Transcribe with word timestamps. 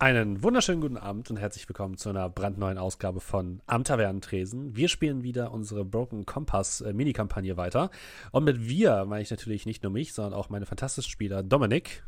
Einen 0.00 0.42
wunderschönen 0.42 0.80
guten 0.80 0.96
Abend 0.96 1.28
und 1.28 1.36
herzlich 1.36 1.68
willkommen 1.68 1.98
zu 1.98 2.08
einer 2.08 2.30
brandneuen 2.30 2.78
Ausgabe 2.78 3.20
von 3.20 3.60
Am 3.66 3.84
Tavernentresen. 3.84 4.74
Wir 4.74 4.88
spielen 4.88 5.22
wieder 5.22 5.52
unsere 5.52 5.84
Broken 5.84 6.24
Compass 6.24 6.80
äh, 6.80 6.94
Mini-Kampagne 6.94 7.58
weiter. 7.58 7.90
Und 8.32 8.44
mit 8.44 8.66
wir 8.66 9.04
meine 9.04 9.20
ich 9.20 9.30
natürlich 9.30 9.66
nicht 9.66 9.82
nur 9.82 9.92
mich, 9.92 10.14
sondern 10.14 10.32
auch 10.32 10.48
meine 10.48 10.64
fantastischen 10.64 11.10
Spieler 11.10 11.42
Dominik. 11.42 12.02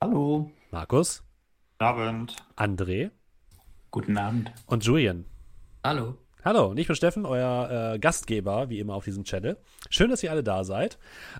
Hallo. 0.00 0.52
Markus. 0.70 1.24
Guten 1.80 1.84
Abend. 1.84 2.36
André. 2.54 3.10
Guten 3.90 4.16
Abend. 4.18 4.52
Und 4.66 4.84
Julian. 4.84 5.24
Hallo. 5.82 6.16
Hallo, 6.44 6.74
ich 6.74 6.88
bin 6.88 6.96
Steffen, 6.96 7.24
euer 7.24 7.94
äh, 7.94 7.98
Gastgeber, 8.00 8.68
wie 8.68 8.80
immer 8.80 8.96
auf 8.96 9.04
diesem 9.04 9.22
Channel. 9.22 9.56
Schön, 9.90 10.10
dass 10.10 10.24
ihr 10.24 10.32
alle 10.32 10.42
da 10.42 10.64
seid. 10.64 10.98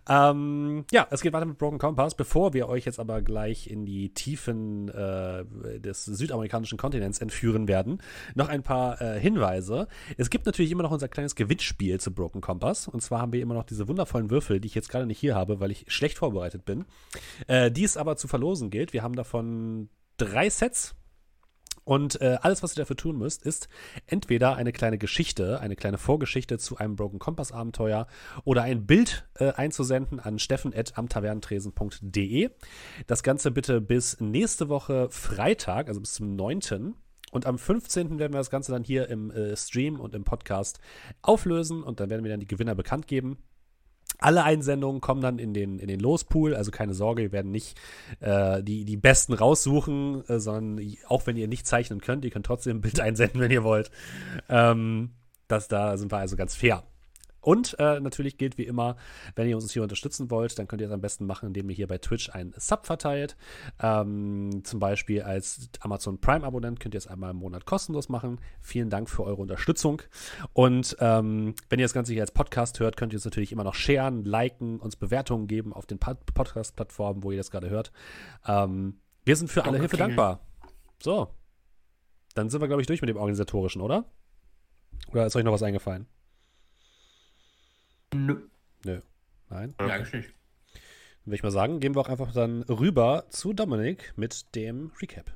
Ähm, 0.08 0.84
ja, 0.92 1.08
es 1.10 1.22
geht 1.22 1.32
weiter 1.32 1.44
mit 1.44 1.58
Broken 1.58 1.80
Compass. 1.80 2.14
Bevor 2.14 2.54
wir 2.54 2.68
euch 2.68 2.84
jetzt 2.84 3.00
aber 3.00 3.20
gleich 3.20 3.66
in 3.66 3.84
die 3.84 4.14
Tiefen 4.14 4.88
äh, 4.90 5.44
des 5.80 6.04
südamerikanischen 6.04 6.78
Kontinents 6.78 7.18
entführen 7.18 7.66
werden, 7.66 8.00
noch 8.36 8.48
ein 8.48 8.62
paar 8.62 9.02
äh, 9.02 9.18
Hinweise. 9.18 9.88
Es 10.18 10.30
gibt 10.30 10.46
natürlich 10.46 10.70
immer 10.70 10.84
noch 10.84 10.92
unser 10.92 11.08
kleines 11.08 11.34
Gewinnspiel 11.34 11.98
zu 11.98 12.14
Broken 12.14 12.40
Compass. 12.40 12.86
Und 12.86 13.00
zwar 13.00 13.22
haben 13.22 13.32
wir 13.32 13.42
immer 13.42 13.54
noch 13.54 13.64
diese 13.64 13.88
wundervollen 13.88 14.30
Würfel, 14.30 14.60
die 14.60 14.68
ich 14.68 14.76
jetzt 14.76 14.88
gerade 14.88 15.06
nicht 15.06 15.18
hier 15.18 15.34
habe, 15.34 15.58
weil 15.58 15.72
ich 15.72 15.84
schlecht 15.88 16.18
vorbereitet 16.18 16.64
bin. 16.64 16.84
Äh, 17.48 17.72
die 17.72 17.82
es 17.82 17.96
aber 17.96 18.14
zu 18.14 18.28
verlosen 18.28 18.70
gilt. 18.70 18.92
Wir 18.92 19.02
haben 19.02 19.16
davon 19.16 19.88
drei 20.16 20.48
Sets 20.48 20.94
und 21.84 22.20
äh, 22.20 22.38
alles, 22.40 22.62
was 22.62 22.74
ihr 22.74 22.82
dafür 22.82 22.96
tun 22.96 23.18
müsst, 23.18 23.44
ist 23.44 23.68
entweder 24.06 24.54
eine 24.56 24.72
kleine 24.72 24.98
Geschichte, 24.98 25.60
eine 25.60 25.76
kleine 25.76 25.98
Vorgeschichte 25.98 26.58
zu 26.58 26.76
einem 26.76 26.96
Broken 26.96 27.18
Compass 27.18 27.52
Abenteuer 27.52 28.06
oder 28.44 28.62
ein 28.62 28.86
Bild 28.86 29.28
äh, 29.34 29.52
einzusenden 29.52 30.20
an 30.20 30.38
steffen.amtavernentresen.de. 30.38 32.50
Das 33.06 33.22
Ganze 33.22 33.50
bitte 33.50 33.80
bis 33.80 34.20
nächste 34.20 34.68
Woche 34.68 35.08
Freitag, 35.10 35.88
also 35.88 36.00
bis 36.00 36.14
zum 36.14 36.36
9. 36.36 36.94
Und 37.32 37.46
am 37.46 37.58
15. 37.58 38.18
werden 38.18 38.32
wir 38.32 38.38
das 38.38 38.50
Ganze 38.50 38.72
dann 38.72 38.84
hier 38.84 39.08
im 39.08 39.30
äh, 39.30 39.56
Stream 39.56 39.98
und 39.98 40.14
im 40.14 40.22
Podcast 40.22 40.78
auflösen 41.22 41.82
und 41.82 41.98
dann 41.98 42.10
werden 42.10 42.22
wir 42.22 42.30
dann 42.30 42.40
die 42.40 42.46
Gewinner 42.46 42.74
bekannt 42.74 43.06
geben. 43.06 43.38
Alle 44.22 44.44
Einsendungen 44.44 45.00
kommen 45.00 45.20
dann 45.20 45.38
in 45.38 45.54
den, 45.54 45.78
in 45.78 45.88
den 45.88 46.00
Lospool, 46.00 46.54
also 46.54 46.70
keine 46.70 46.94
Sorge, 46.94 47.22
wir 47.22 47.32
werden 47.32 47.50
nicht 47.50 47.78
äh, 48.20 48.62
die, 48.62 48.84
die 48.84 48.96
besten 48.96 49.32
raussuchen, 49.32 50.24
äh, 50.28 50.38
sondern 50.38 50.86
auch 51.08 51.26
wenn 51.26 51.36
ihr 51.36 51.48
nicht 51.48 51.66
zeichnen 51.66 52.00
könnt, 52.00 52.24
ihr 52.24 52.30
könnt 52.30 52.46
trotzdem 52.46 52.78
ein 52.78 52.80
Bild 52.80 53.00
einsenden, 53.00 53.40
wenn 53.40 53.50
ihr 53.50 53.64
wollt. 53.64 53.90
Ähm, 54.48 55.10
das, 55.48 55.68
da 55.68 55.96
sind 55.96 56.12
wir 56.12 56.18
also 56.18 56.36
ganz 56.36 56.54
fair. 56.54 56.82
Und 57.42 57.76
äh, 57.78 58.00
natürlich 58.00 58.38
gilt 58.38 58.56
wie 58.56 58.64
immer, 58.64 58.96
wenn 59.34 59.48
ihr 59.48 59.56
uns 59.56 59.70
hier 59.72 59.82
unterstützen 59.82 60.30
wollt, 60.30 60.58
dann 60.58 60.68
könnt 60.68 60.80
ihr 60.80 60.86
es 60.86 60.92
am 60.92 61.00
besten 61.00 61.26
machen, 61.26 61.48
indem 61.48 61.68
ihr 61.68 61.76
hier 61.76 61.88
bei 61.88 61.98
Twitch 61.98 62.30
einen 62.30 62.54
Sub 62.56 62.86
verteilt. 62.86 63.36
Ähm, 63.80 64.62
zum 64.64 64.78
Beispiel 64.78 65.22
als 65.22 65.68
Amazon 65.80 66.20
Prime-Abonnent 66.20 66.78
könnt 66.80 66.94
ihr 66.94 66.98
es 66.98 67.08
einmal 67.08 67.32
im 67.32 67.38
Monat 67.38 67.66
kostenlos 67.66 68.08
machen. 68.08 68.40
Vielen 68.60 68.90
Dank 68.90 69.10
für 69.10 69.24
eure 69.24 69.42
Unterstützung. 69.42 70.02
Und 70.52 70.96
ähm, 71.00 71.54
wenn 71.68 71.80
ihr 71.80 71.84
das 71.84 71.92
Ganze 71.92 72.12
hier 72.12 72.22
als 72.22 72.30
Podcast 72.30 72.78
hört, 72.78 72.96
könnt 72.96 73.12
ihr 73.12 73.16
es 73.16 73.24
natürlich 73.24 73.50
immer 73.50 73.64
noch 73.64 73.74
sharen, 73.74 74.24
liken, 74.24 74.78
uns 74.78 74.94
Bewertungen 74.94 75.48
geben 75.48 75.72
auf 75.72 75.84
den 75.84 75.98
Podcast-Plattformen, 75.98 77.24
wo 77.24 77.32
ihr 77.32 77.38
das 77.38 77.50
gerade 77.50 77.68
hört. 77.68 77.90
Ähm, 78.46 79.00
wir 79.24 79.36
sind 79.36 79.50
für 79.50 79.64
alle 79.64 79.78
Hilfe 79.78 79.96
dankbar. 79.96 80.46
So. 81.02 81.28
Dann 82.34 82.48
sind 82.48 82.60
wir, 82.60 82.68
glaube 82.68 82.82
ich, 82.82 82.86
durch 82.86 83.02
mit 83.02 83.08
dem 83.08 83.16
Organisatorischen, 83.16 83.82
oder? 83.82 84.04
Oder 85.10 85.26
ist 85.26 85.36
euch 85.36 85.44
noch 85.44 85.52
was 85.52 85.62
eingefallen? 85.62 86.06
Nö. 88.14 88.36
Nö. 88.84 89.00
Nein? 89.48 89.74
Ja, 89.80 89.86
eigentlich 89.86 90.12
nicht. 90.12 90.34
Dann 91.24 91.26
würde 91.26 91.36
ich 91.36 91.42
mal 91.42 91.50
sagen, 91.50 91.80
gehen 91.80 91.94
wir 91.94 92.00
auch 92.00 92.08
einfach 92.08 92.32
dann 92.32 92.62
rüber 92.64 93.24
zu 93.30 93.52
Dominik 93.52 94.12
mit 94.16 94.54
dem 94.54 94.90
Recap. 95.00 95.32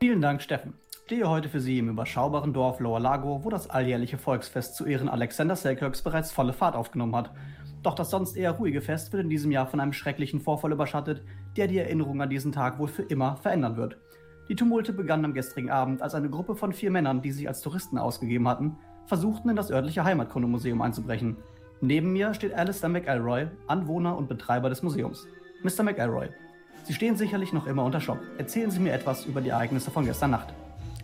Vielen 0.00 0.20
Dank, 0.20 0.42
Steffen. 0.42 0.74
Ich 0.90 1.14
stehe 1.14 1.28
heute 1.28 1.48
für 1.48 1.60
Sie 1.60 1.78
im 1.78 1.88
überschaubaren 1.88 2.52
Dorf 2.52 2.80
Lower 2.80 3.00
Lago, 3.00 3.42
wo 3.42 3.50
das 3.50 3.68
alljährliche 3.68 4.18
Volksfest 4.18 4.76
zu 4.76 4.84
Ehren 4.84 5.08
Alexander 5.08 5.56
Selkirks 5.56 6.02
bereits 6.02 6.30
volle 6.30 6.52
Fahrt 6.52 6.76
aufgenommen 6.76 7.16
hat. 7.16 7.32
Doch 7.82 7.94
das 7.94 8.10
sonst 8.10 8.36
eher 8.36 8.52
ruhige 8.52 8.80
Fest 8.80 9.12
wird 9.12 9.24
in 9.24 9.30
diesem 9.30 9.50
Jahr 9.50 9.66
von 9.66 9.80
einem 9.80 9.92
schrecklichen 9.92 10.40
Vorfall 10.40 10.72
überschattet, 10.72 11.22
der 11.56 11.66
die 11.66 11.78
Erinnerung 11.78 12.20
an 12.20 12.30
diesen 12.30 12.52
Tag 12.52 12.78
wohl 12.78 12.88
für 12.88 13.02
immer 13.02 13.36
verändern 13.36 13.76
wird. 13.76 13.98
Die 14.48 14.56
Tumulte 14.56 14.92
begannen 14.92 15.26
am 15.26 15.34
gestrigen 15.34 15.70
Abend, 15.70 16.00
als 16.00 16.14
eine 16.14 16.30
Gruppe 16.30 16.54
von 16.54 16.72
vier 16.72 16.90
Männern, 16.90 17.22
die 17.22 17.32
sich 17.32 17.48
als 17.48 17.60
Touristen 17.60 17.98
ausgegeben 17.98 18.48
hatten, 18.48 18.78
versuchten 19.08 19.48
in 19.48 19.56
das 19.56 19.70
örtliche 19.70 20.04
Heimatkundemuseum 20.04 20.80
einzubrechen. 20.82 21.36
Neben 21.80 22.12
mir 22.12 22.34
steht 22.34 22.54
Alistair 22.54 22.90
McElroy, 22.90 23.46
Anwohner 23.66 24.16
und 24.16 24.28
Betreiber 24.28 24.68
des 24.68 24.82
Museums. 24.82 25.26
Mr. 25.62 25.82
McElroy, 25.82 26.28
Sie 26.84 26.94
stehen 26.94 27.16
sicherlich 27.16 27.52
noch 27.52 27.66
immer 27.66 27.84
unter 27.84 28.00
Schock. 28.00 28.18
Erzählen 28.38 28.70
Sie 28.70 28.80
mir 28.80 28.92
etwas 28.92 29.26
über 29.26 29.40
die 29.40 29.50
Ereignisse 29.50 29.90
von 29.90 30.04
gestern 30.04 30.30
Nacht. 30.30 30.48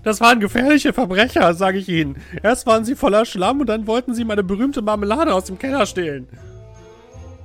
Das 0.02 0.20
waren 0.20 0.38
gefährliche 0.38 0.92
Verbrecher, 0.92 1.54
sage 1.54 1.78
ich 1.78 1.88
Ihnen. 1.88 2.16
Erst 2.42 2.66
waren 2.66 2.84
sie 2.84 2.94
voller 2.94 3.24
Schlamm 3.24 3.60
und 3.60 3.68
dann 3.68 3.86
wollten 3.86 4.14
sie 4.14 4.24
meine 4.24 4.44
berühmte 4.44 4.82
Marmelade 4.82 5.34
aus 5.34 5.46
dem 5.46 5.58
Keller 5.58 5.86
stehlen. 5.86 6.28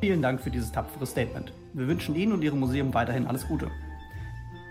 Vielen 0.02 0.22
Dank 0.22 0.42
für 0.42 0.50
dieses 0.50 0.72
tapfere 0.72 1.06
Statement. 1.06 1.54
Wir 1.74 1.88
wünschen 1.88 2.16
Ihnen 2.16 2.34
und 2.34 2.42
Ihrem 2.42 2.60
Museum 2.60 2.94
weiterhin 2.94 3.28
alles 3.28 3.48
Gute. 3.48 3.70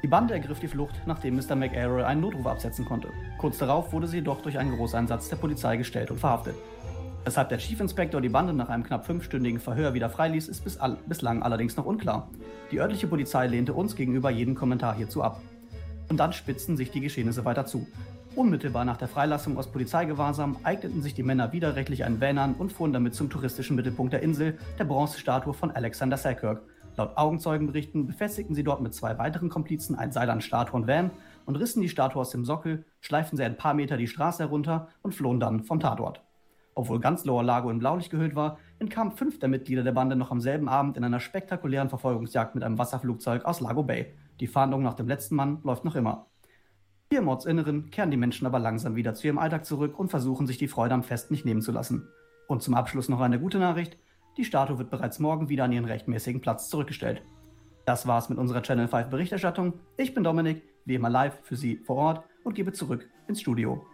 Die 0.03 0.07
Bande 0.07 0.35
ergriff 0.35 0.61
die 0.61 0.69
Flucht, 0.69 0.95
nachdem 1.07 1.35
Mr. 1.37 1.57
McArrow 1.57 2.05
einen 2.05 2.21
Notruf 2.21 2.47
absetzen 2.47 2.85
konnte. 2.85 3.09
Kurz 3.37 3.59
darauf 3.59 3.93
wurde 3.93 4.07
sie 4.07 4.19
jedoch 4.19 4.41
durch 4.43 4.57
einen 4.57 4.77
Großeinsatz 4.77 5.29
der 5.29 5.37
Polizei 5.37 5.77
gestellt 5.77 6.13
und 6.13 6.21
verhaftet. 6.21 6.55
Weshalb 7.25 7.49
der 7.49 7.59
Chief 7.59 7.81
Inspector 7.81 8.21
die 8.21 8.29
Bande 8.29 8.53
nach 8.53 8.69
einem 8.69 8.85
knapp 8.85 9.05
fünfstündigen 9.05 9.59
Verhör 9.59 9.95
wieder 9.95 10.09
freiließ, 10.09 10.47
ist 10.49 10.63
bis 10.63 10.79
all 10.79 10.99
bislang 11.07 11.43
allerdings 11.43 11.77
noch 11.77 11.85
unklar. 11.85 12.31
Die 12.71 12.79
örtliche 12.79 13.09
Polizei 13.09 13.49
lehnte 13.49 13.75
uns 13.75 13.97
gegenüber 13.97 14.31
jeden 14.31 14.55
Kommentar 14.55 14.95
hierzu 14.95 15.23
ab. 15.23 15.41
Und 16.09 16.19
dann 16.19 16.33
spitzten 16.33 16.77
sich 16.77 16.93
die 16.93 17.01
Geschehnisse 17.01 17.45
weiter 17.45 17.67
zu. 17.67 17.87
Unmittelbar 18.37 18.85
nach 18.85 18.99
der 18.99 19.09
Freilassung 19.09 19.59
aus 19.59 19.67
Polizeigewahrsam 19.67 20.59
eigneten 20.63 21.03
sich 21.03 21.15
die 21.15 21.25
Männer 21.25 21.53
widerrechtlich 21.53 22.05
einen 22.05 22.21
Van 22.21 22.39
an 22.39 22.55
und 22.55 22.73
fuhren 22.73 22.93
damit 22.93 23.15
zum 23.15 23.31
touristischen 23.31 23.75
Mittelpunkt 23.75 24.13
der 24.13 24.23
Insel, 24.23 24.57
der 24.79 24.85
Bronzestatue 24.85 25.55
von 25.55 25.73
Alexander 25.73 26.17
Selkirk, 26.17 26.63
Laut 26.99 27.17
Augenzeugenberichten 27.17 28.09
befestigten 28.09 28.57
sie 28.57 28.65
dort 28.65 28.81
mit 28.81 28.93
zwei 28.93 29.17
weiteren 29.19 29.51
Komplizen 29.51 29.95
ein 29.95 30.11
Seil 30.11 30.29
an 30.31 30.41
Statue 30.41 30.75
und 30.75 30.89
Van 30.89 31.13
und 31.47 31.55
rissen 31.55 31.81
die 31.81 31.89
Statue 31.89 32.21
aus 32.21 32.31
dem 32.31 32.45
Sockel, 32.45 32.85
schleiften 33.01 33.37
sie 33.37 33.45
ein 33.45 33.57
paar 33.57 33.73
Meter 33.73 33.97
die 33.97 34.09
Straße 34.09 34.43
herunter 34.43 34.89
und 35.01 35.15
flohen 35.15 35.39
dann 35.39 35.63
vom 35.63 35.79
Tatort. 35.79 36.25
Obwohl 36.75 36.99
ganz 36.99 37.25
Lower 37.25 37.45
Lago 37.45 37.71
in 37.71 37.79
Blaulicht 37.79 38.11
gehüllt 38.11 38.35
war, 38.35 38.59
entkamen 38.81 39.13
fünf 39.13 39.39
der 39.39 39.49
Mitglieder 39.49 39.85
der 39.85 39.93
Bande 39.93 40.17
noch 40.17 40.33
am 40.33 40.41
selben 40.41 40.69
Abend 40.69 40.97
in 40.97 41.05
einer 41.05 41.21
spektakulären 41.21 41.89
Verfolgungsjagd 41.89 42.57
mit 42.57 42.65
einem 42.65 42.79
Wasserflugzeug 42.79 43.45
aus 43.45 43.61
Lago 43.61 43.85
Bay. 43.85 44.13
Die 44.41 44.49
Fahndung 44.49 44.83
nach 44.83 44.95
dem 44.95 45.07
letzten 45.07 45.37
Mann 45.37 45.61
läuft 45.63 45.85
noch 45.85 45.95
immer. 45.95 46.27
Hier 47.11 47.21
im 47.21 47.29
Ortsinneren 47.29 47.91
kehren 47.91 48.11
die 48.11 48.17
Menschen 48.17 48.45
aber 48.45 48.59
langsam 48.59 48.97
wieder 48.97 49.15
zu 49.15 49.29
ihrem 49.29 49.39
Alltag 49.39 49.65
zurück 49.65 50.01
und 50.01 50.09
versuchen 50.09 50.49
sich 50.49 50.59
die 50.59 50.67
Freude 50.67 50.95
am 50.95 51.05
Fest 51.05 51.31
nicht 51.31 51.45
nehmen 51.45 51.63
zu 51.63 51.71
lassen. 51.71 52.09
Und 52.49 52.61
zum 52.65 52.75
Abschluss 52.75 53.09
noch 53.09 53.21
eine 53.21 53.39
gute 53.39 53.61
Nachricht. 53.61 53.99
Die 54.39 54.45
Statue 54.45 54.79
wird 54.79 54.91
bereits 54.91 55.19
morgen 55.19 55.49
wieder 55.49 55.65
an 55.65 55.73
ihren 55.73 55.85
rechtmäßigen 55.85 56.41
Platz 56.41 56.69
zurückgestellt. 56.69 57.23
Das 57.85 58.07
war's 58.07 58.29
mit 58.29 58.39
unserer 58.39 58.63
Channel 58.63 58.87
5 58.87 59.09
Berichterstattung. 59.09 59.81
Ich 59.97 60.15
bin 60.15 60.23
Dominik, 60.23 60.63
wie 60.85 60.95
immer 60.95 61.11
live 61.11 61.41
für 61.43 61.57
Sie 61.57 61.77
vor 61.79 61.97
Ort 61.97 62.25
und 62.45 62.55
gebe 62.55 62.73
zurück 62.73 63.11
ins 63.27 63.41
Studio. 63.41 63.85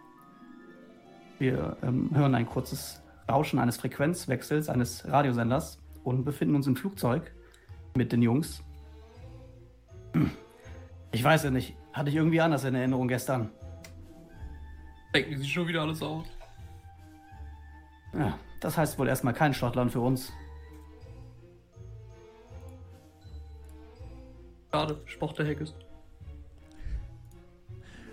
Wir 1.39 1.77
ähm, 1.81 2.11
hören 2.13 2.35
ein 2.35 2.45
kurzes 2.45 3.01
Rauschen 3.27 3.57
eines 3.57 3.77
Frequenzwechsels 3.77 4.69
eines 4.69 5.07
Radiosenders 5.07 5.79
und 6.03 6.23
befinden 6.23 6.53
uns 6.53 6.67
im 6.67 6.75
Flugzeug 6.75 7.33
mit 7.95 8.11
den 8.11 8.21
Jungs. 8.21 8.63
Ich 11.11 11.23
weiß 11.23 11.43
ja 11.43 11.49
nicht, 11.49 11.75
hatte 11.91 12.11
ich 12.11 12.15
irgendwie 12.17 12.39
anders 12.39 12.65
in 12.65 12.75
Erinnerung 12.75 13.07
gestern. 13.07 13.49
Denken 15.15 15.39
Sie 15.39 15.47
schon 15.47 15.67
wieder 15.67 15.81
alles 15.81 16.03
aus? 16.03 16.27
Ja, 18.13 18.37
das 18.59 18.77
heißt 18.77 18.97
wohl 18.97 19.07
erstmal 19.07 19.33
kein 19.33 19.53
Schottland 19.53 19.91
für 19.91 19.99
uns. 19.99 20.31
Schade, 24.71 24.99
Sport 25.05 25.39
der 25.39 25.45
Heck 25.45 25.61
ist. 25.61 25.75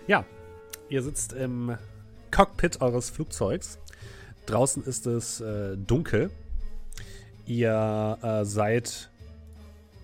Ja, 0.07 0.25
ihr 0.89 1.01
sitzt 1.01 1.33
im 1.33 1.77
Cockpit 2.31 2.81
eures 2.81 3.09
Flugzeugs. 3.09 3.79
Draußen 4.45 4.83
ist 4.83 5.05
es 5.05 5.41
äh, 5.41 5.77
dunkel. 5.77 6.31
Ihr 7.45 8.17
äh, 8.21 8.45
seid 8.45 9.09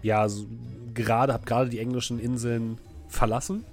ja 0.01 0.27
so, 0.27 0.45
gerade, 0.93 1.33
habt 1.33 1.45
gerade 1.45 1.69
die 1.69 1.79
englischen 1.79 2.19
Inseln 2.19 2.77
verlassen 3.07 3.65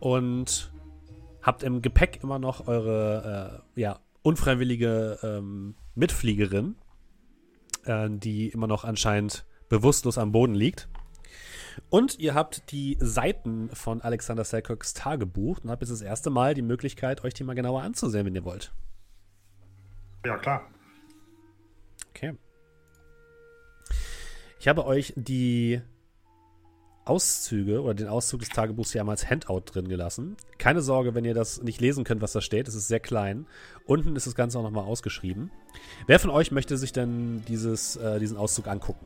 und 0.00 0.70
habt 1.42 1.62
im 1.62 1.82
Gepäck 1.82 2.22
immer 2.22 2.38
noch 2.38 2.66
eure 2.66 3.62
äh, 3.76 3.80
ja, 3.80 3.98
unfreiwillige 4.22 5.18
ähm, 5.22 5.74
Mitfliegerin, 5.94 6.76
äh, 7.84 8.08
die 8.10 8.48
immer 8.48 8.66
noch 8.66 8.84
anscheinend 8.84 9.44
bewusstlos 9.68 10.18
am 10.18 10.32
Boden 10.32 10.54
liegt. 10.54 10.88
Und 11.88 12.18
ihr 12.18 12.34
habt 12.34 12.70
die 12.70 12.96
Seiten 13.00 13.70
von 13.74 14.02
Alexander 14.02 14.44
Selkirks 14.44 14.94
Tagebuch 14.94 15.58
und 15.62 15.70
habt 15.70 15.82
jetzt 15.82 15.90
das 15.90 16.02
erste 16.02 16.30
Mal 16.30 16.54
die 16.54 16.62
Möglichkeit, 16.62 17.24
euch 17.24 17.34
die 17.34 17.44
mal 17.44 17.54
genauer 17.54 17.82
anzusehen, 17.82 18.26
wenn 18.26 18.34
ihr 18.34 18.44
wollt. 18.44 18.72
Ja, 20.24 20.36
klar. 20.38 20.70
Okay. 22.10 22.36
Ich 24.60 24.68
habe 24.68 24.84
euch 24.86 25.12
die 25.16 25.80
Auszüge 27.04 27.82
oder 27.82 27.94
den 27.94 28.08
Auszug 28.08 28.40
des 28.40 28.50
Tagebuchs 28.50 28.92
hier 28.92 29.00
einmal 29.00 29.14
als 29.14 29.28
Handout 29.28 29.62
drin 29.66 29.88
gelassen. 29.88 30.36
Keine 30.58 30.82
Sorge, 30.82 31.14
wenn 31.14 31.24
ihr 31.24 31.34
das 31.34 31.62
nicht 31.62 31.80
lesen 31.80 32.04
könnt, 32.04 32.22
was 32.22 32.32
da 32.32 32.40
steht. 32.40 32.68
Es 32.68 32.74
ist 32.74 32.88
sehr 32.88 33.00
klein. 33.00 33.46
Unten 33.86 34.14
ist 34.14 34.26
das 34.26 34.34
Ganze 34.34 34.58
auch 34.58 34.62
nochmal 34.62 34.84
ausgeschrieben. 34.84 35.50
Wer 36.06 36.20
von 36.20 36.30
euch 36.30 36.52
möchte 36.52 36.76
sich 36.76 36.92
denn 36.92 37.44
dieses, 37.48 37.96
äh, 37.96 38.20
diesen 38.20 38.36
Auszug 38.36 38.68
angucken? 38.68 39.04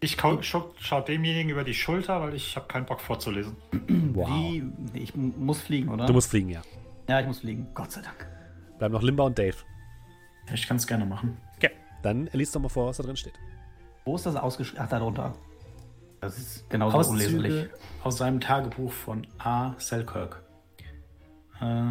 Ich 0.00 0.18
schau, 0.20 0.42
schau, 0.42 0.74
schau 0.78 1.00
demjenigen 1.00 1.50
über 1.50 1.64
die 1.64 1.72
Schulter, 1.72 2.20
weil 2.20 2.34
ich 2.34 2.56
habe 2.56 2.66
keinen 2.66 2.84
Bock 2.84 3.00
vorzulesen. 3.00 3.56
Wow. 4.14 4.28
Wie, 4.28 4.62
ich 4.92 5.12
muss 5.16 5.60
fliegen, 5.60 5.88
oder? 5.88 6.06
Du 6.06 6.12
musst 6.12 6.30
fliegen, 6.30 6.48
ja. 6.48 6.62
ja, 7.08 7.18
ich 7.18 7.26
muss 7.26 7.40
fliegen. 7.40 7.66
Gott 7.74 7.90
sei 7.90 8.00
Dank. 8.00 8.28
Bleiben 8.78 8.94
noch 8.94 9.02
Limba 9.02 9.24
und 9.24 9.36
Dave. 9.36 9.56
Ich 10.52 10.68
kann 10.68 10.76
es 10.76 10.86
gerne 10.86 11.04
machen. 11.04 11.36
Okay. 11.56 11.70
Dann 12.02 12.30
liest 12.32 12.54
doch 12.54 12.60
mal 12.60 12.68
vor, 12.68 12.86
was 12.86 12.98
da 12.98 13.02
drin 13.02 13.16
steht. 13.16 13.34
Wo 14.04 14.14
ist 14.14 14.24
das 14.24 14.36
ausgeschrieben? 14.36 14.84
Ach, 14.84 14.88
da 14.88 15.00
drunter. 15.00 15.34
Das 16.24 16.38
ist 16.38 16.70
genauso 16.70 17.10
unleserlich. 17.10 17.52
Auszüge 17.52 17.70
aus 18.02 18.16
seinem 18.16 18.40
Tagebuch 18.40 18.90
von 18.90 19.26
A. 19.38 19.74
Selkirk. 19.76 20.42
Äh, 21.60 21.84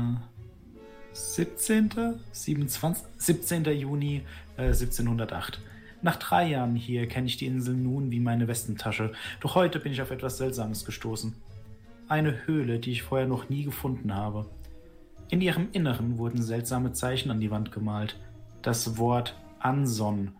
17. 1.12 1.92
27, 2.32 3.04
17. 3.18 3.66
Juni 3.66 4.24
äh, 4.58 4.64
1708. 4.64 5.62
Nach 6.02 6.16
drei 6.16 6.48
Jahren 6.48 6.76
hier 6.76 7.08
kenne 7.08 7.28
ich 7.28 7.38
die 7.38 7.46
Insel 7.46 7.76
nun 7.76 8.10
wie 8.10 8.20
meine 8.20 8.48
Westentasche, 8.48 9.12
doch 9.40 9.54
heute 9.54 9.80
bin 9.80 9.94
ich 9.94 10.02
auf 10.02 10.10
etwas 10.10 10.38
Seltsames 10.38 10.84
gestoßen. 10.84 11.36
Eine 12.10 12.48
Höhle, 12.48 12.80
die 12.80 12.92
ich 12.92 13.04
vorher 13.04 13.28
noch 13.28 13.50
nie 13.50 13.64
gefunden 13.64 14.16
habe. 14.16 14.48
In 15.30 15.42
ihrem 15.42 15.70
Inneren 15.74 16.18
wurden 16.18 16.42
seltsame 16.42 16.92
Zeichen 16.92 17.30
an 17.30 17.40
die 17.40 17.52
Wand 17.52 17.72
gemalt. 17.72 18.20
Das 18.64 18.98
Wort 18.98 19.40
Anson 19.60 20.32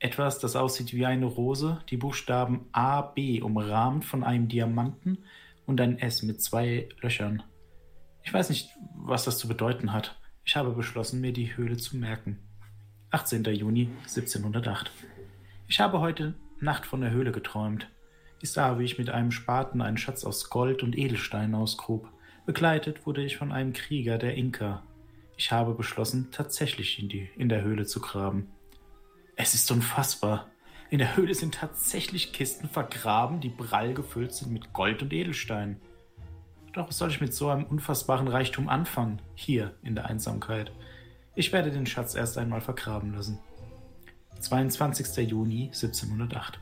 etwas, 0.00 0.38
das 0.38 0.56
aussieht 0.56 0.94
wie 0.94 1.06
eine 1.06 1.26
Rose, 1.26 1.78
die 1.90 1.98
Buchstaben 1.98 2.66
A, 2.72 3.02
B 3.02 3.42
umrahmt 3.42 4.04
von 4.04 4.24
einem 4.24 4.48
Diamanten 4.48 5.18
und 5.66 5.80
ein 5.80 5.98
S 5.98 6.22
mit 6.22 6.42
zwei 6.42 6.88
Löchern. 7.02 7.42
Ich 8.22 8.32
weiß 8.32 8.48
nicht, 8.48 8.70
was 8.96 9.24
das 9.24 9.38
zu 9.38 9.46
bedeuten 9.46 9.92
hat. 9.92 10.18
Ich 10.44 10.56
habe 10.56 10.70
beschlossen, 10.70 11.20
mir 11.20 11.32
die 11.32 11.56
Höhle 11.56 11.76
zu 11.76 11.98
merken. 11.98 12.38
18. 13.10 13.44
Juni 13.44 13.90
1708. 14.02 14.90
Ich 15.68 15.80
habe 15.80 16.00
heute 16.00 16.34
Nacht 16.60 16.86
von 16.86 17.02
der 17.02 17.10
Höhle 17.10 17.30
geträumt. 17.30 17.88
Ich 18.40 18.52
sah, 18.52 18.78
wie 18.78 18.84
ich 18.84 18.98
mit 18.98 19.10
einem 19.10 19.30
Spaten 19.30 19.82
einen 19.82 19.98
Schatz 19.98 20.24
aus 20.24 20.48
Gold 20.48 20.82
und 20.82 20.96
Edelsteinen 20.96 21.54
ausgrub. 21.54 22.08
Begleitet 22.46 23.04
wurde 23.06 23.22
ich 23.22 23.36
von 23.36 23.52
einem 23.52 23.74
Krieger 23.74 24.16
der 24.16 24.34
Inka. 24.34 24.82
Ich 25.36 25.52
habe 25.52 25.74
beschlossen, 25.74 26.28
tatsächlich 26.32 26.98
in, 26.98 27.08
die, 27.10 27.28
in 27.36 27.50
der 27.50 27.62
Höhle 27.62 27.84
zu 27.84 28.00
graben. 28.00 28.48
Es 29.42 29.54
ist 29.54 29.70
unfassbar. 29.70 30.48
In 30.90 30.98
der 30.98 31.16
Höhle 31.16 31.34
sind 31.34 31.54
tatsächlich 31.54 32.34
Kisten 32.34 32.68
vergraben, 32.68 33.40
die 33.40 33.48
prall 33.48 33.94
gefüllt 33.94 34.34
sind 34.34 34.52
mit 34.52 34.74
Gold 34.74 35.00
und 35.00 35.14
Edelsteinen. 35.14 35.80
Doch 36.74 36.88
was 36.88 36.98
soll 36.98 37.08
ich 37.08 37.22
mit 37.22 37.32
so 37.32 37.48
einem 37.48 37.64
unfassbaren 37.64 38.28
Reichtum 38.28 38.68
anfangen, 38.68 39.22
hier 39.34 39.74
in 39.82 39.94
der 39.94 40.04
Einsamkeit? 40.04 40.72
Ich 41.34 41.54
werde 41.54 41.70
den 41.70 41.86
Schatz 41.86 42.14
erst 42.14 42.36
einmal 42.36 42.60
vergraben 42.60 43.14
lassen. 43.14 43.38
22. 44.40 45.30
Juni 45.30 45.68
1708. 45.68 46.60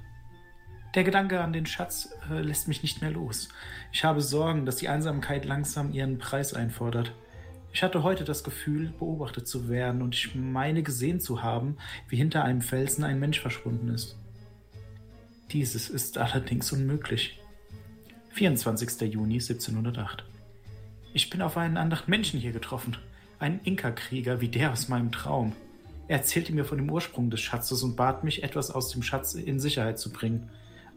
Der 0.94 1.02
Gedanke 1.02 1.40
an 1.40 1.52
den 1.52 1.66
Schatz 1.66 2.10
äh, 2.30 2.40
lässt 2.42 2.68
mich 2.68 2.84
nicht 2.84 3.00
mehr 3.00 3.10
los. 3.10 3.48
Ich 3.90 4.04
habe 4.04 4.20
Sorgen, 4.20 4.66
dass 4.66 4.76
die 4.76 4.88
Einsamkeit 4.88 5.44
langsam 5.44 5.92
ihren 5.92 6.18
Preis 6.18 6.54
einfordert. 6.54 7.12
Ich 7.72 7.82
hatte 7.82 8.02
heute 8.02 8.24
das 8.24 8.44
Gefühl, 8.44 8.92
beobachtet 8.98 9.46
zu 9.46 9.68
werden 9.68 10.02
und 10.02 10.14
ich 10.14 10.34
meine 10.34 10.82
gesehen 10.82 11.20
zu 11.20 11.42
haben, 11.42 11.76
wie 12.08 12.16
hinter 12.16 12.44
einem 12.44 12.62
Felsen 12.62 13.04
ein 13.04 13.20
Mensch 13.20 13.40
verschwunden 13.40 13.88
ist. 13.88 14.16
Dieses 15.52 15.88
ist 15.88 16.18
allerdings 16.18 16.72
unmöglich. 16.72 17.40
24. 18.30 19.12
Juni 19.12 19.34
1708. 19.34 20.24
Ich 21.14 21.30
bin 21.30 21.42
auf 21.42 21.56
einen 21.56 21.76
anderen 21.76 22.08
Menschen 22.08 22.38
hier 22.38 22.52
getroffen. 22.52 22.96
Einen 23.38 23.60
Inka-Krieger 23.64 24.40
wie 24.40 24.48
der 24.48 24.72
aus 24.72 24.88
meinem 24.88 25.10
Traum. 25.10 25.54
Er 26.06 26.18
erzählte 26.18 26.52
mir 26.52 26.64
von 26.64 26.78
dem 26.78 26.90
Ursprung 26.90 27.30
des 27.30 27.40
Schatzes 27.40 27.82
und 27.82 27.96
bat 27.96 28.24
mich, 28.24 28.42
etwas 28.42 28.70
aus 28.70 28.90
dem 28.90 29.02
Schatz 29.02 29.34
in 29.34 29.60
Sicherheit 29.60 29.98
zu 29.98 30.12
bringen. 30.12 30.50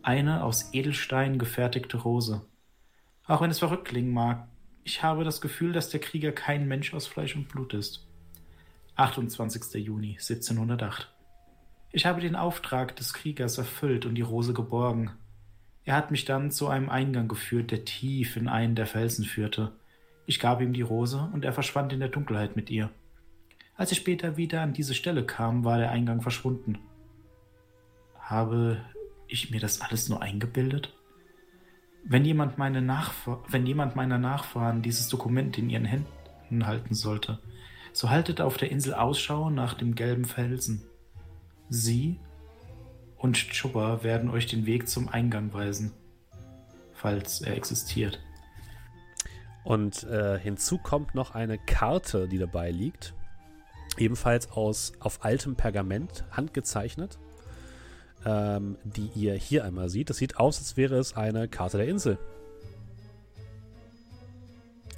Eine 0.03 0.43
aus 0.43 0.73
Edelstein 0.73 1.37
gefertigte 1.37 1.97
Rose. 1.97 2.45
Auch 3.25 3.41
wenn 3.41 3.51
es 3.51 3.59
verrückt 3.59 3.85
klingen 3.85 4.13
mag, 4.13 4.47
ich 4.83 5.03
habe 5.03 5.23
das 5.23 5.41
Gefühl, 5.41 5.73
dass 5.73 5.89
der 5.89 5.99
Krieger 5.99 6.31
kein 6.31 6.67
Mensch 6.67 6.93
aus 6.93 7.07
Fleisch 7.07 7.35
und 7.35 7.47
Blut 7.47 7.73
ist. 7.73 8.07
28. 8.95 9.85
Juni 9.85 10.13
1708. 10.13 11.11
Ich 11.91 12.05
habe 12.05 12.21
den 12.21 12.35
Auftrag 12.35 12.95
des 12.95 13.13
Kriegers 13.13 13.57
erfüllt 13.57 14.05
und 14.05 14.15
die 14.15 14.21
Rose 14.21 14.53
geborgen. 14.53 15.11
Er 15.83 15.95
hat 15.95 16.11
mich 16.11 16.25
dann 16.25 16.51
zu 16.51 16.67
einem 16.67 16.89
Eingang 16.89 17.27
geführt, 17.27 17.71
der 17.71 17.85
tief 17.85 18.37
in 18.37 18.47
einen 18.47 18.75
der 18.75 18.85
Felsen 18.85 19.25
führte. 19.25 19.71
Ich 20.25 20.39
gab 20.39 20.61
ihm 20.61 20.73
die 20.73 20.83
Rose 20.83 21.29
und 21.33 21.43
er 21.43 21.53
verschwand 21.53 21.91
in 21.93 21.99
der 21.99 22.09
Dunkelheit 22.09 22.55
mit 22.55 22.69
ihr. 22.69 22.89
Als 23.75 23.91
ich 23.91 23.97
später 23.97 24.37
wieder 24.37 24.61
an 24.61 24.73
diese 24.73 24.93
Stelle 24.93 25.25
kam, 25.25 25.63
war 25.65 25.79
der 25.79 25.91
Eingang 25.91 26.21
verschwunden. 26.21 26.77
Habe 28.19 28.85
ich 29.27 29.51
mir 29.51 29.59
das 29.59 29.81
alles 29.81 30.07
nur 30.07 30.21
eingebildet? 30.21 30.93
Wenn 32.03 32.25
jemand, 32.25 32.57
meine 32.57 32.81
wenn 33.49 33.65
jemand 33.65 33.95
meiner 33.95 34.17
Nachfahren 34.17 34.81
dieses 34.81 35.07
Dokument 35.07 35.57
in 35.57 35.69
ihren 35.69 35.85
Händen 35.85 36.65
halten 36.65 36.93
sollte, 36.93 37.39
so 37.93 38.09
haltet 38.09 38.41
auf 38.41 38.57
der 38.57 38.71
Insel 38.71 38.93
Ausschau 38.93 39.49
nach 39.49 39.73
dem 39.73 39.95
gelben 39.95 40.25
Felsen. 40.25 40.83
Sie 41.69 42.19
und 43.17 43.35
Chubba 43.35 44.03
werden 44.03 44.29
euch 44.29 44.47
den 44.47 44.65
Weg 44.65 44.89
zum 44.89 45.09
Eingang 45.09 45.53
weisen, 45.53 45.93
falls 46.93 47.41
er 47.41 47.55
existiert. 47.55 48.19
Und 49.63 50.03
äh, 50.03 50.39
hinzu 50.39 50.77
kommt 50.79 51.13
noch 51.13 51.35
eine 51.35 51.57
Karte, 51.57 52.27
die 52.27 52.39
dabei 52.39 52.71
liegt. 52.71 53.13
Ebenfalls 53.97 54.51
aus 54.51 54.93
auf 54.99 55.23
altem 55.23 55.55
Pergament 55.55 56.25
handgezeichnet. 56.31 57.19
Ähm, 58.23 58.77
die 58.83 59.09
ihr 59.15 59.33
hier 59.33 59.65
einmal 59.65 59.89
seht. 59.89 60.09
Das 60.11 60.17
sieht 60.17 60.37
aus, 60.37 60.59
als 60.59 60.77
wäre 60.77 60.95
es 60.99 61.15
eine 61.17 61.47
Karte 61.47 61.77
der 61.77 61.87
Insel. 61.87 62.19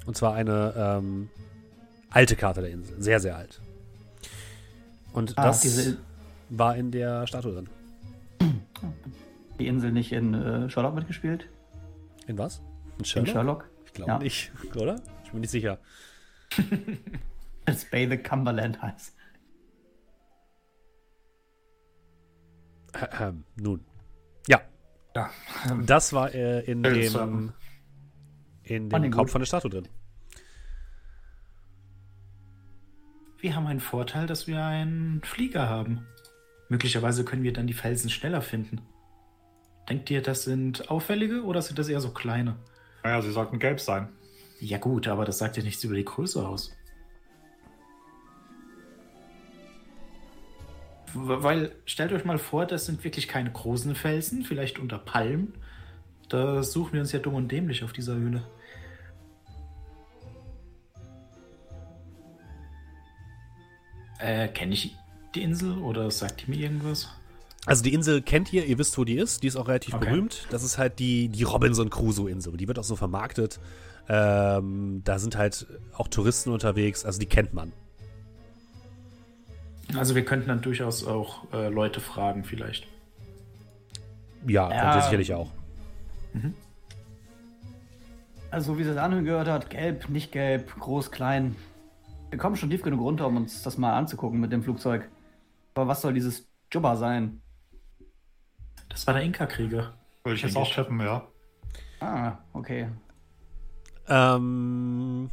Und 0.06 0.16
zwar 0.16 0.34
eine 0.34 0.74
ähm, 0.76 1.30
alte 2.10 2.36
Karte 2.36 2.60
der 2.60 2.70
Insel. 2.70 3.00
Sehr, 3.02 3.20
sehr 3.20 3.36
alt. 3.36 3.60
Und 5.14 5.38
Ah, 5.38 5.44
das 5.46 5.94
war 6.50 6.76
in 6.76 6.90
der 6.90 7.26
Statue 7.26 7.52
drin. 7.54 7.68
Die 9.58 9.68
Insel 9.68 9.92
nicht 9.92 10.12
in 10.12 10.34
äh, 10.34 10.68
Sherlock 10.68 10.94
mitgespielt? 10.94 11.48
In 12.26 12.36
was? 12.36 12.58
In 12.58 12.98
In 13.00 13.04
Sherlock? 13.06 13.28
Sherlock? 13.32 13.70
Ich 13.86 13.92
glaube 13.94 14.10
Ja. 14.10 14.18
nicht, 14.18 14.52
oder? 14.76 15.00
Ich 15.24 15.30
bin 15.30 15.40
nicht 15.40 15.50
sicher. 15.50 15.78
Als 17.64 17.86
Bay 17.86 18.06
the 18.08 18.18
Cumberland 18.18 18.82
heißt. 18.82 19.13
Ähm, 23.20 23.44
nun. 23.56 23.84
Ja, 24.48 24.60
Ja. 25.16 25.30
das 25.84 26.12
war 26.12 26.34
äh, 26.34 26.60
in 26.60 26.82
dem, 26.82 27.52
in 28.62 28.90
Fand 28.90 29.04
dem 29.04 29.12
Kopf 29.12 29.30
von 29.30 29.40
der 29.40 29.46
Statue 29.46 29.70
drin. 29.70 29.88
Wir 33.38 33.54
haben 33.56 33.66
einen 33.66 33.80
Vorteil, 33.80 34.26
dass 34.26 34.46
wir 34.46 34.64
einen 34.64 35.20
Flieger 35.22 35.68
haben. 35.68 36.06
Möglicherweise 36.68 37.24
können 37.24 37.42
wir 37.42 37.52
dann 37.52 37.66
die 37.66 37.74
Felsen 37.74 38.08
schneller 38.08 38.40
finden. 38.40 38.80
Denkt 39.88 40.10
ihr, 40.10 40.22
das 40.22 40.44
sind 40.44 40.90
auffällige 40.90 41.42
oder 41.44 41.60
sind 41.60 41.78
das 41.78 41.88
eher 41.88 42.00
so 42.00 42.10
kleine? 42.10 42.56
Naja, 43.02 43.20
sie 43.20 43.32
sollten 43.32 43.58
gelb 43.58 43.80
sein. 43.80 44.08
Ja 44.60 44.78
gut, 44.78 45.08
aber 45.08 45.26
das 45.26 45.36
sagt 45.38 45.58
ja 45.58 45.62
nichts 45.62 45.84
über 45.84 45.94
die 45.94 46.06
Größe 46.06 46.46
aus. 46.46 46.74
Weil, 51.14 51.72
stellt 51.86 52.12
euch 52.12 52.24
mal 52.24 52.38
vor, 52.38 52.66
das 52.66 52.86
sind 52.86 53.04
wirklich 53.04 53.28
keine 53.28 53.50
großen 53.50 53.94
Felsen, 53.94 54.44
vielleicht 54.44 54.78
unter 54.78 54.98
Palmen. 54.98 55.54
Da 56.28 56.62
suchen 56.62 56.94
wir 56.94 57.00
uns 57.00 57.12
ja 57.12 57.18
dumm 57.20 57.34
und 57.34 57.50
dämlich 57.52 57.84
auf 57.84 57.92
dieser 57.92 58.14
Höhle. 58.14 58.42
Äh, 64.18 64.48
kenne 64.48 64.74
ich 64.74 64.96
die 65.34 65.42
Insel 65.42 65.78
oder 65.78 66.10
sagt 66.10 66.46
die 66.46 66.50
mir 66.50 66.58
irgendwas? 66.60 67.08
Also 67.66 67.82
die 67.82 67.94
Insel 67.94 68.22
kennt 68.22 68.52
ihr, 68.52 68.64
ihr 68.66 68.78
wisst, 68.78 68.96
wo 68.98 69.04
die 69.04 69.14
ist. 69.16 69.42
Die 69.42 69.46
ist 69.46 69.56
auch 69.56 69.68
relativ 69.68 69.94
Okay. 69.94 70.10
berühmt. 70.10 70.46
Das 70.50 70.62
ist 70.62 70.78
halt 70.78 70.98
die, 70.98 71.28
die 71.28 71.42
Robinson 71.44 71.90
Crusoe-Insel. 71.90 72.56
Die 72.56 72.68
wird 72.68 72.78
auch 72.78 72.84
so 72.84 72.96
vermarktet. 72.96 73.58
Ähm, 74.08 75.00
da 75.04 75.18
sind 75.18 75.36
halt 75.36 75.66
auch 75.94 76.08
Touristen 76.08 76.50
unterwegs. 76.50 77.04
Also 77.04 77.18
die 77.18 77.26
kennt 77.26 77.54
man. 77.54 77.72
Also 79.96 80.14
wir 80.14 80.24
könnten 80.24 80.48
dann 80.48 80.60
durchaus 80.62 81.06
auch 81.06 81.52
äh, 81.52 81.68
Leute 81.68 82.00
fragen 82.00 82.44
vielleicht. 82.44 82.86
Ja, 84.46 84.70
Ja. 84.70 84.80
könnt 84.80 84.94
ihr 84.96 85.02
sicherlich 85.02 85.34
auch. 85.34 85.50
Also, 88.50 88.78
wie 88.78 88.84
sie 88.84 88.90
es 88.90 88.96
angehört 88.96 89.48
hat, 89.48 89.70
gelb, 89.70 90.08
nicht 90.08 90.30
gelb, 90.32 90.78
groß, 90.78 91.10
klein. 91.10 91.56
Wir 92.30 92.38
kommen 92.38 92.56
schon 92.56 92.70
tief 92.70 92.82
genug 92.82 93.00
runter, 93.00 93.26
um 93.26 93.36
uns 93.36 93.62
das 93.62 93.78
mal 93.78 93.96
anzugucken 93.96 94.40
mit 94.40 94.52
dem 94.52 94.62
Flugzeug. 94.62 95.08
Aber 95.74 95.88
was 95.88 96.00
soll 96.02 96.14
dieses 96.14 96.46
Jubba 96.72 96.96
sein? 96.96 97.40
Das 98.88 99.06
war 99.06 99.14
der 99.14 99.24
Inka-Krieger. 99.24 99.94
Würde 100.22 100.36
ich 100.36 100.42
jetzt 100.42 100.56
auch 100.56 100.72
tippen, 100.72 101.00
ja. 101.00 101.26
Ah, 102.00 102.38
okay. 102.52 102.88
Ähm, 104.08 105.30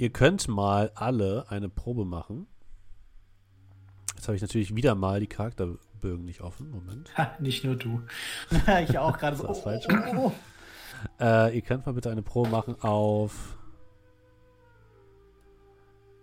ihr 0.00 0.10
könnt 0.10 0.48
mal 0.48 0.90
alle 0.94 1.44
eine 1.50 1.68
Probe 1.68 2.06
machen. 2.06 2.46
Jetzt 4.16 4.28
habe 4.28 4.36
ich 4.36 4.42
natürlich 4.42 4.74
wieder 4.74 4.94
mal 4.94 5.20
die 5.20 5.26
Charakterbögen 5.26 6.24
nicht 6.24 6.40
offen. 6.40 6.70
Moment. 6.70 7.16
Ha, 7.18 7.36
nicht 7.38 7.64
nur 7.64 7.76
du. 7.76 8.00
ich 8.88 8.98
auch 8.98 9.18
gerade 9.18 9.36
so. 9.36 9.46
Das 9.46 9.58
ist 9.58 9.64
falsch. 9.64 9.86
Oh, 9.90 9.94
oh, 10.16 10.16
oh. 10.18 10.32
Äh, 11.22 11.54
ihr 11.54 11.60
könnt 11.60 11.84
mal 11.84 11.92
bitte 11.92 12.10
eine 12.10 12.22
Probe 12.22 12.48
machen 12.48 12.80
auf 12.80 13.58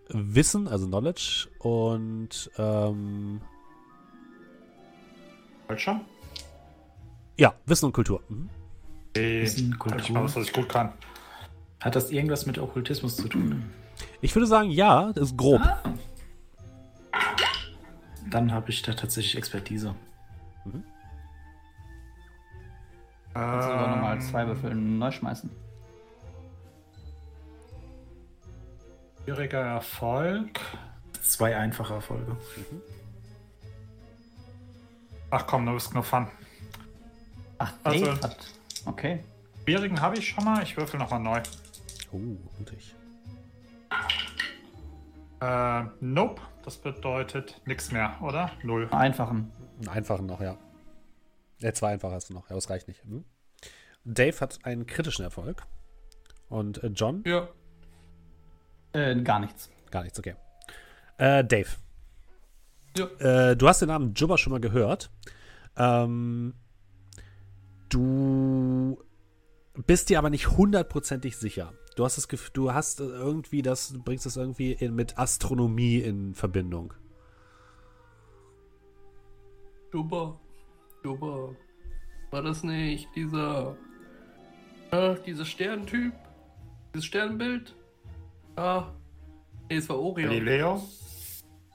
Wissen, 0.10 0.68
also 0.68 0.88
Knowledge 0.88 1.48
und 1.60 2.50
ähm, 2.58 3.42
ja, 7.38 7.54
Wissen 7.66 7.86
und 7.86 7.94
Kultur. 7.94 8.24
Mhm. 8.30 8.50
Nee, 9.16 9.42
Wissen, 9.42 9.72
ich 9.72 9.80
Kultur. 9.80 10.12
mal 10.12 10.24
was, 10.24 10.36
was 10.36 10.46
ich 10.46 10.54
gut 10.54 10.70
kann. 10.70 10.94
Hat 11.82 11.96
das 11.96 12.12
irgendwas 12.12 12.46
mit 12.46 12.58
Okkultismus 12.58 13.16
zu 13.18 13.28
tun? 13.28 13.70
Ich 14.22 14.36
würde 14.36 14.48
sagen, 14.48 14.70
ja, 14.70 15.12
das 15.14 15.30
ist 15.32 15.38
grob. 15.38 15.62
Dann 18.30 18.52
habe 18.52 18.70
ich 18.72 18.82
da 18.82 18.94
tatsächlich 18.94 19.38
Expertise. 19.38 19.96
Kannst 23.34 23.68
du 23.70 23.72
aber 23.74 23.88
nochmal 23.96 24.16
Ähm, 24.16 24.22
zwei 24.22 24.48
Würfel 24.48 24.74
neu 24.76 25.12
schmeißen. 25.12 25.50
Schwieriger 29.24 29.60
Erfolg. 29.62 30.60
Zwei 31.22 31.56
einfache 31.56 31.94
Erfolge. 31.96 32.36
Ach 35.30 35.46
komm, 35.46 35.66
du 35.66 35.74
bist 35.74 35.94
nur 35.94 36.04
Fun. 36.04 36.28
Ach, 37.60 37.74
Also- 37.84 38.12
hat. 38.12 38.38
Okay. 38.86 39.24
Schwierigen 39.64 40.00
habe 40.02 40.18
ich 40.18 40.28
schon 40.30 40.46
mal. 40.46 40.64
Ich 40.64 40.78
würfel 40.78 40.98
nochmal 41.00 41.20
neu. 41.20 41.42
Oh, 42.12 42.18
mutig. 42.18 42.96
Äh, 45.42 45.84
nope. 46.00 46.42
Das 46.64 46.78
bedeutet 46.78 47.62
nichts 47.66 47.92
mehr, 47.92 48.18
oder? 48.22 48.52
Null. 48.64 48.90
Einfachen. 48.92 49.52
Einen 49.80 49.90
einfachen 49.90 50.26
noch, 50.26 50.42
ja. 50.42 50.58
Ja, 51.60 51.74
zwei 51.74 51.94
einfache 51.94 52.12
hast 52.12 52.30
du 52.30 52.34
noch, 52.34 52.50
ja, 52.50 52.56
das 52.56 52.70
reicht 52.70 52.88
nicht. 52.88 53.06
Mhm. 53.06 53.24
Dave 54.04 54.38
hat 54.42 54.60
einen 54.64 54.86
kritischen 54.86 55.24
Erfolg. 55.24 55.64
Und 56.50 56.84
äh, 56.84 56.88
John? 56.88 57.24
Ja. 57.26 57.48
Äh, 58.94 59.22
gar 59.22 59.40
nichts. 59.40 59.70
Gar 59.92 60.04
nichts, 60.04 60.20
okay. 60.20 60.36
Äh, 61.18 61.44
Dave. 61.44 61.70
Ja. 62.98 63.52
Äh, 63.52 63.56
du 63.56 63.68
hast 63.68 63.82
den 63.82 63.90
Namen 63.90 64.14
Jubba 64.14 64.38
schon 64.38 64.52
mal 64.52 64.60
gehört. 64.60 65.10
Ähm, 65.78 66.54
du 67.90 69.02
bist 69.86 70.10
dir 70.10 70.20
aber 70.20 70.30
nicht 70.30 70.50
hundertprozentig 70.50 71.38
sicher. 71.38 71.74
Du 71.98 72.06
hast 72.06 72.16
das 72.16 72.28
Gefühl, 72.28 72.52
du 72.54 72.74
hast 72.76 73.00
äh, 73.00 73.06
irgendwie 73.06 73.64
das, 73.64 73.90
du 73.90 74.00
bringst 74.00 74.28
das 74.28 74.38
irgendwie 74.38 74.72
in, 74.72 74.94
mit 74.94 75.18
Astronomie 75.18 75.98
in 75.98 76.36
Verbindung. 76.36 76.94
Super. 79.92 80.40
Super. 81.02 81.56
War 82.30 82.44
das 82.44 82.62
nicht 82.62 83.08
dieser. 83.16 83.76
Äh, 84.92 85.16
dieser 85.26 85.44
Sterntyp? 85.44 86.14
Dieses 86.94 87.06
Sternbild? 87.06 87.76
Ah. 88.56 88.92
Nee, 89.68 89.78
es 89.78 89.90
war 89.90 89.98
Orion. 90.00 90.30
Galileo. 90.30 90.84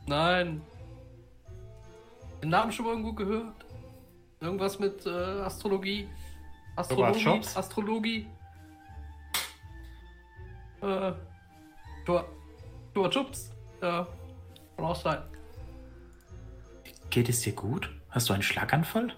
Nein. 0.06 0.62
Den 2.40 2.50
Namen 2.50 2.70
schon 2.70 2.84
mal 2.84 2.92
irgendwo 2.92 3.12
gehört? 3.12 3.66
Irgendwas 4.38 4.78
mit 4.78 5.04
äh, 5.04 5.10
Astrologie? 5.10 6.08
Astrologie? 6.76 7.40
Astrologie? 7.56 8.26
Äh. 10.82 11.12
Tor. 12.04 12.24
Tor 12.92 13.10
Chups? 13.10 13.50
Ja. 13.80 14.06
Kann 14.76 14.84
auch 14.84 14.96
sein. 14.96 15.22
Geht 17.10 17.28
es 17.28 17.40
dir 17.40 17.52
gut? 17.52 17.90
Hast 18.10 18.28
du 18.28 18.32
einen 18.32 18.42
Schlaganfall? 18.42 19.12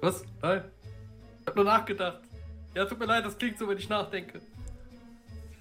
Was? 0.00 0.24
Nein. 0.42 0.64
Ich 1.40 1.46
hab 1.46 1.56
nur 1.56 1.64
nachgedacht. 1.64 2.20
Ja, 2.74 2.84
tut 2.84 2.98
mir 2.98 3.06
leid, 3.06 3.24
das 3.24 3.38
klingt 3.38 3.58
so, 3.58 3.68
wenn 3.68 3.78
ich 3.78 3.88
nachdenke. 3.88 4.40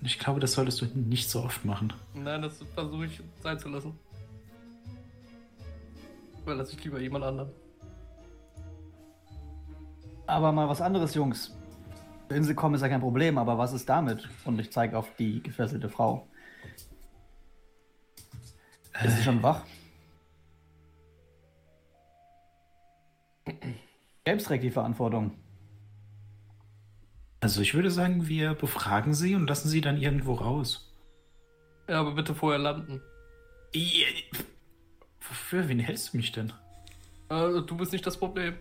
Ich 0.02 0.20
glaube, 0.20 0.40
das 0.40 0.54
solltest 0.54 0.82
du 0.82 0.86
nicht 0.86 1.30
so 1.30 1.42
oft 1.44 1.66
machen. 1.66 1.94
Nein, 2.14 2.42
das 2.42 2.64
versuche 2.74 3.06
ich 3.06 3.22
sein 3.42 3.58
zu 3.60 3.70
lassen. 3.70 3.98
Überlasse 6.42 6.74
ich 6.74 6.84
lieber 6.84 7.00
jemand 7.00 7.26
anderen. 7.26 7.50
Aber 10.28 10.52
mal 10.52 10.68
was 10.70 10.82
anderes, 10.82 11.16
Jungs. 11.16 11.56
Insel 12.30 12.56
kommen 12.56 12.76
ist 12.76 12.82
ja 12.82 12.90
kein 12.90 13.02
Problem, 13.02 13.38
aber 13.38 13.58
was 13.58 13.74
ist 13.74 13.88
damit? 13.88 14.28
Und 14.46 14.60
ich 14.60 14.72
zeige 14.72 14.98
auf 14.98 15.16
die 15.16 15.42
gefesselte 15.42 15.90
Frau. 15.90 16.28
Ist 19.04 19.18
sie 19.18 19.24
schon 19.24 19.44
wach? 19.44 19.64
James 24.26 24.44
trägt 24.44 24.64
die 24.64 24.72
Verantwortung. 24.72 25.32
Also 27.40 27.62
ich 27.62 27.74
würde 27.76 27.92
sagen, 27.92 28.28
wir 28.28 28.56
befragen 28.56 29.14
sie 29.14 29.36
und 29.36 29.48
lassen 29.48 29.70
sie 29.70 29.82
dann 29.82 29.98
irgendwo 29.98 30.34
raus. 30.34 30.94
Ja, 31.88 32.00
aber 32.02 32.14
bitte 32.14 32.36
vorher 32.36 32.60
landen. 32.60 33.02
Wofür? 35.22 35.70
Wen 35.70 35.80
hältst 35.80 36.14
du 36.14 36.18
mich 36.18 36.32
denn? 36.32 36.52
Äh, 37.30 37.62
du 37.62 37.78
bist 37.78 37.92
nicht 37.92 38.06
das 38.06 38.18
Problem. 38.18 38.56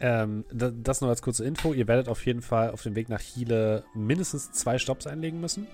Ähm, 0.00 0.44
da- 0.52 0.70
das 0.70 1.00
nur 1.00 1.10
als 1.10 1.22
kurze 1.22 1.44
Info. 1.44 1.72
Ihr 1.72 1.88
werdet 1.88 2.08
auf 2.08 2.24
jeden 2.24 2.42
Fall 2.42 2.70
auf 2.70 2.82
dem 2.82 2.94
Weg 2.94 3.08
nach 3.08 3.20
Chile 3.20 3.84
mindestens 3.94 4.52
zwei 4.52 4.78
Stopps 4.78 5.06
einlegen 5.06 5.40
müssen. 5.40 5.66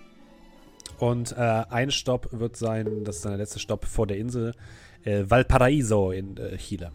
Und 0.98 1.32
äh, 1.32 1.64
ein 1.68 1.90
Stopp 1.90 2.28
wird 2.32 2.56
sein, 2.56 3.04
das 3.04 3.16
ist 3.16 3.24
dann 3.24 3.32
der 3.32 3.38
letzte 3.38 3.58
Stopp 3.58 3.84
vor 3.84 4.06
der 4.06 4.16
Insel, 4.16 4.54
äh, 5.02 5.24
Valparaiso 5.28 6.10
in 6.12 6.36
äh, 6.36 6.56
Chile. 6.56 6.92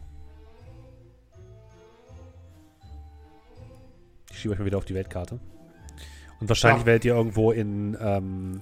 Ich 4.31 4.39
schiebe 4.39 4.53
euch 4.53 4.59
mal 4.59 4.65
wieder 4.65 4.77
auf 4.77 4.85
die 4.85 4.95
Weltkarte. 4.95 5.39
Und 6.39 6.47
wahrscheinlich 6.47 6.81
Ja. 6.83 6.85
werdet 6.87 7.05
ihr 7.05 7.13
irgendwo 7.15 7.51
in, 7.51 7.97
ähm, 7.99 8.61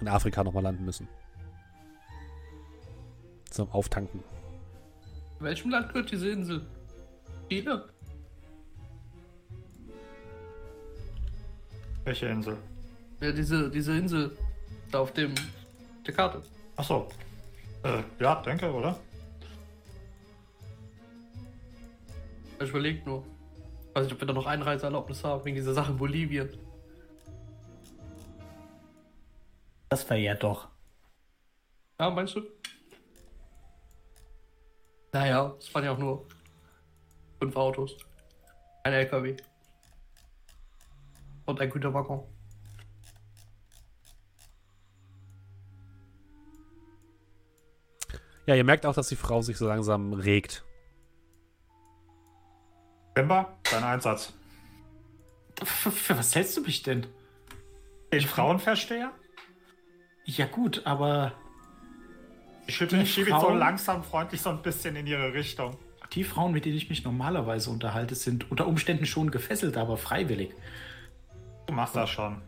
in 0.00 0.08
Afrika 0.08 0.44
nochmal 0.44 0.62
landen 0.62 0.84
müssen. 0.84 1.08
Zum 3.50 3.70
Auftanken. 3.70 4.22
Welchem 5.40 5.70
Land 5.70 5.88
gehört 5.88 6.12
diese 6.12 6.28
Insel? 6.28 6.66
Chile? 7.48 7.88
Welche 12.04 12.26
Insel? 12.26 12.56
Ja, 13.20 13.32
diese, 13.32 13.70
diese 13.70 13.96
Insel. 13.96 14.36
Da 14.90 15.00
auf 15.00 15.12
dem. 15.12 15.34
der 16.06 16.14
Karte. 16.14 16.42
Achso. 16.76 17.08
Äh, 17.82 18.02
ja, 18.20 18.36
denke, 18.42 18.72
oder? 18.72 18.98
Ich 22.60 22.68
überlege 22.68 23.04
nur. 23.04 23.24
Weiß 23.94 24.04
nicht, 24.04 24.12
ob 24.12 24.20
wir 24.20 24.26
da 24.26 24.32
noch 24.32 24.46
Einreiseerlaubnis 24.46 25.24
haben, 25.24 25.44
wegen 25.44 25.56
dieser 25.56 25.74
Sache 25.74 25.92
in 25.92 25.98
Bolivien. 25.98 26.48
Das 29.88 30.02
verjährt 30.02 30.42
doch. 30.42 30.68
Ja, 31.98 32.10
meinst 32.10 32.36
du? 32.36 32.42
Naja, 35.12 35.54
es 35.58 35.74
waren 35.74 35.84
ja 35.84 35.92
auch 35.92 35.98
nur 35.98 36.26
fünf 37.46 37.56
Autos. 37.56 37.96
Ein 38.82 38.92
LKW. 38.92 39.36
Und 41.44 41.60
ein 41.60 41.70
Güterwaggon. 41.70 42.24
Ja, 48.46 48.56
ihr 48.56 48.64
merkt 48.64 48.84
auch, 48.84 48.94
dass 48.94 49.08
die 49.08 49.16
Frau 49.16 49.42
sich 49.42 49.56
so 49.56 49.68
langsam 49.68 50.12
regt. 50.12 50.64
Bimba, 53.14 53.56
dein 53.70 53.84
Einsatz. 53.84 54.32
Für, 55.62 55.92
für 55.92 56.18
was 56.18 56.34
hältst 56.34 56.56
du 56.56 56.62
mich 56.62 56.82
denn? 56.82 57.06
Den 58.12 58.22
Frauenversteher? 58.22 59.12
Ja 60.24 60.46
gut, 60.46 60.84
aber 60.84 61.32
Ich 62.66 62.76
schiebe 62.76 63.06
schiebe 63.06 63.30
ihn 63.30 63.40
so 63.40 63.50
langsam 63.50 64.02
freundlich 64.02 64.42
so 64.42 64.50
ein 64.50 64.62
bisschen 64.62 64.96
in 64.96 65.06
ihre 65.06 65.32
Richtung. 65.32 65.78
Die 66.16 66.24
Frauen, 66.24 66.52
mit 66.52 66.64
denen 66.64 66.76
ich 66.76 66.88
mich 66.88 67.04
normalerweise 67.04 67.70
unterhalte, 67.70 68.14
sind 68.14 68.50
unter 68.50 68.66
Umständen 68.66 69.06
schon 69.06 69.30
gefesselt, 69.30 69.76
aber 69.76 69.96
freiwillig. 69.96 70.50
Du 71.66 71.74
machst 71.74 71.94
das 71.94 72.10
schon. 72.10 72.42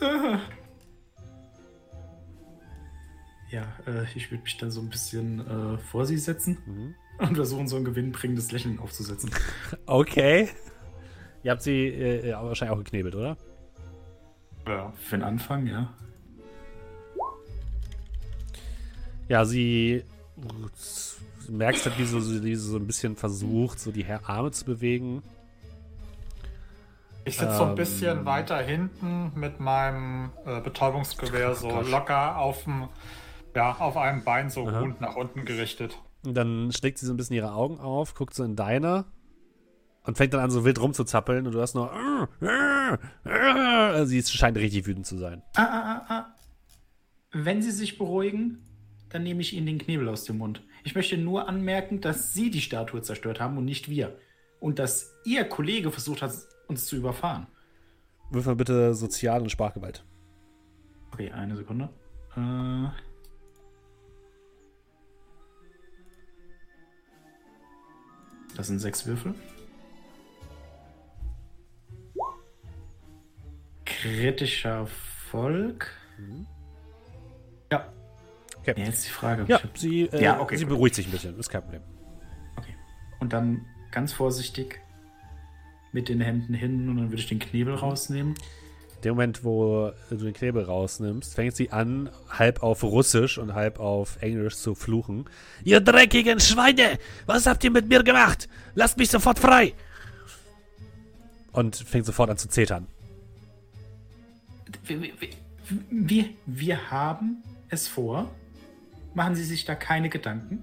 Ja, 3.48 3.62
äh, 3.86 4.04
ich 4.16 4.30
würde 4.32 4.42
mich 4.42 4.56
dann 4.56 4.72
so 4.72 4.80
ein 4.80 4.90
bisschen 4.90 5.38
äh, 5.46 5.78
vor 5.78 6.04
sie 6.04 6.18
setzen 6.18 6.96
und 7.18 7.36
versuchen, 7.36 7.68
so 7.68 7.76
ein 7.76 7.84
gewinnbringendes 7.84 8.50
Lächeln 8.50 8.80
aufzusetzen. 8.80 9.30
Okay. 9.86 10.48
Ihr 11.44 11.52
habt 11.52 11.62
sie 11.62 11.86
äh, 11.86 12.32
wahrscheinlich 12.32 12.76
auch 12.76 12.82
geknebelt, 12.82 13.14
oder? 13.14 13.36
Ja. 14.66 14.92
Für 14.96 15.16
den 15.16 15.22
Anfang, 15.22 15.68
ja. 15.68 15.94
Ja, 19.28 19.44
sie 19.44 20.02
merkst 21.48 21.86
halt, 21.86 21.98
wie 21.98 22.04
so, 22.04 22.18
wie 22.18 22.54
sie 22.54 22.70
so 22.70 22.76
ein 22.76 22.86
bisschen 22.86 23.16
versucht, 23.16 23.78
so 23.80 23.90
die 23.92 24.06
Arme 24.06 24.50
zu 24.50 24.64
bewegen. 24.64 25.22
Ich 27.24 27.38
sitze 27.38 27.56
so 27.56 27.62
ein 27.64 27.70
Ähm. 27.70 27.74
bisschen 27.74 28.24
weiter 28.24 28.58
hinten 28.58 29.32
mit 29.34 29.58
meinem 29.58 30.30
äh, 30.44 30.60
Betäubungsgewehr 30.60 31.54
so 31.56 31.68
Gott. 31.68 31.90
locker 31.90 32.36
auf 32.38 32.62
dem, 32.64 32.88
ja, 33.54 33.72
auf 33.78 33.96
einem 33.96 34.22
Bein 34.22 34.48
so 34.50 34.66
Aha. 34.68 34.80
rund 34.80 35.00
nach 35.00 35.16
unten 35.16 35.44
gerichtet. 35.44 35.98
Und 36.24 36.34
dann 36.34 36.70
schlägt 36.72 36.98
sie 36.98 37.06
so 37.06 37.12
ein 37.12 37.16
bisschen 37.16 37.34
ihre 37.36 37.52
Augen 37.52 37.80
auf, 37.80 38.14
guckt 38.14 38.34
so 38.34 38.44
in 38.44 38.54
deine 38.56 39.04
und 40.04 40.16
fängt 40.16 40.34
dann 40.34 40.40
an, 40.40 40.50
so 40.52 40.64
wild 40.64 40.80
rumzuzappeln 40.80 41.46
und 41.46 41.52
du 41.52 41.60
hast 41.60 41.74
nur. 41.74 41.90
Also 43.24 44.04
sie 44.06 44.22
scheint 44.22 44.56
richtig 44.56 44.86
wütend 44.86 45.06
zu 45.06 45.18
sein. 45.18 45.42
Ah, 45.56 45.62
ah, 45.64 46.04
ah, 46.08 46.14
ah. 46.14 46.26
Wenn 47.32 47.60
Sie 47.60 47.72
sich 47.72 47.98
beruhigen, 47.98 48.62
dann 49.08 49.24
nehme 49.24 49.40
ich 49.40 49.52
Ihnen 49.54 49.66
den 49.66 49.78
Knebel 49.78 50.08
aus 50.08 50.24
dem 50.24 50.38
Mund. 50.38 50.62
Ich 50.86 50.94
möchte 50.94 51.18
nur 51.18 51.48
anmerken, 51.48 52.00
dass 52.00 52.32
Sie 52.32 52.48
die 52.48 52.60
Statue 52.60 53.02
zerstört 53.02 53.40
haben 53.40 53.58
und 53.58 53.64
nicht 53.64 53.90
wir. 53.90 54.16
Und 54.60 54.78
dass 54.78 55.12
Ihr 55.24 55.44
Kollege 55.44 55.90
versucht 55.90 56.22
hat, 56.22 56.30
uns 56.68 56.86
zu 56.86 56.94
überfahren. 56.94 57.48
Wirf 58.30 58.46
mal 58.46 58.54
bitte 58.54 58.94
Sozial- 58.94 59.42
und 59.42 59.50
Sprachgewalt. 59.50 60.04
Okay, 61.12 61.32
eine 61.32 61.56
Sekunde. 61.56 61.88
Äh. 62.36 62.86
Das 68.56 68.68
sind 68.68 68.78
sechs 68.78 69.04
Würfel. 69.06 69.34
Kritischer 73.84 74.70
Erfolg. 74.70 75.90
Ja. 77.72 77.92
Okay. 78.68 78.80
Ja, 78.80 78.86
jetzt 78.86 79.06
die 79.06 79.10
Frage. 79.10 79.44
Ja, 79.46 79.60
sie, 79.74 80.02
äh, 80.06 80.22
Ja, 80.22 80.40
okay, 80.40 80.56
sie 80.56 80.64
gut. 80.64 80.74
beruhigt 80.74 80.96
sich 80.96 81.06
ein 81.06 81.12
bisschen, 81.12 81.38
ist 81.38 81.50
kein 81.50 81.62
Problem. 81.62 81.82
Okay. 82.56 82.74
Und 83.20 83.32
dann 83.32 83.64
ganz 83.92 84.12
vorsichtig 84.12 84.80
mit 85.92 86.08
den 86.08 86.20
Händen 86.20 86.52
hin 86.52 86.88
und 86.88 86.96
dann 86.96 87.10
würde 87.10 87.20
ich 87.22 87.28
den 87.28 87.38
Knebel 87.38 87.74
rausnehmen. 87.74 88.34
In 88.96 89.02
dem 89.02 89.10
Moment, 89.14 89.44
wo 89.44 89.92
du 90.10 90.16
den 90.16 90.32
Knebel 90.32 90.64
rausnimmst, 90.64 91.34
fängt 91.34 91.54
sie 91.54 91.70
an, 91.70 92.10
halb 92.28 92.62
auf 92.62 92.82
Russisch 92.82 93.38
und 93.38 93.54
halb 93.54 93.78
auf 93.78 94.20
Englisch 94.20 94.56
zu 94.56 94.74
fluchen. 94.74 95.26
Ihr 95.62 95.80
dreckigen 95.80 96.40
Schweine! 96.40 96.98
Was 97.26 97.46
habt 97.46 97.62
ihr 97.62 97.70
mit 97.70 97.88
mir 97.88 98.02
gemacht? 98.02 98.48
Lasst 98.74 98.98
mich 98.98 99.10
sofort 99.10 99.38
frei! 99.38 99.74
Und 101.52 101.76
fängt 101.76 102.04
sofort 102.04 102.30
an 102.30 102.36
zu 102.36 102.48
zetern. 102.48 102.88
Wir, 104.84 105.00
wir, 105.02 105.12
wir, 105.90 106.24
wir 106.46 106.90
haben 106.90 107.42
es 107.68 107.86
vor. 107.86 108.30
Machen 109.16 109.34
Sie 109.34 109.44
sich 109.44 109.64
da 109.64 109.74
keine 109.74 110.10
Gedanken. 110.10 110.62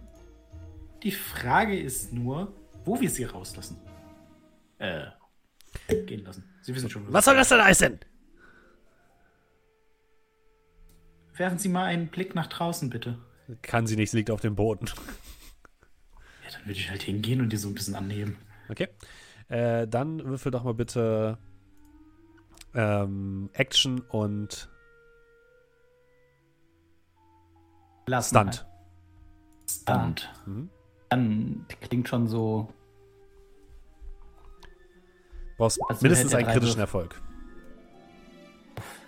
Die 1.02 1.12
Frage 1.12 1.76
ist 1.76 2.14
nur, 2.14 2.54
wo 2.86 3.02
wir 3.02 3.10
sie 3.10 3.24
rauslassen. 3.24 3.82
Äh, 4.78 5.08
gehen 6.06 6.24
lassen. 6.24 6.44
Sie 6.62 6.76
wissen 6.76 6.88
schon. 6.88 7.12
Was 7.12 7.26
soll 7.26 7.36
das 7.36 7.50
denn 7.50 7.64
heißen? 7.64 8.00
Werfen 11.34 11.58
Sie 11.58 11.68
mal 11.68 11.86
einen 11.86 12.10
Blick 12.10 12.36
nach 12.36 12.46
draußen, 12.46 12.92
bitte. 12.92 13.18
Kann 13.64 13.88
sie 13.88 13.96
nicht, 13.96 14.12
sie 14.12 14.18
liegt 14.18 14.30
auf 14.30 14.42
dem 14.42 14.54
Boden. 14.54 14.86
Ja, 14.86 16.52
dann 16.52 16.62
würde 16.68 16.80
ich 16.80 16.92
halt 16.92 17.02
hingehen 17.02 17.42
und 17.42 17.50
die 17.50 17.58
so 17.58 17.70
ein 17.70 17.74
bisschen 17.74 17.96
annehmen. 17.96 18.38
Okay. 18.70 18.88
Äh, 19.48 19.88
dann 19.88 20.24
würfel 20.24 20.52
doch 20.52 20.64
mal 20.64 20.76
bitte 20.76 21.40
ähm, 22.76 23.50
Action 23.54 24.02
und 24.02 24.70
Lass 28.06 28.30
Stunt. 28.30 28.66
Stunt. 29.70 30.34
Dann 31.10 31.66
klingt 31.82 32.08
schon 32.10 32.28
so. 32.28 32.68
Brauchst 35.58 35.80
Also 35.90 36.02
mindestens 36.04 36.34
einen 36.34 36.48
kritischen 36.48 36.78
Würfel. 36.80 36.82
Erfolg. 36.82 37.22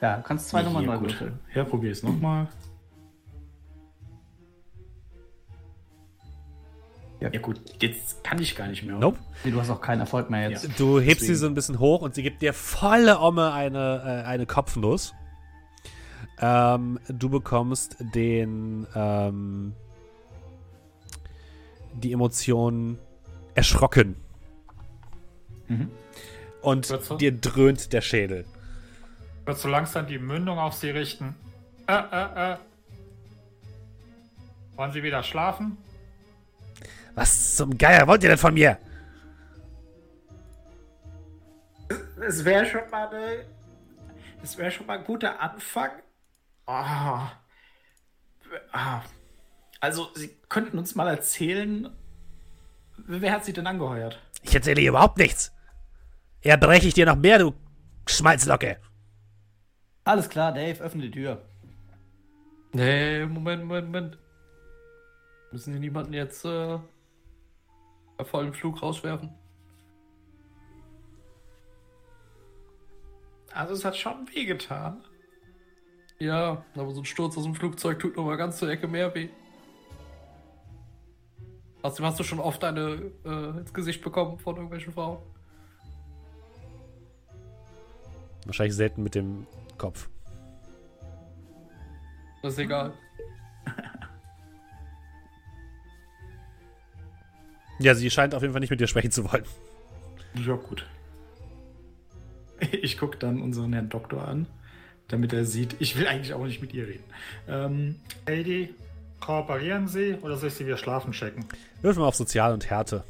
Ja, 0.01 0.17
kannst 0.21 0.49
zwei 0.49 0.62
nochmal 0.62 0.84
Ja, 0.84 0.91
neu 0.91 0.99
gut. 0.99 1.10
würfeln. 1.12 1.39
Ja, 1.53 1.63
probier 1.63 1.91
es 1.91 2.03
nochmal. 2.03 2.47
Ja. 7.21 7.29
Ja 7.31 7.39
gut, 7.39 7.60
jetzt 7.81 8.23
kann 8.23 8.39
ich 8.39 8.55
gar 8.55 8.67
nicht 8.67 8.84
mehr. 8.84 8.97
Nope. 8.97 9.17
Nee, 9.43 9.51
du 9.51 9.60
hast 9.60 9.69
auch 9.69 9.81
keinen 9.81 10.01
Erfolg 10.01 10.29
mehr 10.29 10.49
jetzt. 10.49 10.65
Ja. 10.65 10.69
Du 10.77 10.99
hebst 10.99 11.21
sie 11.21 11.27
Deswegen. 11.27 11.38
so 11.39 11.45
ein 11.47 11.53
bisschen 11.55 11.79
hoch 11.79 12.01
und 12.01 12.13
sie 12.13 12.23
gibt 12.23 12.41
dir 12.41 12.53
volle 12.53 13.19
Omme 13.19 13.51
eine, 13.53 14.23
äh, 14.25 14.27
eine 14.27 14.45
Kopfnuss. 14.45 15.13
Ähm, 16.41 16.99
du 17.07 17.29
bekommst 17.29 17.97
den 17.99 18.85
ähm, 18.93 19.73
die 21.93 22.11
Emotion 22.11 22.99
erschrocken. 23.53 24.15
Mhm. 25.67 25.89
Und 26.61 26.89
Würze? 26.89 27.17
dir 27.17 27.31
dröhnt 27.31 27.93
der 27.93 28.01
Schädel. 28.01 28.45
Wird 29.45 29.57
so 29.57 29.69
langsam 29.69 30.07
die 30.07 30.17
Mündung 30.17 30.57
auf 30.57 30.73
sie 30.73 30.89
richten. 30.89 31.35
Äh, 31.87 31.93
äh, 31.93 32.53
äh. 32.53 32.57
Wollen 34.75 34.91
Sie 34.91 35.03
wieder 35.03 35.23
schlafen? 35.23 35.77
Was 37.13 37.55
zum 37.55 37.77
Geier 37.77 38.07
wollt 38.07 38.23
ihr 38.23 38.29
denn 38.29 38.37
von 38.37 38.53
mir? 38.53 38.77
Es 42.27 42.43
wäre 42.43 42.65
schon 42.65 42.89
mal 42.89 43.07
eine. 43.07 43.45
Es 44.43 44.57
wäre 44.57 44.71
schon 44.71 44.85
mal 44.85 44.97
ein 44.97 45.05
guter 45.05 45.39
Anfang. 45.39 45.91
Ah. 46.65 47.32
Ah. 48.71 49.01
Also, 49.80 50.10
Sie 50.15 50.30
könnten 50.49 50.78
uns 50.80 50.95
mal 50.95 51.08
erzählen, 51.08 51.89
wer 52.97 53.32
hat 53.32 53.45
Sie 53.45 53.54
denn 53.54 53.67
angeheuert? 53.67 54.19
Ich 54.41 54.56
erzähle 54.56 54.82
hier 54.82 54.89
überhaupt 54.89 55.17
nichts. 55.17 55.51
Eher 56.41 56.58
breche 56.58 56.88
ich 56.88 56.93
dir 56.93 57.06
noch 57.06 57.15
mehr, 57.15 57.39
du 57.39 57.54
Schmalzlocke. 58.08 58.80
Alles 60.04 60.30
klar, 60.30 60.51
Dave, 60.54 60.80
öffne 60.84 61.04
die 61.04 61.12
Tür. 61.12 61.41
Nee, 62.73 63.25
Moment, 63.25 63.63
Moment, 63.63 63.88
Moment. 63.88 64.17
Müssen 65.51 65.73
die 65.73 65.80
niemanden 65.80 66.13
jetzt 66.13 66.45
äh, 66.45 66.78
bei 68.17 68.25
vollem 68.25 68.54
Flug 68.54 68.82
rauswerfen? 68.82 69.34
Also, 73.54 73.73
es 73.73 73.86
hat 73.86 73.95
schon 73.95 74.28
wehgetan. 74.34 75.04
Ja, 76.25 76.65
aber 76.75 76.91
so 76.91 77.01
ein 77.01 77.05
Sturz 77.05 77.38
aus 77.38 77.43
dem 77.43 77.53
Flugzeug 77.53 77.99
tut 77.99 78.17
noch 78.17 78.25
mal 78.25 78.35
ganz 78.35 78.57
zur 78.57 78.67
Ecke 78.67 78.88
mehr 78.88 79.13
weh. 79.13 79.29
Außerdem 81.83 82.05
hast 82.07 82.19
du 82.19 82.23
schon 82.23 82.39
oft 82.39 82.63
eine 82.63 83.11
äh, 83.23 83.59
ins 83.59 83.71
Gesicht 83.71 84.03
bekommen 84.03 84.39
von 84.39 84.55
irgendwelchen 84.55 84.91
Frauen. 84.91 85.19
Wahrscheinlich 88.47 88.75
selten 88.75 89.03
mit 89.03 89.13
dem 89.13 89.45
Kopf. 89.77 90.09
Das 92.41 92.53
ist 92.53 92.59
egal. 92.59 92.91
Ja, 97.77 97.93
sie 97.93 98.09
scheint 98.09 98.33
auf 98.33 98.41
jeden 98.41 98.53
Fall 98.53 98.61
nicht 98.61 98.71
mit 98.71 98.79
dir 98.79 98.88
sprechen 98.88 99.11
zu 99.11 99.31
wollen. 99.31 99.45
Ja, 100.33 100.55
gut. 100.55 100.88
Ich 102.71 102.97
gucke 102.97 103.17
dann 103.17 103.41
unseren 103.41 103.73
Herrn 103.73 103.89
Doktor 103.89 104.27
an, 104.27 104.47
damit 105.07 105.33
er 105.33 105.45
sieht, 105.45 105.75
ich 105.79 105.97
will 105.97 106.07
eigentlich 106.07 106.33
auch 106.33 106.45
nicht 106.45 106.61
mit 106.61 106.73
ihr 106.73 106.87
reden. 106.87 107.03
Ähm, 107.47 107.95
Lady, 108.27 108.73
kooperieren 109.19 109.87
Sie 109.87 110.15
oder 110.21 110.37
soll 110.37 110.49
ich 110.49 110.55
Sie 110.55 110.65
wieder 110.65 110.77
schlafen 110.77 111.11
checken? 111.11 111.45
Wirf 111.81 111.97
mal 111.97 112.07
auf 112.07 112.15
Sozial 112.15 112.53
und 112.53 112.69
Härte. 112.69 113.03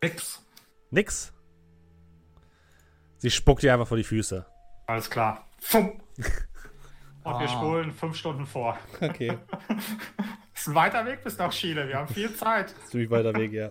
Nix. 0.00 0.40
Nix. 0.90 1.32
Sie 3.18 3.30
spuckt 3.30 3.62
dir 3.62 3.72
einfach 3.72 3.88
vor 3.88 3.96
die 3.96 4.04
Füße. 4.04 4.46
Alles 4.88 5.08
klar. 5.10 5.46
Und 5.74 6.00
Ah. 7.24 7.40
wir 7.40 7.48
spulen 7.48 7.92
fünf 7.92 8.16
Stunden 8.16 8.46
vor. 8.46 8.78
Okay. 9.00 9.36
Ist 10.54 10.66
ein 10.68 10.74
weiter 10.74 11.04
Weg 11.04 11.22
bis 11.22 11.36
nach 11.36 11.52
Chile. 11.52 11.86
Wir 11.86 11.96
haben 11.96 12.08
viel 12.12 12.34
Zeit. 12.34 12.74
Ziemlich 12.86 13.10
weiter 13.10 13.34
Weg, 13.34 13.52
ja. 13.52 13.70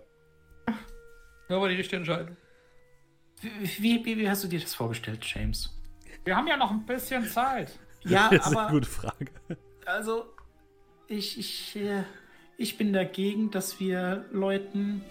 Ja, 1.49 1.55
aber 1.57 1.69
die 1.69 1.75
richtige 1.75 1.97
Entscheidung. 1.97 2.37
wie, 3.41 4.05
wie, 4.05 4.17
wie 4.17 4.29
hast 4.29 4.43
du 4.43 4.47
dir 4.47 4.59
das 4.59 4.75
vorgestellt, 4.75 5.25
James? 5.25 5.73
Wir 6.23 6.35
haben 6.35 6.45
ja 6.47 6.55
noch 6.55 6.69
ein 6.71 6.85
bisschen 6.85 7.25
Zeit. 7.25 7.77
Ja, 8.03 8.29
Das 8.31 8.45
ist 8.45 8.47
eine 8.47 8.59
aber 8.61 8.69
gute 8.71 8.87
Frage. 8.87 9.25
also 9.85 10.25
ich, 11.07 11.39
ich, 11.39 11.75
äh, 11.77 12.03
ich 12.57 12.77
bin 12.77 12.93
dagegen, 12.93 13.49
dass 13.49 13.79
wir 13.79 14.25
Leuten 14.31 15.03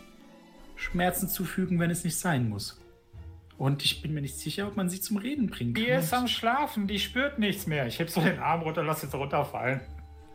Schmerzen 0.76 1.28
zufügen, 1.28 1.80
wenn 1.80 1.90
es 1.90 2.04
nicht 2.04 2.16
sein 2.18 2.48
muss. 2.48 2.80
Und 3.58 3.84
ich 3.84 4.02
bin 4.02 4.12
mir 4.12 4.20
nicht 4.20 4.38
sicher, 4.38 4.66
ob 4.66 4.76
man 4.76 4.90
sie 4.90 5.00
zum 5.00 5.16
Reden 5.16 5.48
bringen 5.48 5.72
kann. 5.72 5.84
Die 5.84 5.90
ist 5.90 6.12
am 6.12 6.28
Schlafen. 6.28 6.86
Die 6.86 6.98
spürt 6.98 7.38
nichts 7.38 7.66
mehr. 7.66 7.86
Ich 7.86 7.98
heb 7.98 8.10
so 8.10 8.20
den 8.20 8.38
Arm 8.38 8.62
runter, 8.62 8.82
lass 8.82 9.00
so 9.00 9.16
runterfallen. 9.16 9.80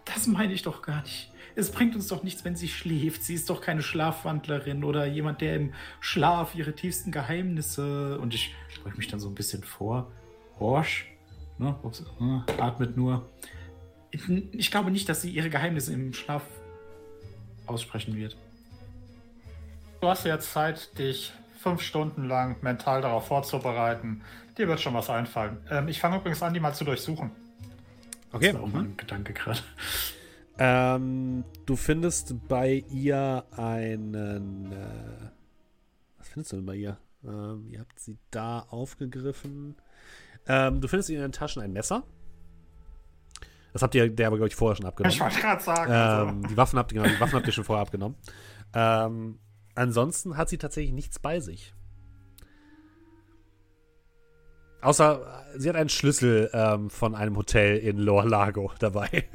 Das 0.05 0.25
meine 0.25 0.53
ich 0.53 0.63
doch 0.63 0.81
gar 0.81 1.03
nicht. 1.03 1.31
Es 1.55 1.71
bringt 1.71 1.95
uns 1.95 2.07
doch 2.07 2.23
nichts, 2.23 2.43
wenn 2.45 2.55
sie 2.55 2.67
schläft. 2.67 3.23
Sie 3.23 3.35
ist 3.35 3.49
doch 3.49 3.61
keine 3.61 3.83
Schlafwandlerin 3.83 4.83
oder 4.83 5.05
jemand, 5.05 5.41
der 5.41 5.55
im 5.55 5.73
Schlaf 5.99 6.55
ihre 6.55 6.73
tiefsten 6.73 7.11
Geheimnisse. 7.11 8.17
Und 8.19 8.33
ich 8.33 8.55
beuge 8.83 8.97
mich 8.97 9.07
dann 9.07 9.19
so 9.19 9.27
ein 9.27 9.35
bisschen 9.35 9.63
vor. 9.63 10.11
Horsch. 10.59 11.07
Ne? 11.57 11.75
Ups, 11.83 12.03
äh, 12.19 12.61
atmet 12.61 12.97
nur. 12.97 13.29
Ich, 14.11 14.71
glaube 14.71 14.91
nicht, 14.91 15.07
dass 15.07 15.21
sie 15.21 15.29
ihre 15.29 15.49
Geheimnisse 15.49 15.93
im 15.93 16.13
Schlaf 16.13 16.43
aussprechen 17.65 18.15
wird. 18.15 18.35
Du 20.01 20.07
hast 20.07 20.25
jetzt 20.25 20.51
Zeit, 20.51 20.97
dich 20.97 21.31
fünf 21.61 21.81
Stunden 21.81 22.27
lang 22.27 22.57
mental 22.61 23.01
darauf 23.01 23.27
vorzubereiten. 23.27 24.21
Dir 24.57 24.67
wird 24.67 24.81
schon 24.81 24.93
was 24.93 25.09
einfallen. 25.09 25.57
Ähm, 25.69 25.87
ich 25.87 25.99
fange 25.99 26.17
übrigens 26.17 26.41
an, 26.41 26.53
die 26.53 26.59
mal 26.59 26.73
zu 26.73 26.83
durchsuchen. 26.83 27.31
Okay. 28.33 28.47
Das 28.47 28.55
war 28.55 28.63
auch 28.63 28.73
mein 28.73 28.97
Gedanke 28.97 29.33
gerade. 29.33 29.59
Ähm, 30.57 31.43
du 31.65 31.75
findest 31.75 32.35
bei 32.47 32.83
ihr 32.91 33.45
einen. 33.55 34.71
Äh, 34.71 35.29
was 36.17 36.29
findest 36.29 36.51
du 36.51 36.57
denn 36.57 36.65
bei 36.65 36.75
ihr? 36.75 36.97
Ähm, 37.23 37.67
ihr 37.69 37.79
habt 37.79 37.99
sie 37.99 38.17
da 38.31 38.59
aufgegriffen. 38.69 39.75
Ähm, 40.47 40.81
du 40.81 40.87
findest 40.87 41.09
in 41.09 41.17
ihren 41.17 41.31
Taschen 41.31 41.61
ein 41.61 41.73
Messer. 41.73 42.03
Das 43.73 43.81
habt 43.81 43.95
ihr 43.95 44.09
der 44.09 44.27
aber, 44.27 44.37
glaube 44.37 44.49
ich, 44.49 44.55
vorher 44.55 44.75
schon 44.75 44.85
abgenommen. 44.85 45.13
Ich 45.13 45.21
wollte 45.21 45.39
gerade 45.39 45.63
sagen. 45.63 45.91
Ähm, 45.91 46.37
also, 46.37 46.47
die, 46.47 46.57
Waffen 46.57 46.79
habt 46.79 46.91
ihr, 46.91 47.01
genau, 47.01 47.13
die 47.13 47.19
Waffen 47.19 47.33
habt 47.33 47.47
ihr 47.47 47.53
schon 47.53 47.63
vorher 47.63 47.81
abgenommen. 47.81 48.17
Ähm, 48.73 49.39
ansonsten 49.75 50.37
hat 50.37 50.49
sie 50.49 50.57
tatsächlich 50.57 50.93
nichts 50.93 51.19
bei 51.19 51.39
sich. 51.39 51.73
Außer, 54.81 55.45
sie 55.57 55.69
hat 55.69 55.75
einen 55.75 55.89
Schlüssel 55.89 56.49
ähm, 56.53 56.89
von 56.89 57.13
einem 57.13 57.37
Hotel 57.37 57.77
in 57.77 57.97
Lower 57.97 58.25
Lago 58.25 58.71
dabei. 58.79 59.25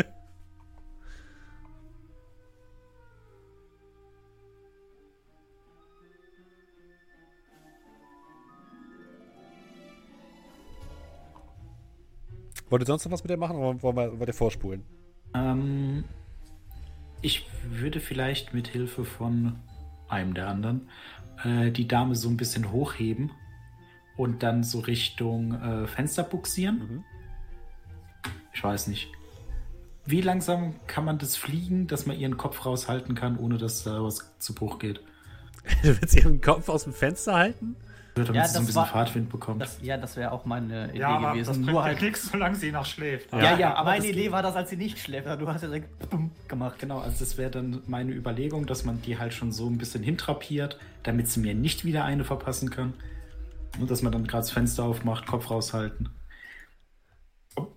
Wollt 12.68 12.82
ihr 12.82 12.86
sonst 12.86 13.04
noch 13.04 13.12
was 13.12 13.22
mit 13.22 13.30
der 13.30 13.36
machen 13.36 13.56
oder 13.56 13.80
wollen 13.80 13.96
wir, 13.96 14.18
wollt 14.18 14.28
ihr 14.28 14.34
vorspulen? 14.34 14.84
Ähm, 15.34 16.04
ich 17.22 17.46
würde 17.62 18.00
vielleicht 18.00 18.52
mit 18.52 18.66
Hilfe 18.66 19.04
von 19.04 19.60
einem 20.08 20.34
der 20.34 20.48
anderen 20.48 20.88
äh, 21.44 21.70
die 21.70 21.88
Dame 21.88 22.14
so 22.14 22.28
ein 22.28 22.36
bisschen 22.36 22.70
hochheben 22.72 23.30
und 24.16 24.42
dann 24.42 24.62
so 24.62 24.80
Richtung 24.80 25.54
äh, 25.54 25.86
Fenster 25.86 26.22
buxieren. 26.22 26.78
Mhm. 26.78 27.04
Ich 28.52 28.64
weiß 28.64 28.86
nicht. 28.86 29.08
Wie 30.06 30.20
langsam 30.20 30.74
kann 30.86 31.04
man 31.04 31.18
das 31.18 31.36
fliegen, 31.36 31.88
dass 31.88 32.06
man 32.06 32.18
ihren 32.18 32.36
Kopf 32.36 32.64
raushalten 32.64 33.14
kann, 33.14 33.38
ohne 33.38 33.58
dass 33.58 33.82
da 33.82 34.02
was 34.02 34.32
zu 34.38 34.54
Bruch 34.54 34.78
geht? 34.78 35.00
Du 35.82 36.00
willst 36.00 36.14
ihren 36.14 36.40
Kopf 36.40 36.68
aus 36.68 36.84
dem 36.84 36.92
Fenster 36.92 37.34
halten? 37.34 37.74
Damit 38.16 38.34
Ja, 38.34 38.44
sie 38.46 38.54
so 38.54 38.58
ein 38.58 38.62
das 38.62 38.66
bisschen 38.68 38.74
war- 38.76 38.86
Fahrtwind 38.86 39.28
bekommt. 39.28 39.60
Das, 39.60 39.78
ja, 39.82 39.98
das 39.98 40.16
wäre 40.16 40.32
auch 40.32 40.46
meine 40.46 40.88
Idee 40.88 41.00
ja, 41.00 41.08
aber 41.10 41.36
das 41.36 41.48
gewesen. 41.48 41.66
Nur 41.70 41.84
halt. 41.84 42.00
nichts, 42.00 42.30
solange 42.32 42.54
sie 42.56 42.72
noch 42.72 42.86
schläft. 42.86 43.30
Ja, 43.30 43.58
ja, 43.58 43.74
aber 43.74 43.90
meine 43.90 44.02
das- 44.06 44.10
Idee 44.10 44.32
war 44.32 44.42
das, 44.42 44.56
als 44.56 44.70
sie 44.70 44.78
nicht 44.78 44.98
schläft. 44.98 45.26
Du 45.38 45.46
hast 45.46 45.60
ja 45.60 45.68
direkt 45.68 46.08
bumm 46.08 46.30
gemacht. 46.48 46.78
Genau, 46.78 46.98
also 47.00 47.18
das 47.18 47.36
wäre 47.36 47.50
dann 47.50 47.82
meine 47.86 48.12
Überlegung, 48.12 48.64
dass 48.66 48.84
man 48.86 49.02
die 49.02 49.18
halt 49.18 49.34
schon 49.34 49.52
so 49.52 49.68
ein 49.68 49.76
bisschen 49.76 50.02
hintrapiert, 50.02 50.78
damit 51.02 51.28
sie 51.28 51.40
mir 51.40 51.54
nicht 51.54 51.84
wieder 51.84 52.04
eine 52.04 52.24
verpassen 52.24 52.70
kann. 52.70 52.94
Und 53.78 53.90
dass 53.90 54.00
man 54.00 54.12
dann 54.12 54.26
gerade 54.26 54.40
das 54.42 54.50
Fenster 54.50 54.84
aufmacht, 54.84 55.26
Kopf 55.26 55.50
raushalten. 55.50 56.08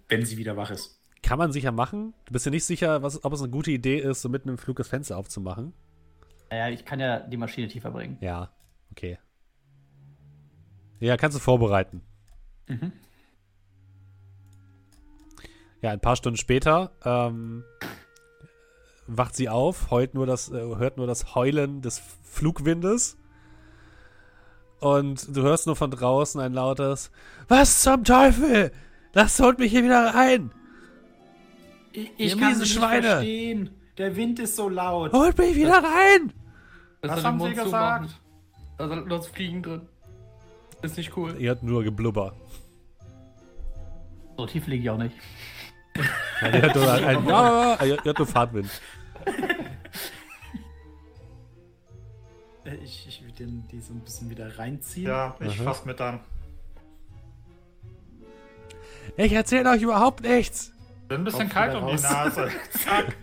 Wenn 0.08 0.26
sie 0.26 0.38
wieder 0.38 0.56
wach 0.58 0.72
ist. 0.72 1.00
Kann 1.22 1.38
man 1.38 1.52
sicher 1.52 1.74
machen. 1.74 2.14
Du 2.26 2.32
bist 2.34 2.46
ja 2.46 2.52
nicht 2.52 2.64
sicher, 2.64 3.04
was, 3.04 3.24
ob 3.26 3.34
es 3.34 3.42
eine 3.42 3.50
gute 3.52 3.72
Idee 3.72 4.00
ist, 4.00 4.22
so 4.22 4.30
mitten 4.30 4.48
im 4.48 4.58
Flug 4.58 4.78
das 4.78 4.88
Fenster 4.88 5.18
aufzumachen. 5.18 5.74
Naja, 6.50 6.70
ich 6.70 6.86
kann 6.86 7.00
ja 7.02 7.20
die 7.20 7.36
Maschine 7.38 7.68
tiefer 7.68 7.92
bringen. 7.92 8.18
Ja, 8.22 8.50
okay. 8.92 9.20
Ja, 11.00 11.18
kannst 11.18 11.38
du 11.38 11.42
vorbereiten. 11.42 12.02
Mhm. 12.68 12.92
Ja, 15.82 15.92
ein 15.92 16.02
paar 16.02 16.16
Stunden 16.18 16.38
später 16.38 16.92
ähm, 17.06 17.64
wacht 19.08 19.36
sie 19.36 19.48
auf, 19.50 19.92
heult 19.92 20.14
nur 20.14 20.26
das, 20.26 20.52
äh, 20.52 20.60
hört 20.76 20.98
nur 20.98 21.08
das 21.08 21.36
Heulen 21.36 21.82
des 21.82 22.02
Flugwindes. 22.24 23.18
Und 24.80 25.36
du 25.36 25.42
hörst 25.42 25.68
nur 25.68 25.76
von 25.76 25.92
draußen 25.92 26.40
ein 26.40 26.54
lautes 26.54 27.12
Was 27.48 27.82
zum 27.82 28.04
Teufel? 28.04 28.72
Das 29.12 29.40
holt 29.40 29.60
mich 29.60 29.72
hier 29.72 29.84
wieder 29.84 30.14
rein! 30.14 30.52
Ich, 31.92 32.12
Ihr 32.18 32.36
miesen 32.36 32.66
Schweine! 32.66 33.08
verstehen. 33.08 33.70
Der 33.98 34.16
Wind 34.16 34.40
ist 34.40 34.56
so 34.56 34.70
laut. 34.70 35.12
Holt 35.12 35.38
mich 35.38 35.56
wieder 35.56 35.84
rein! 35.84 36.32
Das 37.02 37.18
Was 37.18 37.24
haben 37.24 37.40
sie 37.42 37.54
gesagt? 37.54 38.20
Da 38.78 38.88
sind 38.88 39.08
nur 39.08 39.18
das 39.18 39.28
Fliegen 39.28 39.64
drin. 39.64 39.82
Ist 40.82 40.98
nicht 40.98 41.16
cool. 41.18 41.36
Ihr 41.40 41.50
hört 41.50 41.64
nur 41.64 41.84
Geblubber. 41.84 42.34
So 44.38 44.46
tief 44.46 44.68
liege 44.68 44.84
ich 44.84 44.90
auch 44.90 44.98
nicht. 44.98 45.16
Ja, 46.42 46.48
ihr 46.48 46.62
hört 46.62 46.76
nur, 46.76 46.92
ein, 46.94 47.28
ja, 47.28 47.84
ihr 47.84 48.04
hört 48.04 48.18
nur 48.18 48.28
Fahrtwind. 48.28 48.70
Äh, 52.66 52.76
Ich, 52.84 53.08
ich 53.08 53.22
würde 53.24 53.34
den- 53.34 53.68
die 53.68 53.82
so 53.82 53.94
ein 53.94 54.00
bisschen 54.02 54.30
wieder 54.30 54.58
reinziehen. 54.58 55.08
Ja, 55.08 55.36
ich 55.40 55.56
Aha. 55.60 55.64
fass 55.64 55.86
mit 55.86 56.00
an. 56.00 56.20
Ich 59.18 59.32
erzähle 59.34 59.72
euch 59.72 59.82
überhaupt 59.82 60.22
nichts! 60.24 60.72
Bin 61.08 61.22
ein 61.22 61.24
bisschen 61.24 61.46
Kopf 61.50 61.54
kalt 61.54 61.76
um 61.76 61.86
die 61.88 61.92
raus. 61.94 62.04
Nase. 62.04 62.50
Zack. 62.72 63.16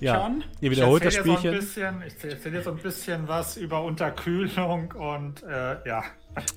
Ja, 0.00 0.30
ihr 0.60 0.70
wiederholt 0.70 1.02
ich 1.04 1.14
das 1.14 1.14
Spielchen. 1.14 1.42
So 1.42 1.48
ein 1.48 1.54
bisschen, 1.54 2.02
ich 2.06 2.24
erzähle 2.24 2.58
dir 2.58 2.62
so 2.62 2.70
ein 2.70 2.78
bisschen 2.78 3.28
was 3.28 3.56
über 3.56 3.82
Unterkühlung 3.84 4.92
und 4.92 5.42
äh, 5.42 5.86
ja. 5.86 6.04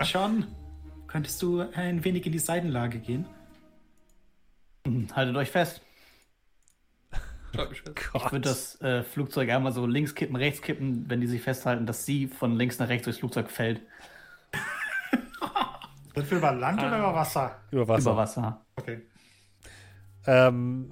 John, 0.03 0.47
könntest 1.07 1.41
du 1.41 1.65
ein 1.73 2.03
wenig 2.03 2.25
in 2.25 2.31
die 2.31 2.39
Seitenlage 2.39 2.99
gehen? 2.99 3.25
Haltet 5.15 5.35
euch 5.35 5.49
fest. 5.49 5.81
Ich 7.53 8.31
würde 8.31 8.41
das 8.41 8.81
äh, 8.81 9.03
Flugzeug 9.03 9.49
einmal 9.49 9.71
so 9.71 9.85
links 9.85 10.15
kippen, 10.15 10.35
rechts 10.35 10.61
kippen, 10.61 11.05
wenn 11.07 11.21
die 11.21 11.27
sich 11.27 11.41
festhalten, 11.41 11.85
dass 11.85 12.05
sie 12.05 12.27
von 12.27 12.55
links 12.55 12.79
nach 12.79 12.89
rechts 12.89 13.03
durchs 13.03 13.19
Flugzeug 13.19 13.51
fällt. 13.51 13.81
Sind 16.15 16.31
wir 16.31 16.37
über 16.39 16.51
Land 16.51 16.79
oder 16.79 16.97
über 16.97 17.13
Wasser? 17.13 17.59
Über 17.71 17.87
Wasser. 17.87 18.11
Über 18.11 18.17
Wasser. 18.17 18.65
Okay. 18.75 19.01
Ähm, 20.25 20.89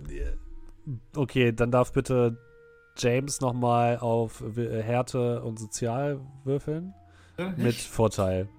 okay, 1.15 1.52
dann 1.52 1.72
darf 1.72 1.91
bitte 1.94 2.38
James 2.98 3.41
nochmal 3.41 3.98
auf 4.00 4.41
W- 4.44 4.82
Härte 4.82 5.41
und 5.44 5.60
Sozial 5.60 6.20
würfeln. 6.44 6.94
Mit 7.56 7.76
Vorteil. 7.76 8.50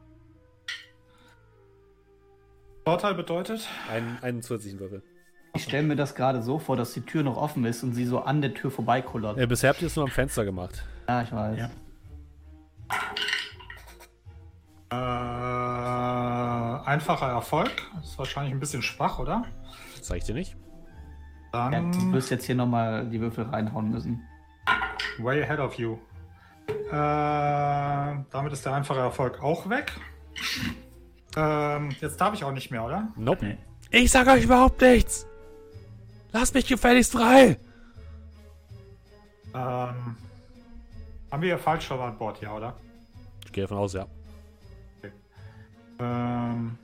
Vorteil 2.85 3.15
bedeutet? 3.15 3.69
Einen, 3.91 4.19
einen 4.23 4.43
zusätzlichen 4.43 4.81
Würfel. 4.81 5.03
Ich 5.55 5.65
stelle 5.65 5.87
mir 5.87 5.97
das 5.97 6.15
gerade 6.15 6.43
so 6.43 6.59
vor, 6.59 6.77
dass 6.77 6.95
die 6.95 7.03
Tür 7.03 7.23
noch 7.23 7.37
offen 7.37 7.65
ist 7.65 7.83
und 7.83 7.93
sie 7.95 8.07
so 8.07 8.21
an 8.21 8.41
der 8.41 8.55
Tür 8.55 8.71
vorbeikullert. 8.71 9.39
Äh, 9.39 9.47
bisher 9.47 9.71
habt 9.71 9.83
ihr 9.83 9.87
es 9.87 9.95
nur 9.97 10.07
am 10.07 10.11
Fenster 10.11 10.45
gemacht. 10.45 10.85
Ja, 11.09 11.23
ich 11.23 11.31
weiß. 11.31 11.59
Ja. 11.59 11.71
Äh, 14.91 16.87
einfacher 16.87 17.29
Erfolg. 17.29 17.71
Ist 18.03 18.19
wahrscheinlich 18.19 18.55
ein 18.55 18.61
bisschen 18.61 18.83
schwach, 18.83 19.19
oder? 19.19 19.45
Das 19.97 20.07
zeige 20.07 20.19
ich 20.19 20.25
dir 20.25 20.35
nicht. 20.35 20.57
Ja, 21.53 21.71
Dann 21.71 21.93
du 21.93 22.13
wirst 22.13 22.31
jetzt 22.31 22.45
hier 22.47 22.55
nochmal 22.55 23.07
die 23.09 23.21
Würfel 23.21 23.45
reinhauen 23.45 23.91
müssen. 23.91 24.23
way 25.19 25.43
ahead 25.43 25.59
of 25.61 25.75
you. 25.75 25.99
Äh, 26.69 26.95
damit 28.31 28.53
ist 28.53 28.65
der 28.65 28.75
einfache 28.75 29.01
Erfolg 29.01 29.43
auch 29.43 29.69
weg. 29.69 29.93
Ähm, 31.37 31.91
jetzt 32.01 32.21
darf 32.21 32.35
ich 32.35 32.45
auch 32.45 32.53
nicht 32.53 32.71
mehr, 32.71 32.85
oder? 32.85 33.09
Nope. 33.17 33.45
Nee. 33.45 33.59
Ich 33.91 34.11
sag 34.11 34.27
euch 34.29 34.45
überhaupt 34.45 34.81
nichts! 34.81 35.27
Lasst 36.33 36.55
mich 36.55 36.67
gefälligst 36.67 37.13
frei! 37.13 37.59
Ähm, 39.55 40.17
haben 41.31 41.43
wir 41.43 41.49
hier 41.49 41.59
Fallschirm 41.59 42.01
an 42.01 42.17
Bord, 42.17 42.41
ja, 42.41 42.53
oder? 42.55 42.75
Ich 43.45 43.53
gehe 43.53 43.65
davon 43.65 43.79
aus, 43.79 43.93
ja. 43.93 44.07
Ähm, 45.99 46.79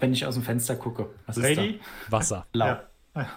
Wenn 0.00 0.12
ich 0.12 0.24
aus 0.24 0.34
dem 0.34 0.42
Fenster 0.42 0.76
gucke. 0.76 1.10
Was 1.26 1.36
ist 1.36 1.42
Lady? 1.42 1.80
Wasser. 2.08 2.46
Blau. 2.52 2.66
Ja. 2.66 2.82
ja. 3.14 3.28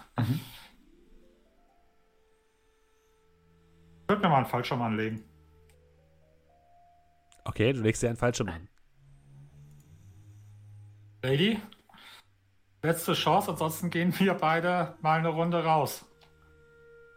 Ich 4.02 4.08
würde 4.08 4.22
mir 4.22 4.28
mal 4.28 4.36
einen 4.38 4.46
Fallschirm 4.46 4.82
anlegen. 4.82 5.24
Okay, 7.44 7.72
du 7.72 7.80
legst 7.80 8.02
dir 8.02 8.08
einen 8.08 8.16
Fallschirm 8.16 8.48
an. 8.48 8.68
Lady? 11.22 11.58
Letzte 12.82 13.14
Chance, 13.14 13.52
ansonsten 13.52 13.90
gehen 13.90 14.12
wir 14.18 14.34
beide 14.34 14.96
mal 15.00 15.18
eine 15.18 15.28
Runde 15.28 15.64
raus. 15.64 16.04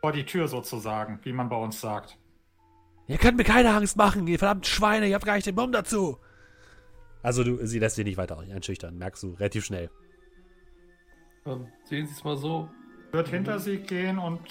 Vor 0.01 0.11
die 0.11 0.25
Tür 0.25 0.47
sozusagen, 0.47 1.19
wie 1.23 1.33
man 1.33 1.49
bei 1.49 1.55
uns 1.55 1.81
sagt. 1.81 2.17
Ihr 3.07 3.17
könnt 3.17 3.37
mir 3.37 3.43
keine 3.43 3.73
Angst 3.73 3.97
machen, 3.97 4.27
ihr 4.27 4.39
verdammten 4.39 4.65
Schweine, 4.65 5.07
ihr 5.07 5.15
habt 5.15 5.25
gar 5.25 5.35
nicht 5.35 5.47
den 5.47 5.55
Mumm 5.55 5.71
dazu! 5.71 6.19
Also 7.25 7.43
du, 7.43 7.65
sie 7.65 7.79
lässt 7.79 7.97
dich 7.97 8.05
nicht 8.05 8.17
weiter 8.17 8.37
einschüchtern, 8.37 8.99
merkst 8.99 9.23
du 9.23 9.31
relativ 9.33 9.65
schnell. 9.65 9.89
Ähm, 11.47 11.67
sehen 11.83 12.05
Sie 12.05 12.13
es 12.13 12.23
mal 12.23 12.37
so. 12.37 12.69
Wird 13.11 13.29
hinter 13.29 13.59
sie 13.59 13.77
gehen 13.77 14.19
und 14.19 14.41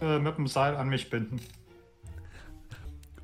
äh, 0.00 0.18
mit 0.18 0.36
dem 0.36 0.48
Seil 0.48 0.74
an 0.74 0.88
mich 0.88 1.08
binden. 1.08 1.40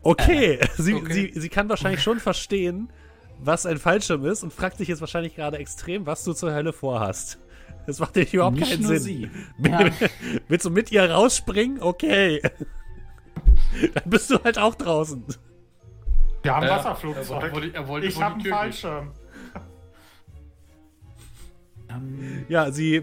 Okay, 0.03 0.61
sie, 0.77 0.95
okay. 0.95 1.33
Sie, 1.35 1.41
sie 1.41 1.49
kann 1.49 1.69
wahrscheinlich 1.69 2.01
schon 2.01 2.21
verstehen, 2.21 2.93
was 3.41 3.67
ein 3.67 3.79
Fallschirm 3.79 4.25
ist 4.25 4.45
und 4.45 4.53
fragt 4.53 4.79
sich 4.79 4.87
jetzt 4.87 5.01
wahrscheinlich 5.01 5.35
gerade 5.35 5.59
extrem, 5.59 6.07
was 6.07 6.23
du 6.23 6.33
zur 6.33 6.55
Hölle 6.55 6.73
vorhast. 6.73 7.41
Das 7.89 7.99
macht 7.99 8.15
dir 8.15 8.25
überhaupt 8.31 8.57
Nicht 8.59 8.71
keinen 8.71 8.83
nur 8.83 8.99
Sinn. 8.99 9.31
sie. 9.59 9.69
Ja. 9.69 9.91
Willst 10.47 10.65
du 10.65 10.71
mit 10.71 10.93
ihr 10.93 11.11
rausspringen? 11.11 11.83
Okay. 11.83 12.41
Dann 13.95 14.05
bist 14.07 14.31
du 14.31 14.39
halt 14.45 14.59
auch 14.59 14.77
draußen. 14.77 15.25
Wir 16.43 16.55
haben 16.57 16.67
Ja, 16.67 16.77
Wasserflugzeug. 16.77 17.43
er 17.43 17.53
wollte- 17.53 17.75
er 17.75 17.89
wollte 17.89 18.07
ich 18.07 18.21
habe 18.21 18.35
einen 18.35 18.45
Fallschirm. 18.47 19.13
Ähm, 21.89 22.47
Ja, 22.49 22.71
sie 22.71 22.97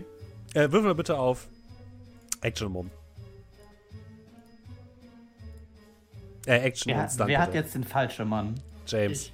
äh, 0.53 0.71
würfel 0.71 0.81
mal 0.83 0.95
bitte 0.95 1.17
auf 1.17 1.47
Action 2.41 2.71
Mom. 2.71 2.89
Äh, 6.45 6.57
Action 6.59 6.91
Wer, 6.93 7.09
wer 7.27 7.39
hat 7.41 7.53
jetzt 7.53 7.75
den 7.75 7.83
falschen 7.83 8.27
Mann? 8.27 8.55
James. 8.87 9.31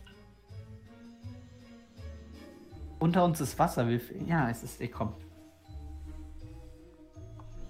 Unter 2.99 3.23
uns 3.23 3.39
ist 3.39 3.57
Wasser. 3.57 3.87
Ja, 4.27 4.49
es 4.49 4.63
ist. 4.63 4.81
Ich 4.81 4.91
komm. 4.91 5.13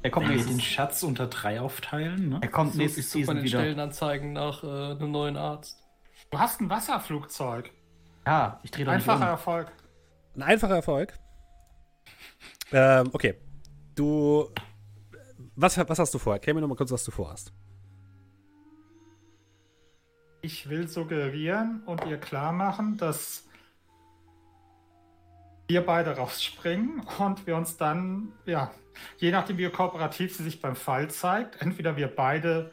Er 0.01 0.11
kommt 0.11 0.27
wir 0.29 0.35
den 0.37 0.45
nächstes, 0.45 0.63
Schatz 0.63 1.03
unter 1.03 1.27
drei 1.27 1.59
aufteilen, 1.59 2.29
ne? 2.29 2.39
er 2.41 2.47
kommt 2.47 2.73
So, 2.73 2.77
nächstes 2.77 3.05
ich 3.05 3.11
suche 3.11 3.25
meine 3.33 3.43
wieder. 3.43 3.59
Stellenanzeigen 3.59 4.33
nach 4.33 4.63
äh, 4.63 4.67
einem 4.91 5.11
neuen 5.11 5.35
Arzt. 5.35 5.84
Du 6.31 6.39
hast 6.39 6.59
ein 6.61 6.69
Wasserflugzeug. 6.69 7.71
Ja, 8.25 8.59
ich 8.63 8.71
drehe 8.71 8.85
doch 8.85 8.93
nicht 8.93 9.07
Einfacher 9.07 9.25
um. 9.25 9.31
Erfolg. 9.31 9.71
Ein 10.35 10.43
einfacher 10.43 10.75
Erfolg. 10.75 11.13
Ähm, 12.71 13.11
okay. 13.13 13.35
Du. 13.93 14.49
Was, 15.55 15.77
was 15.77 15.99
hast 15.99 16.13
du 16.15 16.17
vor? 16.17 16.33
Erklär 16.33 16.55
mir 16.55 16.61
noch 16.61 16.67
mal 16.67 16.75
kurz, 16.75 16.91
was 16.91 17.03
du 17.03 17.11
vorhast. 17.11 17.53
Ich 20.41 20.67
will 20.67 20.87
suggerieren 20.87 21.83
und 21.85 22.03
ihr 22.05 22.17
klar 22.19 22.51
machen, 22.51 22.97
dass 22.97 23.47
wir 25.67 25.85
beide 25.85 26.17
rausspringen 26.17 27.01
und 27.19 27.45
wir 27.47 27.55
uns 27.55 27.77
dann, 27.77 28.33
ja, 28.45 28.71
je 29.17 29.31
nachdem 29.31 29.57
wie 29.59 29.69
kooperativ 29.69 30.35
sie 30.35 30.43
sich 30.43 30.59
beim 30.59 30.75
Fall 30.75 31.09
zeigt, 31.09 31.61
entweder 31.61 31.97
wir 31.97 32.07
beide 32.07 32.71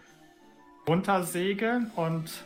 runtersegeln 0.88 1.90
und 1.96 2.44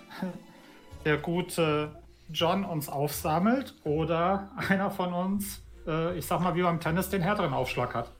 der 1.06 1.18
gute 1.18 1.92
John 2.30 2.64
uns 2.64 2.88
aufsammelt 2.88 3.74
oder 3.84 4.50
einer 4.56 4.90
von 4.90 5.12
uns, 5.14 5.62
äh, 5.86 6.18
ich 6.18 6.26
sag 6.26 6.40
mal 6.40 6.56
wie 6.56 6.62
beim 6.62 6.80
Tennis, 6.80 7.08
den 7.08 7.22
härteren 7.22 7.54
Aufschlag 7.54 7.94
hat. 7.94 8.10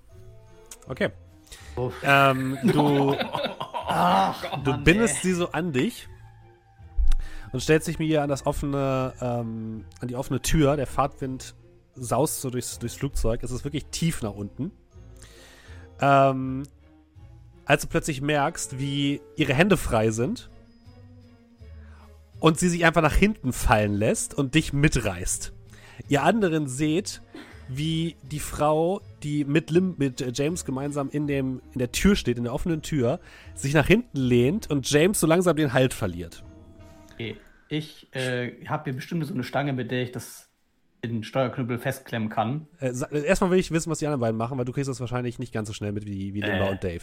Okay. 0.89 1.11
Uff. 1.75 1.93
Ähm, 2.05 2.57
du, 2.63 3.17
Ach, 3.89 4.41
du 4.63 4.71
Mann, 4.71 4.85
bindest 4.85 5.17
ey. 5.17 5.21
sie 5.23 5.33
so 5.33 5.51
an 5.51 5.73
dich 5.73 6.09
und 7.53 7.61
stellst 7.61 7.89
dich 7.89 7.99
mir 7.99 8.07
hier 8.07 8.23
an 8.23 8.29
das 8.29 8.47
offene, 8.47 9.13
ähm, 9.21 9.85
an 10.01 10.07
die 10.07 10.15
offene 10.15 10.41
Tür. 10.41 10.77
Der 10.77 10.87
Fahrtwind 10.87 11.57
saust 11.97 12.41
so 12.41 12.51
durchs, 12.51 12.79
durchs 12.79 12.95
Flugzeug. 12.95 13.43
Es 13.43 13.51
ist 13.51 13.65
wirklich 13.65 13.87
tief 13.87 14.23
nach 14.23 14.35
unten. 14.35 14.71
Ähm, 16.01 16.63
als 17.65 17.83
du 17.83 17.89
plötzlich 17.89 18.21
merkst, 18.21 18.79
wie 18.79 19.21
ihre 19.35 19.55
Hände 19.55 19.77
frei 19.77 20.13
sind 20.13 20.51
und 22.41 22.59
sie 22.59 22.69
sich 22.69 22.85
einfach 22.85 23.03
nach 23.03 23.15
hinten 23.15 23.53
fallen 23.53 23.95
lässt 23.95 24.35
und 24.35 24.55
dich 24.55 24.73
mitreißt. 24.73 25.53
Ihr 26.09 26.23
anderen 26.23 26.67
seht, 26.69 27.23
wie 27.69 28.17
die 28.23 28.39
Frau, 28.39 29.01
die 29.23 29.45
mit, 29.45 29.71
Lim 29.71 29.95
mit 29.99 30.21
äh, 30.21 30.31
James 30.33 30.65
gemeinsam 30.65 31.09
in, 31.11 31.27
dem, 31.27 31.61
in 31.73 31.79
der 31.81 31.91
Tür 31.91 32.15
steht, 32.15 32.39
in 32.39 32.45
der 32.45 32.53
offenen 32.55 32.83
Tür, 32.83 33.19
sich 33.55 33.75
nach 33.75 33.87
hinten 33.87 34.19
lehnt 34.19 34.71
und 34.71 34.89
James 34.89 35.19
so 35.19 35.27
langsam 35.27 35.57
den 35.57 35.73
Halt 35.73 35.93
verliert. 35.93 36.45
Okay. 37.15 37.37
Ich 37.69 38.15
äh, 38.15 38.53
habe 38.67 38.85
hier 38.85 38.93
bestimmt 38.95 39.27
so 39.27 39.35
eine 39.35 39.43
Stange, 39.43 39.73
mit 39.73 39.91
der 39.91 40.03
ich 40.03 40.13
das 40.13 40.49
den 41.05 41.25
Steuerknüppel 41.25 41.79
festklemmen 41.79 42.29
kann. 42.29 42.67
Äh, 42.79 42.93
sa- 42.93 43.09
erstmal 43.11 43.51
will 43.51 43.59
ich 43.59 43.71
wissen, 43.73 43.91
was 43.91 43.99
die 43.99 44.07
anderen 44.07 44.21
beiden 44.21 44.37
machen, 44.37 44.57
weil 44.59 44.65
du 44.65 44.73
kriegst 44.73 44.89
das 44.89 45.01
wahrscheinlich 45.01 45.39
nicht 45.41 45.53
ganz 45.53 45.67
so 45.69 45.75
schnell 45.75 45.93
mit 45.93 46.07
wie, 46.07 46.35
wie 46.35 46.41
Limba 46.41 46.67
Äh. 46.69 46.71
und 46.71 46.85
Dave. 46.85 47.03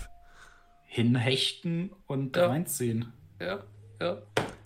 Hinhechten 0.85 1.91
und 2.05 2.37
Ja. 2.37 2.47
reinziehen. 2.47 3.11
Ja, 3.41 3.63
ja. 4.01 4.21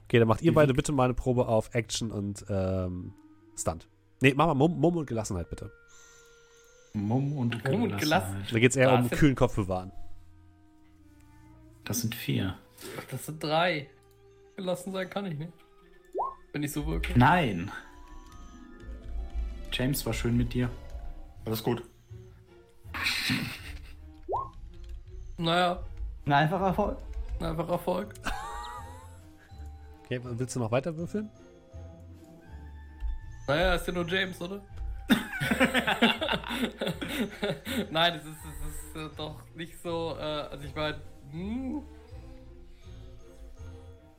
Okay, 0.07 0.19
dann 0.19 0.27
macht 0.29 0.41
ihr 0.41 0.53
beide 0.53 0.73
bitte 0.73 0.93
mal 0.93 1.03
eine 1.05 1.13
Probe 1.13 1.47
auf 1.47 1.73
Action 1.75 2.11
und 2.11 2.45
ähm, 2.49 3.13
Stunt. 3.57 3.89
Nee, 4.21 4.33
mach 4.35 4.47
mal 4.47 4.53
Mumm, 4.53 4.79
Mumm 4.79 4.95
und 4.95 5.05
Gelassenheit 5.05 5.49
bitte. 5.49 5.69
Mumm 6.93 7.37
und 7.37 7.61
Mumm 7.69 7.83
und 7.83 7.97
Gelassenheit. 7.97 8.51
Da 8.53 8.59
geht 8.59 8.71
es 8.71 8.77
eher 8.77 8.93
um 8.93 9.09
kühlen 9.09 9.35
Kopf 9.35 9.55
bewahren. 9.55 9.91
Das 11.83 11.99
sind 12.01 12.15
vier. 12.15 12.57
Das 13.11 13.25
sind 13.25 13.43
drei. 13.43 13.89
Gelassen 14.55 14.91
sein 14.93 15.09
kann 15.09 15.25
ich 15.25 15.37
nicht. 15.37 15.51
Wenn 16.53 16.63
ich 16.63 16.71
so 16.71 16.87
wirke. 16.87 17.11
Nein. 17.19 17.69
James 19.73 20.05
war 20.05 20.13
schön 20.13 20.37
mit 20.37 20.53
dir. 20.53 20.69
Alles 21.45 21.61
gut. 21.61 21.83
Naja, 25.37 25.83
Ein 26.25 26.33
einfacher 26.33 26.67
Erfolg. 26.67 26.97
einfach 27.39 27.69
Erfolg. 27.69 28.13
Okay, 30.07 30.21
willst 30.23 30.55
du 30.55 30.61
noch 30.61 30.71
weiter 30.71 30.95
würfeln? 30.95 31.29
Naja, 33.45 33.75
ist 33.75 33.87
ja 33.87 33.93
nur 33.93 34.07
James, 34.07 34.39
oder? 34.41 34.61
Nein, 37.91 38.15
es 38.15 38.23
ist, 38.23 38.37
es 38.45 38.67
ist 38.73 38.95
äh, 38.95 39.09
doch 39.17 39.43
nicht 39.53 39.77
so, 39.83 40.15
äh, 40.17 40.21
also 40.21 40.63
ich 40.63 40.73
meine, 40.73 41.01
hm. 41.31 41.81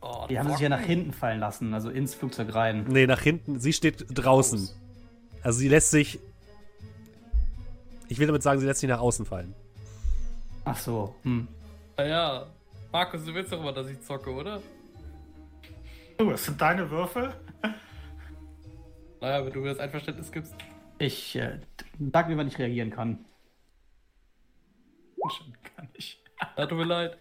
Oh, 0.02 0.26
Die 0.28 0.38
haben 0.38 0.50
sich 0.50 0.60
ja 0.60 0.68
nach 0.68 0.82
hinten 0.82 1.14
fallen 1.14 1.40
lassen, 1.40 1.72
also 1.72 1.88
ins 1.88 2.14
Flugzeug 2.14 2.54
rein. 2.54 2.84
Nee, 2.86 3.06
nach 3.06 3.22
hinten. 3.22 3.58
Sie 3.58 3.72
steht 3.72 4.04
draußen. 4.10 4.68
Also 5.42 5.58
sie 5.58 5.68
lässt 5.68 5.90
sich. 5.90 6.20
Ich 8.08 8.18
will 8.18 8.26
damit 8.26 8.42
sagen, 8.42 8.60
sie 8.60 8.66
lässt 8.66 8.80
sich 8.80 8.90
nach 8.90 9.00
außen 9.00 9.24
fallen. 9.24 9.54
Ach 10.66 10.76
so. 10.76 11.14
Hm. 11.22 11.48
Naja, 11.96 12.46
Markus, 12.92 13.24
du 13.24 13.32
willst 13.32 13.52
doch 13.52 13.60
immer, 13.60 13.72
dass 13.72 13.88
ich 13.88 14.00
zocke, 14.02 14.30
oder? 14.30 14.60
Du, 16.18 16.30
es 16.32 16.44
sind 16.44 16.60
deine 16.60 16.90
Würfel. 16.90 17.32
Naja, 19.20 19.44
wenn 19.44 19.52
du 19.52 19.60
mir 19.60 19.68
das 19.68 19.78
Einverständnis 19.78 20.30
gibst. 20.32 20.54
Ich 20.98 21.36
äh, 21.36 21.60
sag 22.12 22.28
mir, 22.28 22.36
wann 22.36 22.48
ich 22.48 22.58
reagieren 22.58 22.90
kann. 22.90 23.24
Schon 25.30 25.52
kann 25.76 25.88
ich. 25.94 26.22
Tut 26.56 26.72
mir 26.72 26.84
leid. 26.84 27.18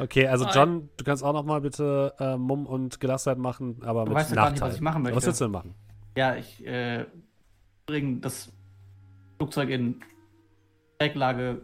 Okay, 0.00 0.26
also. 0.26 0.46
John, 0.46 0.88
du 0.96 1.04
kannst 1.04 1.22
auch 1.22 1.32
noch 1.32 1.44
mal 1.44 1.60
bitte 1.60 2.14
äh, 2.18 2.36
Mumm 2.36 2.66
und 2.66 3.00
Gelassenheit 3.00 3.38
machen, 3.38 3.82
aber 3.84 4.04
Du 4.04 4.10
mit 4.10 4.18
weißt 4.18 4.30
ja 4.30 4.36
gar 4.36 4.50
nicht, 4.50 4.54
Nachteil. 4.60 4.68
was 4.68 4.74
ich 4.76 4.80
machen 4.80 5.04
Was 5.04 5.12
möchte. 5.12 5.26
willst 5.26 5.40
du 5.40 5.44
denn 5.44 5.52
machen? 5.52 5.74
Ja, 6.16 6.36
ich 6.36 6.66
äh, 6.66 7.04
bringe 7.84 8.20
das 8.20 8.50
Flugzeug 9.36 9.68
in 9.70 10.00
Schräglage 11.00 11.60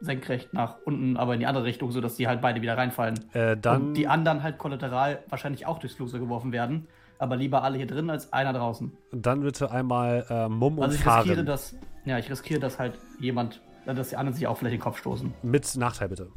senkrecht 0.00 0.52
nach 0.52 0.76
unten, 0.84 1.16
aber 1.16 1.34
in 1.34 1.40
die 1.40 1.46
andere 1.46 1.64
Richtung, 1.64 1.90
sodass 1.90 2.16
die 2.16 2.28
halt 2.28 2.40
beide 2.40 2.62
wieder 2.62 2.76
reinfallen. 2.76 3.18
Äh, 3.32 3.56
dann 3.56 3.88
Und 3.88 3.94
die 3.94 4.08
anderen 4.08 4.42
halt 4.42 4.58
kollateral 4.58 5.20
wahrscheinlich 5.28 5.66
auch 5.66 5.78
durchs 5.78 5.96
Flugzeug 5.96 6.20
geworfen 6.20 6.52
werden. 6.52 6.86
Aber 7.18 7.36
lieber 7.36 7.62
alle 7.62 7.78
hier 7.78 7.86
drin 7.86 8.10
als 8.10 8.30
einer 8.32 8.52
draußen. 8.52 8.92
Dann 9.12 9.40
bitte 9.40 9.70
einmal 9.70 10.26
äh, 10.28 10.48
Mumm 10.50 10.76
und 10.78 10.84
Also 10.84 10.96
ich 10.96 11.06
riskiere, 11.06 11.34
Fahren. 11.36 11.46
dass. 11.46 11.74
Ja, 12.04 12.18
ich 12.18 12.30
riskiere, 12.30 12.60
dass 12.60 12.78
halt 12.78 12.98
jemand, 13.18 13.62
äh, 13.86 13.94
dass 13.94 14.10
die 14.10 14.16
anderen 14.16 14.34
sich 14.34 14.46
auch 14.46 14.58
vielleicht 14.58 14.74
den 14.74 14.80
Kopf 14.80 14.98
stoßen. 14.98 15.32
Mit 15.42 15.76
Nachteil 15.76 16.10
bitte. 16.10 16.28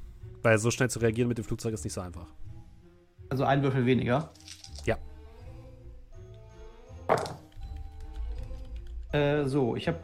Weil 0.42 0.58
so 0.58 0.72
schnell 0.72 0.90
zu 0.90 1.00
reagieren 1.00 1.28
mit 1.28 1.38
dem 1.38 1.44
Flugzeug 1.44 1.74
ist 1.74 1.84
nicht 1.84 1.94
so 1.94 2.00
einfach. 2.00 2.28
Also 3.30 3.44
ein 3.44 3.62
Würfel 3.62 3.86
weniger. 3.86 4.30
Ja. 4.86 4.96
Äh, 9.12 9.46
so, 9.46 9.76
ich 9.76 9.88
habe 9.88 9.98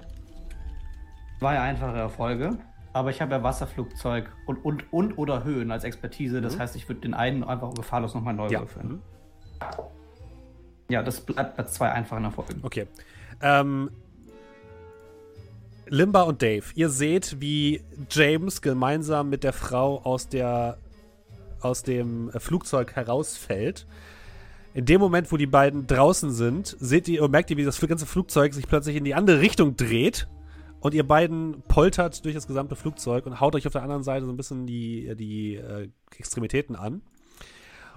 zwei 1.39 1.59
einfache 1.59 1.97
Erfolge, 1.97 2.57
aber 2.95 3.09
ich 3.09 3.19
habe 3.21 3.33
ja 3.33 3.43
Wasserflugzeug 3.43 4.31
und, 4.45 4.63
und, 4.63 4.93
und 4.93 5.17
oder 5.17 5.43
Höhen 5.43 5.69
als 5.69 5.83
Expertise. 5.83 6.39
Das 6.39 6.57
heißt, 6.57 6.77
ich 6.77 6.87
würde 6.87 7.01
den 7.01 7.13
einen 7.13 7.43
einfach 7.43 7.73
gefahrlos 7.73 8.15
nochmal 8.15 8.33
neu 8.33 8.45
Mhm. 8.45 8.51
Ja. 8.53 8.59
würfeln. 8.61 8.87
Mhm. 8.87 9.01
Ja, 10.87 11.03
das 11.03 11.19
bleibt 11.19 11.57
bei 11.57 11.63
zwei 11.63 11.91
einfachen 11.91 12.23
Erfolgen. 12.23 12.61
Okay. 12.63 12.87
Ähm, 13.41 13.89
Limba 15.87 16.21
und 16.21 16.41
Dave, 16.41 16.63
ihr 16.75 16.87
seht, 16.89 17.41
wie 17.41 17.83
James 18.09 18.61
gemeinsam 18.61 19.29
mit 19.29 19.43
der 19.43 19.53
Frau 19.53 20.01
aus 20.01 20.29
der 20.29 20.77
aus 21.59 21.83
dem 21.83 22.29
äh, 22.29 22.39
Flugzeug 22.39 22.95
herausfällt. 22.95 23.87
In 24.73 24.85
dem 24.85 25.01
Moment, 25.01 25.33
wo 25.33 25.37
die 25.37 25.47
beiden 25.47 25.85
draußen 25.85 26.31
sind, 26.31 26.77
seht 26.79 27.09
ihr 27.09 27.23
und 27.23 27.31
merkt 27.31 27.49
ihr, 27.51 27.57
wie 27.57 27.65
das 27.65 27.79
ganze 27.81 28.05
Flugzeug 28.05 28.53
sich 28.53 28.67
plötzlich 28.67 28.95
in 28.95 29.03
die 29.03 29.15
andere 29.15 29.41
Richtung 29.41 29.75
dreht 29.75 30.27
und 30.85 30.93
ihr 30.93 31.07
beiden 31.07 31.63
poltert 31.63 32.23
durch 32.25 32.35
das 32.35 32.45
gesamte 32.45 32.75
Flugzeug 32.75 33.25
und 33.25 33.39
haut 33.39 33.55
euch 33.55 33.65
auf 33.65 33.73
der 33.73 33.81
anderen 33.81 34.03
Seite 34.03 34.27
so 34.27 34.31
ein 34.31 34.37
bisschen 34.37 34.67
die, 34.67 35.15
die 35.15 35.55
äh, 35.55 35.89
Extremitäten 36.15 36.75
an. 36.75 37.01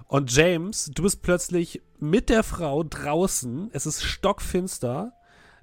Und 0.07 0.35
James, 0.35 0.89
du 0.95 1.03
bist 1.03 1.21
plötzlich 1.21 1.83
mit 1.99 2.29
der 2.29 2.41
Frau 2.41 2.81
draußen. 2.81 3.69
Es 3.73 3.85
ist 3.85 4.01
stockfinster. 4.03 5.13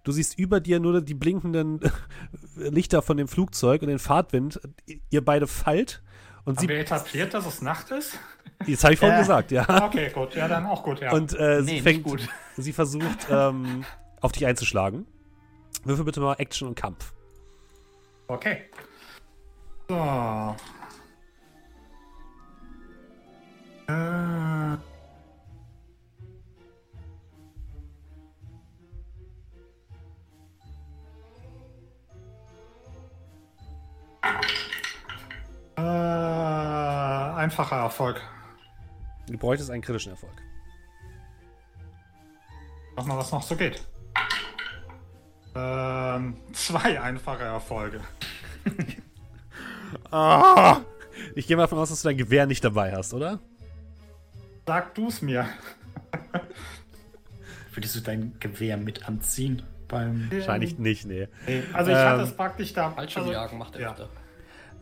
Du 0.04 0.12
siehst 0.12 0.38
über 0.38 0.60
dir 0.60 0.78
nur 0.78 1.02
die 1.02 1.14
blinkenden 1.14 1.80
Lichter 2.54 3.02
von 3.02 3.16
dem 3.16 3.26
Flugzeug 3.26 3.82
und 3.82 3.88
den 3.88 3.98
Fahrtwind. 3.98 4.60
Ihr 5.10 5.24
beide 5.24 5.48
fallt. 5.48 6.04
Und 6.44 6.58
Haben 6.58 6.60
sie, 6.62 6.68
wir 6.68 6.78
etabliert, 6.78 7.34
dass 7.34 7.44
es 7.44 7.60
Nacht 7.60 7.90
ist? 7.90 8.16
das 8.68 8.84
habe 8.84 8.94
ich 8.94 9.00
vorhin 9.00 9.16
Äh. 9.16 9.22
gesagt, 9.22 9.50
ja. 9.50 9.84
Okay, 9.84 10.12
gut. 10.14 10.36
Ja, 10.36 10.46
dann 10.46 10.64
auch 10.64 10.84
gut, 10.84 11.00
ja. 11.00 11.12
Und 11.12 11.34
äh, 11.34 11.60
Nee, 11.62 11.78
sie 11.78 11.80
fängt, 11.80 12.04
gut. 12.04 12.28
sie 12.56 12.72
versucht, 12.72 13.26
ähm, 13.28 13.84
auf 14.20 14.30
dich 14.30 14.46
einzuschlagen. 14.46 15.06
Würfel 15.82 16.04
bitte 16.04 16.20
mal 16.20 16.34
Action 16.34 16.68
und 16.68 16.76
Kampf. 16.76 17.15
Okay. 18.28 18.62
So. 19.88 20.56
Äh. 23.88 24.74
Äh, 35.76 35.80
einfacher 37.38 37.76
Erfolg. 37.76 38.20
Du 39.28 39.38
bräuchtest 39.38 39.70
einen 39.70 39.82
kritischen 39.82 40.12
Erfolg. 40.12 40.32
Mach 42.96 43.04
mal, 43.04 43.18
was 43.18 43.30
noch 43.30 43.42
so 43.42 43.54
geht. 43.54 43.86
Ähm, 45.56 46.36
zwei 46.52 47.00
einfache 47.00 47.44
Erfolge. 47.44 48.00
Ah! 50.10 50.80
Ich 51.34 51.46
gehe 51.46 51.56
mal 51.56 51.62
davon 51.62 51.78
aus, 51.78 51.88
dass 51.90 52.02
du 52.02 52.08
dein 52.08 52.16
Gewehr 52.16 52.46
nicht 52.46 52.62
dabei 52.64 52.92
hast, 52.92 53.14
oder? 53.14 53.40
Sag 54.66 54.94
du's 54.94 55.22
mir. 55.22 55.46
Würdest 57.72 57.96
du 57.96 58.00
dein 58.00 58.34
Gewehr 58.40 58.76
mit 58.76 59.06
anziehen 59.08 59.62
beim. 59.88 60.28
Wahrscheinlich 60.30 60.78
nicht, 60.78 61.06
nee. 61.06 61.28
Also 61.72 61.90
ich 61.90 61.96
Ähm, 61.96 62.04
hatte 62.04 62.22
es 62.22 62.36
praktisch 62.36 62.72
da. 62.72 62.90
Fallschirmjagen 62.90 63.58
macht 63.58 63.76
er 63.76 63.80
ja. 63.80 63.90
öfter. 63.92 64.08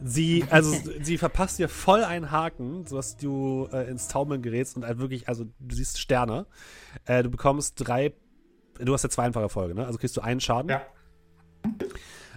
Sie, 0.03 0.45
also, 0.51 0.75
sie 1.03 1.19
verpasst 1.19 1.59
dir 1.59 1.69
voll 1.69 2.03
einen 2.03 2.31
Haken, 2.31 2.87
sodass 2.87 3.17
du 3.17 3.69
äh, 3.73 3.89
ins 3.89 4.09
Taumeln 4.09 4.43
gerätst 4.43 4.77
und 4.77 4.85
halt 4.85 4.99
wirklich, 4.99 5.29
also 5.29 5.45
du 5.61 5.75
siehst 5.75 5.99
Sterne. 5.99 6.47
Äh, 7.05 7.23
du 7.23 7.31
bekommst 7.31 7.75
drei, 7.77 8.13
du 8.79 8.93
hast 8.93 9.03
ja 9.03 9.11
zwei 9.11 9.25
einfache 9.25 9.45
Erfolge, 9.45 9.75
ne? 9.75 9.87
Also 9.87 9.99
kriegst 9.99 10.17
du 10.17 10.21
einen 10.21 10.41
Schaden. 10.41 10.71
Ja. 10.71 10.83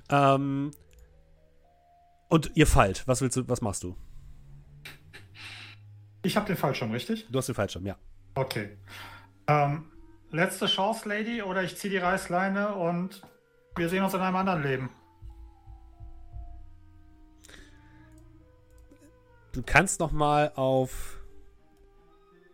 Ähm, 0.10 0.72
und 2.30 2.52
ihr 2.56 2.68
fallt. 2.68 3.08
Was 3.08 3.22
willst 3.22 3.38
du, 3.38 3.48
was 3.48 3.62
machst 3.62 3.84
du? 3.84 3.96
Ich 6.24 6.36
habe 6.36 6.46
den 6.46 6.58
Fall 6.58 6.76
schon, 6.76 6.92
richtig? 6.92 7.28
Du 7.30 7.38
hast 7.38 7.48
den 7.48 7.56
Fallschirm, 7.56 7.86
ja. 7.86 7.96
Okay. 8.36 8.78
Ähm, 9.48 9.92
letzte 10.32 10.66
Chance, 10.66 11.08
Lady, 11.08 11.42
oder 11.42 11.64
ich 11.64 11.78
ziehe 11.78 11.92
die 11.92 11.98
Reißleine 11.98 12.76
und 12.76 13.22
wir 13.76 13.90
sehen 13.90 14.04
uns 14.04 14.14
in 14.14 14.20
einem 14.20 14.36
anderen 14.36 14.64
Leben. 14.64 14.90
Du 19.54 19.64
kannst 19.66 20.00
noch 20.00 20.12
mal 20.12 20.52
auf, 20.56 21.20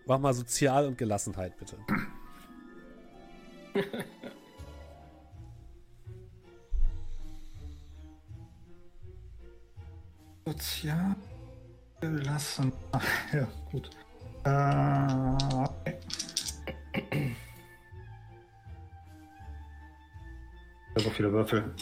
mach 0.05 0.19
mal 0.19 0.33
Sozial 0.33 0.85
und 0.87 0.97
Gelassenheit, 0.97 1.57
bitte. 1.57 1.77
Sozial 10.45 11.15
gelassen. 11.99 12.71
Ach, 12.91 13.03
ja, 13.33 13.47
gut. 13.71 13.89
Äh, 14.43 15.07
okay. 15.55 15.97
So 20.95 21.09
viele 21.09 21.31
Würfel. 21.31 21.73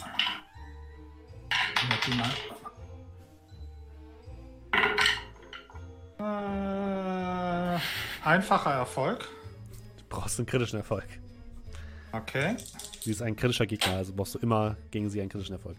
Äh, 6.18 7.78
einfacher 8.24 8.72
Erfolg. 8.72 9.28
Du 9.98 10.04
brauchst 10.08 10.38
einen 10.38 10.46
kritischen 10.46 10.78
Erfolg. 10.78 11.21
Okay. 12.12 12.56
Sie 13.00 13.10
ist 13.10 13.22
ein 13.22 13.34
kritischer 13.36 13.66
Gegner, 13.66 13.96
also 13.96 14.12
brauchst 14.14 14.34
du 14.34 14.38
immer 14.38 14.76
gegen 14.90 15.08
sie 15.10 15.20
einen 15.20 15.30
kritischen 15.30 15.54
Erfolg. 15.54 15.78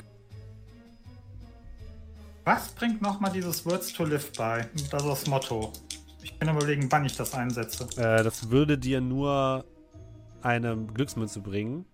Was 2.46 2.69
bringt 2.69 3.02
nochmal 3.02 3.32
dieses 3.32 3.65
Words 3.65 3.93
to 3.93 4.04
Live 4.06 4.34
bei? 4.34 4.67
Das 4.91 5.02
ist 5.04 5.10
das 5.10 5.28
Motto. 5.28 5.72
Ich 6.22 6.38
bin 6.39 6.50
überlegen, 6.50 6.91
wann 6.91 7.06
ich 7.06 7.15
das 7.15 7.34
einsetze. 7.34 7.86
Äh, 7.98 8.24
das 8.24 8.50
würde 8.50 8.78
dir 8.78 9.00
nur 9.00 9.63
eine 10.41 10.76
Glücksmünze 10.78 11.39
bringen. 11.39 11.86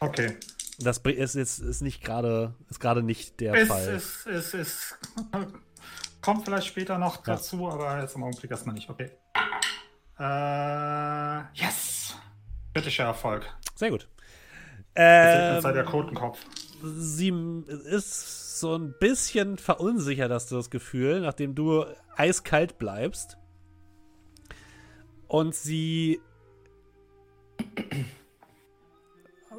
Okay. 0.00 0.36
Das 0.78 0.98
ist 0.98 1.34
jetzt 1.34 1.58
ist 1.60 1.82
nicht 1.82 2.02
gerade 2.02 2.54
ist 2.70 2.80
gerade 2.80 3.02
nicht 3.02 3.38
der 3.40 3.54
Es 3.54 3.68
Fall. 3.68 3.88
ist, 3.94 4.26
es 4.26 4.54
ist, 4.54 4.98
kommt 6.22 6.44
vielleicht 6.44 6.66
später 6.66 6.98
noch 6.98 7.16
Ja. 7.18 7.34
dazu, 7.34 7.68
aber 7.68 8.00
jetzt 8.00 8.16
im 8.16 8.22
Augenblick 8.24 8.50
erstmal 8.50 8.74
nicht. 8.74 8.88
Okay. 8.88 9.10
Äh, 10.18 11.40
yes! 11.54 11.89
Kritischer 12.74 13.04
Erfolg. 13.04 13.46
Sehr 13.74 13.90
gut. 13.90 14.08
Sei 14.94 15.60
der 15.72 15.84
Ähm, 15.84 15.86
Kotenkopf. 15.86 16.38
sie 16.82 17.32
ist 17.86 18.58
so 18.60 18.76
ein 18.76 18.94
bisschen 18.98 19.56
verunsichert, 19.58 20.30
hast 20.30 20.50
du 20.50 20.56
das 20.56 20.70
Gefühl, 20.70 21.20
nachdem 21.20 21.54
du 21.54 21.84
eiskalt 22.16 22.78
bleibst. 22.78 23.38
Und 25.28 25.54
sie 25.54 26.20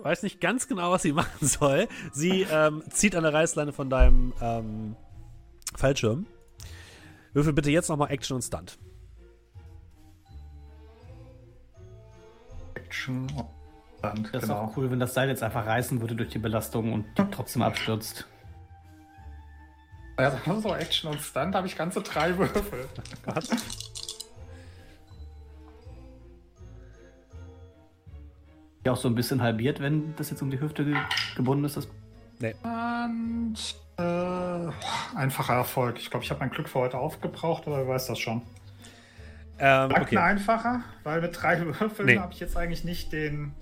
weiß 0.04 0.24
nicht 0.24 0.42
ganz 0.42 0.68
genau, 0.68 0.92
was 0.92 1.02
sie 1.04 1.14
machen 1.14 1.48
soll. 1.48 1.88
Sie 2.12 2.46
ähm, 2.52 2.84
zieht 2.90 3.16
an 3.16 3.24
der 3.24 3.34
Reißleine 3.34 3.72
von 3.72 3.90
deinem 3.90 4.34
ähm, 4.42 4.96
Fallschirm. 5.76 6.26
Würfel 7.34 7.54
bitte 7.54 7.72
jetzt 7.72 7.88
nochmal 7.90 8.12
Action 8.12 8.36
und 8.36 8.42
Stunt. 8.42 8.78
Action 12.92 13.28
und 13.38 13.46
dann, 14.02 14.24
Das 14.24 14.44
ist 14.44 14.50
genau. 14.50 14.64
auch 14.64 14.78
cool, 14.78 14.92
wenn 14.92 15.00
das 15.00 15.14
Seil 15.14 15.30
jetzt 15.30 15.44
einfach 15.44 15.66
reißen 15.66 16.02
würde 16.02 16.16
durch 16.16 16.30
die 16.30 16.40
Belastung 16.40 16.92
und 16.92 17.06
die 17.18 17.24
trotzdem 17.32 17.62
abstürzt. 17.62 18.28
Also, 20.18 20.38
so 20.60 20.76
Action 20.76 21.10
und 21.10 21.22
Stunt 21.22 21.56
habe 21.56 21.68
ich 21.68 21.78
ganze 21.78 22.02
drei 22.02 22.38
Würfel. 22.38 22.88
Ja, 28.84 28.94
auch 28.94 28.98
so 28.98 29.08
ein 29.08 29.14
bisschen 29.14 29.44
halbiert, 29.44 29.80
wenn 29.80 30.16
das 30.16 30.32
jetzt 30.32 30.42
um 30.42 30.50
die 30.50 30.60
Hüfte 30.60 30.84
ge 30.84 30.98
gebunden 31.36 31.66
ist. 31.66 31.78
Das 31.78 31.88
Und 32.64 33.56
äh, 33.98 35.16
einfacher 35.16 35.54
Erfolg. 35.54 36.00
Ich 36.00 36.10
glaube, 36.10 36.26
ich 36.26 36.32
habe 36.32 36.40
mein 36.40 36.50
Glück 36.50 36.68
für 36.68 36.80
heute 36.80 36.98
aufgebraucht, 36.98 37.68
aber 37.68 37.78
wer 37.78 37.88
weiß 37.90 38.08
das 38.08 38.18
schon. 38.18 38.42
Ähm, 39.64 39.92
okay, 39.92 40.18
ein 40.18 40.24
einfacher, 40.38 40.84
weil 41.04 41.22
mit 41.22 41.40
drei 41.40 41.60
Würfeln 41.80 42.08
Nee. 42.08 42.18
habe 42.18 42.34
ich 42.34 42.40
jetzt 42.40 42.58
eigentlich 42.58 42.84
nicht 42.84 43.12
den. 43.14 43.54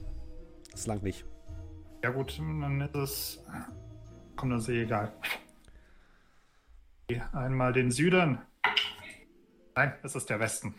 das 0.72 0.88
langt 0.88 1.04
nicht. 1.04 1.26
Ja 2.04 2.12
gut, 2.12 2.38
dann 2.40 2.80
ist 2.82 2.96
es. 2.96 3.46
Komm, 4.38 4.52
das 4.52 4.62
ist 4.64 4.70
eh 4.70 4.84
egal. 4.84 5.12
Einmal 7.34 7.74
den 7.74 7.92
Süden. 7.92 8.38
Nein, 9.76 9.94
es 10.04 10.16
ist 10.16 10.30
der 10.30 10.40
Westen. 10.40 10.76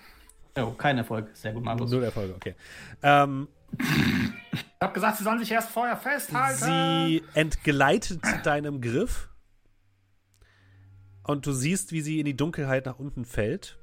oh, 0.57 0.71
kein 0.73 0.97
Erfolg. 0.99 1.29
Sehr 1.35 1.53
gut, 1.53 1.65
Markus. 1.65 1.91
Null 1.91 2.05
Erfolge, 2.05 2.35
okay. 2.35 2.55
Ähm, 3.03 3.49
Ich 3.79 4.83
habe 4.83 4.93
gesagt, 4.95 5.19
sie 5.19 5.25
sollen 5.25 5.39
sich 5.41 5.51
erst 5.51 5.71
vorher 5.71 5.97
festhalten. 5.97 6.65
Sie 6.65 7.23
entgleitet 7.35 8.23
deinem 8.45 8.81
Griff 8.81 9.29
und 11.25 11.45
du 11.47 11.53
siehst, 11.53 11.93
wie 11.93 12.01
sie 12.01 12.19
in 12.21 12.25
die 12.27 12.37
Dunkelheit 12.37 12.87
nach 12.87 12.99
unten 12.99 13.25
fällt. 13.25 13.79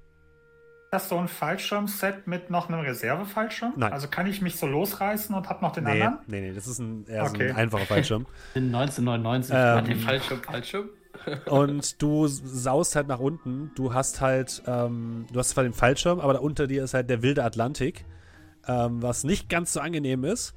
Das 0.91 1.09
so 1.09 1.17
ein 1.17 1.27
Fallschirmset 1.27 2.27
mit 2.27 2.49
noch 2.49 2.69
einem 2.69 2.79
Reservefallschirm? 2.79 3.73
Nein. 3.75 3.91
Also 3.91 4.07
kann 4.07 4.25
ich 4.25 4.41
mich 4.41 4.55
so 4.55 4.67
losreißen 4.67 5.35
und 5.35 5.49
hab 5.49 5.61
noch 5.61 5.73
den 5.73 5.83
Nee, 5.83 6.01
anderen? 6.01 6.19
nee, 6.27 6.41
nee, 6.41 6.53
das 6.53 6.65
ist 6.67 6.79
ein, 6.79 7.05
eher 7.07 7.25
so 7.25 7.35
Okay. 7.35 7.49
ein 7.49 7.55
einfacher 7.57 7.85
Fallschirm. 7.85 8.25
In 8.55 8.73
1999. 8.73 9.53
Ähm, 9.53 9.73
Martin. 9.73 9.99
Fallschirm, 9.99 10.43
Fallschirm. 10.43 10.89
und 11.49 12.01
du 12.01 12.27
saust 12.27 12.95
halt 12.95 13.07
nach 13.07 13.19
unten. 13.19 13.71
Du 13.75 13.93
hast 13.93 14.21
halt, 14.21 14.61
ähm, 14.65 15.25
du 15.31 15.39
hast 15.39 15.49
zwar 15.49 15.63
den 15.63 15.73
Fallschirm, 15.73 16.19
aber 16.19 16.33
da 16.33 16.39
unter 16.39 16.67
dir 16.67 16.83
ist 16.83 16.93
halt 16.93 17.09
der 17.09 17.21
wilde 17.21 17.43
Atlantik, 17.43 18.05
ähm, 18.67 19.01
was 19.01 19.23
nicht 19.23 19.49
ganz 19.49 19.73
so 19.73 19.79
angenehm 19.81 20.23
ist. 20.23 20.53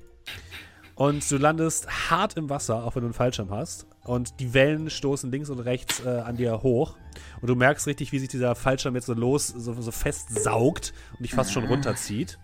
Und 1.01 1.31
du 1.31 1.39
landest 1.39 2.11
hart 2.11 2.37
im 2.37 2.51
Wasser, 2.51 2.85
auch 2.85 2.95
wenn 2.95 3.01
du 3.01 3.07
einen 3.07 3.15
Fallschirm 3.15 3.51
hast. 3.51 3.87
Und 4.05 4.39
die 4.39 4.53
Wellen 4.53 4.91
stoßen 4.91 5.33
links 5.33 5.49
und 5.49 5.59
rechts 5.61 6.05
äh, 6.05 6.11
an 6.11 6.37
dir 6.37 6.63
hoch. 6.63 6.95
Und 7.41 7.49
du 7.49 7.55
merkst 7.55 7.87
richtig, 7.87 8.13
wie 8.13 8.19
sich 8.19 8.29
dieser 8.29 8.55
Fallschirm 8.55 8.95
jetzt 8.95 9.07
so 9.07 9.15
los, 9.15 9.47
so, 9.49 9.73
so 9.81 9.93
festsaugt 9.93 10.93
und 11.17 11.23
dich 11.23 11.33
fast 11.33 11.55
schon 11.55 11.65
runterzieht. 11.65 12.39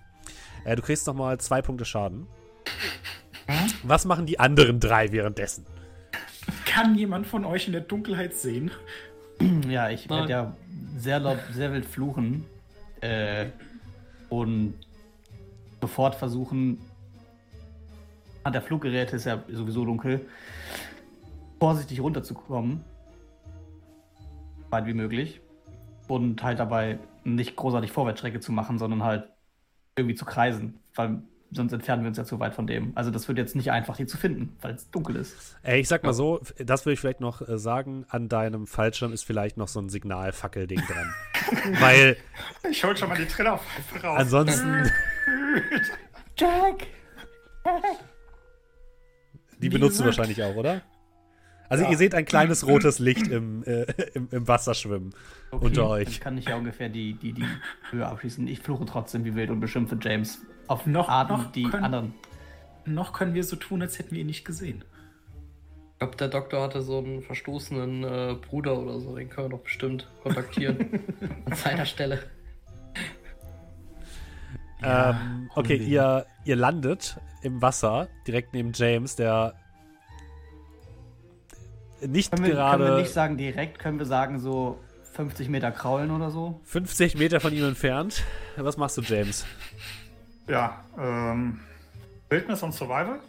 Äh, 0.65 0.75
du 0.75 0.81
kriegst 0.81 1.07
nochmal 1.07 1.39
zwei 1.39 1.61
Punkte 1.61 1.85
Schaden. 1.85 2.29
Was 3.83 4.07
machen 4.07 4.25
die 4.25 4.41
anderen 4.41 4.81
drei 4.81 5.13
währenddessen? 5.13 5.67
Kann 6.65 6.95
jemand 6.95 7.27
von 7.27 7.45
euch 7.45 7.67
in 7.67 7.75
der 7.75 7.83
Dunkelheit 7.83 8.33
sehen? 8.33 8.71
Ja, 9.69 9.91
ich 9.91 10.09
werde 10.09 10.31
ja 10.31 10.57
sehr 10.97 11.21
laut, 11.21 11.41
sehr 11.53 11.75
wild 11.75 11.85
fluchen. 11.85 12.47
Äh, 13.03 13.49
und 14.31 14.73
sofort 15.83 16.15
versuchen, 16.15 16.79
an 18.47 18.53
der 18.53 18.63
Fluggeräte 18.63 19.17
ist 19.17 19.25
ja 19.25 19.43
sowieso 19.51 19.85
dunkel, 19.85 20.25
vorsichtig 21.59 22.01
runterzukommen. 22.01 22.85
Weit 24.71 24.87
wie 24.87 24.95
möglich. 24.95 25.41
Und 26.07 26.45
halt 26.45 26.61
dabei 26.61 27.01
nicht 27.25 27.57
großartig 27.57 27.91
Vorwärtsstrecke 27.91 28.39
zu 28.39 28.53
machen, 28.53 28.79
sondern 28.79 29.03
halt 29.03 29.25
irgendwie 29.97 30.15
zu 30.15 30.25
kreisen. 30.25 30.79
Weil 30.95 31.23
sonst 31.51 31.73
entfernen 31.73 32.03
wir 32.05 32.09
uns 32.09 32.19
ja 32.19 32.25
zu 32.25 32.39
weit 32.39 32.55
von 32.55 32.69
dem. 32.69 32.93
Also 32.95 33.11
das 33.11 33.27
wird 33.27 33.37
jetzt 33.37 33.57
nicht 33.57 33.73
einfach, 33.73 33.97
die 33.97 34.07
zu 34.07 34.17
finden, 34.17 34.57
weil 34.61 34.75
es 34.75 34.89
dunkel 34.93 35.17
ist. 35.17 35.59
Ey, 35.65 35.81
ich 35.81 35.89
sag 35.89 36.05
mal 36.05 36.13
so, 36.13 36.41
das 36.59 36.87
will 36.87 36.93
ich 36.93 37.01
vielleicht 37.01 37.21
noch 37.21 37.47
äh, 37.49 37.59
sagen, 37.59 38.07
an 38.09 38.29
deinem 38.29 38.69
Fallschirm 38.69 39.13
ist 39.13 39.25
vielleicht 39.25 39.57
noch 39.57 39.67
so 39.67 39.81
ein 39.81 39.89
Signalfackelding 39.89 40.83
dran. 40.87 41.15
weil 41.81 42.17
Ich 42.71 42.85
hol 42.85 42.97
schon 42.97 43.09
mal 43.09 43.19
die 43.19 43.27
Trillerpfeife 43.27 44.07
raus. 44.07 44.21
ansonsten, 44.21 44.89
Jack! 46.37 46.87
Die 49.61 49.73
Wie 49.73 49.79
du 49.79 49.89
gesagt. 49.89 50.07
wahrscheinlich 50.07 50.43
auch, 50.43 50.55
oder? 50.57 50.83
Also 51.69 51.85
Ja. 51.85 51.91
ihr 51.91 51.97
seht 51.97 52.15
ein 52.15 52.25
kleines 52.25 52.67
rotes 52.67 52.99
Licht 53.01 53.27
im, 53.29 53.65
äh, 53.65 53.83
im, 54.15 54.29
im 54.31 54.47
Wasser 54.49 54.75
schwimmen 54.75 55.13
unter 55.51 55.89
euch. 55.89 56.05
Dann 56.19 56.21
kann 56.21 56.39
ich 56.39 56.45
ja 56.47 56.57
ungefähr 56.57 56.89
die, 56.89 57.15
die, 57.15 57.33
die 57.33 57.45
Höhe 57.91 58.07
abschließen. 58.07 58.47
Ich 58.47 58.61
fluche 58.61 58.85
trotzdem 58.87 59.25
wie 59.25 59.35
wild 59.35 59.51
und 59.51 59.59
beschimpfe 59.61 59.99
James 60.01 60.43
auf 60.69 60.87
Noch- 60.87 61.09
Arten, 61.09 61.33
noch 61.33 61.51
die 61.53 61.65
können- 61.65 61.85
anderen. 61.85 62.15
Noch 62.85 63.13
können 63.13 63.35
wir 63.35 63.43
so 63.43 63.57
tun, 63.57 63.83
als 63.83 63.99
hätten 63.99 64.13
wir 64.15 64.21
ihn 64.21 64.29
nicht 64.29 64.45
gesehen. 64.45 64.85
Ich 65.95 65.99
glaube, 65.99 66.17
der 66.17 66.29
Doktor 66.29 66.63
hatte 66.63 66.83
so 66.83 66.99
einen 66.99 67.23
verstoßenen 67.23 68.05
äh, 68.05 68.35
Bruder 68.41 68.79
oder 68.79 69.01
so. 69.01 69.17
Den 69.17 69.29
können 69.29 69.47
wir 69.51 69.57
doch 69.57 69.65
bestimmt 69.65 70.07
kontaktieren. 70.23 71.01
An 71.47 71.55
seiner 71.57 71.85
Stelle. 71.87 72.23
Ja, 74.83 75.11
ähm, 75.11 75.51
okay, 75.55 75.77
ihr, 75.77 76.27
ihr 76.45 76.57
landet 76.57 77.19
im 77.43 77.63
Wasser, 77.63 78.09
direkt 78.27 78.53
neben 78.53 78.73
James, 78.75 79.17
der 79.17 79.55
nicht 82.01 82.31
Können 82.31 82.45
wir, 82.45 82.53
gerade 82.53 82.85
können 82.85 82.97
wir 82.97 83.03
nicht 83.03 83.13
sagen 83.13 83.37
direkt, 83.37 83.79
können 83.79 83.99
wir 83.99 84.07
sagen 84.07 84.39
so 84.39 84.79
50 85.15 85.49
Meter 85.49 85.71
kraulen 85.71 86.11
oder 86.11 86.31
so? 86.31 86.61
50 86.65 87.17
Meter 87.17 87.41
von 87.41 87.55
ihm 87.55 87.65
entfernt. 87.65 88.23
Was 88.57 88.77
machst 88.77 88.99
du, 88.99 89.03
James? 89.03 89.47
Ja, 90.47 90.85
ähm. 90.99 91.61
Wildnis 92.29 92.63
und 92.63 92.73
Survival? 92.73 93.21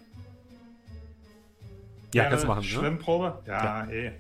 Ja, 2.14 2.24
Wäre 2.24 2.30
kannst 2.30 2.44
du 2.44 2.48
machen, 2.48 2.62
ne? 2.62 2.68
Schwimmprobe? 2.68 3.42
Ja, 3.46 3.88
eh. 3.90 4.12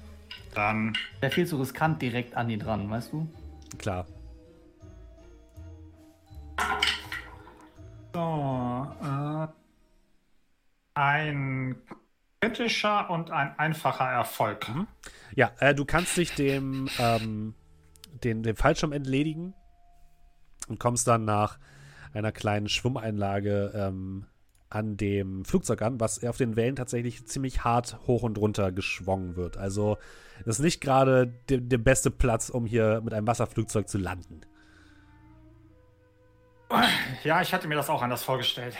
Dann. 0.53 0.93
Wäre 1.19 1.31
viel 1.31 1.45
zu 1.45 1.57
riskant 1.57 2.01
direkt 2.01 2.35
an 2.35 2.47
die 2.47 2.57
dran, 2.57 2.89
weißt 2.89 3.11
du? 3.11 3.27
Klar. 3.77 4.05
So, 8.17 8.87
äh, 9.03 9.47
ein 10.95 11.75
kritischer 12.41 13.11
und 13.11 13.29
ein 13.29 13.53
einfacher 13.59 14.09
Erfolg. 14.09 14.65
Ja, 15.35 15.51
äh, 15.59 15.75
du 15.75 15.85
kannst 15.85 16.17
dich 16.17 16.33
dem, 16.33 16.89
ähm, 16.97 17.53
den, 18.23 18.41
dem 18.41 18.55
Fallschirm 18.55 18.91
entledigen 18.91 19.53
und 20.67 20.79
kommst 20.79 21.07
dann 21.07 21.25
nach 21.25 21.59
einer 22.11 22.31
kleinen 22.31 22.69
Schwimmeinlage 22.69 23.71
ähm, 23.75 24.25
an 24.71 24.97
dem 24.97 25.45
Flugzeug 25.45 25.83
an, 25.83 25.99
was 25.99 26.23
auf 26.23 26.37
den 26.37 26.55
Wellen 26.55 26.75
tatsächlich 26.75 27.27
ziemlich 27.27 27.63
hart 27.65 27.99
hoch 28.07 28.23
und 28.23 28.39
runter 28.39 28.71
geschwungen 28.71 29.35
wird. 29.35 29.57
Also 29.57 29.99
das 30.43 30.57
ist 30.57 30.63
nicht 30.63 30.81
gerade 30.81 31.27
der 31.27 31.77
beste 31.77 32.09
Platz, 32.09 32.49
um 32.49 32.65
hier 32.65 32.99
mit 33.01 33.13
einem 33.13 33.27
Wasserflugzeug 33.27 33.87
zu 33.87 33.99
landen. 33.99 34.41
Ja, 37.23 37.41
ich 37.41 37.53
hatte 37.53 37.67
mir 37.67 37.75
das 37.75 37.89
auch 37.89 38.01
anders 38.01 38.23
vorgestellt. 38.23 38.75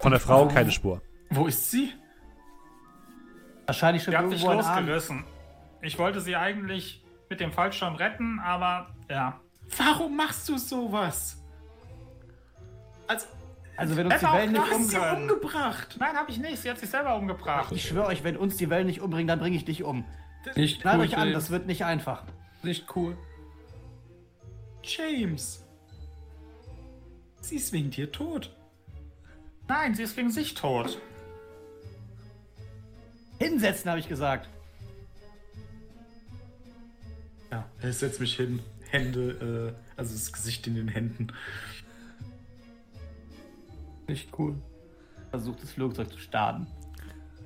Von 0.00 0.12
der 0.12 0.20
Frau 0.20 0.48
keine 0.48 0.70
Spur. 0.70 1.02
Wo 1.30 1.46
ist 1.46 1.70
sie? 1.70 1.92
Wahrscheinlich 3.66 4.02
schon 4.02 4.12
Sie 4.12 4.18
hat 4.18 4.30
sich 4.30 4.42
losgerissen. 4.42 5.24
Ich 5.80 5.98
wollte 5.98 6.20
sie 6.20 6.36
eigentlich 6.36 7.04
mit 7.28 7.40
dem 7.40 7.52
Fallschirm 7.52 7.94
retten, 7.96 8.38
aber 8.40 8.94
ja. 9.08 9.40
Warum 9.76 10.16
machst 10.16 10.48
du 10.48 10.58
sowas? 10.58 11.42
Also, 13.08 13.26
Also 13.76 13.96
wenn 13.96 14.06
uns 14.06 14.20
die 14.20 14.26
auch 14.26 14.34
Wellen 14.34 14.52
nicht 14.52 14.70
hast 14.70 14.90
sie 14.90 14.98
umgebracht. 14.98 15.96
Nein, 15.98 16.16
habe 16.16 16.30
ich 16.30 16.38
nicht. 16.38 16.58
Sie 16.58 16.70
hat 16.70 16.78
sich 16.78 16.90
selber 16.90 17.16
umgebracht. 17.16 17.72
Ich 17.72 17.88
schwöre 17.88 18.06
euch, 18.06 18.22
wenn 18.24 18.36
uns 18.36 18.56
die 18.56 18.68
Wellen 18.70 18.86
nicht 18.86 19.00
umbringen, 19.00 19.26
dann 19.26 19.38
bringe 19.38 19.56
ich 19.56 19.64
dich 19.64 19.82
um. 19.82 20.04
Nicht 20.56 20.82
Schnallt 20.82 20.98
cool, 20.98 21.04
euch 21.04 21.16
an, 21.16 21.28
James. 21.28 21.34
das 21.34 21.50
wird 21.50 21.66
nicht 21.66 21.84
einfach. 21.84 22.24
Nicht 22.62 22.94
cool. 22.96 23.16
James. 24.82 25.61
Sie 27.42 27.56
ist 27.56 27.72
wegen 27.72 27.90
dir 27.90 28.10
tot. 28.10 28.54
Nein, 29.68 29.94
sie 29.94 30.04
ist 30.04 30.16
wegen 30.16 30.30
sich 30.30 30.54
tot. 30.54 30.98
Hinsetzen, 33.38 33.90
habe 33.90 34.00
ich 34.00 34.08
gesagt. 34.08 34.48
Ja, 37.50 37.68
ich 37.82 37.96
setz 37.96 38.18
mich 38.20 38.36
hin. 38.36 38.60
Hände, 38.90 39.74
äh, 39.74 39.98
also 39.98 40.14
das 40.14 40.32
Gesicht 40.32 40.66
in 40.66 40.74
den 40.76 40.88
Händen. 40.88 41.28
Nicht 44.06 44.28
cool. 44.38 44.54
Versucht 45.30 45.62
das 45.62 45.72
Flugzeug 45.72 46.12
zu 46.12 46.18
starten. 46.18 46.66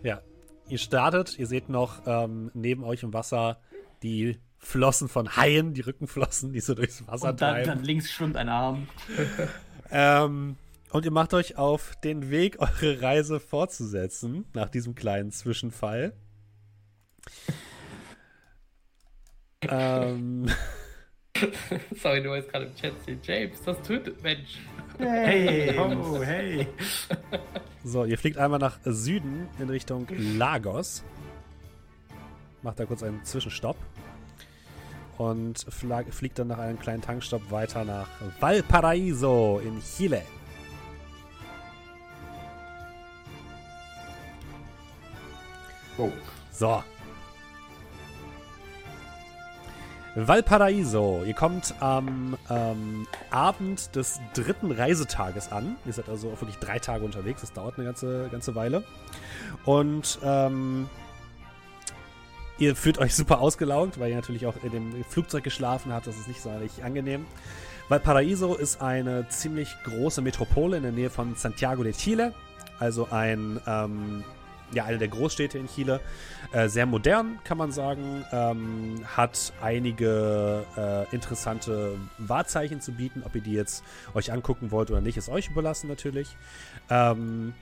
Ja, 0.02 0.20
ihr 0.68 0.78
startet, 0.78 1.38
ihr 1.38 1.46
seht 1.46 1.68
noch 1.68 2.02
ähm, 2.06 2.50
neben 2.54 2.84
euch 2.84 3.02
im 3.02 3.12
Wasser 3.12 3.60
die 4.02 4.38
Flossen 4.58 5.08
von 5.08 5.36
Haien, 5.36 5.72
die 5.74 5.82
Rückenflossen, 5.82 6.52
die 6.52 6.60
so 6.60 6.74
durchs 6.74 7.06
Wasser 7.06 7.30
Und 7.30 7.40
dann, 7.40 7.54
treiben. 7.54 7.68
dann 7.68 7.84
links 7.84 8.10
schwimmt 8.10 8.36
ein 8.36 8.48
Arm. 8.48 8.88
Ähm, 9.90 10.56
und 10.90 11.04
ihr 11.04 11.10
macht 11.10 11.34
euch 11.34 11.56
auf 11.56 11.94
den 12.02 12.30
Weg, 12.30 12.56
eure 12.60 13.02
Reise 13.02 13.40
fortzusetzen, 13.40 14.44
nach 14.54 14.70
diesem 14.70 14.94
kleinen 14.94 15.30
Zwischenfall. 15.30 16.12
ähm, 19.62 20.48
Sorry, 22.02 22.22
du 22.22 22.30
warst 22.30 22.48
gerade 22.50 22.66
im 22.66 22.74
Chat 22.74 22.94
stehen. 23.02 23.20
James, 23.22 23.62
das 23.62 23.80
tötet 23.82 24.22
Mensch. 24.22 24.58
Hey, 24.98 25.76
oh, 25.78 26.22
hey. 26.22 26.66
so, 27.84 28.04
ihr 28.04 28.16
fliegt 28.16 28.38
einmal 28.38 28.58
nach 28.58 28.78
Süden 28.84 29.48
in 29.58 29.68
Richtung 29.68 30.06
Lagos. 30.10 31.04
Macht 32.62 32.80
da 32.80 32.86
kurz 32.86 33.02
einen 33.02 33.22
Zwischenstopp. 33.24 33.76
Und 35.18 35.64
fliegt 35.70 36.38
dann 36.38 36.48
nach 36.48 36.58
einem 36.58 36.78
kleinen 36.78 37.02
Tankstopp 37.02 37.50
weiter 37.50 37.84
nach 37.84 38.08
Valparaiso 38.40 39.60
in 39.64 39.80
Chile. 39.80 40.22
Oh. 45.98 46.10
So. 46.52 46.82
Valparaiso. 50.14 51.24
Ihr 51.26 51.34
kommt 51.34 51.74
am 51.80 52.38
ähm, 52.48 53.06
Abend 53.30 53.94
des 53.94 54.18
dritten 54.32 54.72
Reisetages 54.72 55.52
an. 55.52 55.76
Ihr 55.84 55.92
seid 55.92 56.08
also 56.08 56.30
auch 56.30 56.40
wirklich 56.40 56.56
drei 56.56 56.78
Tage 56.78 57.04
unterwegs. 57.04 57.42
Das 57.42 57.52
dauert 57.52 57.76
eine 57.76 57.84
ganze, 57.84 58.28
ganze 58.30 58.54
Weile. 58.54 58.82
Und 59.66 60.18
ähm, 60.22 60.88
ihr 62.58 62.76
fühlt 62.76 62.98
euch 62.98 63.14
super 63.14 63.40
ausgelaugt, 63.40 63.98
weil 64.00 64.10
ihr 64.10 64.16
natürlich 64.16 64.46
auch 64.46 64.56
in 64.62 64.70
dem 64.70 65.04
Flugzeug 65.04 65.44
geschlafen 65.44 65.92
habt. 65.92 66.06
Das 66.06 66.16
ist 66.16 66.28
nicht 66.28 66.40
so 66.40 66.50
eigentlich 66.50 66.84
angenehm. 66.84 67.26
Valparaiso 67.88 68.54
ist 68.54 68.80
eine 68.80 69.28
ziemlich 69.28 69.76
große 69.84 70.20
Metropole 70.20 70.76
in 70.76 70.82
der 70.82 70.92
Nähe 70.92 71.10
von 71.10 71.36
Santiago 71.36 71.84
de 71.84 71.92
Chile. 71.92 72.34
Also 72.78 73.08
ein, 73.10 73.60
ähm, 73.66 74.24
ja, 74.72 74.84
eine 74.84 74.98
der 74.98 75.08
Großstädte 75.08 75.58
in 75.58 75.68
Chile. 75.68 76.00
Äh, 76.52 76.68
sehr 76.68 76.86
modern, 76.86 77.38
kann 77.44 77.58
man 77.58 77.70
sagen. 77.70 78.24
Ähm, 78.32 79.04
hat 79.16 79.52
einige 79.62 80.64
äh, 80.76 81.14
interessante 81.14 81.96
Wahrzeichen 82.18 82.80
zu 82.80 82.92
bieten. 82.92 83.22
Ob 83.24 83.34
ihr 83.36 83.40
die 83.40 83.52
jetzt 83.52 83.84
euch 84.14 84.32
angucken 84.32 84.72
wollt 84.72 84.90
oder 84.90 85.00
nicht, 85.00 85.16
ist 85.16 85.28
euch 85.28 85.48
überlassen 85.48 85.88
natürlich. 85.88 86.36
Ähm, 86.90 87.54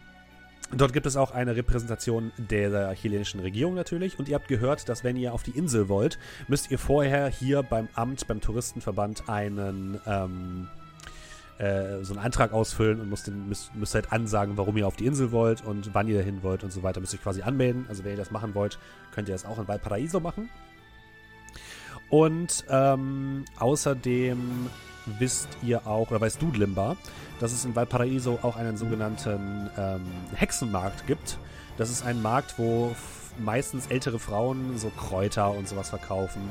Dort 0.73 0.93
gibt 0.93 1.07
es 1.07 1.17
auch 1.17 1.31
eine 1.31 1.57
Repräsentation 1.57 2.33
der 2.39 2.95
chilenischen 2.95 3.41
Regierung 3.41 3.75
natürlich. 3.75 4.19
Und 4.19 4.29
ihr 4.29 4.35
habt 4.35 4.49
gehört, 4.49 4.89
dass 4.89 5.05
wenn 5.05 5.17
ihr 5.17 5.33
auf 5.33 5.43
die 5.43 5.53
Insel 5.53 5.89
wollt, 5.89 6.19
müsst 6.49 6.71
ihr 6.71 6.79
vorher 6.79 7.29
hier 7.29 7.63
beim 7.63 7.89
Amt, 7.95 8.27
beim 8.27 8.41
Touristenverband 8.41 9.29
einen 9.29 10.01
ähm, 10.07 10.69
äh, 11.59 12.03
so 12.03 12.15
einen 12.15 12.25
Antrag 12.25 12.53
ausfüllen 12.53 13.01
und 13.01 13.09
müsst, 13.09 13.29
den, 13.29 13.49
müsst, 13.49 13.75
müsst 13.75 13.95
halt 13.95 14.13
ansagen, 14.13 14.57
warum 14.57 14.77
ihr 14.77 14.87
auf 14.89 14.97
die 14.97 15.07
Insel 15.07 15.31
wollt 15.31 15.65
und 15.65 15.95
wann 15.95 16.09
ihr 16.09 16.19
dahin 16.19 16.43
wollt 16.43 16.65
und 16.65 16.73
so 16.73 16.83
weiter. 16.83 17.01
Müsst 17.01 17.13
ihr 17.13 17.21
quasi 17.21 17.43
anmelden. 17.43 17.87
Also 17.89 18.03
wenn 18.03 18.13
ihr 18.13 18.17
das 18.17 18.33
machen 18.33 18.55
wollt, 18.55 18.79
könnt 19.13 19.29
ihr 19.29 19.35
das 19.35 19.45
auch 19.45 19.59
in 19.59 19.69
Valparaiso 19.69 20.19
machen. 20.19 20.51
Und 22.09 22.65
ähm, 22.69 23.45
außerdem 23.59 24.69
wisst 25.19 25.49
ihr 25.63 25.87
auch, 25.87 26.11
oder 26.11 26.21
weißt 26.21 26.41
du, 26.41 26.51
Limba, 26.51 26.97
dass 27.41 27.53
es 27.53 27.65
in 27.65 27.75
Valparaiso 27.75 28.39
auch 28.43 28.57
einen 28.57 28.77
sogenannten 28.77 29.71
ähm, 29.77 30.03
Hexenmarkt 30.35 31.07
gibt. 31.07 31.39
Das 31.77 31.91
ist 31.91 32.05
ein 32.05 32.23
Markt, 32.23 32.59
wo 32.59 32.95
meistens 33.39 33.87
ältere 33.89 34.19
Frauen 34.19 34.79
so 34.79 34.91
Kräuter 34.91 35.51
und 35.51 35.69
sowas 35.69 35.91
verkaufen. 35.91 36.43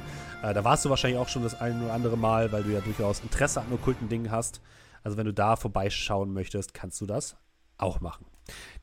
Äh, 0.41 0.53
da 0.53 0.63
warst 0.63 0.83
du 0.85 0.89
wahrscheinlich 0.89 1.19
auch 1.19 1.29
schon 1.29 1.43
das 1.43 1.59
ein 1.59 1.81
oder 1.81 1.93
andere 1.93 2.17
Mal, 2.17 2.51
weil 2.51 2.63
du 2.63 2.71
ja 2.71 2.81
durchaus 2.81 3.21
Interesse 3.21 3.61
an 3.61 3.71
okkulten 3.71 4.09
Dingen 4.09 4.31
hast. 4.31 4.61
Also 5.03 5.17
wenn 5.17 5.25
du 5.25 5.33
da 5.33 5.55
vorbeischauen 5.55 6.33
möchtest, 6.33 6.73
kannst 6.73 6.99
du 7.01 7.05
das 7.05 7.35
auch 7.77 8.01
machen. 8.01 8.25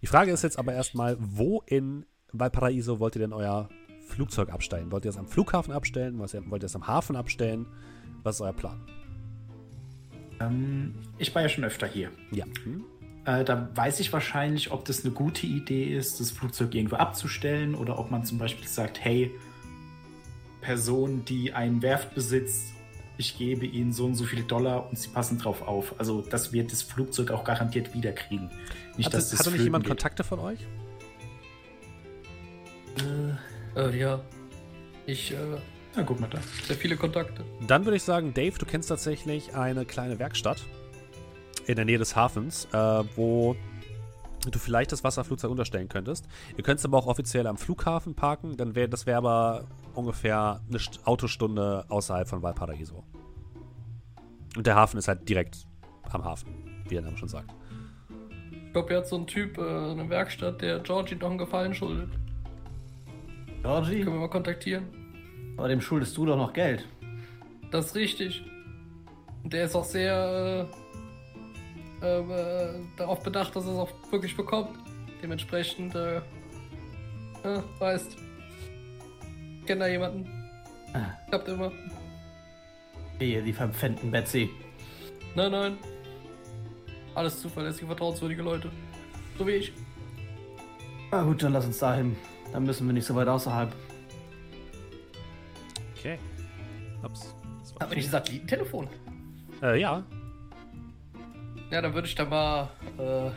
Die 0.00 0.06
Frage 0.06 0.32
ist 0.32 0.42
jetzt 0.42 0.58
aber 0.58 0.72
erstmal, 0.72 1.16
wo 1.20 1.62
in 1.66 2.06
Valparaiso 2.32 3.00
wollt 3.00 3.16
ihr 3.16 3.20
denn 3.20 3.32
euer 3.32 3.68
Flugzeug 4.08 4.50
abstellen? 4.50 4.90
Wollt 4.90 5.04
ihr 5.04 5.10
es 5.10 5.16
am 5.16 5.26
Flughafen 5.26 5.72
abstellen? 5.72 6.18
Wollt 6.18 6.32
ihr 6.34 6.66
es 6.66 6.76
am 6.76 6.86
Hafen 6.86 7.16
abstellen? 7.16 7.66
Was 8.22 8.36
ist 8.36 8.40
euer 8.40 8.52
Plan? 8.52 8.80
Ähm, 10.40 10.94
ich 11.18 11.34
war 11.34 11.42
ja 11.42 11.48
schon 11.48 11.64
öfter 11.64 11.86
hier. 11.86 12.10
Ja. 12.32 12.44
Hm? 12.64 12.84
Äh, 13.26 13.44
da 13.44 13.68
weiß 13.74 14.00
ich 14.00 14.12
wahrscheinlich, 14.12 14.70
ob 14.70 14.84
das 14.84 15.04
eine 15.04 15.12
gute 15.12 15.46
Idee 15.46 15.84
ist, 15.84 16.20
das 16.20 16.30
Flugzeug 16.30 16.74
irgendwo 16.74 16.96
abzustellen 16.96 17.74
oder 17.74 17.98
ob 17.98 18.10
man 18.10 18.24
zum 18.24 18.38
Beispiel 18.38 18.66
sagt, 18.66 19.04
hey, 19.04 19.30
Person, 20.62 21.24
die 21.24 21.52
ein 21.52 21.82
Werft 21.82 22.14
besitzt, 22.14 22.74
ich 23.20 23.36
gebe 23.36 23.66
ihnen 23.66 23.92
so 23.92 24.06
und 24.06 24.14
so 24.14 24.24
viele 24.24 24.42
Dollar 24.42 24.88
und 24.88 24.98
sie 24.98 25.08
passen 25.10 25.38
drauf 25.38 25.60
auf. 25.62 25.94
Also, 25.98 26.22
dass 26.22 26.54
wir 26.54 26.64
das 26.66 26.82
Flugzeug 26.82 27.30
auch 27.30 27.44
garantiert 27.44 27.94
wiederkriegen. 27.94 28.50
Nicht, 28.96 29.06
hatte, 29.06 29.18
dass 29.18 29.30
das 29.30 29.40
hatte 29.40 29.52
nicht 29.52 29.62
jemand 29.62 29.84
geht. 29.84 29.90
Kontakte 29.90 30.24
von 30.24 30.38
euch? 30.38 30.58
Äh, 33.76 33.78
äh 33.78 33.98
ja. 33.98 34.20
Ich, 35.06 35.32
äh, 35.32 35.36
ja, 35.96 36.02
guck 36.02 36.20
mal 36.20 36.28
da. 36.28 36.38
Sehr 36.66 36.76
viele 36.76 36.96
Kontakte. 36.96 37.44
Dann 37.66 37.84
würde 37.84 37.96
ich 37.96 38.02
sagen, 38.02 38.32
Dave, 38.32 38.56
du 38.58 38.66
kennst 38.66 38.88
tatsächlich 38.88 39.54
eine 39.54 39.84
kleine 39.84 40.18
Werkstatt 40.18 40.62
in 41.66 41.76
der 41.76 41.84
Nähe 41.84 41.98
des 41.98 42.16
Hafens, 42.16 42.66
äh, 42.72 43.04
wo 43.16 43.56
du 44.50 44.58
vielleicht 44.58 44.92
das 44.92 45.04
Wasserflugzeug 45.04 45.50
unterstellen 45.50 45.88
könntest. 45.88 46.26
Ihr 46.56 46.64
könnt 46.64 46.78
es 46.78 46.84
aber 46.84 46.98
auch 46.98 47.06
offiziell 47.06 47.46
am 47.46 47.58
Flughafen 47.58 48.14
parken, 48.14 48.56
dann 48.56 48.74
wär, 48.74 48.88
das 48.88 49.06
wäre 49.06 49.18
aber 49.18 49.64
ungefähr 49.94 50.60
eine 50.68 50.80
Autostunde 51.04 51.84
außerhalb 51.88 52.28
von 52.28 52.42
Valparaiso. 52.42 53.04
Und 54.56 54.66
der 54.66 54.76
Hafen 54.76 54.98
ist 54.98 55.08
halt 55.08 55.28
direkt 55.28 55.66
am 56.10 56.24
Hafen, 56.24 56.82
wie 56.84 56.94
der 56.94 57.02
Name 57.02 57.16
schon 57.16 57.28
sagt. 57.28 57.52
Ich 58.66 58.72
glaube, 58.72 58.94
er 58.94 58.98
hat 58.98 59.08
so 59.08 59.16
ein 59.16 59.26
Typ, 59.26 59.58
äh, 59.58 59.62
eine 59.62 60.08
Werkstatt, 60.08 60.62
der 60.62 60.78
Georgie 60.80 61.16
noch 61.16 61.28
einen 61.28 61.38
Gefallen 61.38 61.74
schuldet. 61.74 62.08
Georgie? 63.62 64.00
Können 64.00 64.14
wir 64.14 64.20
mal 64.20 64.30
kontaktieren? 64.30 64.99
Aber 65.60 65.68
dem 65.68 65.82
schuldest 65.82 66.16
du 66.16 66.24
doch 66.24 66.38
noch 66.38 66.54
Geld. 66.54 66.86
Das 67.70 67.88
ist 67.88 67.94
richtig. 67.94 68.42
Und 69.44 69.52
der 69.52 69.66
ist 69.66 69.76
auch 69.76 69.84
sehr 69.84 70.66
äh, 72.00 72.06
äh, 72.06 72.80
darauf 72.96 73.22
bedacht, 73.22 73.54
dass 73.54 73.66
er 73.66 73.72
es 73.72 73.78
auch 73.78 73.90
wirklich 74.10 74.34
bekommt. 74.34 74.70
Dementsprechend, 75.22 75.94
äh, 75.94 76.16
äh 77.44 77.60
weißt, 77.78 78.16
kennt 79.66 79.82
da 79.82 79.86
jemanden. 79.86 80.26
Ah. 80.94 81.10
Klappt 81.28 81.48
immer. 81.48 81.70
Wehe, 83.18 83.42
die 83.42 83.52
verpfänden 83.52 84.10
Betsy. 84.10 84.48
Nein, 85.34 85.52
nein. 85.52 85.76
Alles 87.14 87.38
zuverlässige, 87.38 87.86
vertrauenswürdige 87.86 88.40
Leute. 88.40 88.70
So 89.36 89.46
wie 89.46 89.56
ich. 89.56 89.74
Na 91.10 91.22
gut, 91.22 91.42
dann 91.42 91.52
lass 91.52 91.66
uns 91.66 91.80
dahin. 91.80 92.16
Dann 92.50 92.64
müssen 92.64 92.86
wir 92.86 92.94
nicht 92.94 93.04
so 93.04 93.14
weit 93.14 93.28
außerhalb. 93.28 93.70
Okay. 96.00 96.18
Ups. 97.02 97.34
Haben 97.78 97.90
wir 97.90 97.96
nicht 97.96 98.06
ein 98.06 98.12
Satellitentelefon? 98.12 98.88
Äh, 99.62 99.80
ja. 99.80 100.02
Ja, 101.70 101.82
dann 101.82 101.92
würde 101.92 102.08
ich 102.08 102.14
da 102.14 102.24
mal 102.24 102.70
äh, 102.98 103.02
einen 103.02 103.32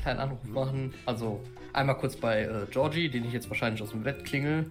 kleinen 0.00 0.18
Anruf 0.18 0.42
machen. 0.44 0.94
Also 1.04 1.44
einmal 1.74 1.98
kurz 1.98 2.16
bei 2.16 2.44
äh, 2.44 2.66
Georgie, 2.70 3.10
den 3.10 3.26
ich 3.26 3.32
jetzt 3.34 3.50
wahrscheinlich 3.50 3.82
aus 3.82 3.90
dem 3.90 4.02
Bett 4.02 4.24
klingel. 4.24 4.70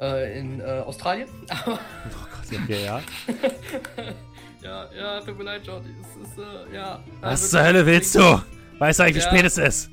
Äh, 0.00 0.38
in 0.38 0.60
äh, 0.60 0.64
Australien. 0.86 1.28
oh 1.66 1.70
Gott, 1.70 2.60
okay, 2.62 2.84
ja. 2.84 3.02
ja, 4.62 4.88
ja, 4.92 5.20
tut 5.20 5.36
mir 5.38 5.44
leid, 5.44 5.64
Georgie. 5.64 5.94
Es 6.00 6.28
ist, 6.28 6.38
äh, 6.38 6.74
ja. 6.74 7.02
Was 7.20 7.50
zur 7.50 7.62
Hölle 7.62 7.84
willst 7.84 8.14
du? 8.14 8.42
Weißt 8.78 9.00
du 9.00 9.02
eigentlich, 9.02 9.16
wie 9.16 9.28
spät 9.28 9.44
es 9.44 9.58
ist? 9.58 9.90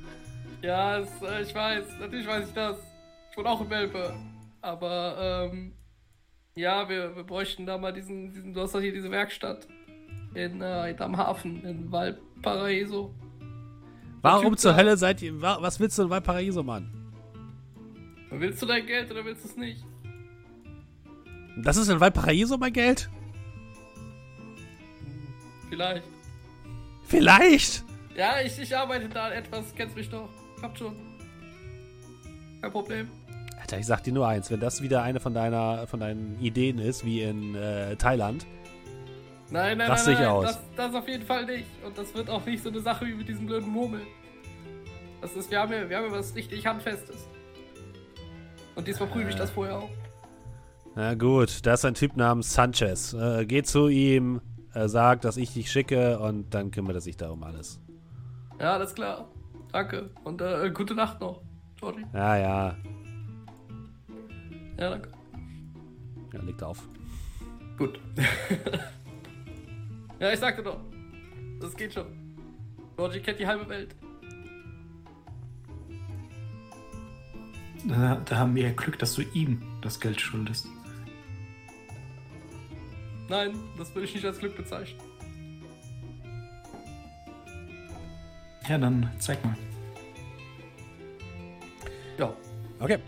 Ja, 0.61 0.99
es, 0.99 1.09
äh, 1.21 1.41
ich 1.41 1.53
weiß. 1.53 1.83
Natürlich 1.99 2.27
weiß 2.27 2.47
ich 2.47 2.53
das. 2.53 2.77
Ich 3.31 3.37
wohne 3.37 3.49
auch 3.49 3.61
in 3.61 3.67
Melbourne. 3.67 4.19
Aber, 4.61 5.49
ähm, 5.51 5.73
ja, 6.59 6.89
wir, 6.89 7.15
wir 7.15 7.23
bräuchten 7.23 7.65
da 7.65 7.77
mal 7.77 7.93
diesen, 7.93 8.33
diesen, 8.33 8.53
du 8.53 8.61
hast 8.61 8.75
doch 8.75 8.81
hier 8.81 8.91
diese 8.91 9.09
Werkstatt 9.09 9.67
in, 10.33 10.61
äh, 10.61 10.95
am 10.99 11.17
Hafen 11.17 11.63
in 11.63 11.91
Valparaiso. 11.91 13.13
Warum 14.21 14.57
zur 14.57 14.75
Hölle 14.75 14.97
seid 14.97 15.21
ihr, 15.21 15.41
was 15.41 15.79
willst 15.79 15.97
du 15.97 16.03
in 16.03 16.09
Valparaiso, 16.09 16.61
Mann? 16.61 16.91
Willst 18.29 18.61
du 18.61 18.65
dein 18.65 18.85
Geld 18.85 19.09
oder 19.09 19.23
willst 19.23 19.45
du 19.45 19.49
es 19.49 19.55
nicht? 19.55 19.83
Das 21.57 21.77
ist 21.77 21.87
in 21.87 21.99
Valparaiso 21.99 22.57
mein 22.57 22.73
Geld? 22.73 23.09
Vielleicht. 25.69 26.03
Vielleicht? 27.05 27.83
Ja, 28.15 28.41
ich, 28.41 28.59
ich 28.59 28.75
arbeite 28.75 29.07
da 29.07 29.31
etwas, 29.31 29.73
kennst 29.73 29.95
mich 29.95 30.09
doch. 30.09 30.29
Hab 30.61 30.77
schon. 30.77 30.95
Kein 32.61 32.71
Problem. 32.71 33.07
Alter, 33.69 33.81
ich 33.81 33.85
sag 33.85 34.03
dir 34.03 34.13
nur 34.13 34.27
eins, 34.27 34.49
wenn 34.49 34.59
das 34.59 34.81
wieder 34.81 35.03
eine 35.03 35.19
von 35.19 35.35
deiner 35.35 35.85
von 35.85 35.99
deinen 35.99 36.39
Ideen 36.41 36.79
ist, 36.79 37.05
wie 37.05 37.21
in 37.21 37.53
äh, 37.53 37.95
Thailand. 37.97 38.47
Nein, 39.51 39.77
nein, 39.77 39.89
nein, 39.89 39.99
nein, 40.05 40.25
aus. 40.25 40.45
Das, 40.45 40.59
das 40.75 40.95
auf 40.95 41.07
jeden 41.07 41.23
Fall 41.23 41.45
nicht. 41.45 41.67
Und 41.85 41.95
das 41.95 42.11
wird 42.15 42.31
auch 42.31 42.43
nicht 42.47 42.63
so 42.63 42.69
eine 42.69 42.79
Sache 42.79 43.05
wie 43.05 43.13
mit 43.13 43.29
diesem 43.29 43.45
blöden 43.45 43.69
Murmeln. 43.69 44.07
Das 45.21 45.35
ist, 45.35 45.51
wir 45.51 45.59
haben 45.59 45.71
ja, 45.71 45.87
wir 45.87 45.97
haben 45.97 46.05
ja 46.05 46.11
was 46.11 46.33
richtig 46.33 46.65
Handfestes. 46.65 47.27
Und 48.73 48.87
diesmal 48.87 49.07
prüfe 49.07 49.29
ich 49.29 49.35
das 49.35 49.51
vorher 49.51 49.77
auch. 49.77 49.89
Na 50.95 51.13
gut, 51.13 51.63
da 51.63 51.73
ist 51.73 51.85
ein 51.85 51.93
Typ 51.93 52.17
namens 52.17 52.51
Sanchez. 52.51 53.13
Äh, 53.13 53.45
geht 53.45 53.67
zu 53.67 53.87
ihm, 53.87 54.41
äh, 54.73 54.87
sagt, 54.87 55.25
dass 55.25 55.37
ich 55.37 55.53
dich 55.53 55.71
schicke 55.71 56.17
und 56.17 56.55
dann 56.55 56.71
kümmert 56.71 56.95
er 56.95 57.01
sich 57.01 57.17
darum 57.17 57.43
alles. 57.43 57.79
Ja, 58.59 58.73
alles 58.73 58.95
klar. 58.95 59.27
Danke. 59.71 60.09
Und 60.23 60.41
äh, 60.41 60.71
gute 60.73 60.95
Nacht 60.95 61.21
noch, 61.21 61.43
Georgie. 61.79 62.05
Ja, 62.13 62.35
ja. 62.35 62.75
Ja, 64.79 64.91
danke. 64.91 65.09
Ja, 66.33 66.41
legt 66.41 66.63
auf. 66.63 66.87
Gut. 67.77 67.99
ja, 70.19 70.31
ich 70.31 70.39
sagte 70.39 70.63
doch. 70.63 70.79
Das 71.59 71.75
geht 71.75 71.93
schon. 71.93 72.05
Georgie 72.95 73.19
kennt 73.19 73.39
die 73.39 73.47
halbe 73.47 73.67
Welt. 73.67 73.95
Da, 77.85 78.21
da 78.25 78.37
haben 78.37 78.55
wir 78.55 78.63
ja 78.63 78.71
Glück, 78.71 78.99
dass 78.99 79.15
du 79.15 79.21
ihm 79.33 79.61
das 79.81 79.99
Geld 79.99 80.19
schuldest. 80.19 80.67
Nein, 83.27 83.53
das 83.77 83.93
würde 83.93 84.05
ich 84.05 84.15
nicht 84.15 84.25
als 84.25 84.39
Glück 84.39 84.55
bezeichnen. 84.55 84.99
Ja, 88.67 88.77
dann 88.77 89.09
zeig 89.19 89.43
mal. 89.43 89.55
Ja. 92.17 92.33
Okay. 92.79 92.99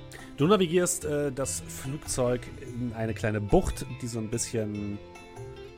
Du 0.41 0.47
navigierst 0.47 1.05
äh, 1.05 1.31
das 1.31 1.61
Flugzeug 1.67 2.41
in 2.63 2.93
eine 2.93 3.13
kleine 3.13 3.39
Bucht, 3.39 3.85
die 4.01 4.07
so 4.07 4.17
ein 4.17 4.31
bisschen 4.31 4.97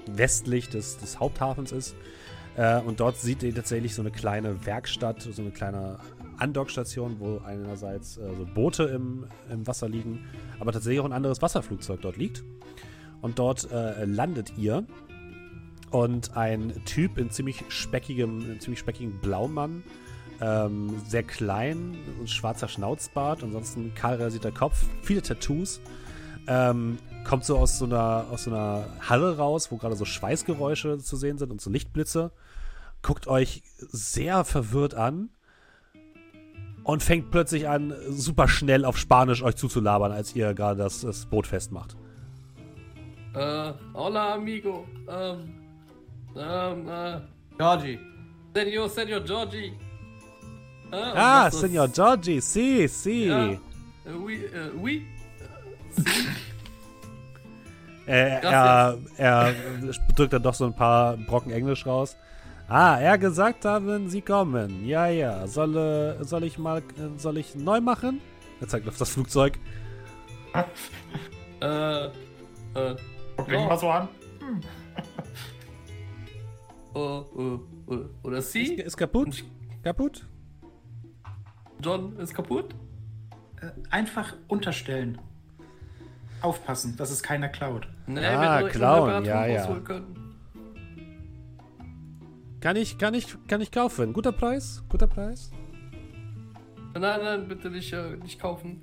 westlich 0.05 0.69
des, 0.69 0.97
des 0.99 1.19
Haupthafens 1.19 1.73
ist. 1.73 1.97
Äh, 2.55 2.79
und 2.79 3.01
dort 3.01 3.17
seht 3.17 3.43
ihr 3.43 3.53
tatsächlich 3.53 3.93
so 3.93 4.01
eine 4.01 4.11
kleine 4.11 4.65
Werkstatt, 4.65 5.21
so 5.21 5.41
eine 5.41 5.51
kleine 5.51 5.99
Andockstation, 6.37 7.19
wo 7.19 7.41
einerseits 7.45 8.15
äh, 8.15 8.21
so 8.37 8.45
Boote 8.45 8.83
im, 8.83 9.25
im 9.51 9.67
Wasser 9.67 9.89
liegen, 9.89 10.29
aber 10.61 10.71
tatsächlich 10.71 11.01
auch 11.01 11.05
ein 11.07 11.11
anderes 11.11 11.41
Wasserflugzeug 11.41 11.99
dort 11.99 12.15
liegt. 12.15 12.45
Und 13.19 13.39
dort 13.39 13.69
äh, 13.69 14.05
landet 14.05 14.57
ihr. 14.57 14.85
Und 15.91 16.37
ein 16.37 16.85
Typ 16.85 17.17
in 17.17 17.31
ziemlich 17.31 17.65
speckigem, 17.67 18.61
ziemlich 18.61 18.79
speckigen 18.79 19.19
Blaumann, 19.19 19.83
ähm, 20.43 21.01
sehr 21.07 21.23
klein, 21.23 21.97
schwarzer 22.25 22.67
Schnauzbart, 22.67 23.43
ansonsten 23.43 23.93
kahl 23.95 24.21
rasierter 24.21 24.51
Kopf, 24.51 24.85
viele 25.01 25.21
Tattoos, 25.21 25.79
ähm, 26.47 26.97
kommt 27.23 27.45
so 27.45 27.57
aus 27.57 27.77
so 27.77 27.85
einer, 27.85 28.25
aus 28.29 28.43
so 28.43 28.51
einer 28.51 28.85
Halle 29.07 29.37
raus, 29.37 29.71
wo 29.71 29.77
gerade 29.77 29.95
so 29.95 30.03
Schweißgeräusche 30.03 30.97
zu 30.97 31.15
sehen 31.15 31.37
sind 31.37 31.51
und 31.51 31.61
so 31.61 31.69
Lichtblitze, 31.69 32.31
guckt 33.01 33.27
euch 33.27 33.63
sehr 33.77 34.43
verwirrt 34.43 34.95
an 34.95 35.29
und 36.83 37.01
fängt 37.01 37.31
plötzlich 37.31 37.69
an, 37.69 37.95
super 38.09 38.49
schnell 38.49 38.83
auf 38.83 38.97
Spanisch 38.97 39.43
euch 39.43 39.55
zuzulabern, 39.55 40.11
als 40.11 40.35
ihr 40.35 40.53
gerade 40.53 40.83
das, 40.83 41.01
das, 41.01 41.25
Boot 41.25 41.47
festmacht. 41.47 41.95
Äh, 43.33 43.73
hola, 43.93 44.33
amigo. 44.33 44.85
Ähm, 45.07 45.53
ähm, 46.35 46.89
äh. 46.89 47.21
Georgie. 47.57 47.99
Senor, 48.53 48.89
Senor 48.89 49.21
Georgie. 49.21 49.73
Äh, 50.93 51.11
ah, 51.15 51.49
Senor 51.49 51.87
Georgie, 51.87 52.39
si, 52.39 52.87
si. 52.87 53.25
Ja. 53.27 53.47
Äh, 53.49 53.57
oui, 54.23 54.35
äh, 54.45 54.69
oui. 54.79 55.05
er, 58.05 58.43
er, 58.43 58.97
er 59.17 59.55
drückt 60.15 60.33
dann 60.33 60.43
doch 60.43 60.53
so 60.53 60.65
ein 60.65 60.75
paar 60.75 61.17
Brocken 61.17 61.51
Englisch 61.51 61.85
raus. 61.85 62.15
Ah, 62.67 62.97
er 62.99 63.17
gesagt 63.17 63.65
haben, 63.65 64.09
sie 64.09 64.21
kommen. 64.21 64.85
Ja, 64.85 65.07
ja. 65.07 65.47
Soll, 65.47 66.17
soll 66.21 66.43
ich 66.43 66.57
mal, 66.57 66.83
soll 67.17 67.37
ich 67.37 67.55
neu 67.55 67.81
machen? 67.81 68.21
Er 68.61 68.67
zeigt 68.67 68.87
auf 68.87 68.97
das 68.97 69.09
Flugzeug. 69.09 69.57
Äh, 71.61 72.07
äh, 72.07 72.95
Guck 73.37 73.47
dich 73.47 73.57
mal 73.57 73.77
so 73.79 73.89
an. 73.89 74.09
äh, 76.93 76.99
äh, 76.99 77.59
äh, 77.89 78.05
oder 78.21 78.37
Ist, 78.39 78.51
sie? 78.51 78.73
ist 78.73 78.97
kaputt? 78.97 79.45
Kaputt? 79.81 80.27
John 81.83 82.17
ist 82.17 82.33
kaputt? 82.33 82.73
Äh, 83.61 83.67
einfach 83.89 84.33
unterstellen. 84.47 85.19
Aufpassen, 86.41 86.97
dass 86.97 87.09
es 87.11 87.23
keiner 87.23 87.47
klaut. 87.49 87.87
Nee, 88.07 88.25
Ah, 88.25 88.61
klauen, 88.63 89.23
ja, 89.25 89.45
ja. 89.45 89.61
rausholen 89.61 89.83
können. 89.83 90.35
Kann 92.59 92.75
ich, 92.75 92.97
kann 92.97 93.13
ich, 93.13 93.35
kann 93.47 93.61
ich 93.61 93.71
kaufen. 93.71 94.13
Guter 94.13 94.31
Preis? 94.31 94.83
Guter 94.89 95.07
Preis? 95.07 95.51
Nein, 96.93 97.01
nein, 97.23 97.47
bitte 97.47 97.69
nicht, 97.69 97.91
äh, 97.93 98.15
nicht 98.17 98.39
kaufen. 98.39 98.81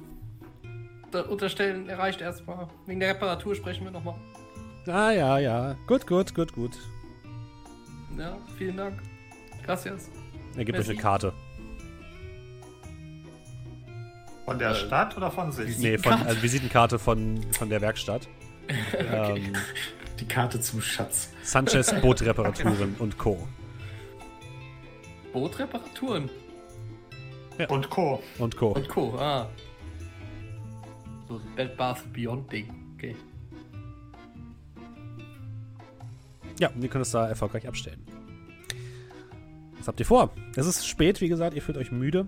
Da 1.10 1.22
unterstellen 1.22 1.88
erreicht 1.88 2.20
erstmal. 2.20 2.68
Wegen 2.86 3.00
der 3.00 3.10
Reparatur 3.10 3.54
sprechen 3.54 3.84
wir 3.84 3.90
nochmal. 3.90 4.14
Ah, 4.86 5.10
ja, 5.10 5.38
ja. 5.38 5.76
Gut, 5.86 6.06
gut, 6.06 6.34
gut, 6.34 6.52
gut. 6.52 6.76
Ja, 8.18 8.36
vielen 8.58 8.76
Dank. 8.76 9.00
Gracias. 9.64 10.10
Er 10.56 10.64
gibt 10.64 10.78
euch 10.78 10.86
Merci. 10.86 10.92
eine 10.92 11.00
Karte. 11.00 11.32
Von 14.44 14.58
der 14.58 14.74
Stadt 14.74 15.16
oder 15.16 15.30
von 15.30 15.52
sich? 15.52 15.78
Nee, 15.78 15.98
von, 15.98 16.12
also 16.12 16.42
Visitenkarte 16.42 16.98
von, 16.98 17.40
von 17.52 17.68
der 17.68 17.80
Werkstatt. 17.80 18.28
ähm, 18.98 19.52
Die 20.18 20.26
Karte 20.26 20.60
zum 20.60 20.80
Schatz. 20.80 21.30
Sanchez 21.42 21.92
Bootreparaturen 22.02 22.96
und 22.98 23.16
Co. 23.18 23.46
Bootreparaturen 25.32 26.28
Und 27.68 27.90
Co. 27.90 28.22
Und 28.38 28.56
Co. 28.56 28.68
und 28.68 28.88
Co. 28.88 29.16
Ah. 29.18 29.48
So 31.28 31.36
ein 31.36 31.54
Bed 31.54 31.76
Bath 31.76 32.12
Beyond 32.12 32.50
Ding. 32.50 32.74
Okay. 32.96 33.14
Ja, 36.58 36.68
und 36.68 36.82
ihr 36.82 36.88
könnt 36.88 37.06
es 37.06 37.12
da 37.12 37.28
erfolgreich 37.28 37.66
abstellen. 37.68 38.04
Was 39.78 39.88
habt 39.88 39.98
ihr 40.00 40.06
vor? 40.06 40.30
Es 40.56 40.66
ist 40.66 40.86
spät, 40.86 41.20
wie 41.20 41.28
gesagt, 41.28 41.54
ihr 41.54 41.62
fühlt 41.62 41.78
euch 41.78 41.90
müde. 41.90 42.26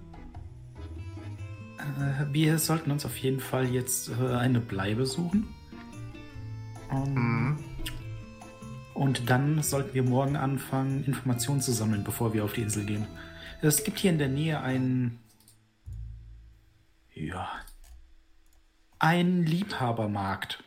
Äh, 1.99 2.33
wir 2.33 2.59
sollten 2.59 2.91
uns 2.91 3.05
auf 3.05 3.17
jeden 3.19 3.41
Fall 3.41 3.67
jetzt 3.69 4.11
äh, 4.21 4.35
eine 4.37 4.61
Bleibe 4.61 5.07
suchen. 5.07 5.49
Ähm, 6.91 7.15
Mhm. 7.15 7.59
Und 8.95 9.31
dann 9.31 9.63
sollten 9.63 9.95
wir 9.95 10.03
morgen 10.03 10.37
anfangen, 10.37 11.05
Informationen 11.05 11.61
zu 11.63 11.73
sammeln, 11.73 12.05
bevor 12.05 12.35
wir 12.35 12.45
auf 12.45 12.53
die 12.53 12.61
Insel 12.61 12.85
gehen. 12.85 13.07
Es 13.63 13.85
gibt 13.85 13.99
hier 13.99 14.11
in 14.11 14.19
der 14.19 14.29
Nähe 14.29 14.61
einen. 14.61 15.19
Ja. 17.15 17.49
Einen 18.99 19.45
Liebhabermarkt. 19.45 20.63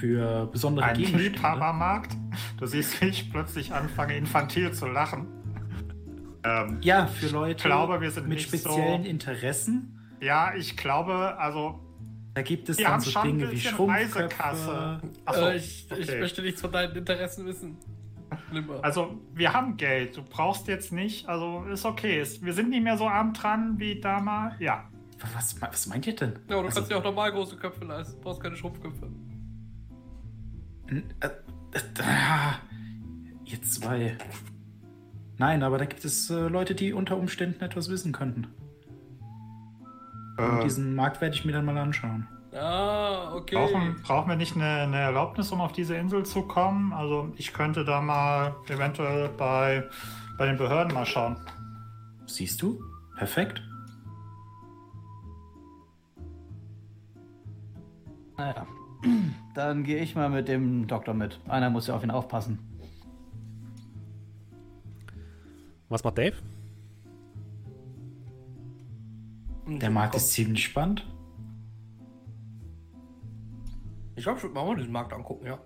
Für 0.00 0.46
besondere 0.46 0.86
Ein 0.86 0.96
Gegenstände. 0.98 1.28
Liebhabermarkt. 1.30 2.16
Du 2.58 2.66
siehst, 2.66 3.00
wie 3.00 3.06
ich 3.06 3.30
plötzlich 3.30 3.72
anfange, 3.72 4.16
infantil 4.16 4.72
zu 4.72 4.86
lachen. 4.86 5.26
Ähm, 6.44 6.78
Ja, 6.82 7.06
für 7.06 7.28
Leute 7.28 7.64
glaube, 7.68 7.98
mit 8.26 8.40
speziellen 8.42 9.02
so- 9.04 9.08
Interessen. 9.08 9.99
Ja, 10.20 10.54
ich 10.54 10.76
glaube, 10.76 11.36
also, 11.38 11.80
Da 12.34 12.42
gibt 12.42 12.68
es 12.68 12.76
dann 12.76 13.00
so 13.00 13.20
Dinge 13.22 13.50
wie 13.50 13.58
Schrumpfköpfe. 13.60 15.00
Äh, 15.26 15.56
ich, 15.56 15.86
ich 15.90 16.08
okay. 16.08 16.20
möchte 16.20 16.42
nichts 16.42 16.60
von 16.60 16.70
deinen 16.72 16.94
Interessen 16.96 17.46
wissen. 17.46 17.76
Limmer. 18.52 18.78
Also, 18.82 19.18
wir 19.34 19.52
haben 19.52 19.76
Geld. 19.76 20.16
Du 20.16 20.22
brauchst 20.22 20.68
jetzt 20.68 20.92
nicht, 20.92 21.28
also 21.28 21.64
ist 21.64 21.84
okay. 21.84 22.24
Wir 22.42 22.52
sind 22.52 22.70
nicht 22.70 22.82
mehr 22.84 22.96
so 22.96 23.08
arm 23.08 23.32
dran 23.32 23.78
wie 23.78 24.00
damals. 24.00 24.54
Ja. 24.60 24.84
Was, 25.34 25.60
was 25.60 25.86
meint 25.88 26.06
ihr 26.06 26.14
denn? 26.16 26.32
ja, 26.32 26.38
du 26.48 26.58
Also, 26.60 26.68
kannst 26.76 26.90
dir 26.90 26.96
auch 26.98 27.04
normal 27.04 27.32
große 27.32 27.56
Köpfe 27.56 27.84
leisten. 27.84 28.14
Du 28.16 28.22
brauchst 28.22 28.40
keine 28.40 28.56
Schrumpfköpfe. 28.56 29.06
N- 30.88 31.04
Äh, 31.20 31.26
äh, 31.26 31.80
ah, 32.02 32.54
ihr 33.44 33.60
zwei. 33.62 34.16
Nein, 35.38 35.62
aber 35.62 35.78
da 35.78 35.84
gibt 35.86 36.04
es 36.04 36.30
äh, 36.30 36.48
Leute, 36.48 36.74
die 36.74 36.92
unter 36.92 37.16
Umständen 37.16 37.62
etwas 37.64 37.90
wissen 37.90 38.12
könnten. 38.12 38.46
Und 40.40 40.60
Äh, 40.60 40.62
diesen 40.64 40.94
Markt 40.94 41.20
werde 41.20 41.34
ich 41.34 41.44
mir 41.44 41.52
dann 41.52 41.64
mal 41.64 41.76
anschauen. 41.76 42.26
Ah, 42.52 43.32
okay. 43.34 43.54
brauchen, 43.54 44.02
brauchen 44.02 44.28
wir 44.28 44.36
nicht 44.36 44.56
eine, 44.56 44.82
eine 44.82 44.98
Erlaubnis, 44.98 45.52
um 45.52 45.60
auf 45.60 45.72
diese 45.72 45.94
Insel 45.94 46.24
zu 46.24 46.42
kommen? 46.42 46.92
Also, 46.92 47.32
ich 47.36 47.52
könnte 47.52 47.84
da 47.84 48.00
mal 48.00 48.56
eventuell 48.68 49.28
bei, 49.28 49.88
bei 50.36 50.46
den 50.46 50.56
Behörden 50.56 50.92
mal 50.92 51.06
schauen. 51.06 51.36
Siehst 52.26 52.60
du? 52.60 52.80
Perfekt. 53.16 53.62
Naja. 58.36 58.66
Dann 59.54 59.84
gehe 59.84 59.98
ich 59.98 60.14
mal 60.14 60.30
mit 60.30 60.48
dem 60.48 60.86
Doktor 60.86 61.14
mit. 61.14 61.38
Einer 61.48 61.70
muss 61.70 61.86
ja 61.86 61.94
auf 61.94 62.02
ihn 62.02 62.10
aufpassen. 62.10 62.58
Was 65.88 66.04
macht 66.04 66.18
Dave? 66.18 66.36
Der 69.78 69.90
Markt 69.90 70.14
ist 70.14 70.32
ziemlich 70.32 70.64
spannend. 70.64 71.06
Ich 74.16 74.24
glaube, 74.24 74.38
ich 74.38 74.42
würde 74.44 74.54
mal 74.54 74.66
mal 74.66 74.76
diesen 74.76 74.92
Markt 74.92 75.12
angucken, 75.12 75.46
ja. 75.46 75.58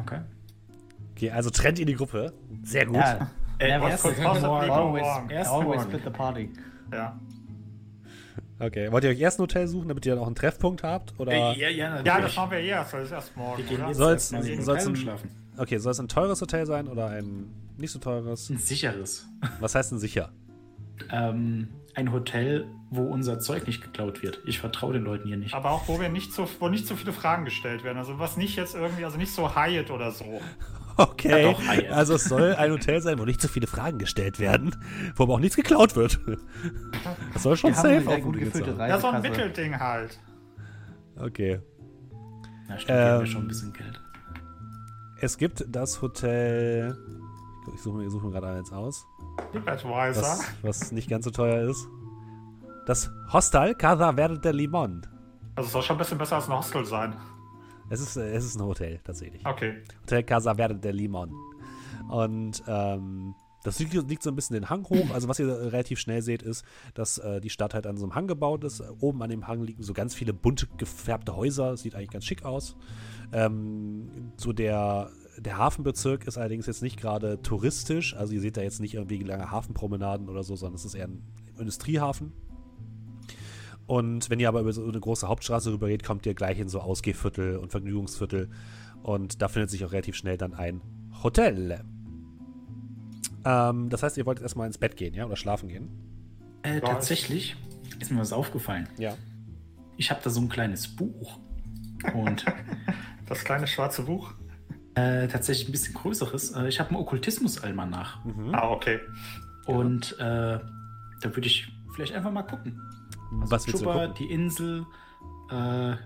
Okay. 0.00 0.20
Okay, 1.12 1.30
also 1.30 1.50
trennt 1.50 1.78
ihr 1.78 1.86
die 1.86 1.94
Gruppe. 1.94 2.32
Sehr 2.62 2.86
gut. 2.86 2.96
Ja, 2.96 3.30
Äh, 3.58 3.78
kurz 3.78 4.02
Pause, 4.02 4.40
Nico, 4.40 4.56
always, 4.56 5.46
always 5.46 5.82
split 5.82 6.02
the 6.04 6.10
party. 6.10 6.50
Ja. 6.92 7.20
Okay. 8.58 8.90
Wollt 8.90 9.04
ihr 9.04 9.10
euch 9.10 9.20
erst 9.20 9.38
ein 9.38 9.42
Hotel 9.42 9.68
suchen, 9.68 9.88
damit 9.88 10.04
ihr 10.06 10.14
dann 10.14 10.22
auch 10.22 10.26
einen 10.26 10.34
Treffpunkt 10.34 10.82
habt? 10.82 11.14
Oder? 11.20 11.32
Ja, 11.32 11.68
ja. 11.68 12.02
Ja, 12.02 12.20
das 12.20 12.34
machen 12.34 12.50
wir 12.50 12.58
erst, 12.58 12.92
das 12.94 13.04
ist 13.04 13.12
erst 13.12 13.36
morgen, 13.36 13.62
Soll's- 13.94 14.28
soll's 14.30 14.66
Hotel 14.66 14.88
ein- 14.88 14.96
schlafen. 14.96 15.30
Okay, 15.56 15.78
soll 15.78 15.92
es 15.92 16.00
ein 16.00 16.08
teures 16.08 16.40
Hotel 16.40 16.66
sein 16.66 16.88
oder 16.88 17.06
ein 17.10 17.46
nicht 17.78 17.92
so 17.92 18.00
teures? 18.00 18.50
Ein 18.50 18.58
sicheres. 18.58 19.26
Was 19.60 19.76
heißt 19.76 19.92
denn 19.92 19.98
sicher? 20.00 20.30
Ähm, 21.12 21.68
ein 21.94 22.12
Hotel, 22.12 22.66
wo 22.90 23.02
unser 23.04 23.38
Zeug 23.38 23.66
nicht 23.66 23.82
geklaut 23.82 24.22
wird. 24.22 24.40
Ich 24.46 24.58
vertraue 24.58 24.92
den 24.94 25.04
Leuten 25.04 25.28
hier 25.28 25.36
nicht. 25.36 25.54
Aber 25.54 25.70
auch, 25.70 25.88
wo 25.88 26.00
wir 26.00 26.08
nicht 26.08 26.32
so, 26.32 26.48
wo 26.60 26.68
nicht 26.68 26.86
so 26.86 26.96
viele 26.96 27.12
Fragen 27.12 27.44
gestellt 27.44 27.84
werden. 27.84 27.98
Also 27.98 28.18
was 28.18 28.36
nicht 28.36 28.56
jetzt 28.56 28.74
irgendwie, 28.74 29.04
also 29.04 29.16
nicht 29.18 29.32
so 29.32 29.54
Hyatt 29.54 29.90
oder 29.90 30.10
so. 30.10 30.40
Okay, 30.96 31.42
Ja, 31.42 31.50
doch, 31.52 31.60
Hyatt. 31.60 31.90
also 31.90 32.14
es 32.14 32.24
soll 32.24 32.54
ein 32.54 32.70
Hotel 32.70 33.00
sein, 33.00 33.18
wo 33.18 33.24
nicht 33.24 33.40
so 33.40 33.48
viele 33.48 33.66
Fragen 33.66 33.98
gestellt 33.98 34.38
werden, 34.38 34.76
wo 35.16 35.24
aber 35.24 35.34
auch 35.34 35.40
nichts 35.40 35.56
geklaut 35.56 35.96
wird. 35.96 36.20
Das 37.32 37.42
soll 37.42 37.56
schon 37.56 37.70
Wir 37.70 37.76
haben 37.78 38.04
safe 38.04 38.08
auf 38.16 38.20
gut 38.22 38.38
gefüllte. 38.38 38.76
Ja, 38.78 39.00
so 39.00 39.08
ein. 39.08 39.20
Mittelding 39.22 39.78
halt. 39.80 40.20
Okay. 41.16 41.60
Na, 42.68 42.78
stimmt, 42.78 42.98
wir 42.98 43.20
Ähm, 43.20 43.26
schon 43.26 43.42
ein 43.42 43.48
bisschen 43.48 43.72
Geld. 43.72 44.00
Es 45.20 45.36
gibt 45.38 45.64
das 45.68 46.00
Hotel. 46.02 46.96
Ich 47.74 47.80
suche 47.80 47.98
mir, 47.98 48.04
ich 48.06 48.10
suche 48.12 48.26
mir 48.26 48.32
gerade 48.32 48.48
eins 48.58 48.70
aus, 48.72 49.04
Was, 50.20 50.52
was 50.62 50.92
nicht 50.92 51.08
ganz 51.08 51.24
so 51.24 51.30
teuer 51.30 51.68
ist. 51.68 51.86
Das 52.86 53.10
Hostel 53.32 53.74
Casa 53.74 54.12
Verde 54.12 54.50
Limon. 54.50 55.06
Also 55.56 55.66
es 55.66 55.72
soll 55.72 55.82
schon 55.82 55.96
ein 55.96 55.98
bisschen 55.98 56.18
besser 56.18 56.36
als 56.36 56.48
ein 56.48 56.56
Hostel 56.56 56.84
sein. 56.84 57.14
Es 57.90 58.00
ist, 58.00 58.16
es 58.16 58.44
ist 58.44 58.56
ein 58.56 58.64
Hotel, 58.64 59.00
tatsächlich. 59.04 59.46
Okay. 59.46 59.82
Hotel 60.02 60.22
Casa 60.22 60.54
Verde 60.54 60.76
de 60.76 60.92
Limon. 60.92 61.32
Und 62.08 62.62
ähm, 62.66 63.34
das 63.62 63.78
liegt, 63.78 63.94
liegt 63.94 64.22
so 64.22 64.30
ein 64.30 64.36
bisschen 64.36 64.54
den 64.54 64.68
Hang 64.68 64.84
hoch. 64.84 65.10
Also 65.12 65.28
was 65.28 65.38
ihr 65.38 65.48
relativ 65.48 65.98
schnell 65.98 66.20
seht, 66.22 66.42
ist, 66.42 66.64
dass 66.92 67.18
äh, 67.18 67.40
die 67.40 67.50
Stadt 67.50 67.72
halt 67.72 67.86
an 67.86 67.96
so 67.96 68.04
einem 68.04 68.14
Hang 68.14 68.26
gebaut 68.26 68.62
ist. 68.64 68.82
Oben 69.00 69.22
an 69.22 69.30
dem 69.30 69.48
Hang 69.48 69.62
liegen 69.62 69.82
so 69.82 69.94
ganz 69.94 70.14
viele 70.14 70.34
bunt 70.34 70.68
gefärbte 70.76 71.34
Häuser. 71.34 71.76
Sieht 71.76 71.94
eigentlich 71.94 72.10
ganz 72.10 72.24
schick 72.26 72.44
aus. 72.44 72.76
Ähm, 73.32 74.32
so 74.36 74.52
der, 74.52 75.10
der 75.38 75.58
Hafenbezirk 75.58 76.26
ist 76.26 76.38
allerdings 76.38 76.66
jetzt 76.66 76.82
nicht 76.82 76.98
gerade 76.98 77.40
touristisch. 77.42 78.14
Also 78.14 78.34
ihr 78.34 78.40
seht 78.40 78.56
da 78.56 78.62
jetzt 78.62 78.80
nicht 78.80 78.94
irgendwie 78.94 79.22
lange 79.22 79.50
Hafenpromenaden 79.50 80.28
oder 80.28 80.42
so, 80.42 80.56
sondern 80.56 80.76
es 80.76 80.84
ist 80.84 80.94
eher 80.94 81.08
ein 81.08 81.22
Industriehafen. 81.58 82.32
Und 83.86 84.30
wenn 84.30 84.40
ihr 84.40 84.48
aber 84.48 84.60
über 84.60 84.72
so 84.72 84.84
eine 84.84 84.98
große 84.98 85.28
Hauptstraße 85.28 85.72
rüber 85.72 85.88
geht, 85.88 86.04
kommt 86.04 86.24
ihr 86.26 86.34
gleich 86.34 86.58
in 86.58 86.68
so 86.68 86.80
Ausgehviertel 86.80 87.56
und 87.56 87.70
Vergnügungsviertel. 87.70 88.50
Und 89.02 89.42
da 89.42 89.48
findet 89.48 89.70
sich 89.70 89.84
auch 89.84 89.92
relativ 89.92 90.16
schnell 90.16 90.38
dann 90.38 90.54
ein 90.54 90.80
Hotel. 91.22 91.84
Ähm, 93.44 93.90
das 93.90 94.02
heißt, 94.02 94.16
ihr 94.16 94.24
wollt 94.24 94.38
jetzt 94.38 94.44
erstmal 94.44 94.66
ins 94.66 94.78
Bett 94.78 94.96
gehen, 94.96 95.14
ja? 95.14 95.26
Oder 95.26 95.36
schlafen 95.36 95.68
gehen? 95.68 95.90
Äh, 96.62 96.80
tatsächlich 96.80 97.56
ist 98.00 98.10
mir 98.10 98.20
was 98.20 98.32
aufgefallen. 98.32 98.88
Ja. 98.96 99.14
Ich 99.98 100.10
habe 100.10 100.20
da 100.24 100.30
so 100.30 100.40
ein 100.40 100.48
kleines 100.48 100.88
Buch. 100.88 101.38
Und 102.14 102.46
Das 103.26 103.44
kleine 103.44 103.66
schwarze 103.66 104.02
Buch. 104.02 104.34
Äh, 104.94 105.28
tatsächlich 105.28 105.68
ein 105.68 105.72
bisschen 105.72 105.94
größeres. 105.94 106.52
Äh, 106.52 106.68
ich 106.68 106.80
habe 106.80 106.90
ein 106.90 106.96
Okkultismus-Almanach. 106.96 108.24
Mhm. 108.24 108.54
Ah, 108.54 108.70
okay. 108.70 109.00
Und 109.66 110.12
äh, 110.18 110.58
da 110.60 110.62
würde 111.22 111.46
ich 111.46 111.72
vielleicht 111.94 112.14
einfach 112.14 112.30
mal 112.30 112.42
gucken. 112.42 112.80
Was 113.30 113.66
willst 113.66 113.80
du 113.80 113.86
Chupa, 113.86 114.06
gucken? 114.06 114.14
die 114.18 114.32
Insel, 114.32 114.86
äh, 115.50 115.96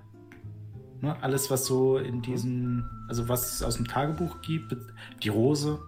ne, 1.01 1.16
alles, 1.20 1.51
was 1.51 1.66
so 1.66 1.99
in 1.99 2.22
diesen, 2.22 2.89
also 3.09 3.28
was 3.28 3.55
es 3.55 3.62
aus 3.62 3.76
dem 3.76 3.86
Tagebuch 3.86 4.41
gibt, 4.43 4.74
die 5.22 5.28
Rose. 5.28 5.80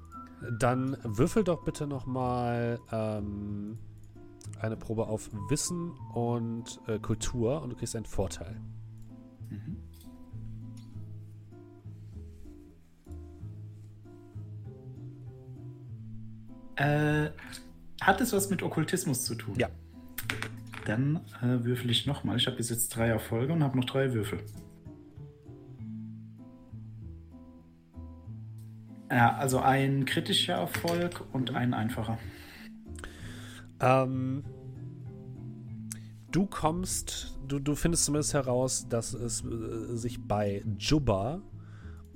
Dann 0.59 0.97
würfel 1.03 1.45
doch 1.45 1.65
bitte 1.65 1.87
nochmal 1.87 2.81
ähm, 2.93 3.79
eine 4.61 4.77
Probe 4.77 5.07
auf 5.07 5.31
Wissen 5.49 5.93
und 6.15 6.81
äh, 6.87 6.99
Kultur 6.99 7.63
und 7.63 7.71
du 7.71 7.77
kriegst 7.77 7.95
einen 7.97 8.07
Vorteil. 8.07 8.61
Mhm. 9.49 9.77
Äh, 16.81 17.31
hat 18.01 18.22
es 18.22 18.33
was 18.33 18.49
mit 18.49 18.62
Okkultismus 18.62 19.24
zu 19.24 19.35
tun? 19.35 19.55
Ja. 19.59 19.68
Dann 20.87 21.20
äh, 21.43 21.62
würfel 21.62 21.91
ich 21.91 22.07
nochmal. 22.07 22.39
Ich 22.39 22.47
habe 22.47 22.57
bis 22.57 22.70
jetzt 22.70 22.97
drei 22.97 23.09
Erfolge 23.09 23.53
und 23.53 23.62
habe 23.62 23.76
noch 23.78 23.85
drei 23.85 24.14
Würfel. 24.14 24.41
Ja, 29.11 29.35
also 29.35 29.59
ein 29.59 30.07
kritischer 30.07 30.55
Erfolg 30.55 31.22
und 31.33 31.55
ein 31.55 31.74
einfacher. 31.74 32.18
Ähm, 33.81 34.43
du 36.31 36.47
kommst, 36.47 37.39
du, 37.47 37.59
du 37.59 37.74
findest 37.74 38.07
zumindest 38.07 38.33
heraus, 38.33 38.89
dass 38.89 39.12
es 39.12 39.45
äh, 39.45 39.97
sich 39.97 40.26
bei 40.26 40.64
Jubba 40.78 41.43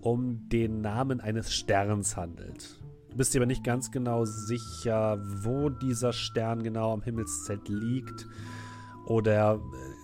um 0.01 0.49
den 0.49 0.81
Namen 0.81 1.21
eines 1.21 1.53
Sterns 1.53 2.17
handelt. 2.17 2.81
Du 3.15 3.19
bist 3.19 3.33
dir 3.33 3.39
aber 3.39 3.47
nicht 3.47 3.63
ganz 3.63 3.93
genau 3.93 4.25
sicher, 4.25 5.21
wo 5.23 5.69
dieser 5.69 6.13
Stern 6.13 6.65
genau 6.65 6.93
am 6.93 7.01
Himmelszelt 7.01 7.69
liegt. 7.69 8.27
Oder 9.07 9.55
äh, 9.55 9.59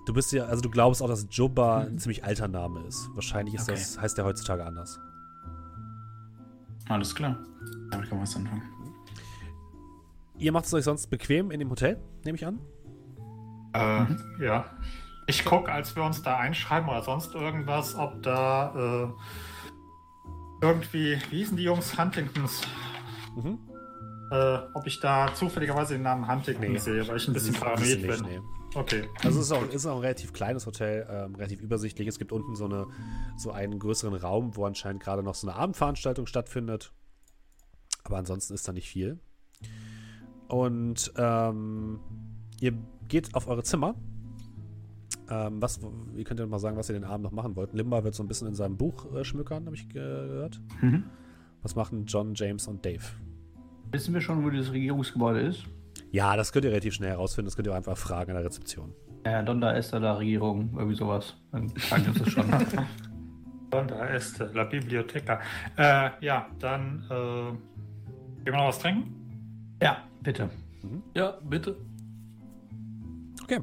du 0.06 0.12
bist 0.12 0.30
ja, 0.30 0.44
also 0.44 0.62
du 0.62 0.70
glaubst 0.70 1.02
auch, 1.02 1.08
dass 1.08 1.26
Jubba 1.28 1.80
ein 1.80 1.98
ziemlich 1.98 2.22
alter 2.22 2.46
Name 2.46 2.84
ist. 2.86 3.10
Wahrscheinlich 3.14 3.56
ist 3.56 3.62
Okay. 3.68 3.72
das, 3.72 4.00
heißt 4.00 4.16
der 4.16 4.24
heutzutage 4.24 4.64
anders. 4.64 5.00
Alles 6.88 7.12
klar. 7.12 7.36
Damit 7.90 8.08
kann 8.08 8.18
man 8.18 8.28
was 8.28 8.36
anfangen. 8.36 8.62
Ihr 10.38 10.52
macht 10.52 10.66
es 10.66 10.74
euch 10.74 10.84
sonst 10.84 11.08
bequem 11.10 11.50
in 11.50 11.58
dem 11.58 11.68
Hotel, 11.68 11.98
nehme 12.24 12.36
ich 12.36 12.46
an? 12.46 12.60
Äh, 13.72 14.06
Ja. 14.40 14.66
Ich 15.26 15.44
gucke, 15.44 15.72
als 15.72 15.96
wir 15.96 16.04
uns 16.04 16.22
da 16.22 16.36
einschreiben 16.38 16.88
oder 16.88 17.02
sonst 17.02 17.34
irgendwas, 17.34 17.96
ob 17.96 18.22
da 18.22 18.72
äh, 19.02 20.64
irgendwie, 20.64 21.18
wie 21.30 21.38
hießen 21.38 21.56
die 21.56 21.64
Jungs? 21.64 21.98
Huntingtons. 21.98 22.62
Mhm. 23.42 23.58
Äh, 24.32 24.58
ob 24.74 24.86
ich 24.86 25.00
da 25.00 25.34
zufälligerweise 25.34 25.94
den 25.94 26.02
Namen 26.02 26.30
Huntington 26.30 26.72
Nee. 26.72 26.78
sehe, 26.78 27.06
weil 27.08 27.16
ich 27.16 27.26
ein 27.26 27.34
bisschen 27.34 27.54
paranoid 27.54 27.80
nicht, 27.98 28.02
bin. 28.06 28.20
nee. 28.28 28.40
Okay. 28.76 29.02
Also 29.24 29.40
es 29.40 29.46
ist 29.46 29.52
auch, 29.52 29.68
ist 29.68 29.86
auch 29.86 29.96
ein 29.96 30.02
relativ 30.02 30.32
kleines 30.32 30.64
Hotel, 30.66 31.04
ähm, 31.10 31.34
relativ 31.34 31.60
übersichtlich. 31.60 32.06
Es 32.06 32.18
gibt 32.20 32.30
unten 32.30 32.54
so, 32.54 32.66
eine, 32.66 32.86
so 33.36 33.50
einen 33.50 33.80
größeren 33.80 34.14
Raum, 34.14 34.54
wo 34.56 34.64
anscheinend 34.64 35.02
gerade 35.02 35.24
noch 35.24 35.34
so 35.34 35.48
eine 35.48 35.56
Abendveranstaltung 35.56 36.26
stattfindet. 36.26 36.92
Aber 38.04 38.18
ansonsten 38.18 38.54
ist 38.54 38.68
da 38.68 38.72
nicht 38.72 38.88
viel. 38.88 39.18
Und 40.46 41.12
ähm, 41.16 41.98
ihr 42.60 42.74
geht 43.08 43.34
auf 43.34 43.48
eure 43.48 43.64
Zimmer. 43.64 43.96
Ähm, 45.28 45.60
was, 45.60 45.80
ihr 46.14 46.24
könnt 46.24 46.38
ja 46.40 46.46
mal 46.46 46.58
sagen, 46.60 46.76
was 46.76 46.88
ihr 46.88 46.94
den 46.94 47.04
Abend 47.04 47.24
noch 47.24 47.32
machen 47.32 47.56
wollt. 47.56 47.72
Limba 47.72 48.02
wird 48.04 48.14
so 48.14 48.22
ein 48.22 48.28
bisschen 48.28 48.46
in 48.48 48.54
seinem 48.54 48.76
Buch 48.76 49.12
äh, 49.14 49.24
schmückern, 49.24 49.66
habe 49.66 49.74
ich 49.76 49.88
ge- 49.88 50.00
gehört. 50.02 50.60
Mhm. 50.80 51.04
Was 51.62 51.74
machen 51.74 52.04
John, 52.06 52.34
James 52.34 52.66
und 52.68 52.84
Dave? 52.84 53.02
Wissen 53.92 54.14
wir 54.14 54.20
schon, 54.20 54.44
wo 54.44 54.50
dieses 54.50 54.72
Regierungsgebäude 54.72 55.40
ist? 55.40 55.64
Ja, 56.12 56.36
das 56.36 56.52
könnt 56.52 56.64
ihr 56.64 56.70
relativ 56.70 56.94
schnell 56.94 57.10
herausfinden. 57.10 57.46
Das 57.46 57.56
könnt 57.56 57.66
ihr 57.66 57.72
auch 57.72 57.76
einfach 57.76 57.96
fragen 57.96 58.30
in 58.30 58.36
der 58.36 58.44
Rezeption. 58.44 58.92
Ja, 59.26 59.42
Donda 59.42 59.72
ist 59.72 59.92
da 59.92 60.14
Regierung, 60.14 60.70
irgendwie 60.76 60.96
sowas. 60.96 61.36
Dann 61.52 61.68
sagen 61.76 62.04
wir 62.04 62.10
uns 62.10 62.18
das 62.18 62.30
schon. 62.30 62.44
Und 63.72 63.90
da 63.90 64.06
ist 64.06 64.40
äh, 64.40 64.48
La 64.52 64.64
Biblioteca. 64.64 65.40
Äh, 65.76 66.10
ja, 66.20 66.48
dann 66.58 67.04
äh, 67.08 67.50
gehen 68.44 68.52
wir 68.52 68.52
noch 68.52 68.68
was 68.68 68.78
trinken? 68.78 69.16
ja, 69.82 69.98
bitte. 70.22 70.50
Ja, 71.14 71.38
bitte. 71.48 71.76
Okay. 73.44 73.60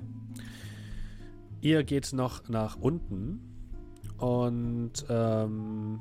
Ihr 1.62 1.84
geht 1.84 2.14
noch 2.14 2.48
nach 2.48 2.78
unten 2.78 3.42
und 4.18 4.94
ähm, 5.10 6.00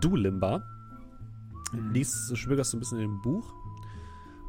du, 0.00 0.16
Limba, 0.16 0.62
liest, 1.72 2.36
schwögerst 2.36 2.70
so 2.72 2.76
ein 2.76 2.80
bisschen 2.80 2.98
in 2.98 3.04
dem 3.04 3.22
Buch 3.22 3.52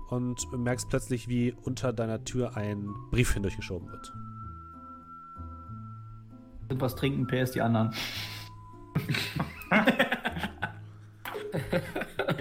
und 0.10 0.52
merkst 0.52 0.90
plötzlich, 0.90 1.28
wie 1.28 1.54
unter 1.64 1.94
deiner 1.94 2.24
Tür 2.24 2.58
ein 2.58 2.90
Brief 3.12 3.34
hindurchgeschoben 3.34 3.90
wird. 3.90 4.14
Was 6.70 6.96
trinken, 6.96 7.28
PS 7.28 7.52
die 7.52 7.62
anderen. 7.62 7.94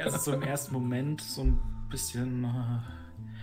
Ist 0.07 0.25
so 0.25 0.33
im 0.33 0.43
ersten 0.43 0.73
Moment 0.73 1.21
so 1.21 1.43
ein 1.43 1.59
bisschen 1.91 2.45
äh, 2.45 2.81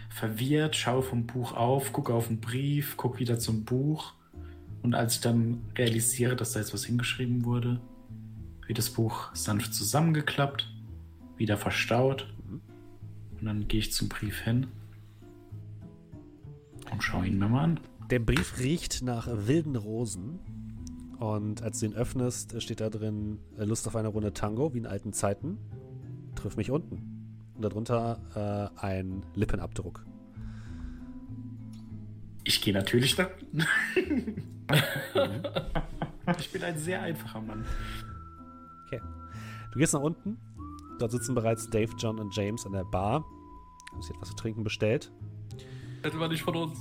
verwirrt, 0.09 0.75
schaue 0.75 1.03
vom 1.03 1.25
Buch 1.25 1.53
auf, 1.53 1.93
gucke 1.93 2.13
auf 2.13 2.27
den 2.27 2.39
Brief, 2.39 2.97
gucke 2.97 3.19
wieder 3.19 3.39
zum 3.39 3.65
Buch. 3.65 4.13
Und 4.81 4.93
als 4.95 5.15
ich 5.15 5.21
dann 5.21 5.61
realisiere, 5.77 6.35
dass 6.35 6.53
da 6.53 6.59
jetzt 6.59 6.73
was 6.73 6.85
hingeschrieben 6.85 7.45
wurde, 7.45 7.81
wird 8.65 8.77
das 8.77 8.89
Buch 8.89 9.33
sanft 9.33 9.73
zusammengeklappt, 9.73 10.69
wieder 11.37 11.57
verstaut. 11.57 12.33
Und 13.39 13.45
dann 13.45 13.67
gehe 13.67 13.79
ich 13.79 13.93
zum 13.93 14.09
Brief 14.09 14.39
hin 14.39 14.67
und 16.91 17.03
schaue 17.03 17.27
ihn 17.27 17.37
mir 17.37 17.47
mal 17.47 17.63
an. 17.63 17.79
Der 18.09 18.19
Brief 18.19 18.59
riecht 18.59 19.03
nach 19.03 19.27
wilden 19.29 19.75
Rosen. 19.75 20.39
Und 21.19 21.61
als 21.63 21.79
du 21.79 21.87
ihn 21.87 21.93
öffnest, 21.93 22.61
steht 22.61 22.79
da 22.79 22.89
drin 22.89 23.39
äh, 23.57 23.63
Lust 23.63 23.87
auf 23.87 23.95
eine 23.95 24.07
Runde 24.07 24.33
Tango, 24.33 24.73
wie 24.73 24.77
in 24.79 24.85
alten 24.85 25.13
Zeiten. 25.13 25.57
Triff 26.35 26.57
mich 26.57 26.69
unten. 26.71 27.33
Und 27.55 27.63
darunter 27.63 28.19
äh, 28.35 28.69
ein 28.79 29.23
Lippenabdruck. 29.33 30.05
Ich 32.43 32.61
gehe 32.61 32.73
natürlich 32.73 33.15
da. 33.15 33.29
ich 36.39 36.51
bin 36.51 36.63
ein 36.63 36.77
sehr 36.77 37.01
einfacher 37.01 37.41
Mann. 37.41 37.65
Okay. 38.85 39.01
Du 39.73 39.79
gehst 39.79 39.93
nach 39.93 40.01
unten. 40.01 40.37
Dort 40.99 41.11
sitzen 41.11 41.35
bereits 41.35 41.69
Dave, 41.69 41.91
John 41.97 42.19
und 42.19 42.35
James 42.35 42.65
an 42.65 42.73
der 42.73 42.83
Bar. 42.85 43.25
Haben 43.91 44.01
sich 44.01 44.15
etwas 44.15 44.29
zu 44.29 44.35
trinken 44.35 44.63
bestellt. 44.63 45.11
Hätte 46.03 46.17
man 46.17 46.29
nicht 46.29 46.43
von 46.43 46.55
uns. 46.55 46.79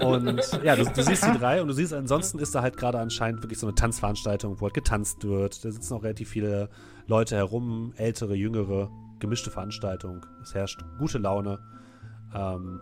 Und 0.00 0.62
ja, 0.62 0.76
du, 0.76 0.84
du 0.84 1.02
siehst 1.02 1.26
die 1.26 1.38
drei 1.38 1.60
und 1.60 1.68
du 1.68 1.74
siehst, 1.74 1.92
ansonsten 1.92 2.38
ist 2.38 2.54
da 2.54 2.62
halt 2.62 2.76
gerade 2.76 3.00
anscheinend 3.00 3.42
wirklich 3.42 3.58
so 3.58 3.66
eine 3.66 3.74
Tanzveranstaltung, 3.74 4.60
wo 4.60 4.66
halt 4.66 4.74
getanzt 4.74 5.24
wird. 5.24 5.64
Da 5.64 5.70
sitzen 5.70 5.94
auch 5.94 6.02
relativ 6.02 6.28
viele 6.28 6.70
Leute 7.06 7.36
herum, 7.36 7.92
ältere, 7.96 8.34
jüngere, 8.34 8.90
gemischte 9.18 9.50
Veranstaltung. 9.50 10.24
Es 10.42 10.54
herrscht 10.54 10.84
gute 10.98 11.18
Laune. 11.18 11.58
Ähm, 12.34 12.80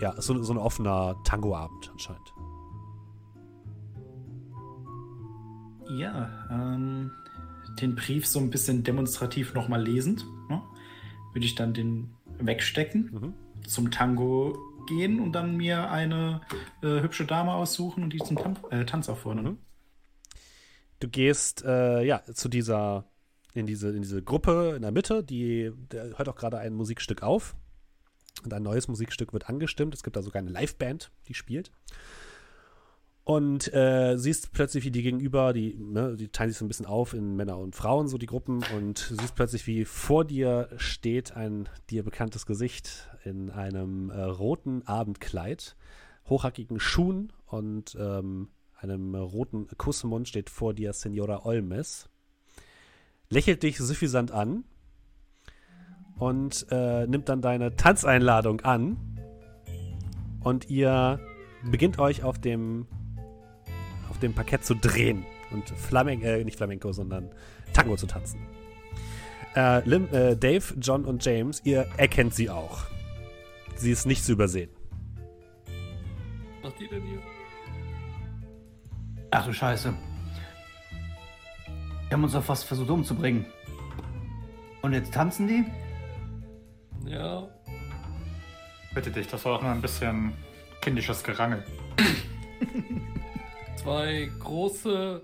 ja, 0.00 0.10
ist 0.10 0.26
so, 0.26 0.42
so 0.42 0.52
ein 0.52 0.58
offener 0.58 1.16
Tangoabend 1.24 1.90
anscheinend. 1.92 2.34
Ja, 5.90 6.28
ähm, 6.50 7.10
den 7.82 7.94
Brief 7.96 8.26
so 8.26 8.38
ein 8.38 8.50
bisschen 8.50 8.82
demonstrativ 8.84 9.54
nochmal 9.54 9.82
lesend, 9.82 10.24
ne? 10.48 10.62
würde 11.32 11.46
ich 11.46 11.54
dann 11.54 11.74
den 11.74 12.14
wegstecken, 12.38 13.10
Mhm. 13.12 13.34
zum 13.66 13.90
Tango 13.90 14.58
gehen 14.88 15.20
und 15.20 15.32
dann 15.32 15.56
mir 15.56 15.90
eine 15.90 16.40
äh, 16.82 17.00
hübsche 17.02 17.24
Dame 17.24 17.52
aussuchen 17.52 18.02
und 18.04 18.12
die 18.12 18.18
zum 18.18 18.36
Tan 18.36 18.58
äh, 18.70 18.84
Tanz 18.84 19.08
auffordern. 19.08 19.44
Mhm. 19.44 19.58
Du 21.00 21.08
gehst 21.08 21.64
äh, 21.64 22.02
ja 22.04 22.22
zu 22.32 22.48
dieser 22.48 23.04
in 23.54 23.66
diese 23.66 23.90
in 23.90 24.02
diese 24.02 24.22
Gruppe 24.22 24.74
in 24.76 24.82
der 24.82 24.92
Mitte, 24.92 25.22
die 25.22 25.72
der 25.90 26.16
hört 26.18 26.28
auch 26.28 26.36
gerade 26.36 26.58
ein 26.58 26.74
Musikstück 26.74 27.22
auf 27.22 27.54
und 28.44 28.52
ein 28.54 28.62
neues 28.62 28.88
Musikstück 28.88 29.32
wird 29.32 29.48
angestimmt. 29.48 29.94
Es 29.94 30.02
gibt 30.02 30.16
da 30.16 30.22
sogar 30.22 30.40
eine 30.40 30.50
Liveband, 30.50 31.10
die 31.28 31.34
spielt. 31.34 31.70
Und 33.24 33.72
äh, 33.72 34.16
siehst 34.16 34.52
plötzlich, 34.52 34.84
wie 34.84 34.90
die 34.90 35.02
gegenüber, 35.02 35.52
die, 35.52 35.74
ne, 35.74 36.16
die 36.16 36.28
teilen 36.28 36.50
sich 36.50 36.58
so 36.58 36.64
ein 36.64 36.68
bisschen 36.68 36.86
auf 36.86 37.14
in 37.14 37.36
Männer 37.36 37.56
und 37.56 37.76
Frauen, 37.76 38.08
so 38.08 38.18
die 38.18 38.26
Gruppen, 38.26 38.64
und 38.76 38.98
siehst 38.98 39.36
plötzlich, 39.36 39.66
wie 39.68 39.84
vor 39.84 40.24
dir 40.24 40.68
steht 40.76 41.36
ein 41.36 41.68
dir 41.88 42.02
bekanntes 42.02 42.46
Gesicht 42.46 43.08
in 43.24 43.50
einem 43.50 44.10
äh, 44.10 44.20
roten 44.20 44.82
Abendkleid, 44.86 45.76
hochhackigen 46.28 46.80
Schuhen 46.80 47.32
und 47.46 47.96
ähm, 47.98 48.48
einem 48.74 49.14
roten 49.14 49.68
Kussmund 49.78 50.26
steht 50.26 50.50
vor 50.50 50.74
dir 50.74 50.92
Senora 50.92 51.44
Olmes, 51.44 52.08
lächelt 53.30 53.62
dich 53.62 53.78
suffisant 53.78 54.32
an 54.32 54.64
und 56.18 56.66
äh, 56.70 57.06
nimmt 57.06 57.28
dann 57.28 57.40
deine 57.40 57.76
Tanzeinladung 57.76 58.62
an. 58.62 58.96
Und 60.40 60.68
ihr 60.68 61.20
beginnt 61.70 62.00
euch 62.00 62.24
auf 62.24 62.40
dem 62.40 62.88
dem 64.22 64.34
Parkett 64.34 64.64
zu 64.64 64.74
drehen 64.74 65.24
und 65.50 65.68
Flamenco, 65.70 66.26
äh, 66.26 66.44
nicht 66.44 66.56
Flamenco, 66.56 66.92
sondern 66.92 67.30
Tango 67.72 67.96
zu 67.96 68.06
tanzen. 68.06 68.40
Äh, 69.54 69.86
Lim, 69.88 70.08
äh, 70.12 70.36
Dave, 70.36 70.74
John 70.80 71.04
und 71.04 71.24
James, 71.24 71.60
ihr 71.64 71.86
erkennt 71.96 72.34
sie 72.34 72.48
auch. 72.48 72.86
Sie 73.76 73.90
ist 73.90 74.06
nicht 74.06 74.24
zu 74.24 74.32
übersehen. 74.32 74.70
Was 76.62 76.70
macht 76.70 76.80
die 76.80 76.88
denn 76.88 77.02
hier? 77.02 77.18
Ach 79.30 79.46
du 79.46 79.52
Scheiße. 79.52 79.94
Wir 82.08 82.16
haben 82.16 82.24
uns 82.24 82.32
doch 82.32 82.44
fast 82.44 82.64
versucht 82.64 82.90
umzubringen. 82.90 83.46
Und 84.82 84.92
jetzt 84.92 85.14
tanzen 85.14 85.48
die? 85.48 85.64
Ja. 87.10 87.48
Bitte 88.94 89.10
dich, 89.10 89.26
das 89.28 89.44
war 89.44 89.54
doch 89.54 89.62
nur 89.62 89.70
ein 89.70 89.80
bisschen 89.80 90.32
kindisches 90.80 91.22
Gerangel. 91.22 91.64
Zwei 93.76 94.30
große 94.38 95.22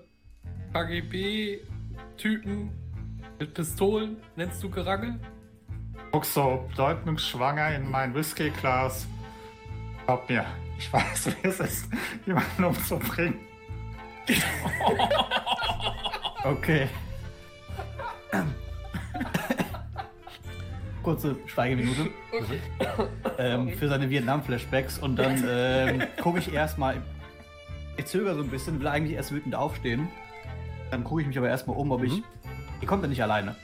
KGB-Typen 0.73 2.69
mit 3.39 3.53
Pistolen. 3.53 4.17
Nennst 4.35 4.61
du 4.63 4.69
Gerangel? 4.69 5.19
Guckst 6.11 6.33
so 6.33 6.65
bedeutungsschwanger 6.69 7.75
in 7.75 7.89
mein 7.89 8.13
Whiskyglas. 8.13 9.07
Glaub 10.05 10.27
mir, 10.27 10.45
ich 10.77 10.91
weiß, 10.91 11.27
wie 11.27 11.47
es 11.47 11.59
ist, 11.59 11.89
jemanden 12.25 12.63
umzubringen. 12.63 13.35
Okay. 16.43 16.87
Kurze 21.03 21.35
Schweigeminute 21.47 22.09
Okay. 22.31 22.59
ähm, 23.37 23.69
für 23.77 23.89
seine 23.89 24.09
Vietnam-Flashbacks 24.09 24.99
und 24.99 25.17
dann 25.17 25.43
ähm, 25.49 26.03
gucke 26.21 26.39
ich 26.39 26.53
erstmal. 26.53 27.01
Ich 27.99 28.05
zögere 28.05 28.33
so 28.33 28.41
ein 28.41 28.49
bisschen, 28.49 28.79
will 28.79 28.87
eigentlich 28.87 29.17
erst 29.17 29.33
wütend 29.33 29.55
aufstehen. 29.55 30.07
Dann 30.89 31.03
gucke 31.03 31.21
ich 31.21 31.27
mich 31.27 31.37
aber 31.37 31.49
erstmal 31.49 31.75
um, 31.75 31.91
ob 31.91 32.01
ich. 32.01 32.13
Mhm. 32.13 32.23
Die 32.81 32.85
kommt 32.85 33.03
ja 33.03 33.09
nicht 33.09 33.21
alleine. 33.21 33.57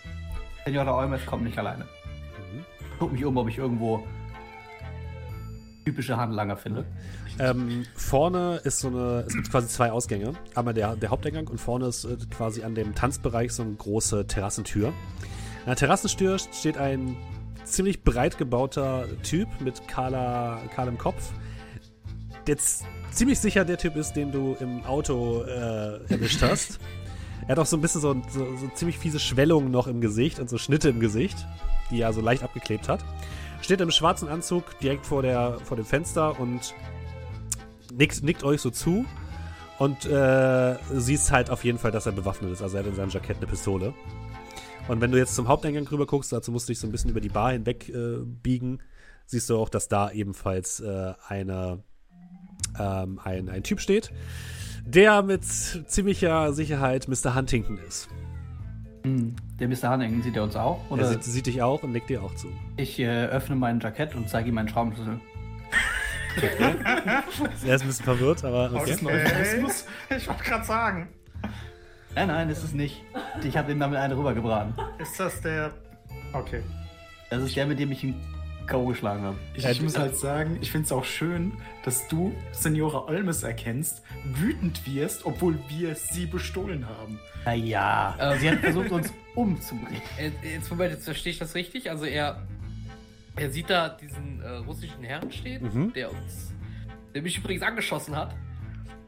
Senora 0.65 0.93
Olmes 0.93 1.25
kommt 1.25 1.45
nicht 1.45 1.57
alleine. 1.57 1.85
Mhm. 1.85 2.65
Guck 2.99 3.13
mich 3.13 3.23
um, 3.23 3.37
ob 3.37 3.47
ich 3.47 3.57
irgendwo 3.57 4.05
typische 5.85 6.17
Handlanger 6.17 6.57
finde. 6.57 6.83
Ähm, 7.39 7.85
vorne 7.95 8.59
ist 8.65 8.79
so 8.79 8.89
eine, 8.89 9.23
es 9.25 9.35
gibt 9.35 9.49
quasi 9.49 9.69
zwei 9.69 9.91
Ausgänge. 9.91 10.33
Einmal 10.53 10.73
der, 10.73 10.97
der 10.97 11.11
Haupteingang 11.11 11.47
und 11.47 11.61
vorne 11.61 11.85
ist 11.87 12.03
äh, 12.03 12.17
quasi 12.35 12.63
an 12.63 12.75
dem 12.75 12.93
Tanzbereich 12.93 13.53
so 13.53 13.63
eine 13.63 13.75
große 13.75 14.27
Terrassentür. 14.27 14.87
An 14.89 15.67
der 15.67 15.75
Terrassentür 15.77 16.39
steht 16.39 16.77
ein 16.77 17.15
ziemlich 17.63 18.03
breit 18.03 18.37
gebauter 18.37 19.05
Typ 19.23 19.47
mit 19.61 19.87
kahler, 19.87 20.59
kahlem 20.75 20.97
Kopf, 20.97 21.31
der 22.47 22.57
ziemlich 23.15 23.39
sicher 23.39 23.65
der 23.65 23.77
Typ 23.77 23.95
ist, 23.95 24.13
den 24.13 24.31
du 24.31 24.55
im 24.59 24.85
Auto 24.85 25.43
äh, 25.43 25.99
erwischt 26.11 26.41
hast. 26.41 26.79
Er 27.43 27.49
hat 27.49 27.59
auch 27.59 27.65
so 27.65 27.77
ein 27.77 27.81
bisschen 27.81 28.01
so, 28.01 28.15
so, 28.29 28.55
so 28.57 28.67
ziemlich 28.75 28.97
fiese 28.97 29.19
Schwellungen 29.19 29.71
noch 29.71 29.87
im 29.87 30.01
Gesicht 30.01 30.39
und 30.39 30.49
so 30.49 30.57
Schnitte 30.57 30.89
im 30.89 30.99
Gesicht, 30.99 31.37
die 31.91 32.01
er 32.01 32.11
so 32.11 32.21
leicht 32.21 32.43
abgeklebt 32.43 32.89
hat. 32.89 33.05
Steht 33.61 33.81
im 33.81 33.91
schwarzen 33.91 34.27
Anzug 34.27 34.77
direkt 34.79 35.05
vor, 35.05 35.21
der, 35.21 35.59
vor 35.63 35.77
dem 35.77 35.85
Fenster 35.85 36.39
und 36.39 36.73
nickt, 37.93 38.23
nickt 38.23 38.43
euch 38.43 38.61
so 38.61 38.69
zu 38.69 39.05
und 39.77 40.05
äh, 40.05 40.75
siehst 40.93 41.31
halt 41.31 41.49
auf 41.49 41.63
jeden 41.63 41.77
Fall, 41.77 41.91
dass 41.91 42.05
er 42.05 42.11
bewaffnet 42.11 42.51
ist. 42.51 42.61
Also 42.61 42.77
er 42.77 42.83
hat 42.83 42.89
in 42.89 42.95
seinem 42.95 43.09
Jackett 43.09 43.37
eine 43.37 43.47
Pistole. 43.47 43.93
Und 44.87 45.01
wenn 45.01 45.11
du 45.11 45.17
jetzt 45.17 45.35
zum 45.35 45.47
Haupteingang 45.47 45.87
rüber 45.87 46.05
guckst, 46.05 46.31
dazu 46.31 46.51
musst 46.51 46.67
du 46.67 46.71
dich 46.71 46.79
so 46.79 46.87
ein 46.87 46.91
bisschen 46.91 47.09
über 47.09 47.21
die 47.21 47.29
Bar 47.29 47.51
hinweg 47.53 47.89
äh, 47.89 48.17
biegen, 48.23 48.81
siehst 49.25 49.49
du 49.49 49.57
auch, 49.57 49.69
dass 49.69 49.87
da 49.87 50.11
ebenfalls 50.11 50.79
äh, 50.79 51.13
eine, 51.27 51.83
ähm, 52.79 53.19
ein, 53.23 53.49
ein 53.49 53.63
Typ 53.63 53.79
steht, 53.79 54.11
der 54.85 55.21
mit 55.23 55.43
ziemlicher 55.43 56.53
Sicherheit 56.53 57.07
Mr. 57.07 57.35
Huntington 57.35 57.79
ist. 57.87 58.07
Hm, 59.03 59.35
Der 59.59 59.67
Mr. 59.67 59.89
Hanningen 59.89 60.21
sieht 60.23 60.35
er 60.35 60.43
uns 60.43 60.55
auch? 60.55 60.79
Er 60.89 60.91
Oder 60.93 61.07
sieht, 61.09 61.23
sieht 61.23 61.45
dich 61.45 61.61
auch 61.61 61.83
und 61.83 61.91
nickt 61.91 62.09
dir 62.09 62.23
auch 62.23 62.33
zu. 62.35 62.47
ich 62.77 62.99
äh, 62.99 63.25
öffne 63.25 63.55
mein 63.55 63.79
Jackett 63.79 64.15
und 64.15 64.29
zeige 64.29 64.49
ihm 64.49 64.55
meinen 64.55 64.67
Schraubenschlüssel. 64.69 65.19
Er 67.65 67.75
ist 67.75 67.81
ein 67.81 67.87
bisschen 67.87 68.03
verwirrt, 68.05 68.43
aber 68.43 68.71
okay. 68.73 68.91
ist 68.91 69.05
Euphemismus? 69.05 69.85
Ich 70.15 70.27
wollte 70.27 70.43
gerade 70.43 70.65
sagen, 70.65 71.07
Nein, 72.15 72.27
nein, 72.29 72.49
ist 72.49 72.73
nicht. 72.73 73.03
Ich 73.43 73.57
habe 73.57 73.71
ihm 73.73 73.79
damit 73.79 73.99
eine 73.99 74.17
rübergebraten. 74.17 74.73
ist 74.99 75.19
das 75.19 75.41
der. 75.41 75.71
Okay. 76.31 76.61
Das 77.29 77.43
ist 77.43 77.55
der, 77.55 77.65
mit 77.67 77.77
dem 77.77 77.91
ich 77.91 78.03
ihn 78.05 78.15
K.O. 78.67 78.85
geschlagen 78.87 79.23
habe. 79.23 79.37
Ich, 79.53 79.65
Äh, 79.65 79.71
ich 79.71 79.81
muss 79.81 79.97
halt 79.97 80.15
sagen, 80.15 80.57
ich 80.61 80.71
finde 80.71 80.85
es 80.85 80.91
auch 80.91 81.03
schön, 81.05 81.53
dass 81.83 82.07
du 82.07 82.33
Senora 82.51 83.05
Olmes 83.07 83.43
erkennst, 83.43 84.01
wütend 84.23 84.85
wirst, 84.87 85.25
obwohl 85.25 85.57
wir 85.69 85.95
sie 85.95 86.25
bestohlen 86.25 86.87
haben. 86.87 87.19
Naja, 87.45 88.15
Ähm. 88.19 88.39
sie 88.39 88.49
hat 88.49 88.59
versucht, 88.59 88.91
uns 88.91 89.13
umzubringen. 89.35 90.01
Äh, 90.17 90.31
Jetzt, 90.43 90.69
Moment, 90.71 90.91
jetzt 90.93 91.05
verstehe 91.05 91.31
ich 91.31 91.39
das 91.39 91.53
richtig. 91.55 91.89
Also 91.89 92.05
er, 92.05 92.41
er 93.35 93.51
sieht 93.51 93.69
da 93.69 93.89
diesen 93.89 94.41
äh, 94.41 94.47
russischen 94.49 95.03
Herrn 95.03 95.31
stehen, 95.31 95.63
Mhm. 95.63 95.93
der 95.93 96.11
uns, 96.11 96.53
der 97.13 97.21
mich 97.21 97.37
übrigens 97.37 97.61
angeschossen 97.63 98.15
hat. 98.15 98.35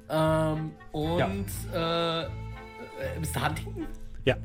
Ähm, 0.09 0.71
und 0.91 1.45
äh, 1.73 2.21
äh, 2.23 2.27
Mr. 3.19 3.45
Huntington? 3.47 3.87
Ja, 4.25 4.35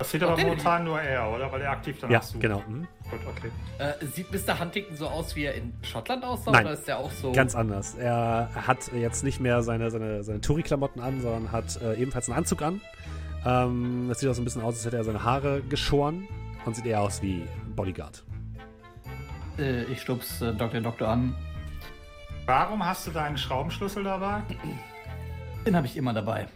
Das 0.00 0.10
sieht 0.10 0.22
aber 0.22 0.32
Okay. 0.32 0.44
momentan 0.44 0.84
nur 0.84 0.98
er, 1.00 1.30
oder? 1.30 1.52
Weil 1.52 1.60
er 1.60 1.72
aktiv 1.72 1.98
danach 2.00 2.10
ja, 2.14 2.22
sucht. 2.22 2.40
genau. 2.40 2.62
Mhm. 2.66 2.88
Gut, 3.10 3.20
okay. 3.28 3.50
Äh, 3.78 4.06
sieht 4.06 4.32
Mr. 4.32 4.58
Huntington 4.58 4.96
so 4.96 5.06
aus, 5.06 5.36
wie 5.36 5.44
er 5.44 5.54
in 5.54 5.74
Schottland 5.82 6.24
aussah? 6.24 6.52
Nein. 6.52 6.64
Oder 6.64 6.72
ist 6.74 6.88
der 6.88 6.98
auch 6.98 7.10
so? 7.10 7.32
Ganz 7.32 7.54
anders. 7.54 7.96
Er 7.96 8.48
hat 8.54 8.90
jetzt 8.94 9.22
nicht 9.24 9.40
mehr 9.40 9.62
seine, 9.62 9.90
seine, 9.90 10.22
seine 10.24 10.40
Touri-Klamotten 10.40 11.00
an, 11.00 11.20
sondern 11.20 11.52
hat 11.52 11.80
äh, 11.82 11.94
ebenfalls 11.96 12.30
einen 12.30 12.38
Anzug 12.38 12.62
an. 12.62 12.80
Ähm, 13.44 14.06
das 14.08 14.20
sieht 14.20 14.30
auch 14.30 14.34
so 14.34 14.40
ein 14.40 14.44
bisschen 14.44 14.62
aus, 14.62 14.74
als 14.76 14.86
hätte 14.86 14.96
er 14.96 15.04
seine 15.04 15.22
Haare 15.22 15.60
geschoren 15.68 16.26
und 16.64 16.74
sieht 16.74 16.86
eher 16.86 17.02
aus 17.02 17.20
wie 17.20 17.42
ein 17.42 17.74
Bodyguard. 17.76 18.24
Äh, 19.58 19.82
ich 19.84 20.00
stups 20.00 20.40
äh, 20.40 20.54
Dr. 20.54 20.80
Doktor 20.80 21.08
an. 21.08 21.34
Warum 22.46 22.84
hast 22.86 23.06
du 23.06 23.10
deinen 23.10 23.36
Schraubenschlüssel 23.36 24.02
dabei? 24.02 24.42
Den 25.66 25.76
habe 25.76 25.86
ich 25.86 25.94
immer 25.98 26.14
dabei. 26.14 26.46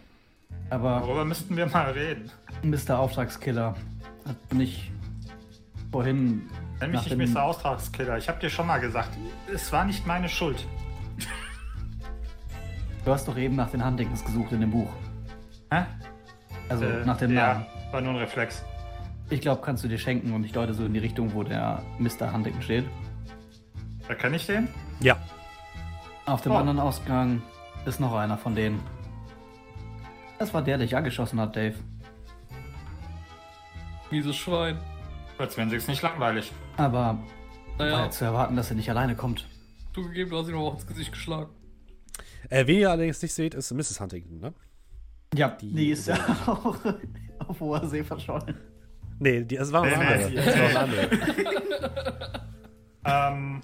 Aber 0.69 0.99
Darüber 1.01 1.25
müssten 1.25 1.55
wir 1.55 1.67
mal 1.67 1.91
reden. 1.91 2.31
Mr. 2.63 2.97
Auftragskiller 2.99 3.75
hat 4.27 4.53
mich 4.53 4.91
vorhin 5.91 6.49
Nenn 6.81 6.91
mich 6.91 7.09
nicht 7.15 7.33
Mr. 7.33 7.43
Auftragskiller. 7.43 8.17
Ich 8.17 8.27
habe 8.27 8.39
dir 8.39 8.49
schon 8.49 8.67
mal 8.67 8.79
gesagt, 8.79 9.09
es 9.53 9.71
war 9.71 9.85
nicht 9.85 10.05
meine 10.07 10.27
Schuld. 10.27 10.65
Du 13.05 13.11
hast 13.11 13.27
doch 13.27 13.37
eben 13.37 13.55
nach 13.55 13.69
den 13.69 13.85
Huntingtons 13.85 14.25
gesucht 14.25 14.51
in 14.51 14.61
dem 14.61 14.71
Buch. 14.71 14.89
Hä? 15.71 15.83
Also 16.69 16.85
Äh, 16.85 17.05
nach 17.05 17.17
dem 17.17 17.33
Namen. 17.35 17.65
Ja, 17.85 17.93
war 17.93 18.01
nur 18.01 18.13
ein 18.13 18.17
Reflex. 18.17 18.63
Ich 19.29 19.41
glaube, 19.41 19.61
kannst 19.61 19.83
du 19.83 19.87
dir 19.87 19.99
schenken 19.99 20.33
und 20.33 20.43
ich 20.43 20.51
deute 20.51 20.73
so 20.73 20.85
in 20.85 20.93
die 20.93 20.99
Richtung, 20.99 21.33
wo 21.33 21.43
der 21.43 21.83
Mr. 21.99 22.33
Huntington 22.33 22.61
steht. 22.61 22.85
Erkenne 24.07 24.35
ich 24.37 24.45
den? 24.47 24.67
Ja, 24.99 25.17
Auf 26.25 26.41
dem 26.41 26.53
Oh. 26.53 26.57
anderen 26.57 26.79
Ausgang 26.79 27.43
ist 27.85 27.99
noch 27.99 28.15
einer 28.15 28.37
von 28.37 28.55
denen. 28.55 28.79
Das 30.39 30.53
war 30.53 30.61
der, 30.61 30.77
der 30.77 30.85
dich 30.87 30.95
angeschossen 30.95 31.39
hat, 31.39 31.55
Dave. 31.55 31.75
Mieses 34.11 34.35
Schwein. 34.35 34.77
Als 35.37 35.57
wenn 35.57 35.69
sich's 35.69 35.87
nicht 35.87 36.01
langweilig. 36.01 36.51
Aber 36.77 36.93
war 36.93 37.19
Naja, 37.77 38.03
ja 38.05 38.09
zu 38.09 38.25
erwarten, 38.25 38.55
dass 38.55 38.69
er 38.69 38.75
nicht 38.75 38.89
alleine 38.89 39.15
kommt. 39.15 39.47
zugegeben, 39.93 40.29
du 40.29 40.37
hast 40.37 40.47
ihn 40.49 40.55
aber 40.55 40.63
auch 40.65 40.73
ins 40.75 40.87
Gesicht 40.87 41.11
geschlagen. 41.11 41.49
äh, 42.49 42.65
wen 42.67 42.79
ihr 42.79 42.89
allerdings 42.91 43.21
nicht 43.21 43.33
seht, 43.33 43.53
ist 43.53 43.71
Mrs. 43.71 43.99
Huntington, 43.99 44.39
ne? 44.39 44.53
Ja, 45.33 45.49
Die- 45.49 45.73
die, 45.73 45.89
ist 45.89 46.07
ja 46.07 46.15
auch 46.45 46.77
auf 47.47 47.59
hoher 47.59 47.85
See 47.87 48.03
verschollen. 48.03 48.55
Nee, 49.19 49.43
die, 49.43 49.55
es 49.57 49.71
war 49.71 49.81
was 49.83 49.89
Nee, 49.89 49.97
nee, 49.97 50.05
anderes. 50.13 50.27
die- 50.27 50.35
Das 50.35 50.57
war 50.57 50.63
was 50.65 50.75
anderes. 50.75 51.09
Ähm, 53.07 53.61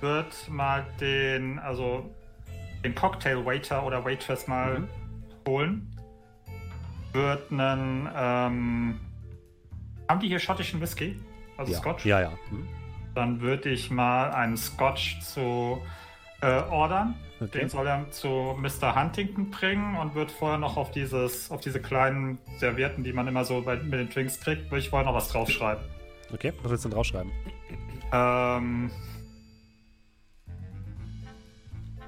wird 0.00 0.48
mal 0.48 0.86
den, 1.00 1.58
also 1.58 2.10
den 2.84 2.94
Cocktail 2.94 3.44
Waiter 3.44 3.84
oder 3.84 4.04
Waitress 4.04 4.46
mal 4.46 4.80
Mhm. 4.80 4.88
holen. 5.48 5.90
Wird 7.12 7.50
einen, 7.50 8.08
ähm, 8.14 9.00
haben 10.08 10.20
die 10.20 10.28
hier 10.28 10.38
schottischen 10.38 10.80
Whisky? 10.80 11.18
Also 11.56 11.72
Ja, 11.72 11.78
Scotch? 11.78 12.04
ja. 12.04 12.20
ja. 12.20 12.30
Hm. 12.50 12.68
Dann 13.14 13.40
würde 13.40 13.70
ich 13.70 13.90
mal 13.90 14.30
einen 14.32 14.56
Scotch 14.56 15.20
zu 15.20 15.80
äh, 16.40 16.60
ordern. 16.70 17.14
Okay. 17.40 17.60
Den 17.60 17.68
soll 17.68 17.86
er 17.86 18.10
zu 18.10 18.56
Mr. 18.58 18.94
Huntington 19.00 19.50
bringen 19.50 19.96
und 19.96 20.14
wird 20.14 20.30
vorher 20.30 20.58
noch 20.58 20.76
auf 20.76 20.90
dieses, 20.90 21.50
auf 21.50 21.60
diese 21.60 21.80
kleinen 21.80 22.38
Servietten, 22.58 23.02
die 23.04 23.12
man 23.12 23.26
immer 23.28 23.44
so 23.44 23.62
bei, 23.62 23.76
mit 23.76 23.94
den 23.94 24.08
Drinks 24.10 24.40
kriegt, 24.40 24.70
würde 24.70 24.78
ich 24.80 24.90
vorher 24.90 25.06
noch 25.06 25.14
was 25.16 25.28
draufschreiben. 25.28 25.82
Okay, 26.32 26.52
was 26.62 26.70
willst 26.70 26.84
du 26.84 26.88
denn 26.88 26.96
draufschreiben? 26.96 27.32
Ähm, 28.12 28.90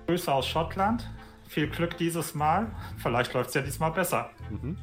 Grüße 0.07 0.32
aus 0.32 0.46
Schottland. 0.46 1.09
Viel 1.48 1.68
Glück 1.68 1.96
dieses 1.96 2.34
Mal. 2.34 2.66
Vielleicht 2.98 3.32
läuft 3.34 3.48
es 3.50 3.54
ja 3.54 3.62
diesmal 3.62 3.92
besser. 3.92 4.30
Mhm. 4.50 4.76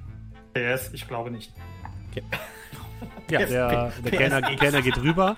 PS, 0.53 0.91
ich 0.93 1.07
glaube 1.07 1.31
nicht. 1.31 1.51
Ja, 3.29 3.39
PS, 3.41 3.49
der, 3.49 3.91
der 4.05 4.09
PS, 4.11 4.17
Kellner. 4.17 4.41
Kellner 4.55 4.81
geht 4.81 4.97
rüber 5.01 5.35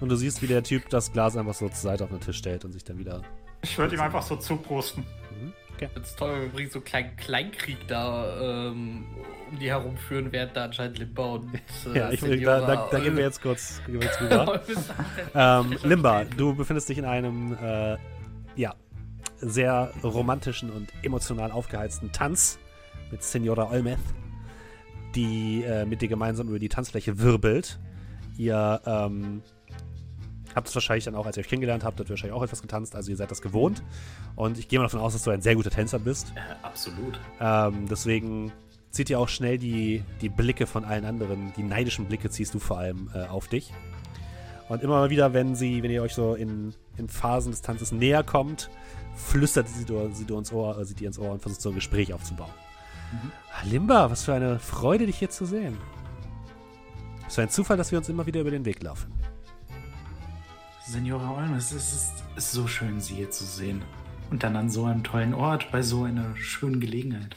und 0.00 0.08
du 0.08 0.16
siehst, 0.16 0.42
wie 0.42 0.46
der 0.46 0.62
Typ 0.62 0.88
das 0.90 1.12
Glas 1.12 1.36
einfach 1.36 1.54
so 1.54 1.66
zur 1.68 1.76
Seite 1.76 2.04
auf 2.04 2.10
den 2.10 2.20
Tisch 2.20 2.36
stellt 2.38 2.64
und 2.64 2.72
sich 2.72 2.82
dann 2.84 2.98
wieder. 2.98 3.22
Ich 3.62 3.76
würde 3.78 3.94
ihm 3.94 4.00
einfach 4.00 4.22
so 4.22 4.36
zuprosten. 4.36 5.04
Mhm. 5.40 5.52
Okay. 5.74 5.88
Das 5.94 6.08
ist 6.10 6.18
toll, 6.18 6.32
wenn 6.32 6.40
wir 6.40 6.46
übrigens 6.48 6.72
so 6.72 6.78
einen 6.80 6.84
kleinen 6.86 7.16
Kleinkrieg 7.16 7.86
da 7.88 8.68
ähm, 8.68 9.04
um 9.50 9.58
die 9.58 9.68
herumführen, 9.68 10.32
während 10.32 10.56
da 10.56 10.64
anscheinend 10.64 10.98
Limba 10.98 11.24
und 11.24 11.54
äh, 11.94 11.98
Ja, 11.98 12.10
ich, 12.10 12.20
will- 12.22 12.40
da, 12.40 12.60
da, 12.66 12.88
da 12.90 12.98
gehen 12.98 13.16
wir 13.16 13.24
jetzt 13.24 13.40
kurz, 13.40 13.80
wir 13.86 14.00
jetzt 14.00 14.20
rüber. 14.20 14.60
ähm, 15.34 15.76
Limba, 15.84 16.24
du 16.24 16.54
befindest 16.54 16.88
dich 16.88 16.98
in 16.98 17.04
einem 17.04 17.56
äh, 17.62 17.96
ja, 18.56 18.74
sehr 19.38 19.92
romantischen 20.02 20.70
und 20.70 20.92
emotional 21.02 21.50
aufgeheizten 21.50 22.12
Tanz 22.12 22.58
mit 23.10 23.22
Senora 23.22 23.70
Olmeth, 23.70 23.98
die 25.14 25.62
äh, 25.62 25.84
mit 25.84 26.02
dir 26.02 26.08
gemeinsam 26.08 26.48
über 26.48 26.58
die 26.58 26.68
Tanzfläche 26.68 27.18
wirbelt. 27.18 27.78
Ihr 28.36 28.80
ähm, 28.84 29.42
Habt 30.56 30.68
es 30.68 30.74
wahrscheinlich 30.74 31.04
dann 31.04 31.14
auch, 31.14 31.26
als 31.26 31.36
ihr 31.36 31.42
euch 31.42 31.48
kennengelernt 31.48 31.84
habt, 31.84 31.98
habt 32.00 32.08
ihr 32.08 32.14
wahrscheinlich 32.14 32.34
auch 32.34 32.42
etwas 32.42 32.62
getanzt. 32.62 32.96
Also 32.96 33.10
ihr 33.10 33.16
seid 33.18 33.30
das 33.30 33.42
gewohnt. 33.42 33.82
Und 34.36 34.58
ich 34.58 34.68
gehe 34.68 34.78
mal 34.78 34.86
davon 34.86 35.00
aus, 35.00 35.12
dass 35.12 35.22
du 35.22 35.30
ein 35.30 35.42
sehr 35.42 35.54
guter 35.54 35.68
Tänzer 35.68 35.98
bist. 35.98 36.32
Äh, 36.34 36.64
absolut. 36.64 37.20
Ähm, 37.38 37.86
deswegen 37.90 38.52
zieht 38.90 39.10
ihr 39.10 39.20
auch 39.20 39.28
schnell 39.28 39.58
die, 39.58 40.02
die 40.22 40.30
Blicke 40.30 40.66
von 40.66 40.86
allen 40.86 41.04
anderen, 41.04 41.52
die 41.58 41.62
neidischen 41.62 42.06
Blicke 42.06 42.30
ziehst 42.30 42.54
du 42.54 42.58
vor 42.58 42.78
allem 42.78 43.10
äh, 43.14 43.26
auf 43.26 43.48
dich. 43.48 43.70
Und 44.70 44.82
immer 44.82 44.94
mal 44.94 45.10
wieder, 45.10 45.34
wenn 45.34 45.54
sie, 45.54 45.82
wenn 45.82 45.90
ihr 45.90 46.02
euch 46.02 46.14
so 46.14 46.34
in, 46.34 46.72
in 46.96 47.10
Phasen 47.10 47.50
des 47.50 47.60
Tanzes 47.60 47.92
näher 47.92 48.22
kommt, 48.22 48.70
flüstert 49.16 49.68
sie 49.68 49.84
dir, 49.84 50.10
sie 50.12 50.24
ins 50.24 50.52
Ohr, 50.52 50.78
äh, 50.78 50.84
sie 50.84 50.94
dir 50.94 51.08
ins 51.08 51.18
Ohr 51.18 51.32
und 51.32 51.42
versucht 51.42 51.60
so 51.60 51.70
ein 51.70 51.74
Gespräch 51.74 52.12
aufzubauen. 52.12 52.50
Mhm. 53.12 53.70
Limba, 53.70 54.10
was 54.10 54.24
für 54.24 54.34
eine 54.34 54.58
Freude, 54.58 55.06
dich 55.06 55.18
hier 55.18 55.30
zu 55.30 55.46
sehen. 55.46 55.76
Es 57.26 57.32
ist 57.32 57.38
ein 57.38 57.50
Zufall, 57.50 57.76
dass 57.76 57.90
wir 57.90 57.98
uns 57.98 58.08
immer 58.08 58.26
wieder 58.26 58.40
über 58.40 58.50
den 58.50 58.64
Weg 58.64 58.82
laufen. 58.82 59.12
Senora 60.86 61.36
Olmes, 61.36 61.72
es 61.72 61.92
ist, 61.92 62.12
ist 62.36 62.52
so 62.52 62.68
schön, 62.68 63.00
Sie 63.00 63.14
hier 63.14 63.30
zu 63.30 63.44
sehen. 63.44 63.82
Und 64.30 64.44
dann 64.44 64.54
an 64.54 64.70
so 64.70 64.84
einem 64.84 65.02
tollen 65.02 65.34
Ort, 65.34 65.72
bei 65.72 65.82
so 65.82 66.04
einer 66.04 66.36
schönen 66.36 66.80
Gelegenheit. 66.80 67.36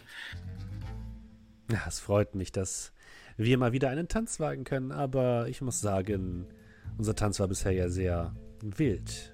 Ja, 1.72 1.82
es 1.88 2.00
freut 2.00 2.36
mich, 2.36 2.52
dass 2.52 2.94
wir 3.38 3.58
mal 3.58 3.72
wieder 3.72 3.90
einen 3.90 4.08
Tanz 4.08 4.40
wagen 4.40 4.64
können, 4.64 4.92
aber 4.92 5.48
ich 5.48 5.62
muss 5.62 5.82
sagen, 5.82 6.46
unser 6.98 7.16
Tanz 7.16 7.40
war 7.40 7.48
bisher 7.48 7.72
ja 7.72 7.90
sehr 7.90 8.36
wild. 8.62 9.34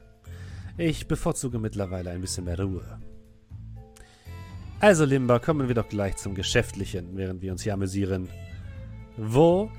Ich 0.77 1.07
bevorzuge 1.07 1.57
mittlerweile 1.57 2.11
ein 2.11 2.21
bisschen 2.21 2.45
mehr 2.45 2.59
Ruhe. 2.59 2.99
Also, 4.81 5.05
Limba, 5.05 5.39
kommen 5.39 5.69
wir 5.69 5.75
doch 5.75 5.87
gleich 5.87 6.17
zum 6.17 6.35
Geschäftlichen, 6.35 7.15
während 7.15 7.41
wir 7.41 7.53
uns 7.53 7.63
hier 7.63 7.73
amüsieren. 7.73 8.27
Wo 9.15 9.71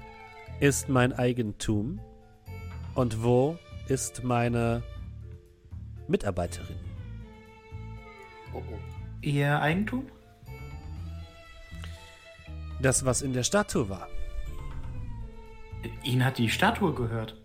ist 0.58 0.88
mein 0.88 1.12
Eigentum 1.12 2.00
und 2.94 3.22
wo 3.22 3.58
ist 3.88 4.24
meine 4.24 4.82
Mitarbeiterin? 6.08 6.76
Oh, 8.54 8.62
oh. 8.66 8.78
Ihr 9.20 9.60
Eigentum? 9.60 10.06
Das, 12.80 13.04
was 13.04 13.20
in 13.20 13.34
der 13.34 13.42
Statue 13.42 13.90
war. 13.90 14.08
Ihnen 16.04 16.24
hat 16.24 16.38
die 16.38 16.48
Statue 16.48 16.94
gehört. 16.94 17.36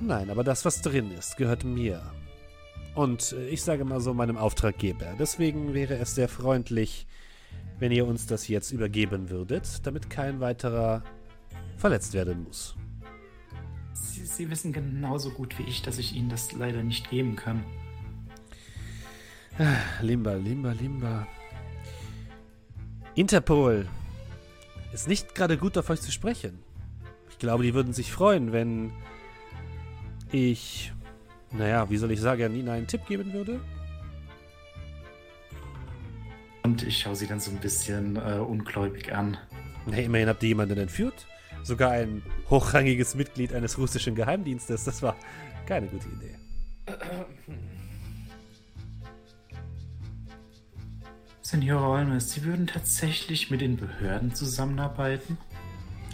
Nein, 0.00 0.30
aber 0.30 0.42
das, 0.44 0.64
was 0.64 0.80
drin 0.80 1.10
ist, 1.10 1.36
gehört 1.36 1.64
mir. 1.64 2.02
Und 2.94 3.32
äh, 3.32 3.48
ich 3.48 3.62
sage 3.62 3.84
mal 3.84 4.00
so 4.00 4.14
meinem 4.14 4.36
Auftraggeber. 4.36 5.14
Deswegen 5.18 5.74
wäre 5.74 5.96
es 5.98 6.14
sehr 6.14 6.28
freundlich, 6.28 7.06
wenn 7.78 7.92
ihr 7.92 8.06
uns 8.06 8.26
das 8.26 8.48
jetzt 8.48 8.72
übergeben 8.72 9.30
würdet, 9.30 9.86
damit 9.86 10.10
kein 10.10 10.40
weiterer 10.40 11.02
verletzt 11.76 12.14
werden 12.14 12.44
muss. 12.44 12.74
Sie, 13.92 14.24
Sie 14.24 14.50
wissen 14.50 14.72
genauso 14.72 15.30
gut 15.30 15.58
wie 15.58 15.64
ich, 15.64 15.82
dass 15.82 15.98
ich 15.98 16.14
Ihnen 16.14 16.30
das 16.30 16.52
leider 16.52 16.82
nicht 16.82 17.10
geben 17.10 17.36
kann. 17.36 17.62
Ah, 19.58 19.76
Limba, 20.00 20.34
Limba, 20.34 20.72
Limba. 20.72 21.26
Interpol 23.14 23.86
ist 24.92 25.08
nicht 25.08 25.34
gerade 25.34 25.58
gut 25.58 25.76
auf 25.76 25.90
euch 25.90 26.00
zu 26.00 26.10
sprechen. 26.10 26.58
Ich 27.28 27.38
glaube, 27.38 27.64
die 27.64 27.74
würden 27.74 27.92
sich 27.92 28.12
freuen, 28.12 28.52
wenn 28.52 28.92
ich, 30.32 30.92
naja, 31.52 31.88
wie 31.90 31.96
soll 31.96 32.10
ich 32.10 32.20
sagen, 32.20 32.54
Ihnen 32.54 32.68
einen 32.68 32.86
Tipp 32.86 33.06
geben 33.06 33.32
würde. 33.32 33.60
Und 36.62 36.82
ich 36.82 36.98
schaue 36.98 37.16
sie 37.16 37.26
dann 37.26 37.40
so 37.40 37.50
ein 37.50 37.58
bisschen 37.58 38.16
äh, 38.16 38.38
ungläubig 38.38 39.12
an. 39.12 39.36
Na, 39.86 39.96
immerhin 39.96 40.28
habt 40.28 40.42
ihr 40.42 40.50
jemanden 40.50 40.78
entführt. 40.78 41.26
Sogar 41.62 41.90
ein 41.90 42.22
hochrangiges 42.48 43.14
Mitglied 43.14 43.52
eines 43.52 43.76
russischen 43.78 44.14
Geheimdienstes. 44.14 44.84
Das 44.84 45.02
war 45.02 45.16
keine 45.66 45.88
gute 45.88 46.08
Idee. 46.08 46.36
Senora 51.42 51.88
Olmes, 51.88 52.32
Sie 52.32 52.44
würden 52.44 52.68
tatsächlich 52.68 53.50
mit 53.50 53.60
den 53.60 53.76
Behörden 53.76 54.34
zusammenarbeiten? 54.34 55.38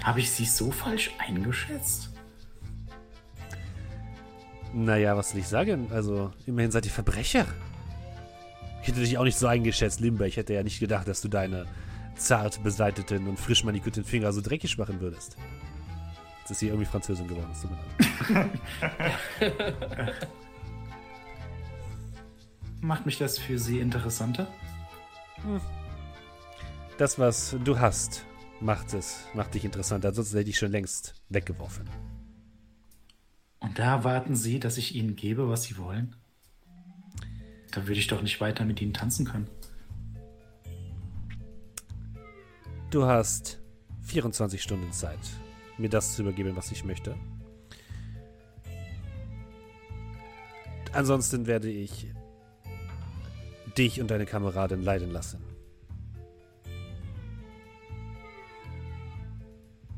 Habe 0.02 0.20
ich 0.20 0.30
Sie 0.30 0.46
so 0.46 0.70
falsch 0.70 1.10
eingeschätzt? 1.18 2.15
Naja, 4.76 5.16
was 5.16 5.30
soll 5.30 5.40
ich 5.40 5.48
sagen? 5.48 5.88
Also, 5.90 6.32
immerhin 6.44 6.70
seid 6.70 6.84
ihr 6.84 6.92
Verbrecher. 6.92 7.46
Ich 8.82 8.88
hätte 8.88 9.00
dich 9.00 9.16
auch 9.16 9.24
nicht 9.24 9.38
so 9.38 9.46
eingeschätzt, 9.46 10.00
Limber. 10.00 10.26
Ich 10.26 10.36
hätte 10.36 10.52
ja 10.52 10.62
nicht 10.62 10.80
gedacht, 10.80 11.08
dass 11.08 11.22
du 11.22 11.28
deine 11.28 11.64
zart 12.14 12.62
beseiteten 12.62 13.26
und 13.26 13.40
frisch 13.40 13.64
manikürten 13.64 14.04
Finger 14.04 14.34
so 14.34 14.42
dreckig 14.42 14.76
machen 14.76 15.00
würdest. 15.00 15.38
Jetzt 16.40 16.50
ist 16.50 16.58
sie 16.58 16.66
irgendwie 16.68 16.84
Französin 16.84 17.26
geworden. 17.26 17.48
Das 17.48 17.62
tut 17.62 17.70
mir 17.70 18.50
leid. 19.40 20.12
Macht 22.82 23.06
mich 23.06 23.16
das 23.16 23.38
für 23.38 23.58
Sie 23.58 23.80
interessanter? 23.80 24.46
Das, 26.98 27.18
was 27.18 27.56
du 27.64 27.78
hast, 27.78 28.26
macht 28.60 28.92
es, 28.92 29.24
macht 29.32 29.54
dich 29.54 29.64
interessanter. 29.64 30.08
Ansonsten 30.08 30.36
hätte 30.36 30.50
ich 30.50 30.58
schon 30.58 30.70
längst 30.70 31.14
weggeworfen. 31.30 31.88
Und 33.66 33.80
da 33.80 33.96
erwarten 33.96 34.36
Sie, 34.36 34.60
dass 34.60 34.78
ich 34.78 34.94
Ihnen 34.94 35.16
gebe, 35.16 35.48
was 35.48 35.64
Sie 35.64 35.76
wollen? 35.76 36.14
Da 37.72 37.88
würde 37.88 37.98
ich 37.98 38.06
doch 38.06 38.22
nicht 38.22 38.40
weiter 38.40 38.64
mit 38.64 38.80
Ihnen 38.80 38.94
tanzen 38.94 39.26
können. 39.26 39.48
Du 42.90 43.06
hast 43.06 43.58
24 44.02 44.62
Stunden 44.62 44.92
Zeit, 44.92 45.18
mir 45.78 45.88
das 45.88 46.14
zu 46.14 46.22
übergeben, 46.22 46.54
was 46.54 46.70
ich 46.70 46.84
möchte. 46.84 47.16
Ansonsten 50.92 51.48
werde 51.48 51.68
ich 51.68 52.06
dich 53.76 54.00
und 54.00 54.12
deine 54.12 54.26
Kameradin 54.26 54.82
leiden 54.82 55.10
lassen. 55.10 55.42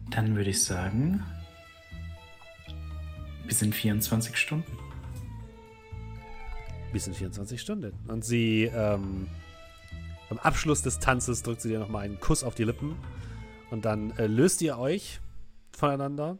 Dann 0.08 0.34
würde 0.34 0.50
ich 0.50 0.64
sagen, 0.64 1.22
bis 3.48 3.62
in 3.62 3.72
24 3.72 4.36
Stunden. 4.36 4.70
Bis 6.92 7.06
in 7.06 7.14
24 7.14 7.60
Stunden. 7.60 7.98
Und 8.06 8.24
sie, 8.24 8.64
ähm, 8.64 9.26
beim 10.28 10.38
Abschluss 10.38 10.82
des 10.82 10.98
Tanzes 10.98 11.42
drückt 11.42 11.62
sie 11.62 11.70
dir 11.70 11.78
nochmal 11.78 12.04
einen 12.04 12.20
Kuss 12.20 12.44
auf 12.44 12.54
die 12.54 12.64
Lippen. 12.64 12.96
Und 13.70 13.84
dann 13.84 14.10
äh, 14.12 14.26
löst 14.26 14.62
ihr 14.62 14.78
euch 14.78 15.20
voneinander. 15.72 16.38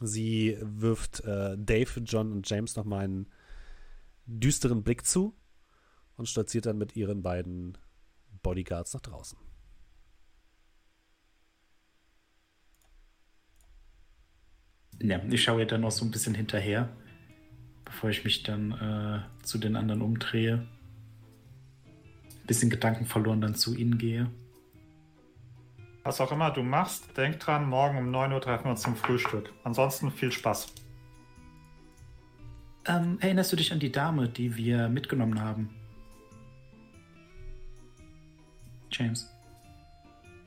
Sie 0.00 0.56
wirft 0.60 1.20
äh, 1.24 1.56
Dave, 1.58 2.00
John 2.00 2.32
und 2.32 2.48
James 2.48 2.76
nochmal 2.76 3.04
einen 3.04 3.26
düsteren 4.26 4.82
Blick 4.82 5.04
zu 5.04 5.36
und 6.16 6.28
stolziert 6.28 6.66
dann 6.66 6.78
mit 6.78 6.96
ihren 6.96 7.22
beiden 7.22 7.76
Bodyguards 8.42 8.94
nach 8.94 9.00
draußen. 9.00 9.38
Ja, 15.02 15.20
ich 15.30 15.42
schaue 15.42 15.60
ihr 15.60 15.66
dann 15.66 15.80
noch 15.80 15.90
so 15.90 16.04
ein 16.04 16.10
bisschen 16.10 16.34
hinterher, 16.34 16.88
bevor 17.84 18.10
ich 18.10 18.22
mich 18.24 18.42
dann 18.42 18.72
äh, 18.72 19.44
zu 19.44 19.58
den 19.58 19.76
anderen 19.76 20.02
umdrehe. 20.02 20.66
Bisschen 22.46 22.70
Gedanken 22.70 23.06
verloren 23.06 23.40
dann 23.40 23.54
zu 23.54 23.74
ihnen 23.74 23.96
gehe. 23.96 24.30
Was 26.02 26.20
auch 26.20 26.32
immer 26.32 26.50
du 26.50 26.62
machst, 26.62 27.16
denk 27.16 27.40
dran, 27.40 27.68
morgen 27.68 27.98
um 27.98 28.10
9 28.10 28.32
Uhr 28.32 28.40
treffen 28.40 28.64
wir 28.64 28.70
uns 28.70 28.82
zum 28.82 28.96
Frühstück. 28.96 29.52
Ansonsten 29.64 30.10
viel 30.10 30.32
Spaß. 30.32 30.72
Ähm, 32.86 33.18
erinnerst 33.20 33.52
du 33.52 33.56
dich 33.56 33.72
an 33.72 33.78
die 33.78 33.92
Dame, 33.92 34.28
die 34.28 34.56
wir 34.56 34.88
mitgenommen 34.88 35.40
haben? 35.40 35.70
James. 38.90 39.30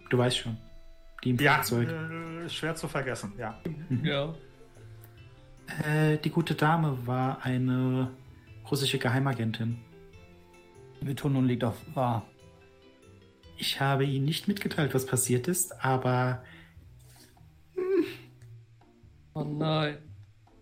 Du 0.10 0.18
weißt 0.18 0.38
schon. 0.38 0.58
Die 1.24 1.32
im 1.32 1.38
ja, 1.38 1.62
Flugzeug. 1.62 1.90
Äh, 1.90 2.50
schwer 2.50 2.76
zu 2.76 2.88
vergessen, 2.88 3.34
ja. 3.38 3.60
Mhm. 3.90 4.06
Ja. 4.06 4.36
Äh, 5.86 6.18
die 6.18 6.30
gute 6.30 6.56
Dame 6.56 7.08
war 7.08 7.44
eine 7.44 8.12
russische 8.70 9.00
Geheimagentin. 9.00 9.80
Die 11.00 11.06
Betonung 11.06 11.46
liegt 11.46 11.64
auf 11.64 11.78
wahr. 11.96 12.28
Ich 13.58 13.80
habe 13.80 14.06
Ihnen 14.06 14.26
nicht 14.26 14.48
mitgeteilt, 14.48 14.94
was 14.94 15.06
passiert 15.06 15.48
ist, 15.48 15.84
aber. 15.84 16.44
Hm. 17.76 18.06
Oh 19.34 19.44
nein. 19.44 19.98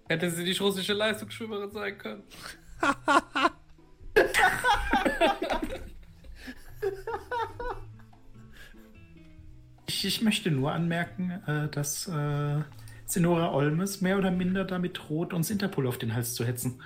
Hätte 0.07 0.30
sie 0.30 0.43
nicht 0.43 0.62
russische 0.62 0.93
Leistungsschwimmerin 0.93 1.72
sein 1.72 1.97
können. 1.97 2.24
ich, 10.04 10.18
ich, 10.18 10.22
möchte 10.22 10.52
nur 10.52 10.72
anmerken, 10.72 11.32
äh, 11.47 11.70
dass 11.70 12.08
äh, 12.08 12.62
Senora 13.06 13.52
Olmes 13.52 14.02
mehr 14.02 14.18
oder 14.18 14.32
minder 14.32 14.66
damit 14.66 14.97
droht, 14.97 15.34
uns 15.34 15.49
Interpol 15.49 15.88
auf 15.88 15.97
den 15.97 16.14
Hals 16.14 16.34
zu 16.34 16.45
hetzen. 16.45 16.82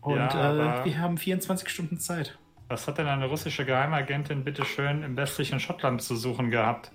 Und 0.00 0.16
ja, 0.16 0.80
äh, 0.80 0.84
wir 0.84 0.98
haben 0.98 1.18
24 1.18 1.68
Stunden 1.68 1.98
Zeit. 1.98 2.38
Was 2.68 2.86
hat 2.88 2.98
denn 2.98 3.06
eine 3.06 3.26
russische 3.26 3.64
Geheimagentin 3.64 4.44
bitte 4.44 4.64
schön 4.64 5.02
im 5.02 5.16
westlichen 5.16 5.60
Schottland 5.60 6.02
zu 6.02 6.16
suchen 6.16 6.50
gehabt? 6.50 6.92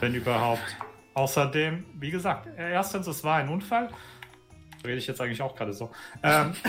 Wenn 0.00 0.14
überhaupt. 0.14 0.76
Außerdem, 1.14 1.84
wie 1.94 2.10
gesagt, 2.10 2.48
erstens, 2.56 3.06
es 3.06 3.24
war 3.24 3.36
ein 3.36 3.48
Unfall. 3.48 3.88
rede 4.84 4.98
ich 4.98 5.06
jetzt 5.06 5.20
eigentlich 5.20 5.40
auch 5.40 5.54
gerade 5.54 5.72
so. 5.72 5.90
Ähm, 6.22 6.52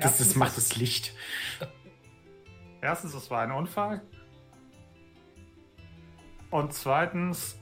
Das, 0.00 0.18
das 0.18 0.34
macht 0.34 0.56
das 0.56 0.76
Licht. 0.76 1.12
Erstens, 2.80 3.14
es 3.14 3.30
war 3.30 3.42
ein 3.42 3.52
Unfall. 3.52 4.02
Und 6.52 6.74
zweitens, 6.74 7.58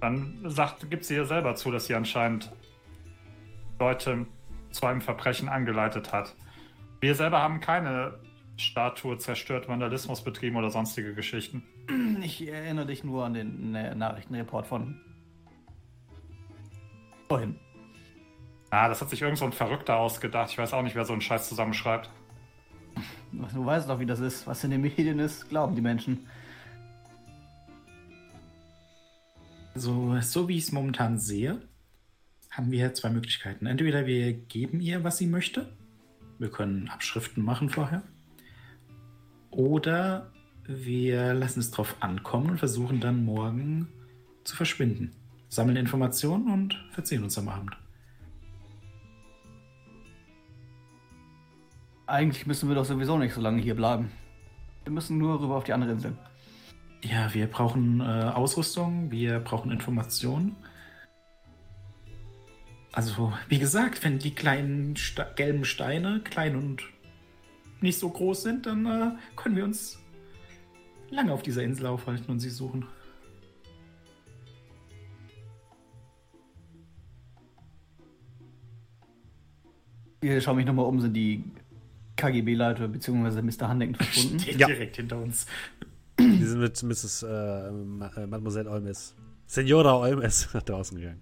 dann 0.00 0.40
sagt, 0.44 0.90
gibt 0.90 1.04
sie 1.04 1.14
ja 1.14 1.24
selber 1.24 1.54
zu, 1.54 1.70
dass 1.70 1.86
sie 1.86 1.94
anscheinend 1.94 2.52
Leute 3.78 4.26
zu 4.72 4.86
einem 4.86 5.00
Verbrechen 5.00 5.48
angeleitet 5.48 6.12
hat. 6.12 6.34
Wir 7.00 7.14
selber 7.14 7.40
haben 7.40 7.60
keine 7.60 8.18
Statue 8.56 9.18
zerstört, 9.18 9.68
Vandalismus 9.68 10.22
betrieben 10.22 10.56
oder 10.56 10.68
sonstige 10.68 11.14
Geschichten. 11.14 11.62
Ich 12.22 12.46
erinnere 12.48 12.86
dich 12.86 13.04
nur 13.04 13.24
an 13.24 13.34
den 13.34 13.70
Nachrichtenreport 13.70 14.66
von 14.66 15.00
vorhin. 17.28 17.60
Ah, 18.70 18.88
das 18.88 19.00
hat 19.00 19.10
sich 19.10 19.22
irgend 19.22 19.38
so 19.38 19.44
ein 19.44 19.52
Verrückter 19.52 19.96
ausgedacht. 19.96 20.50
Ich 20.50 20.58
weiß 20.58 20.72
auch 20.72 20.82
nicht, 20.82 20.96
wer 20.96 21.04
so 21.04 21.12
einen 21.12 21.22
Scheiß 21.22 21.48
zusammenschreibt. 21.48 22.10
Du 23.52 23.66
weißt 23.66 23.88
doch, 23.88 24.00
wie 24.00 24.06
das 24.06 24.20
ist. 24.20 24.46
Was 24.46 24.64
in 24.64 24.70
den 24.70 24.80
Medien 24.80 25.18
ist, 25.18 25.48
glauben 25.48 25.74
die 25.74 25.82
Menschen. 25.82 26.26
So, 29.74 30.16
so 30.20 30.48
wie 30.48 30.56
ich 30.56 30.64
es 30.64 30.72
momentan 30.72 31.18
sehe, 31.18 31.60
haben 32.50 32.70
wir 32.70 32.94
zwei 32.94 33.10
Möglichkeiten. 33.10 33.66
Entweder 33.66 34.06
wir 34.06 34.32
geben 34.32 34.80
ihr, 34.80 35.02
was 35.02 35.18
sie 35.18 35.26
möchte. 35.26 35.68
Wir 36.38 36.50
können 36.50 36.88
Abschriften 36.88 37.44
machen 37.44 37.70
vorher. 37.70 38.02
Oder 39.50 40.30
wir 40.66 41.34
lassen 41.34 41.60
es 41.60 41.70
drauf 41.70 41.96
ankommen 42.00 42.50
und 42.50 42.58
versuchen 42.58 43.00
dann 43.00 43.24
morgen 43.24 43.88
zu 44.44 44.56
verschwinden. 44.56 45.12
Sammeln 45.48 45.76
Informationen 45.76 46.50
und 46.50 46.74
verziehen 46.92 47.22
uns 47.22 47.38
am 47.38 47.48
Abend. 47.48 47.76
Eigentlich 52.06 52.46
müssen 52.46 52.68
wir 52.68 52.74
doch 52.74 52.84
sowieso 52.84 53.16
nicht 53.18 53.32
so 53.32 53.40
lange 53.40 53.62
hier 53.62 53.74
bleiben. 53.74 54.10
Wir 54.84 54.92
müssen 54.92 55.16
nur 55.16 55.40
rüber 55.40 55.56
auf 55.56 55.64
die 55.64 55.72
andere 55.72 55.92
Insel. 55.92 56.16
Ja, 57.02 57.32
wir 57.32 57.46
brauchen 57.46 58.00
äh, 58.00 58.04
Ausrüstung, 58.04 59.10
wir 59.10 59.40
brauchen 59.40 59.70
Informationen. 59.70 60.56
Also, 62.92 63.32
wie 63.48 63.58
gesagt, 63.58 64.04
wenn 64.04 64.18
die 64.18 64.34
kleinen 64.34 64.96
Sta 64.96 65.24
gelben 65.34 65.64
Steine 65.64 66.20
klein 66.20 66.56
und 66.56 66.82
nicht 67.80 67.98
so 67.98 68.08
groß 68.08 68.42
sind, 68.42 68.66
dann 68.66 68.86
äh, 68.86 69.10
können 69.36 69.56
wir 69.56 69.64
uns 69.64 69.98
lange 71.10 71.32
auf 71.32 71.42
dieser 71.42 71.62
Insel 71.62 71.86
aufhalten 71.86 72.30
und 72.30 72.40
sie 72.40 72.50
suchen. 72.50 72.86
Hier 80.22 80.40
schau 80.40 80.54
mich 80.54 80.64
nochmal 80.64 80.86
um, 80.86 81.00
sind 81.00 81.14
die 81.14 81.44
KGB-Leute 82.24 82.88
bzw. 82.88 83.42
Mr. 83.42 83.68
Handecken 83.68 83.94
verschwunden? 83.94 84.38
Steht 84.40 84.58
Ja. 84.58 84.66
direkt 84.66 84.96
hinter 84.96 85.18
uns. 85.18 85.46
Die 86.18 86.44
sind 86.44 86.60
mit 86.60 86.82
Mrs. 86.82 87.22
Äh, 87.22 87.68
äh, 87.68 87.70
Mademoiselle 88.26 88.70
Olmes. 88.70 89.14
Senora 89.46 89.96
Olmes 89.98 90.48
nach 90.54 90.62
draußen 90.70 90.98
gegangen. 90.98 91.20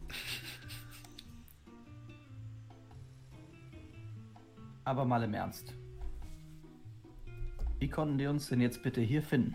Aber 4.85 5.05
mal 5.05 5.23
im 5.23 5.35
Ernst. 5.35 5.75
Wie 7.79 7.89
konnten 7.89 8.19
die 8.19 8.27
uns 8.27 8.49
denn 8.49 8.61
jetzt 8.61 8.83
bitte 8.83 9.01
hier 9.01 9.23
finden? 9.23 9.55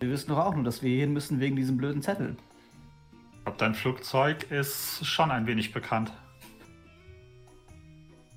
Wir 0.00 0.10
wissen 0.10 0.28
doch 0.28 0.38
auch 0.38 0.54
nur, 0.54 0.64
dass 0.64 0.82
wir 0.82 0.90
hierhin 0.90 1.12
müssen 1.14 1.40
wegen 1.40 1.56
diesem 1.56 1.76
blöden 1.78 2.02
Zettel. 2.02 2.36
Ich 3.38 3.44
glaube, 3.44 3.58
dein 3.58 3.74
Flugzeug 3.74 4.50
ist 4.50 5.04
schon 5.06 5.30
ein 5.30 5.46
wenig 5.46 5.72
bekannt. 5.72 6.12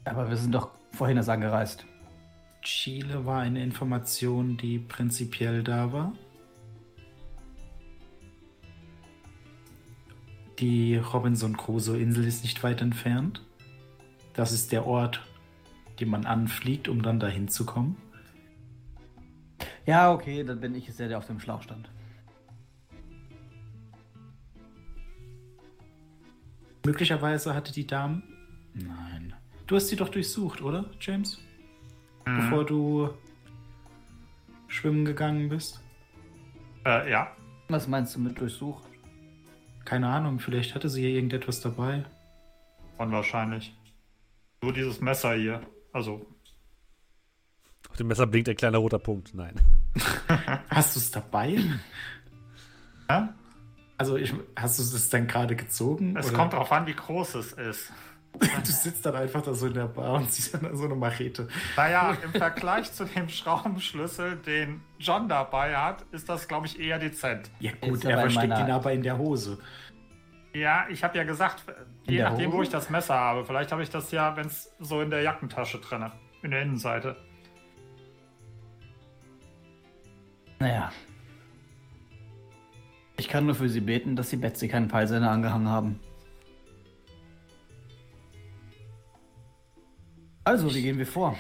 Aber 0.06 0.30
wir 0.30 0.38
sind 0.38 0.54
doch 0.54 0.77
vorhin 0.98 1.18
erst 1.18 1.30
angereist. 1.30 1.86
Chile 2.62 3.26
war 3.26 3.40
eine 3.40 3.64
Information, 3.64 4.58
die 4.58 4.80
prinzipiell 4.80 5.64
da 5.64 5.94
war. 5.94 6.14
Die 10.60 10.98
Robinson 10.98 11.56
Crusoe-Insel 11.56 12.26
ist 12.26 12.44
nicht 12.44 12.64
weit 12.64 12.82
entfernt. 12.82 13.46
Das 14.34 14.52
ist 14.52 14.72
der 14.72 14.88
Ort, 14.88 15.24
den 16.00 16.10
man 16.10 16.26
anfliegt, 16.26 16.88
um 16.90 17.04
dann 17.04 17.20
dahin 17.20 17.48
zu 17.48 17.66
kommen. 17.66 17.96
Ja, 19.86 20.12
okay, 20.12 20.44
dann 20.44 20.60
bin 20.60 20.76
ich 20.76 20.90
es 20.90 20.98
der, 20.98 21.08
der 21.08 21.20
auf 21.20 21.28
dem 21.28 21.40
Schlauch 21.40 21.62
stand. 21.62 21.90
Möglicherweise 26.86 27.54
hatte 27.54 27.72
die 27.72 27.86
Dame. 27.86 28.24
Nein. 28.74 29.37
Du 29.68 29.76
hast 29.76 29.90
sie 29.90 29.98
doch 29.98 30.10
durchsucht, 30.10 30.62
oder, 30.62 30.86
James? 31.02 31.40
Bevor 32.24 32.66
du 32.66 33.10
schwimmen 34.68 35.04
gegangen 35.06 35.50
bist? 35.50 35.82
Äh, 36.86 37.12
ja. 37.12 37.32
Was 37.68 37.88
meinst 37.88 38.16
du 38.16 38.20
mit 38.20 38.40
durchsucht? 38.40 38.88
Keine 39.84 40.08
Ahnung, 40.08 40.40
vielleicht 40.40 40.74
hatte 40.74 40.90
sie 40.90 41.04
ja 41.04 41.10
irgendetwas 41.10 41.62
dabei. 41.62 42.06
Unwahrscheinlich. 42.98 43.76
Nur 44.62 44.74
dieses 44.74 45.02
Messer 45.02 45.34
hier. 45.36 45.62
Also, 45.94 46.26
Auf 47.90 47.98
dem 47.98 48.08
Messer 48.08 48.28
blinkt 48.28 48.50
ein 48.50 48.56
kleiner 48.56 48.78
roter 48.78 49.00
Punkt. 49.00 49.34
Nein. 49.34 49.56
Hast 50.70 50.96
du 50.96 51.00
es 51.00 51.12
dabei? 51.12 51.58
hä? 53.10 53.28
Also, 53.98 54.16
ich, 54.16 54.32
hast 54.56 54.78
du 54.78 54.84
es 54.84 55.10
dann 55.10 55.28
gerade 55.28 55.56
gezogen? 55.56 56.16
es 56.18 56.28
oder? 56.28 56.38
kommt 56.38 56.54
darauf 56.54 56.72
an, 56.72 56.86
wie 56.86 56.94
groß 56.94 57.34
es 57.36 57.54
ist. 57.54 57.92
Du 58.40 58.72
sitzt 58.72 59.06
dann 59.06 59.16
einfach 59.16 59.42
da 59.42 59.54
so 59.54 59.68
in 59.68 59.74
der 59.74 59.88
Bar 59.88 60.14
und 60.16 60.32
siehst 60.32 60.54
dann 60.54 60.76
so 60.76 60.86
eine 60.86 60.96
Machete. 60.96 61.48
Naja, 61.76 62.16
im 62.24 62.32
Vergleich 62.32 62.92
zu 62.92 63.06
dem 63.06 63.30
Schraubenschlüssel, 63.30 64.36
den 64.38 64.82
John 65.00 65.28
dabei 65.28 65.76
hat, 65.76 66.04
ist 66.12 66.28
das, 66.30 66.48
glaube 66.48 66.68
ich, 66.68 66.80
eher 66.80 67.00
dezent. 67.00 67.50
Ja 67.60 67.72
gut, 67.82 68.04
er 68.06 68.20
versteckt 68.20 68.50
meiner- 68.50 68.66
ihn 68.68 68.72
aber 68.72 68.92
in 68.94 69.02
der 69.04 69.18
Hose. 69.18 69.58
Ja, 70.54 70.86
ich 70.90 71.04
habe 71.04 71.18
ja 71.18 71.24
gesagt, 71.24 71.64
je 72.06 72.22
nachdem, 72.22 72.52
wo 72.52 72.56
Hose? 72.58 72.64
ich 72.64 72.70
das 72.70 72.90
Messer 72.90 73.16
habe. 73.16 73.46
Vielleicht 73.46 73.72
habe 73.72 73.84
ich 73.84 73.90
das 73.90 74.12
ja, 74.12 74.36
wenn 74.36 74.48
es 74.48 74.72
so 74.80 75.02
in 75.02 75.10
der 75.10 75.22
Jackentasche 75.22 75.80
drinne, 75.80 76.12
in 76.42 76.52
der 76.52 76.62
Innenseite. 76.62 77.16
Naja. 80.60 80.92
Ich 83.18 83.28
kann 83.28 83.46
nur 83.46 83.56
für 83.56 83.70
sie 83.70 83.82
beten, 83.82 84.16
dass 84.16 84.30
sie 84.30 84.38
Betsy 84.38 84.68
keinen 84.68 84.88
Peilsender 84.88 85.30
angehangen 85.32 85.70
haben. 85.70 86.00
Also, 90.48 90.74
wie 90.74 90.82
gehen 90.82 90.98
wir 90.98 91.06
vor? 91.06 91.38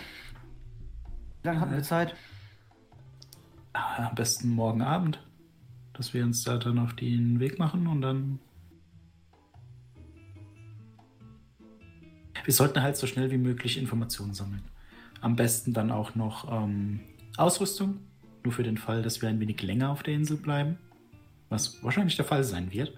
Wie 1.42 1.48
lange 1.48 1.62
haben 1.62 1.72
wir 1.72 1.82
Zeit? 1.82 2.14
Ah, 3.72 4.10
Am 4.10 4.16
besten 4.16 4.50
morgen 4.50 4.82
Abend. 4.82 5.26
Dass 5.94 6.14
wir 6.14 6.26
uns 6.26 6.44
da 6.44 6.58
dann 6.58 6.78
auf 6.78 6.94
den 6.94 7.40
Weg 7.40 7.58
machen 7.58 7.88
und 7.88 8.02
dann. 8.02 8.40
Wir 12.44 12.54
sollten 12.54 12.82
halt 12.82 12.98
so 12.98 13.08
schnell 13.08 13.32
wie 13.32 13.38
möglich 13.38 13.78
Informationen 13.78 14.34
sammeln. 14.34 14.66
Am 15.22 15.38
besten 15.38 15.72
dann 15.72 15.90
auch 15.90 16.16
noch 16.16 16.52
ähm, 16.52 17.00
Ausrüstung. 17.38 18.02
Nur 18.44 18.52
für 18.52 18.64
den 18.64 18.78
Fall, 18.78 19.04
dass 19.04 19.22
wir 19.22 19.30
ein 19.30 19.40
wenig 19.40 19.62
länger 19.62 19.90
auf 19.90 20.04
der 20.04 20.16
Insel 20.16 20.36
bleiben. 20.36 20.80
Was 21.48 21.82
wahrscheinlich 21.82 22.18
der 22.18 22.26
Fall 22.26 22.44
sein 22.44 22.74
wird. 22.74 22.92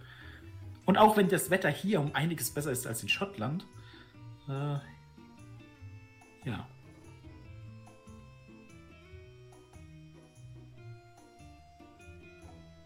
Und 0.88 0.98
auch 0.98 1.18
wenn 1.18 1.30
das 1.30 1.52
Wetter 1.52 1.70
hier 1.70 2.02
um 2.02 2.16
einiges 2.16 2.50
besser 2.50 2.72
ist 2.72 2.88
als 2.88 3.04
in 3.04 3.10
Schottland. 3.10 3.68
Äh, 4.48 4.80
ja. 6.46 6.68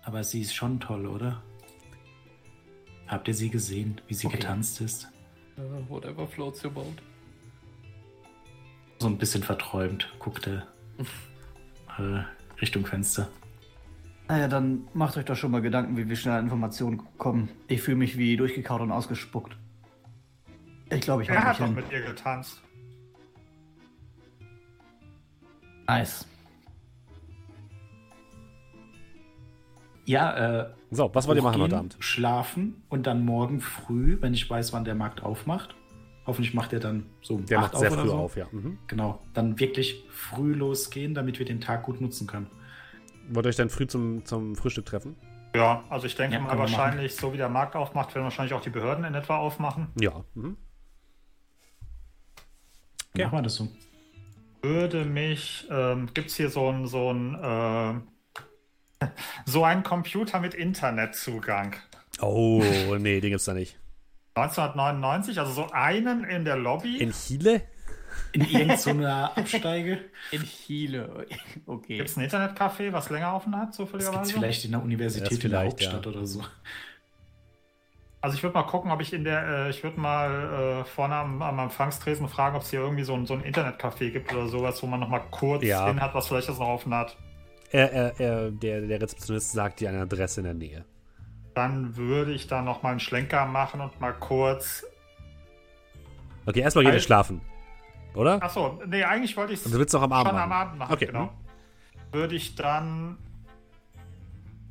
Aber 0.03 0.23
sie 0.23 0.41
ist 0.41 0.53
schon 0.53 0.79
toll, 0.79 1.05
oder? 1.07 1.41
Habt 3.07 3.27
ihr 3.27 3.33
sie 3.33 3.49
gesehen, 3.49 4.01
wie 4.07 4.13
sie 4.13 4.27
Okay. 4.27 4.37
getanzt 4.37 4.81
ist? 4.81 5.09
Uh, 5.57 5.61
whatever 5.89 6.27
floats 6.27 6.63
your 6.63 6.71
boat. 6.71 7.01
So 8.99 9.07
ein 9.07 9.17
bisschen 9.17 9.43
verträumt, 9.43 10.11
guckte 10.19 10.65
äh, 11.97 12.23
Richtung 12.61 12.85
Fenster. 12.85 13.29
Naja, 14.27 14.47
dann 14.47 14.87
macht 14.93 15.17
euch 15.17 15.25
doch 15.25 15.35
schon 15.35 15.51
mal 15.51 15.61
Gedanken, 15.61 15.97
wie 15.97 16.07
wir 16.07 16.15
schnell 16.15 16.35
an 16.35 16.45
Informationen 16.45 17.01
kommen. 17.17 17.49
Ich 17.67 17.81
fühle 17.81 17.97
mich 17.97 18.17
wie 18.17 18.37
durchgekaut 18.37 18.81
und 18.81 18.91
ausgespuckt. 18.91 19.55
Ich 20.89 21.01
glaube, 21.01 21.23
ich 21.23 21.29
Er 21.29 21.43
hat 21.43 21.47
mich 21.49 21.57
doch 21.59 21.65
hin. 21.65 21.75
mit 21.75 21.91
ihr 21.91 22.01
getanzt. 22.01 22.61
Nice. 25.87 26.27
Ja, 30.05 30.61
äh, 30.63 30.73
So, 30.91 31.09
was 31.13 31.27
wollt 31.27 31.37
ihr 31.37 31.43
machen 31.43 31.61
heute 31.61 31.77
Abend? 31.77 31.95
Schlafen 31.99 32.83
und 32.89 33.07
dann 33.07 33.23
morgen 33.25 33.61
früh, 33.61 34.17
wenn 34.19 34.33
ich 34.33 34.49
weiß, 34.49 34.73
wann 34.73 34.83
der 34.83 34.95
Markt 34.95 35.23
aufmacht. 35.23 35.75
Hoffentlich 36.25 36.53
macht 36.53 36.71
er 36.73 36.79
dann 36.79 37.05
so 37.21 37.35
um 37.35 37.45
Der 37.45 37.59
acht 37.59 37.73
macht 37.73 37.79
sehr 37.79 37.89
auf 37.89 37.93
oder 37.93 38.01
früh 38.03 38.09
so. 38.09 38.15
auf, 38.17 38.35
ja. 38.37 38.47
Mhm. 38.51 38.77
Genau, 38.87 39.19
dann 39.33 39.59
wirklich 39.59 40.03
früh 40.09 40.53
losgehen, 40.53 41.13
damit 41.13 41.39
wir 41.39 41.45
den 41.45 41.59
Tag 41.61 41.83
gut 41.83 41.99
nutzen 42.01 42.27
können. 42.27 42.47
Wollt 43.29 43.45
ihr 43.45 43.49
euch 43.49 43.55
dann 43.55 43.69
früh 43.69 43.87
zum, 43.87 44.25
zum 44.25 44.55
Frühstück 44.55 44.85
treffen? 44.85 45.15
Ja, 45.55 45.83
also 45.89 46.07
ich 46.07 46.15
denke 46.15 46.33
Ja, 46.35 46.39
mal 46.41 46.47
können 46.49 46.59
wir 46.59 46.61
wahrscheinlich, 46.63 47.15
so 47.15 47.31
wie 47.33 47.37
der 47.37 47.49
Markt 47.49 47.75
aufmacht, 47.75 48.13
werden 48.15 48.23
wahrscheinlich 48.25 48.53
auch 48.53 48.61
die 48.61 48.69
Behörden 48.71 49.05
in 49.05 49.13
etwa 49.13 49.37
aufmachen. 49.37 49.87
Ja. 49.99 50.23
Mhm. 50.33 50.57
Okay. 53.13 53.25
Machen 53.25 53.37
wir 53.37 53.41
das 53.43 53.55
so. 53.55 53.67
Würde 54.63 55.03
mich, 55.03 55.67
ähm, 55.69 56.09
gibt 56.13 56.29
es 56.29 56.37
hier 56.37 56.49
so 56.49 56.69
ein, 56.69 56.87
so 56.87 57.11
ein, 57.11 58.01
äh, 59.01 59.05
so 59.45 59.65
einen 59.65 59.83
Computer 59.83 60.39
mit 60.39 60.53
Internetzugang? 60.53 61.75
Oh, 62.21 62.63
nee, 62.97 63.19
den 63.19 63.31
gibt's 63.31 63.43
da 63.43 63.53
nicht. 63.53 63.77
1999, 64.35 65.37
also 65.37 65.51
so 65.51 65.69
einen 65.71 66.23
in 66.23 66.45
der 66.45 66.55
Lobby. 66.55 66.97
In 66.97 67.11
Chile? 67.11 67.63
In 68.31 68.41
irgendeiner 68.41 69.37
Absteige. 69.37 69.99
In 70.31 70.43
Chile. 70.43 71.27
Okay. 71.65 71.97
Gibt 71.97 72.09
es 72.09 72.15
ein 72.15 72.23
Internetcafé, 72.23 72.93
was 72.93 73.09
länger 73.09 73.35
offen 73.35 73.57
hat, 73.57 73.73
zufälligerweise? 73.73 74.33
vielleicht 74.33 74.63
in 74.63 74.71
der 74.71 74.81
Universität 74.81 75.31
Das 75.39 75.43
in 75.43 75.51
der 75.51 75.65
Hauptstadt 75.65 76.05
ja. 76.05 76.11
oder 76.11 76.25
so. 76.25 76.41
Also 78.23 78.37
ich 78.37 78.43
würde 78.43 78.53
mal 78.57 78.63
gucken, 78.63 78.89
ob 78.89 79.01
ich 79.01 79.11
in 79.11 79.25
der, 79.25 79.45
äh, 79.45 79.69
ich 79.69 79.83
würde 79.83 79.99
mal 79.99 80.79
äh, 80.81 80.85
vorne 80.85 81.13
am, 81.15 81.41
am 81.41 81.59
Empfangstresen 81.59 82.29
fragen, 82.29 82.55
ob 82.55 82.61
es 82.61 82.69
hier 82.69 82.79
irgendwie 82.79 83.03
so 83.03 83.13
ein, 83.15 83.25
so 83.25 83.33
ein 83.33 83.41
Internetcafé 83.43 84.11
gibt 84.11 84.31
oder 84.31 84.47
sowas, 84.47 84.81
wo 84.81 84.87
man 84.87 85.01
nochmal 85.01 85.23
kurz 85.29 85.61
Ja. 85.63 85.87
hin 85.87 85.99
hat, 86.01 86.13
was 86.15 86.29
vielleicht 86.29 86.47
das 86.47 86.57
noch 86.57 86.69
offen 86.69 86.95
hat. 86.95 87.17
Er, 87.71 87.91
er, 87.91 88.19
er, 88.21 88.51
der, 88.51 88.79
der 88.87 89.01
Rezeptionist 89.01 89.51
sagt 89.51 89.81
dir 89.81 89.89
eine 89.89 90.03
Adresse 90.03 90.39
in 90.39 90.45
der 90.45 90.53
Nähe. 90.53 90.85
Dann 91.53 91.97
würde 91.97 92.31
ich 92.31 92.47
da 92.47 92.61
nochmal 92.61 92.91
einen 92.91 93.01
Schlenker 93.01 93.45
machen 93.45 93.81
und 93.81 93.99
mal 93.99 94.13
kurz. 94.13 94.85
Okay, 96.45 96.61
erstmal 96.61 96.85
geht 96.85 96.91
er 96.91 96.93
Halt. 96.93 97.03
schlafen. 97.03 97.41
Oder? 98.15 98.41
Achso, 98.41 98.79
nee, 98.87 99.03
eigentlich 99.03 99.35
wollte 99.35 99.51
ich 99.51 99.59
es 99.59 99.65
Und 99.65 99.73
du 99.73 99.79
willst 99.79 99.93
noch 99.93 100.01
am 100.01 100.13
Abend 100.13 100.27
schon 100.29 100.35
machen. 100.37 100.51
am 100.51 100.57
Abend 100.57 100.79
machen. 100.79 100.93
Okay, 100.93 101.07
Genau. 101.07 101.29
Würde 102.13 102.35
ich 102.35 102.55
dann 102.55 103.17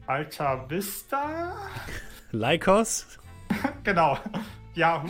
Alta 0.06 0.70
Vista? 0.70 1.52
Lycos? 2.30 3.18
Genau. 3.84 4.18
Yahoo. 4.74 5.08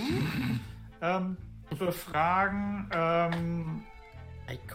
ähm, 1.01 1.36
befragen. 1.78 2.89
Ähm, 2.93 3.82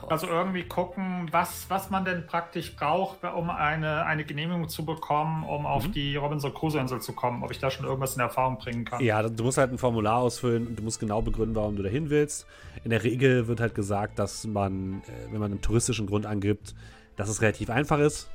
Also 0.10 0.28
irgendwie 0.28 0.64
gucken, 0.64 1.28
was, 1.32 1.70
was 1.70 1.90
man 1.92 2.04
denn 2.06 2.26
praktisch 2.26 2.76
braucht, 2.76 3.24
um 3.24 3.50
eine, 3.52 4.06
eine 4.06 4.24
Genehmigung 4.24 4.70
zu 4.70 4.86
bekommen, 4.86 5.44
um 5.44 5.66
auf 5.68 5.88
Mhm. 5.88 5.92
die 5.92 6.16
Robinson 6.16 6.54
Crusoe 6.54 6.80
Insel 6.80 7.00
zu 7.02 7.14
kommen, 7.14 7.44
ob 7.44 7.52
ich 7.52 7.60
da 7.60 7.70
schon 7.70 7.86
irgendwas 7.86 8.16
in 8.16 8.22
Erfahrung 8.22 8.58
bringen 8.58 8.86
kann. 8.86 9.04
Ja, 9.04 9.22
du 9.22 9.44
musst 9.44 9.58
halt 9.60 9.72
ein 9.72 9.78
Formular 9.78 10.18
ausfüllen 10.18 10.66
und 10.68 10.80
du 10.80 10.84
musst 10.84 11.00
genau 11.00 11.22
begründen, 11.22 11.56
warum 11.56 11.76
du 11.76 11.84
dahin 11.84 12.10
willst. 12.10 12.48
In 12.84 12.90
der 12.90 13.04
Regel 13.04 13.48
wird 13.48 13.60
halt 13.60 13.76
gesagt, 13.76 14.18
dass 14.18 14.48
man, 14.48 15.02
äh, 15.08 15.32
wenn 15.32 15.40
man 15.40 15.52
einen 15.52 15.62
touristischen 15.62 16.08
Grund 16.08 16.26
angibt, 16.26 16.74
dass 17.16 17.30
es 17.30 17.42
relativ 17.42 17.70
einfach 17.70 18.00
ist. 18.00 18.30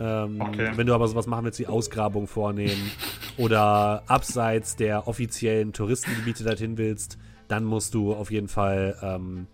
Ähm, 0.00 0.40
Okay. 0.40 0.72
Wenn 0.74 0.86
du 0.86 0.94
aber 0.94 1.08
sowas 1.08 1.26
machen 1.26 1.44
willst, 1.44 1.58
wie 1.58 1.66
Ausgrabung 1.66 2.26
vornehmen 2.26 2.90
oder 3.38 4.02
abseits 4.06 4.76
der 4.76 5.08
offiziellen 5.08 5.72
Touristengebiete 5.72 6.44
dorthin 6.44 6.78
willst, 6.78 7.18
dann 7.48 7.64
musst 7.64 7.94
du 7.94 8.12
auf 8.14 8.30
jeden 8.30 8.48
Fall 8.48 8.96
ähm, 9.02 9.46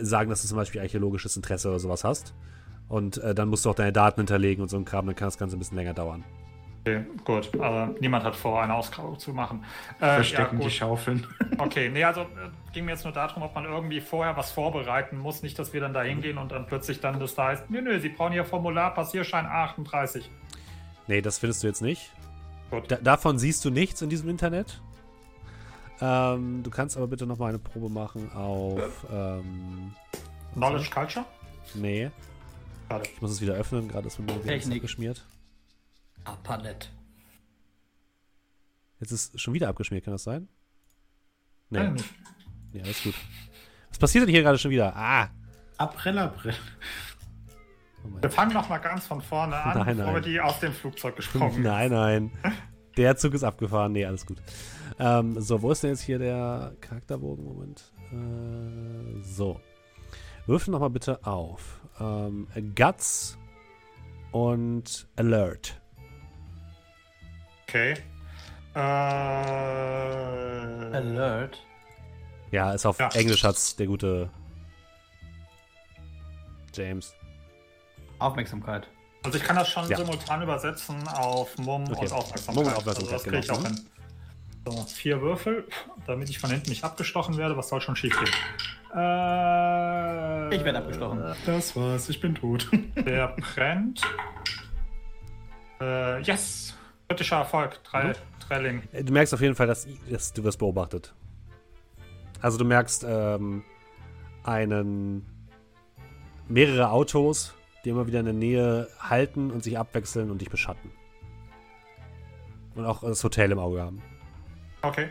sagen, 0.00 0.30
dass 0.30 0.42
du 0.42 0.48
zum 0.48 0.56
Beispiel 0.56 0.80
archäologisches 0.80 1.36
Interesse 1.36 1.68
oder 1.68 1.78
sowas 1.78 2.04
hast. 2.04 2.34
Und 2.88 3.18
äh, 3.18 3.34
dann 3.34 3.48
musst 3.48 3.64
du 3.64 3.70
auch 3.70 3.74
deine 3.74 3.92
Daten 3.92 4.20
hinterlegen 4.20 4.62
und 4.62 4.68
so 4.68 4.76
ein 4.76 4.84
Kram, 4.84 5.06
dann 5.06 5.16
kann 5.16 5.26
das 5.26 5.38
Ganze 5.38 5.56
ein 5.56 5.58
bisschen 5.58 5.76
länger 5.76 5.94
dauern. 5.94 6.24
Okay, 6.86 7.04
gut. 7.24 7.50
Also, 7.60 7.94
niemand 8.00 8.22
hat 8.22 8.36
vor, 8.36 8.62
eine 8.62 8.72
Ausgrabung 8.72 9.18
zu 9.18 9.32
machen. 9.32 9.64
Äh, 9.98 10.16
Verstecken 10.16 10.60
ja, 10.60 10.64
die. 10.64 10.70
Schaufeln. 10.70 11.26
Okay, 11.58 11.88
nee, 11.88 12.04
also 12.04 12.20
äh, 12.20 12.26
ging 12.74 12.84
mir 12.84 12.92
jetzt 12.92 13.04
nur 13.04 13.14
darum, 13.14 13.42
ob 13.42 13.54
man 13.54 13.64
irgendwie 13.64 14.00
vorher 14.00 14.36
was 14.36 14.52
vorbereiten 14.52 15.16
muss. 15.16 15.42
Nicht, 15.42 15.58
dass 15.58 15.72
wir 15.72 15.80
dann 15.80 15.94
da 15.94 16.02
hingehen 16.02 16.36
und 16.36 16.52
dann 16.52 16.66
plötzlich 16.66 17.00
dann 17.00 17.18
das 17.18 17.34
da 17.34 17.46
heißt, 17.46 17.70
nö, 17.70 17.80
nö, 17.80 17.98
Sie 17.98 18.10
brauchen 18.10 18.34
Ihr 18.34 18.44
Formular, 18.44 18.92
Passierschein 18.92 19.46
38. 19.46 20.30
Nee, 21.06 21.22
das 21.22 21.38
findest 21.38 21.62
du 21.62 21.66
jetzt 21.66 21.80
nicht. 21.80 22.12
Gut. 22.70 22.90
Da, 22.90 22.96
davon 22.96 23.38
siehst 23.38 23.64
du 23.64 23.70
nichts 23.70 24.02
in 24.02 24.10
diesem 24.10 24.28
Internet. 24.28 24.82
Ähm, 26.00 26.62
du 26.62 26.70
kannst 26.70 26.96
aber 26.98 27.06
bitte 27.06 27.26
noch 27.26 27.38
mal 27.38 27.48
eine 27.48 27.58
Probe 27.58 27.88
machen 27.88 28.30
auf. 28.32 29.06
Ähm, 29.10 29.94
Knowledge 30.54 30.90
Culture? 30.90 31.24
nee, 31.74 32.10
Schade. 32.88 33.08
ich 33.12 33.22
muss 33.22 33.30
es 33.30 33.40
wieder 33.40 33.54
öffnen. 33.54 33.88
Gerade 33.88 34.06
ist 34.08 34.18
mir 34.18 34.26
wieder 34.26 34.52
alles 34.52 34.68
Apanet. 36.26 36.92
Jetzt 39.00 39.12
ist 39.12 39.40
schon 39.40 39.54
wieder 39.54 39.68
abgeschmiert, 39.68 40.04
kann 40.04 40.14
das 40.14 40.24
sein? 40.24 40.48
Nee, 41.70 41.78
Nein, 41.80 41.96
nee, 42.72 42.82
alles 42.82 43.02
gut. 43.02 43.14
Was 43.90 43.98
passiert 43.98 44.22
denn 44.22 44.30
hier 44.30 44.42
gerade 44.42 44.58
schon 44.58 44.70
wieder? 44.70 44.94
Ah! 44.96 45.28
April, 45.78 46.18
April. 46.18 46.54
Moment. 48.02 48.22
Wir 48.22 48.30
fangen 48.30 48.52
noch 48.54 48.68
mal 48.68 48.78
ganz 48.78 49.06
von 49.06 49.20
vorne 49.20 49.56
an, 49.56 49.78
Nein, 49.78 49.96
bevor 49.96 50.14
wir 50.14 50.20
nein. 50.20 50.30
die 50.30 50.40
aus 50.40 50.60
dem 50.60 50.72
Flugzeug 50.72 51.16
gesprungen 51.16 51.52
sind. 51.52 51.62
Nein, 51.62 51.90
nein. 51.90 52.30
Der 52.96 53.16
Zug 53.16 53.34
ist 53.34 53.42
abgefahren. 53.44 53.92
Nee, 53.92 54.06
alles 54.06 54.24
gut. 54.24 54.38
Ähm, 54.98 55.38
so, 55.40 55.60
wo 55.60 55.70
ist 55.72 55.82
denn 55.82 55.90
jetzt 55.90 56.02
hier 56.02 56.18
der 56.18 56.74
Charakterbogen? 56.80 57.44
Moment. 57.44 57.92
Äh, 58.12 59.22
so. 59.22 59.60
Würfel 60.46 60.70
nochmal 60.72 60.90
bitte 60.90 61.26
auf. 61.26 61.80
Ähm, 62.00 62.46
Guts 62.74 63.36
und 64.30 65.08
Alert. 65.16 65.80
Okay. 67.68 67.94
Äh, 68.74 68.78
Alert. 70.96 71.58
Ja, 72.52 72.72
ist 72.72 72.86
auf 72.86 72.98
Ja. 73.00 73.08
Englisch 73.14 73.42
hat's 73.42 73.74
der 73.76 73.86
gute 73.86 74.30
James. 76.72 77.12
Aufmerksamkeit. 78.20 78.86
Also 79.24 79.38
ich 79.38 79.44
kann 79.44 79.56
das 79.56 79.68
schon 79.68 79.88
Ja. 79.88 79.96
simultan 79.96 80.42
übersetzen 80.42 81.06
auf 81.08 81.58
Mumm 81.58 81.82
Okay. 81.90 82.02
und 82.06 82.12
Aufmerksamkeit. 82.12 82.54
Mumm 82.54 82.66
und 82.66 82.76
Aufmerksamkeit, 82.76 83.12
also 83.14 83.16
das 83.16 83.22
kriege 83.24 83.38
ich 83.38 83.48
genau. 83.48 83.58
auch 83.60 83.64
hin. 83.66 83.80
So, 84.64 84.82
vier 84.84 85.20
Würfel, 85.20 85.66
damit 86.06 86.30
ich 86.30 86.38
von 86.38 86.50
hinten 86.50 86.70
nicht 86.70 86.84
abgestochen 86.84 87.36
werde. 87.36 87.56
Was 87.56 87.68
soll 87.68 87.80
schon 87.80 87.96
schief 87.96 88.16
gehen? 88.18 88.30
Äh, 88.94 90.54
Ich 90.54 90.64
werde 90.64 90.78
abgestochen. 90.78 91.34
Das 91.44 91.74
war's, 91.74 92.08
ich 92.08 92.20
bin 92.20 92.34
tot. 92.36 92.68
Der 92.96 93.28
brennt. 93.28 94.00
Äh, 95.80 96.20
yes! 96.22 96.75
Kritischer 97.08 97.36
Erfolg. 97.36 97.82
Drei, 97.84 98.08
Mhm. 98.08 98.14
Trelling. 98.40 98.82
Äh, 98.92 99.04
Du 99.04 99.12
merkst 99.12 99.34
auf 99.34 99.40
jeden 99.40 99.54
Fall, 99.54 99.66
dass, 99.66 99.86
dass 100.10 100.32
du 100.32 100.44
wirst 100.44 100.58
beobachtet. 100.58 101.14
Also 102.40 102.58
du 102.58 102.64
merkst 102.64 103.04
ähm, 103.08 103.64
einen 104.44 105.24
mehrere 106.48 106.90
Autos, 106.90 107.54
die 107.84 107.90
immer 107.90 108.06
wieder 108.06 108.20
in 108.20 108.26
der 108.26 108.34
Nähe 108.34 108.88
halten 108.98 109.50
und 109.50 109.62
sich 109.64 109.78
abwechseln 109.78 110.30
und 110.30 110.40
dich 110.40 110.50
beschatten. 110.50 110.90
Und 112.74 112.84
auch 112.84 113.00
das 113.02 113.24
Hotel 113.24 113.52
im 113.52 113.58
Auge 113.58 113.80
haben. 113.80 114.02
Okay. 114.82 115.08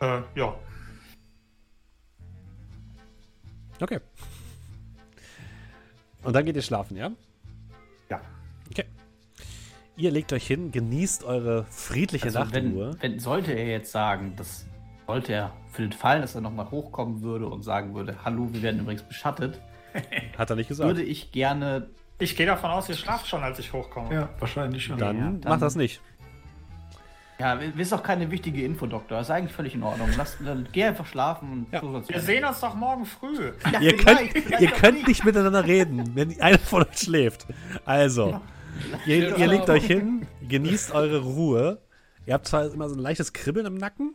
Äh, 0.00 0.20
ja. 0.34 0.54
Okay. 3.80 4.00
Und 6.22 6.34
dann 6.34 6.44
geht 6.44 6.56
ihr 6.56 6.62
schlafen, 6.62 6.96
ja? 6.96 7.10
Ja. 8.10 8.20
Okay. 8.70 8.84
Ihr 9.96 10.10
legt 10.10 10.32
euch 10.32 10.46
hin, 10.46 10.70
genießt 10.72 11.24
eure 11.24 11.64
friedliche 11.70 12.26
Also 12.26 12.40
Nachtruhe. 12.40 12.92
wenn, 13.00 13.02
wenn, 13.14 13.18
sollte 13.20 13.52
er 13.52 13.66
jetzt 13.66 13.90
sagen, 13.90 14.34
das 14.36 14.66
sollte 15.06 15.32
er 15.32 15.52
für 15.72 15.82
den 15.82 15.92
Fall, 15.92 16.20
dass 16.20 16.34
er 16.34 16.40
nochmal 16.40 16.70
hochkommen 16.70 17.22
würde 17.22 17.46
und 17.46 17.62
sagen 17.62 17.94
würde, 17.94 18.16
hallo, 18.24 18.48
wir 18.52 18.62
werden 18.62 18.80
übrigens 18.80 19.02
beschattet, 19.02 19.60
Hat 20.38 20.50
er 20.50 20.56
nicht 20.56 20.68
gesagt. 20.68 20.86
würde 20.88 21.02
ich 21.02 21.32
gerne 21.32 21.88
Ich 22.18 22.36
gehe 22.36 22.46
davon 22.46 22.70
aus, 22.70 22.88
ihr 22.90 22.94
schlaft 22.94 23.26
schon, 23.26 23.42
als 23.42 23.58
ich 23.58 23.72
hochkomme. 23.72 24.12
ja, 24.14 24.28
wahrscheinlich 24.38 24.84
schon. 24.84 24.98
dann, 24.98 25.16
Ja, 25.16 25.22
dann- 25.30 25.40
macht 25.50 25.62
das 25.62 25.76
nicht. 25.76 26.00
Ja, 27.38 27.54
ist 27.54 27.92
auch 27.92 28.02
keine 28.02 28.30
wichtige 28.32 28.64
Info, 28.64 28.86
Doktor. 28.86 29.20
Ist 29.20 29.30
eigentlich 29.30 29.52
völlig 29.52 29.74
in 29.74 29.82
Ordnung. 29.84 30.08
Lass, 30.16 30.36
dann 30.44 30.66
geh 30.72 30.84
einfach 30.84 31.06
schlafen 31.06 31.52
und 31.52 31.66
Ja. 31.72 31.80
so 31.80 32.02
Wir 32.08 32.20
sehen 32.20 32.44
uns 32.44 32.58
doch 32.58 32.74
morgen 32.74 33.04
früh. 33.06 33.52
Ja, 33.72 33.80
Ihr 33.80 33.96
vielleicht, 33.96 34.04
könnt, 34.34 34.44
vielleicht 34.46 34.62
ihr 34.62 34.70
könnt 34.72 35.06
nicht 35.06 35.24
miteinander 35.24 35.64
reden, 35.64 36.16
wenn 36.16 36.40
einer 36.40 36.58
von 36.58 36.82
euch 36.82 36.98
schläft. 36.98 37.46
Also, 37.84 38.40
ihr, 39.06 39.36
ihr 39.36 39.46
legt 39.46 39.70
euch 39.70 39.86
hin, 39.86 40.26
genießt 40.48 40.92
eure 40.92 41.20
Ruhe. 41.20 41.80
Ihr 42.26 42.34
habt 42.34 42.48
zwar 42.48 42.72
immer 42.72 42.88
so 42.88 42.96
ein 42.96 43.00
leichtes 43.00 43.32
Kribbeln 43.32 43.66
im 43.66 43.74
Nacken. 43.74 44.14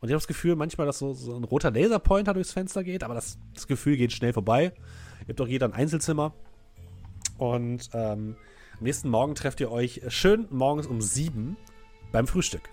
Und 0.00 0.08
ich 0.08 0.12
habe 0.12 0.18
das 0.20 0.26
Gefühl, 0.28 0.56
manchmal, 0.56 0.86
dass 0.88 0.98
so, 0.98 1.14
so 1.14 1.36
ein 1.36 1.44
roter 1.44 1.70
Laserpointer 1.70 2.34
durchs 2.34 2.52
Fenster 2.52 2.82
geht, 2.82 3.04
aber 3.04 3.14
das, 3.14 3.38
das 3.54 3.66
Gefühl 3.68 3.96
geht 3.96 4.12
schnell 4.12 4.32
vorbei. 4.32 4.72
Ihr 5.22 5.28
habt 5.28 5.40
doch 5.40 5.48
jeder 5.48 5.66
ein 5.66 5.72
Einzelzimmer. 5.72 6.34
Und 7.36 7.90
ähm, 7.94 8.36
am 8.76 8.84
nächsten 8.84 9.08
Morgen 9.08 9.36
trefft 9.36 9.60
ihr 9.60 9.70
euch 9.70 10.02
schön 10.08 10.46
morgens 10.50 10.86
um 10.88 11.00
sieben 11.00 11.56
beim 12.12 12.26
Frühstück. 12.26 12.68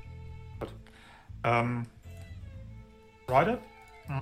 Ähm, 1.43 1.85
Leute, 3.27 3.59
hm. 4.07 4.21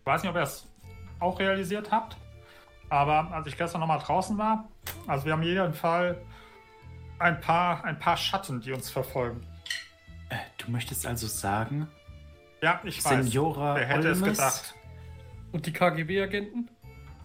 ich 0.00 0.06
weiß 0.06 0.22
nicht, 0.22 0.30
ob 0.30 0.36
ihr 0.36 0.42
es 0.42 0.66
auch 1.20 1.38
realisiert 1.38 1.90
habt, 1.90 2.16
aber 2.88 3.30
als 3.32 3.46
ich 3.46 3.56
gestern 3.56 3.80
nochmal 3.80 3.98
draußen 3.98 4.36
war, 4.38 4.68
also 5.06 5.26
wir 5.26 5.32
haben 5.32 5.42
jeden 5.42 5.74
Fall 5.74 6.20
ein 7.18 7.40
paar, 7.40 7.84
ein 7.84 7.98
paar 7.98 8.16
Schatten, 8.16 8.60
die 8.60 8.72
uns 8.72 8.90
verfolgen. 8.90 9.46
Äh, 10.30 10.36
du 10.58 10.70
möchtest 10.70 11.06
also 11.06 11.26
sagen, 11.26 11.88
Ja, 12.62 12.80
ich 12.84 13.04
weiß. 13.04 13.26
Senora 13.26 13.76
Wer 13.76 13.86
hätte 13.86 14.08
es 14.08 14.22
Olmes? 14.22 14.38
gedacht? 14.38 14.74
Und 15.52 15.66
die 15.66 15.72
KGB-Agenten? 15.72 16.68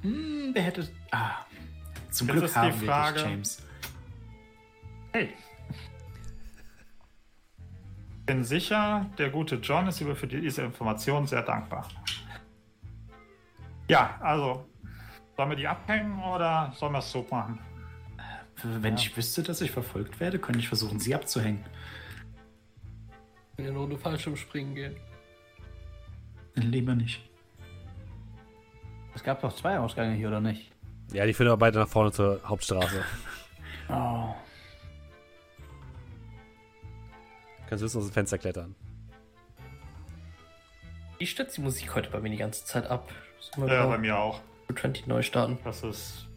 Hm, 0.02 0.52
wer 0.54 0.62
hätte. 0.62 0.88
Ah, 1.12 1.32
zum 2.12 2.28
Jetzt 2.28 2.38
Glück 2.38 2.56
haben 2.56 2.82
wir 2.82 2.88
Frage- 2.88 3.14
dich, 3.16 3.24
James. 3.24 3.64
Hey. 5.14 5.34
Bin 8.30 8.44
sicher, 8.44 9.08
der 9.18 9.32
gute 9.32 9.56
John 9.56 9.88
ist 9.88 10.02
über 10.02 10.16
für 10.16 10.28
diese 10.28 10.62
Information 10.62 11.26
sehr 11.26 11.42
dankbar. 11.42 11.88
Ja, 13.88 14.20
also, 14.22 14.70
sollen 15.36 15.50
wir 15.50 15.56
die 15.56 15.68
abhängen 15.68 16.22
oder 16.24 16.72
sollen 16.76 16.92
wir 16.92 17.00
es 17.00 17.12
so 17.12 17.26
machen? 17.32 17.58
Wenn 18.62 18.94
ich 18.94 19.18
wüsste, 19.18 19.42
dass 19.42 19.62
ich 19.62 19.72
verfolgt 19.72 20.20
werde, 20.20 20.38
könnte 20.38 20.60
ich 20.60 20.68
versuchen, 20.68 21.00
sie 21.00 21.16
abzuhängen. 21.16 21.66
Wenn 23.58 23.66
ja 23.66 23.72
nur 23.72 23.86
eine 23.86 23.98
Fallschirmspringen 23.98 24.76
gehen. 24.76 24.96
Lieber 26.54 26.94
nicht. 26.94 27.28
Es 29.16 29.24
gab 29.24 29.42
doch 29.42 29.56
zwei 29.56 29.80
Ausgänge 29.80 30.14
hier, 30.14 30.28
oder 30.28 30.40
nicht? 30.40 30.72
Ja, 31.14 31.26
die 31.26 31.34
führen 31.34 31.48
aber 31.48 31.58
beide 31.58 31.80
nach 31.80 31.90
vorne 31.90 32.12
zur 32.12 32.42
Hauptstraße. 32.46 33.04
Oh. 33.92 34.36
Kannst 37.70 37.84
du 37.84 37.86
aus 38.00 38.06
dem 38.06 38.12
Fenster 38.12 38.40
klettern. 38.40 38.76
Wie 41.20 41.28
stürzt 41.28 41.56
die 41.56 41.62
Musik 41.62 41.94
heute 41.94 42.10
bei 42.10 42.20
mir 42.20 42.32
die 42.32 42.38
ganze 42.38 42.66
Zeit 42.66 42.88
ab? 42.88 43.12
Ja, 43.58 43.64
wieder 43.64 43.88
bei 43.88 43.98
mir 44.00 44.18
auch. 44.18 44.42
20 44.76 45.06
neu 45.06 45.22
starten? 45.22 45.60
Das 45.64 45.84
ist 45.84 46.28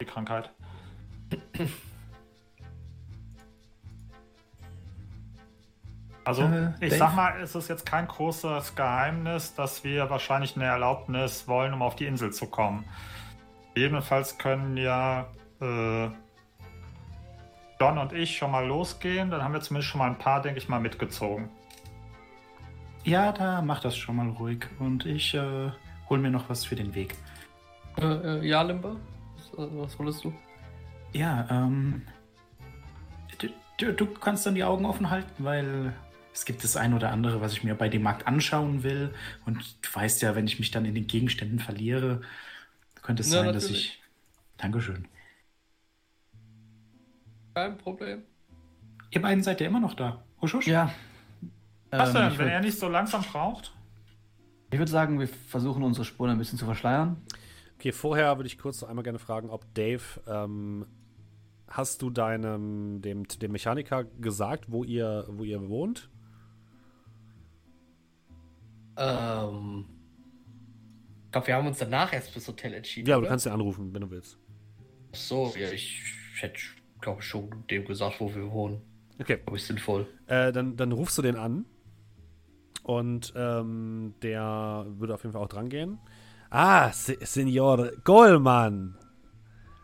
die 0.00 0.04
Krankheit. 0.04 0.50
Also, 6.22 6.42
Äh, 6.42 6.72
ich 6.80 6.90
Dave? 6.90 6.96
sag 6.96 7.16
mal, 7.16 7.40
es 7.40 7.54
ist 7.54 7.68
jetzt 7.68 7.86
kein 7.86 8.06
großes 8.06 8.76
Geheimnis, 8.76 9.54
dass 9.54 9.82
wir 9.84 10.10
wahrscheinlich 10.10 10.54
eine 10.54 10.66
Erlaubnis 10.66 11.48
wollen, 11.48 11.72
um 11.72 11.80
auf 11.82 11.96
die 11.96 12.04
Insel 12.04 12.30
zu 12.30 12.46
kommen. 12.46 12.84
Jedenfalls 13.74 14.36
können 14.36 14.76
ja 14.76 15.28
äh, 15.60 16.10
John 17.80 17.96
und 17.96 18.12
ich 18.12 18.36
schon 18.36 18.50
mal 18.50 18.66
losgehen. 18.66 19.30
Dann 19.30 19.42
haben 19.42 19.54
wir 19.54 19.60
zumindest 19.62 19.90
schon 19.90 20.00
mal 20.00 20.10
ein 20.10 20.18
paar, 20.18 20.42
denke 20.42 20.58
ich 20.58 20.68
mal, 20.68 20.80
mitgezogen. 20.80 21.48
Ja, 23.04 23.32
da 23.32 23.62
mach 23.62 23.80
das 23.80 23.96
schon 23.96 24.16
mal 24.16 24.28
ruhig. 24.28 24.66
Und 24.78 25.06
ich 25.06 25.32
äh, 25.34 25.70
hol 26.10 26.18
mir 26.18 26.30
noch 26.30 26.50
was 26.50 26.66
für 26.66 26.76
den 26.76 26.94
Weg. 26.94 27.14
Äh, 27.96 28.04
äh, 28.04 28.46
ja, 28.46 28.60
Limber? 28.60 28.96
Was, 29.36 29.58
äh, 29.58 29.68
was 29.72 29.98
wolltest 29.98 30.24
du? 30.24 30.34
Ja, 31.12 31.46
ähm. 31.50 32.02
Du, 33.38 33.48
du, 33.78 33.94
du 33.94 34.06
kannst 34.06 34.44
dann 34.44 34.54
die 34.54 34.64
Augen 34.64 34.84
offen 34.84 35.08
halten, 35.08 35.42
weil 35.42 35.94
es 36.34 36.44
gibt 36.44 36.62
das 36.62 36.76
ein 36.76 36.92
oder 36.92 37.10
andere, 37.10 37.40
was 37.40 37.54
ich 37.54 37.64
mir 37.64 37.74
bei 37.74 37.88
dem 37.88 38.02
Markt 38.02 38.26
anschauen 38.26 38.82
will. 38.82 39.14
Und 39.46 39.56
du 39.56 39.88
weißt 39.94 40.20
ja, 40.20 40.36
wenn 40.36 40.46
ich 40.46 40.58
mich 40.58 40.70
dann 40.70 40.84
in 40.84 40.94
den 40.94 41.06
Gegenständen 41.06 41.58
verliere, 41.58 42.20
könnte 43.00 43.22
es 43.22 43.32
Ja, 43.32 43.38
sein, 43.40 43.54
dass 43.54 43.64
natürlich. 43.64 43.86
ich. 43.86 44.02
Dankeschön. 44.58 45.08
Kein 47.54 47.76
Problem. 47.78 48.22
Ihr 49.10 49.22
beiden 49.22 49.42
seid 49.42 49.60
ja 49.60 49.66
immer 49.66 49.80
noch 49.80 49.94
da. 49.94 50.24
Husch, 50.40 50.54
husch. 50.54 50.66
Ja. 50.66 50.92
Was 51.90 52.10
Ähm, 52.10 52.14
denn, 52.14 52.32
ich 52.32 52.38
wenn 52.38 52.46
würd- 52.48 52.50
er 52.52 52.60
nicht 52.60 52.78
so 52.78 52.88
langsam 52.88 53.22
braucht? 53.22 53.72
Ich 54.72 54.78
würde 54.78 54.90
sagen, 54.90 55.18
wir 55.18 55.26
versuchen 55.26 55.82
unsere 55.82 56.04
Spuren 56.04 56.30
ein 56.30 56.38
bisschen 56.38 56.58
zu 56.58 56.64
verschleiern. 56.64 57.16
Okay, 57.76 57.90
vorher 57.92 58.36
würde 58.38 58.46
ich 58.46 58.56
kurz 58.58 58.80
noch 58.82 58.88
einmal 58.88 59.02
gerne 59.02 59.18
fragen, 59.18 59.50
ob 59.50 59.64
Dave, 59.74 60.02
ähm, 60.28 60.86
hast 61.66 62.02
du 62.02 62.10
deinem, 62.10 63.00
dem, 63.02 63.26
dem 63.26 63.52
Mechaniker 63.52 64.04
gesagt, 64.04 64.66
wo 64.70 64.84
ihr, 64.84 65.24
wo 65.28 65.42
ihr 65.44 65.68
wohnt? 65.68 66.08
Ähm. 68.96 69.86
Ich 71.26 71.32
glaube, 71.32 71.46
wir 71.46 71.54
haben 71.56 71.66
uns 71.68 71.78
danach 71.78 72.12
erst 72.12 72.30
fürs 72.30 72.46
Hotel 72.48 72.74
entschieden. 72.74 73.08
Ja, 73.08 73.16
oder? 73.16 73.24
du 73.26 73.28
kannst 73.30 73.46
ihn 73.46 73.52
anrufen, 73.52 73.92
wenn 73.94 74.00
du 74.02 74.10
willst. 74.10 74.36
Ach 75.12 75.16
so, 75.16 75.54
ja, 75.56 75.70
ich 75.70 76.02
hätte, 76.40 76.60
glaube 77.00 77.20
ich, 77.20 77.26
schon 77.26 77.50
dem 77.70 77.84
gesagt, 77.84 78.20
wo 78.20 78.34
wir 78.34 78.50
wohnen. 78.50 78.80
Okay, 79.20 79.36
Glaube 79.38 79.56
ich 79.58 79.64
sinnvoll. 79.66 80.06
äh, 80.26 80.50
dann, 80.52 80.76
dann 80.76 80.92
rufst 80.92 81.18
du 81.18 81.22
den 81.22 81.36
an 81.36 81.66
und 82.84 83.32
ähm, 83.36 84.14
der 84.22 84.86
würde 84.88 85.14
auf 85.14 85.22
jeden 85.22 85.32
Fall 85.34 85.42
auch 85.42 85.48
dran 85.48 85.68
gehen. 85.68 85.98
Ah, 86.50 86.90
Se 86.92 87.16
Senor 87.20 87.90
Goldman. 88.04 88.96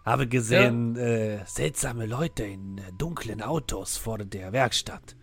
Habe 0.04 0.28
gesehen 0.28 0.96
äh, 0.96 1.44
seltsame 1.46 2.06
Leute 2.06 2.44
in 2.44 2.78
äh, 2.78 2.92
dunklen 2.96 3.42
Autos 3.42 3.96
vor 3.96 4.18
der 4.18 4.52
Werkstatt. 4.52 5.16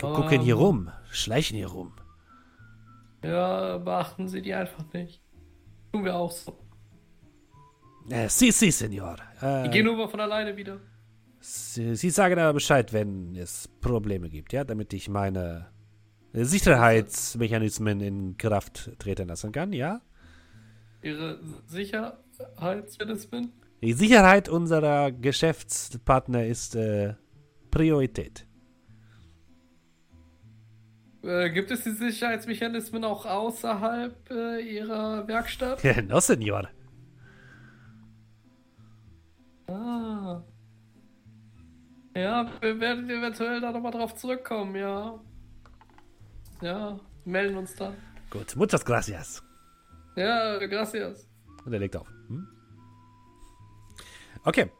Gu- 0.00 0.12
Gucken 0.12 0.40
hier 0.40 0.56
Ähm. 0.56 0.60
rum, 0.60 0.90
schleichen 1.10 1.56
hier 1.56 1.68
rum. 1.68 1.92
Ja, 3.24 3.78
beachten 3.78 4.28
Sie 4.28 4.42
die 4.42 4.52
einfach 4.52 4.84
nicht. 4.92 5.22
Tun 5.92 6.04
wir 6.04 6.16
auch 6.16 6.30
so. 6.32 6.58
Äh, 8.10 8.28
si, 8.28 8.50
si, 8.50 8.70
Senor. 8.70 9.16
Die 9.40 9.46
Äh, 9.46 9.68
gehen 9.70 9.86
nur 9.86 10.08
von 10.08 10.20
alleine 10.20 10.56
wieder. 10.56 10.80
Sie, 11.40 11.94
Sie 11.94 12.10
sagen 12.10 12.38
aber 12.38 12.54
Bescheid, 12.54 12.92
wenn 12.92 13.34
es 13.36 13.68
Probleme 13.80 14.28
gibt, 14.28 14.52
ja, 14.52 14.64
damit 14.64 14.92
ich 14.92 15.08
meine 15.08 15.66
Sicherheitsmechanismen 16.32 18.00
in 18.00 18.36
Kraft 18.38 18.98
treten 18.98 19.28
lassen 19.28 19.52
kann, 19.52 19.72
ja? 19.72 20.00
Ihre 21.02 21.38
Sicherheitsmechanismen? 21.66 23.52
Die 23.82 23.92
Sicherheit 23.92 24.48
unserer 24.48 25.12
Geschäftspartner 25.12 26.46
ist 26.46 26.74
äh, 26.74 27.14
Priorität. 27.70 28.46
Äh, 31.22 31.50
gibt 31.50 31.70
es 31.70 31.84
die 31.84 31.90
Sicherheitsmechanismen 31.90 33.04
auch 33.04 33.26
außerhalb 33.26 34.30
äh, 34.30 34.60
Ihrer 34.60 35.28
Werkstatt? 35.28 35.82
no, 36.08 36.20
Senor. 36.20 36.68
Ah. 39.66 40.42
Ja, 42.16 42.48
wir 42.60 42.78
werden 42.80 43.08
eventuell 43.10 43.60
da 43.60 43.72
nochmal 43.72 43.92
drauf 43.92 44.14
zurückkommen, 44.14 44.76
ja. 44.76 45.18
Ja, 46.60 46.98
melden 47.24 47.56
uns 47.56 47.74
dann. 47.74 47.94
Gut, 48.30 48.54
muchas 48.56 48.84
gracias. 48.84 49.42
Ja, 50.16 50.58
gracias. 50.66 51.28
Und 51.64 51.72
er 51.72 51.78
legt 51.80 51.96
auf. 51.96 52.08
Hm? 52.28 52.46
Okay. 54.44 54.70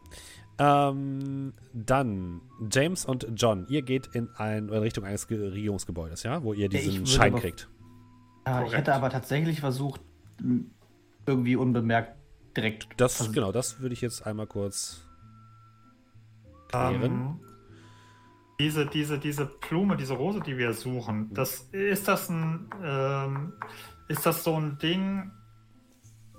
Ähm, 0.58 1.52
dann 1.72 2.40
James 2.70 3.04
und 3.04 3.26
John, 3.34 3.66
ihr 3.68 3.82
geht 3.82 4.06
in, 4.14 4.28
ein, 4.36 4.68
in 4.68 4.74
Richtung 4.78 5.04
eines 5.04 5.26
Ge- 5.26 5.48
Regierungsgebäudes, 5.50 6.22
ja, 6.22 6.44
wo 6.44 6.52
ihr 6.52 6.68
diesen 6.68 7.06
Schein 7.06 7.32
aber- 7.32 7.40
kriegt. 7.40 7.68
Ja, 8.46 8.62
ich 8.64 8.76
hätte 8.76 8.94
aber 8.94 9.10
tatsächlich 9.10 9.58
versucht, 9.60 10.00
irgendwie 11.26 11.56
unbemerkt 11.56 12.14
direkt. 12.56 12.88
Das, 12.96 13.16
vers- 13.16 13.32
genau, 13.32 13.52
das 13.52 13.80
würde 13.80 13.92
ich 13.94 14.00
jetzt 14.00 14.26
einmal 14.26 14.46
kurz 14.46 15.00
klären. 16.68 17.02
Ähm, 17.02 17.40
diese, 18.60 18.86
diese, 18.86 19.18
diese 19.18 19.46
Blume, 19.46 19.96
diese 19.96 20.14
Rose, 20.14 20.40
die 20.40 20.56
wir 20.56 20.72
suchen, 20.74 21.32
das 21.34 21.68
ist 21.72 22.06
das 22.08 22.28
ein 22.28 22.70
ähm, 22.82 23.52
ist 24.08 24.24
das 24.26 24.44
so 24.44 24.54
ein 24.58 24.78
Ding, 24.78 25.30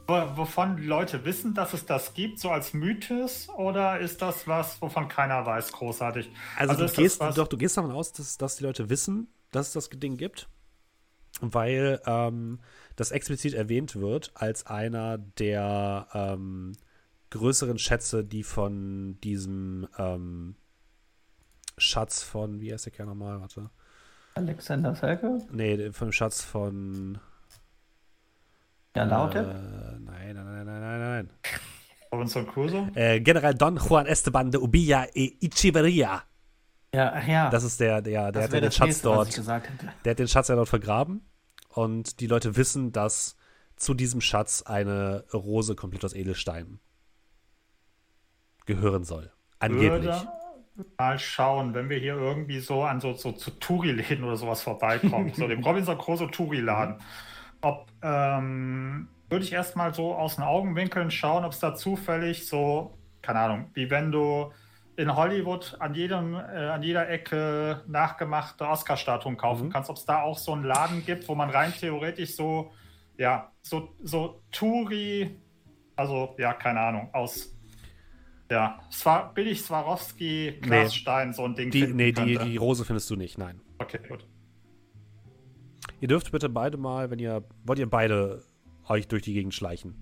wo- 0.07 0.37
wovon 0.37 0.77
Leute 0.77 1.25
wissen, 1.25 1.53
dass 1.53 1.73
es 1.73 1.85
das 1.85 2.13
gibt, 2.13 2.39
so 2.39 2.51
als 2.51 2.73
Mythos, 2.73 3.49
oder 3.49 3.99
ist 3.99 4.21
das 4.21 4.47
was, 4.47 4.81
wovon 4.81 5.07
keiner 5.09 5.45
weiß, 5.45 5.71
großartig? 5.73 6.31
Also, 6.57 6.85
ist 6.85 6.97
du 6.97 7.01
gehst, 7.01 7.19
was- 7.19 7.35
doch, 7.35 7.47
du 7.47 7.57
gehst 7.57 7.75
davon 7.77 7.91
aus, 7.91 8.13
dass, 8.13 8.37
dass 8.37 8.55
die 8.57 8.63
Leute 8.63 8.89
wissen, 8.89 9.27
dass 9.51 9.67
es 9.67 9.73
das 9.73 9.89
Ding 9.89 10.15
gibt, 10.17 10.47
weil 11.41 11.99
ähm, 12.05 12.59
das 12.95 13.11
explizit 13.11 13.53
erwähnt 13.53 13.95
wird 13.95 14.31
als 14.35 14.65
einer 14.65 15.17
der 15.17 16.07
ähm, 16.13 16.73
größeren 17.29 17.77
Schätze, 17.77 18.23
die 18.23 18.43
von 18.43 19.19
diesem 19.21 19.87
ähm, 19.97 20.55
Schatz 21.77 22.23
von, 22.23 22.61
wie 22.61 22.71
heißt 22.71 22.85
der 22.85 22.93
Kerl 22.93 23.07
nochmal, 23.07 23.41
warte. 23.41 23.69
Alexander 24.35 24.95
Selke? 24.95 25.39
Nee, 25.51 25.91
vom 25.91 26.11
Schatz 26.11 26.41
von. 26.43 27.19
Ja, 28.95 29.03
Lautep? 29.03 29.45
Äh, 29.45 29.53
nein, 29.99 30.35
nein, 30.35 30.35
nein, 30.35 30.65
nein, 30.65 30.81
nein, 30.81 30.99
nein. 30.99 31.29
Robinson 32.11 32.47
Crusoe? 32.47 32.91
Äh, 32.95 33.19
General 33.19 33.53
Don 33.53 33.77
Juan 33.77 34.05
Esteban 34.05 34.51
de 34.51 34.61
Ubilla 34.61 35.07
e 35.13 35.33
Echeverria. 35.41 36.23
ja, 36.93 37.21
ja. 37.25 37.49
Das 37.49 37.63
ist 37.63 37.79
der, 37.79 38.01
der, 38.01 38.31
der 38.31 38.31
das 38.31 38.43
hat 38.45 38.53
den 38.53 38.71
Schatz 38.71 38.87
nächste, 38.87 39.09
was 39.09 39.15
dort. 39.15 39.29
ich 39.29 39.35
gesagt 39.35 39.69
hätte. 39.69 39.93
Der 40.03 40.11
hat 40.11 40.19
den 40.19 40.27
Schatz 40.27 40.47
ja 40.47 40.55
dort 40.55 40.69
vergraben. 40.69 41.25
Und 41.75 42.21
die 42.21 42.27
Leute 42.27 42.55
wissen, 42.55 42.93
dass 42.93 43.35
zu 43.75 43.93
diesem 43.93 44.21
Schatz 44.21 44.61
eine 44.61 45.25
Rose 45.33 45.75
komplett 45.75 46.05
aus 46.05 46.13
Edelstein 46.13 46.79
gehören 48.65 49.03
soll. 49.03 49.31
Angeblich. 49.59 50.05
Würde 50.05 50.27
mal 50.97 51.19
schauen, 51.19 51.73
wenn 51.73 51.89
wir 51.89 51.97
hier 51.97 52.15
irgendwie 52.15 52.61
so 52.61 52.83
an 52.83 53.01
so, 53.01 53.11
so 53.13 53.33
zu 53.33 53.51
Touri-Läden 53.51 54.23
oder 54.23 54.37
sowas 54.37 54.61
vorbeikommen, 54.61 55.33
so 55.33 55.47
dem 55.47 55.63
Robinson 55.63 55.97
Crusoe 55.97 56.31
Touri-Laden, 56.31 56.95
ob, 57.59 57.91
ähm, 58.01 59.09
würde 59.29 59.43
ich 59.43 59.51
erstmal 59.51 59.93
so 59.93 60.15
aus 60.15 60.35
den 60.35 60.45
Augenwinkeln 60.45 61.11
schauen, 61.11 61.43
ob 61.43 61.51
es 61.51 61.59
da 61.59 61.75
zufällig 61.75 62.47
so, 62.47 62.97
keine 63.21 63.39
Ahnung, 63.39 63.69
wie 63.73 63.89
wenn 63.89 64.13
du 64.13 64.51
in 64.97 65.15
Hollywood 65.15 65.75
an 65.79 65.93
jedem, 65.93 66.35
äh, 66.35 66.37
an 66.37 66.81
jeder 66.83 67.09
Ecke 67.09 67.83
nachgemachte 67.87 68.65
Oscar-Statuen 68.67 69.35
kaufen 69.37 69.67
Mhm. 69.67 69.71
kannst, 69.71 69.89
ob 69.89 69.97
es 69.97 70.05
da 70.05 70.21
auch 70.21 70.37
so 70.37 70.53
einen 70.53 70.63
Laden 70.63 71.05
gibt, 71.05 71.27
wo 71.27 71.35
man 71.35 71.49
rein 71.49 71.73
theoretisch 71.73 72.35
so 72.35 72.71
ja, 73.17 73.51
so, 73.61 73.95
so 74.03 74.41
Turi, 74.51 75.39
also 75.95 76.35
ja, 76.37 76.53
keine 76.53 76.81
Ahnung, 76.81 77.09
aus 77.13 77.51
ja, 78.51 78.79
Swa 78.91 79.31
billig 79.33 79.61
Swarovski, 79.61 80.59
Glasstein, 80.61 81.33
so 81.33 81.45
ein 81.45 81.55
Ding. 81.55 81.71
Die, 81.71 81.87
nee, 81.87 82.11
die, 82.11 82.37
die 82.37 82.57
Rose 82.57 82.83
findest 82.85 83.09
du 83.09 83.15
nicht, 83.15 83.37
nein. 83.37 83.61
Okay, 83.79 83.99
gut. 84.07 84.27
Ihr 86.01 86.07
dürft 86.07 86.31
bitte 86.31 86.49
beide 86.49 86.77
mal, 86.77 87.09
wenn 87.09 87.19
ihr. 87.19 87.43
Wollt 87.63 87.79
ihr 87.79 87.89
beide 87.89 88.43
euch 88.87 89.07
durch 89.07 89.23
die 89.23 89.33
Gegend 89.33 89.53
schleichen? 89.53 89.95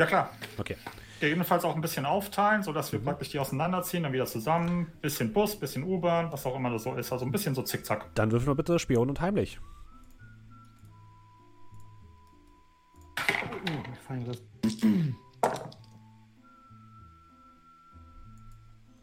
Ja, 0.00 0.06
klar. 0.06 0.30
Okay. 0.58 0.76
Gegebenenfalls 1.24 1.64
auch 1.64 1.74
ein 1.74 1.80
bisschen 1.80 2.06
aufteilen, 2.06 2.62
sodass 2.62 2.92
Mhm. 2.92 2.98
wir 2.98 3.04
praktisch 3.04 3.30
die 3.30 3.38
auseinanderziehen, 3.38 4.02
dann 4.02 4.12
wieder 4.12 4.26
zusammen. 4.26 4.92
Bisschen 5.00 5.32
Bus, 5.32 5.58
bisschen 5.58 5.82
U-Bahn, 5.84 6.30
was 6.32 6.44
auch 6.46 6.54
immer 6.56 6.70
das 6.70 6.82
so 6.82 6.94
ist. 6.94 7.12
Also 7.12 7.24
ein 7.24 7.32
bisschen 7.32 7.54
so 7.54 7.62
zickzack. 7.62 8.14
Dann 8.14 8.30
würfeln 8.30 8.48
wir 8.48 8.54
bitte 8.54 8.78
Spion 8.78 9.08
und 9.08 9.20
heimlich. 9.20 9.58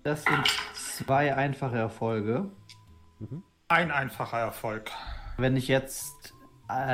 Das 0.03 0.23
sind 0.23 0.47
zwei 0.73 1.35
einfache 1.35 1.77
Erfolge. 1.77 2.49
Ein 3.67 3.91
einfacher 3.91 4.39
Erfolg. 4.39 4.89
Wenn 5.37 5.55
ich 5.55 5.67
jetzt 5.67 6.30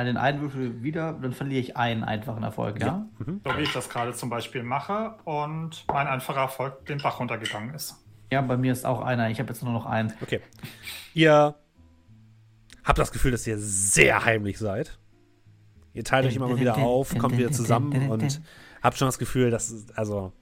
den 0.04 0.16
einen 0.16 0.40
Würfel 0.40 0.82
wieder, 0.82 1.12
dann 1.12 1.32
verliere 1.32 1.60
ich 1.60 1.76
einen 1.76 2.04
einfachen 2.04 2.42
Erfolg, 2.42 2.80
ja? 2.80 3.06
So 3.18 3.56
wie 3.56 3.62
ich 3.62 3.72
das 3.72 3.88
gerade 3.88 4.12
zum 4.12 4.30
Beispiel 4.30 4.62
mache 4.62 5.16
und 5.24 5.84
mein 5.88 6.06
einfacher 6.06 6.40
Erfolg 6.40 6.86
den 6.86 6.98
Bach 6.98 7.20
runtergegangen 7.20 7.74
ist. 7.74 7.96
Ja, 8.30 8.40
bei 8.42 8.56
mir 8.56 8.72
ist 8.72 8.84
auch 8.84 9.00
einer. 9.00 9.30
Ich 9.30 9.40
habe 9.40 9.48
jetzt 9.50 9.62
nur 9.62 9.72
noch 9.72 9.86
einen. 9.86 10.12
Okay. 10.20 10.40
Ihr 11.14 11.54
habt 12.84 12.98
das 12.98 13.12
Gefühl, 13.12 13.32
dass 13.32 13.46
ihr 13.46 13.58
sehr 13.58 14.24
heimlich 14.24 14.58
seid. 14.58 14.98
Ihr 15.94 16.04
teilt 16.04 16.26
euch 16.26 16.36
immer 16.36 16.48
mal 16.48 16.60
wieder 16.60 16.76
auf, 16.76 17.16
kommt 17.18 17.38
wieder 17.38 17.50
zusammen 17.50 18.10
und 18.10 18.40
habt 18.82 18.98
schon 18.98 19.08
das 19.08 19.18
Gefühl, 19.18 19.50
dass 19.50 19.70
es, 19.70 19.90
also, 19.96 20.32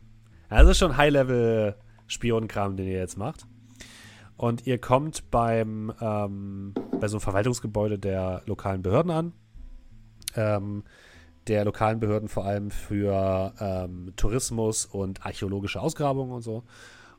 das 0.50 0.68
ist 0.68 0.78
schon 0.78 0.96
High-Level-Spionenkram, 0.96 2.76
den 2.76 2.86
ihr 2.86 2.98
jetzt 2.98 3.16
macht. 3.16 3.46
Und 4.36 4.66
ihr 4.66 4.78
kommt 4.78 5.30
beim, 5.30 5.92
ähm, 6.00 6.74
bei 7.00 7.08
so 7.08 7.16
einem 7.16 7.22
Verwaltungsgebäude 7.22 7.98
der 7.98 8.42
lokalen 8.46 8.82
Behörden 8.82 9.10
an. 9.10 9.32
Ähm, 10.34 10.84
der 11.46 11.64
lokalen 11.64 12.00
Behörden 12.00 12.28
vor 12.28 12.44
allem 12.44 12.70
für 12.70 13.54
ähm, 13.60 14.12
Tourismus 14.16 14.84
und 14.84 15.24
archäologische 15.24 15.80
Ausgrabungen 15.80 16.32
und 16.32 16.42
so. 16.42 16.64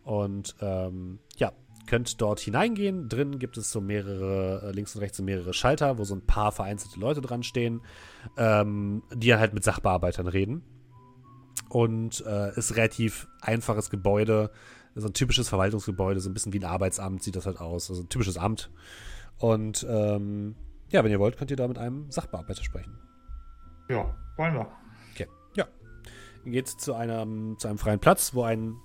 Und 0.03 0.55
ähm, 0.61 1.19
ja, 1.37 1.53
könnt 1.87 2.21
dort 2.21 2.39
hineingehen. 2.39 3.09
Drin 3.09 3.39
gibt 3.39 3.57
es 3.57 3.71
so 3.71 3.81
mehrere, 3.81 4.61
äh, 4.63 4.71
links 4.71 4.93
und 4.95 5.01
rechts 5.01 5.17
so 5.17 5.23
mehrere 5.23 5.53
Schalter, 5.53 5.97
wo 5.97 6.03
so 6.03 6.13
ein 6.13 6.25
paar 6.25 6.51
vereinzelte 6.51 6.99
Leute 6.99 7.21
dran 7.21 7.41
stehen, 7.43 7.81
ähm, 8.37 9.01
die 9.13 9.33
halt 9.33 9.53
mit 9.53 9.63
Sachbearbeitern 9.63 10.27
reden. 10.27 10.63
Und 11.69 12.23
äh, 12.25 12.55
ist 12.57 12.75
relativ 12.75 13.27
einfaches 13.41 13.89
Gebäude, 13.89 14.51
so 14.99 15.07
ein 15.07 15.13
typisches 15.13 15.49
Verwaltungsgebäude, 15.49 16.19
so 16.19 16.29
ein 16.29 16.33
bisschen 16.33 16.53
wie 16.53 16.59
ein 16.59 16.65
Arbeitsamt 16.65 17.23
sieht 17.23 17.35
das 17.35 17.45
halt 17.45 17.59
aus, 17.59 17.89
also 17.89 18.03
ein 18.03 18.09
typisches 18.09 18.37
Amt. 18.37 18.69
Und 19.37 19.85
ähm, 19.89 20.55
ja, 20.89 21.03
wenn 21.03 21.11
ihr 21.11 21.19
wollt, 21.19 21.37
könnt 21.37 21.51
ihr 21.51 21.57
da 21.57 21.67
mit 21.67 21.77
einem 21.77 22.09
Sachbearbeiter 22.11 22.63
sprechen. 22.63 22.97
Ja, 23.89 24.15
wollen 24.37 24.53
wir. 24.53 24.67
Okay. 25.13 25.27
Ja. 25.55 25.65
Ihr 26.45 26.51
geht 26.51 26.67
zu 26.67 26.93
einem, 26.93 27.57
zu 27.59 27.67
einem 27.67 27.77
freien 27.77 27.99
Platz, 27.99 28.33
wo 28.33 28.43
ein 28.43 28.75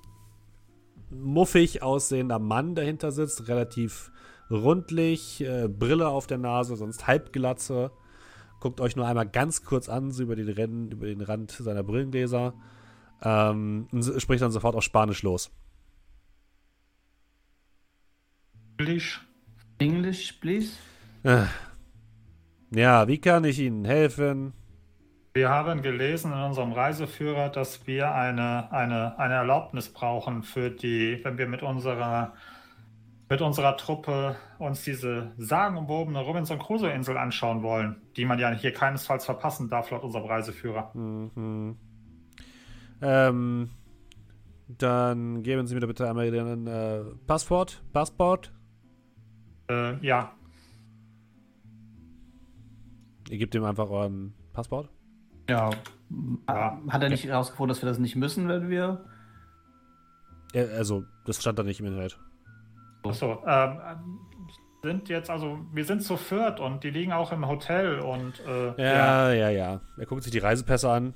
muffig 1.10 1.82
aussehender 1.82 2.38
Mann 2.38 2.74
dahinter 2.74 3.12
sitzt, 3.12 3.48
relativ 3.48 4.10
rundlich, 4.50 5.40
äh, 5.42 5.68
Brille 5.68 6.08
auf 6.08 6.26
der 6.26 6.38
Nase, 6.38 6.76
sonst 6.76 7.06
Halbglatze. 7.06 7.90
Guckt 8.60 8.80
euch 8.80 8.96
nur 8.96 9.06
einmal 9.06 9.28
ganz 9.28 9.64
kurz 9.64 9.88
an, 9.88 10.10
so 10.12 10.22
über 10.22 10.36
den, 10.36 10.48
Rennen, 10.48 10.90
über 10.92 11.06
den 11.06 11.20
Rand 11.20 11.50
seiner 11.50 11.82
Brillengläser. 11.82 12.54
Ähm, 13.22 13.88
und 13.92 14.04
spricht 14.20 14.42
dann 14.42 14.52
sofort 14.52 14.76
auf 14.76 14.84
Spanisch 14.84 15.22
los. 15.22 15.50
Englisch. 18.82 19.20
English, 19.78 20.32
please? 20.40 20.72
Äh. 21.22 21.44
Ja, 22.74 23.06
wie 23.06 23.18
kann 23.18 23.44
ich 23.44 23.60
Ihnen 23.60 23.84
helfen? 23.84 24.54
Wir 25.34 25.50
haben 25.50 25.82
gelesen 25.82 26.32
in 26.32 26.38
unserem 26.38 26.72
Reiseführer, 26.72 27.48
dass 27.48 27.86
wir 27.86 28.12
eine, 28.12 28.72
eine, 28.72 29.16
eine 29.20 29.34
Erlaubnis 29.34 29.88
brauchen 29.88 30.42
für 30.42 30.70
die, 30.70 31.20
wenn 31.22 31.38
wir 31.38 31.46
mit 31.46 31.62
unserer, 31.62 32.32
mit 33.28 33.40
unserer 33.40 33.76
Truppe 33.76 34.34
uns 34.58 34.82
diese 34.82 35.30
sagenumwobene 35.38 36.18
Robinson 36.20 36.58
Crusoe-Insel 36.58 37.16
anschauen 37.16 37.62
wollen, 37.62 38.02
die 38.16 38.24
man 38.24 38.40
ja 38.40 38.50
hier 38.50 38.72
keinesfalls 38.72 39.24
verpassen 39.24 39.68
darf 39.68 39.90
laut 39.90 40.02
unserem 40.02 40.26
Reiseführer. 40.26 40.90
Mhm. 40.94 41.76
Ähm, 43.00 43.70
dann 44.66 45.42
geben 45.44 45.68
Sie 45.68 45.76
mir 45.76 45.86
bitte 45.86 46.08
einmal 46.08 46.34
Ihren 46.34 46.66
äh, 46.66 47.04
Passport. 47.28 47.80
Passport. 47.92 48.52
Äh, 49.70 50.04
ja, 50.04 50.32
Ihr 53.32 53.38
gebt 53.38 53.54
ihm 53.54 53.64
einfach 53.64 53.88
euren 53.88 54.34
Passport. 54.52 54.90
Ja. 55.48 55.70
Ja. 56.48 56.78
Hat 56.90 57.02
er 57.02 57.08
nicht 57.08 57.24
herausgefunden, 57.24 57.70
dass 57.70 57.80
wir 57.82 57.88
das 57.88 57.98
nicht 57.98 58.14
müssen, 58.14 58.46
wenn 58.46 58.68
wir. 58.68 59.06
Ja, 60.52 60.64
also, 60.64 61.04
das 61.24 61.40
stand 61.40 61.58
da 61.58 61.62
nicht 61.62 61.80
im 61.80 61.86
Internet. 61.86 62.18
achso. 63.04 63.42
Ähm, 63.46 63.78
sind 64.82 65.08
jetzt, 65.08 65.30
also, 65.30 65.60
wir 65.72 65.86
sind 65.86 66.02
zu 66.02 66.18
viert 66.18 66.60
und 66.60 66.84
die 66.84 66.90
liegen 66.90 67.12
auch 67.12 67.32
im 67.32 67.48
Hotel 67.48 68.00
und 68.00 68.38
äh, 68.46 68.74
Ja, 68.76 69.32
ja, 69.32 69.48
ja. 69.48 69.80
Er 69.96 70.06
guckt 70.06 70.24
sich 70.24 70.32
die 70.32 70.38
Reisepässe 70.38 70.90
an. 70.90 71.14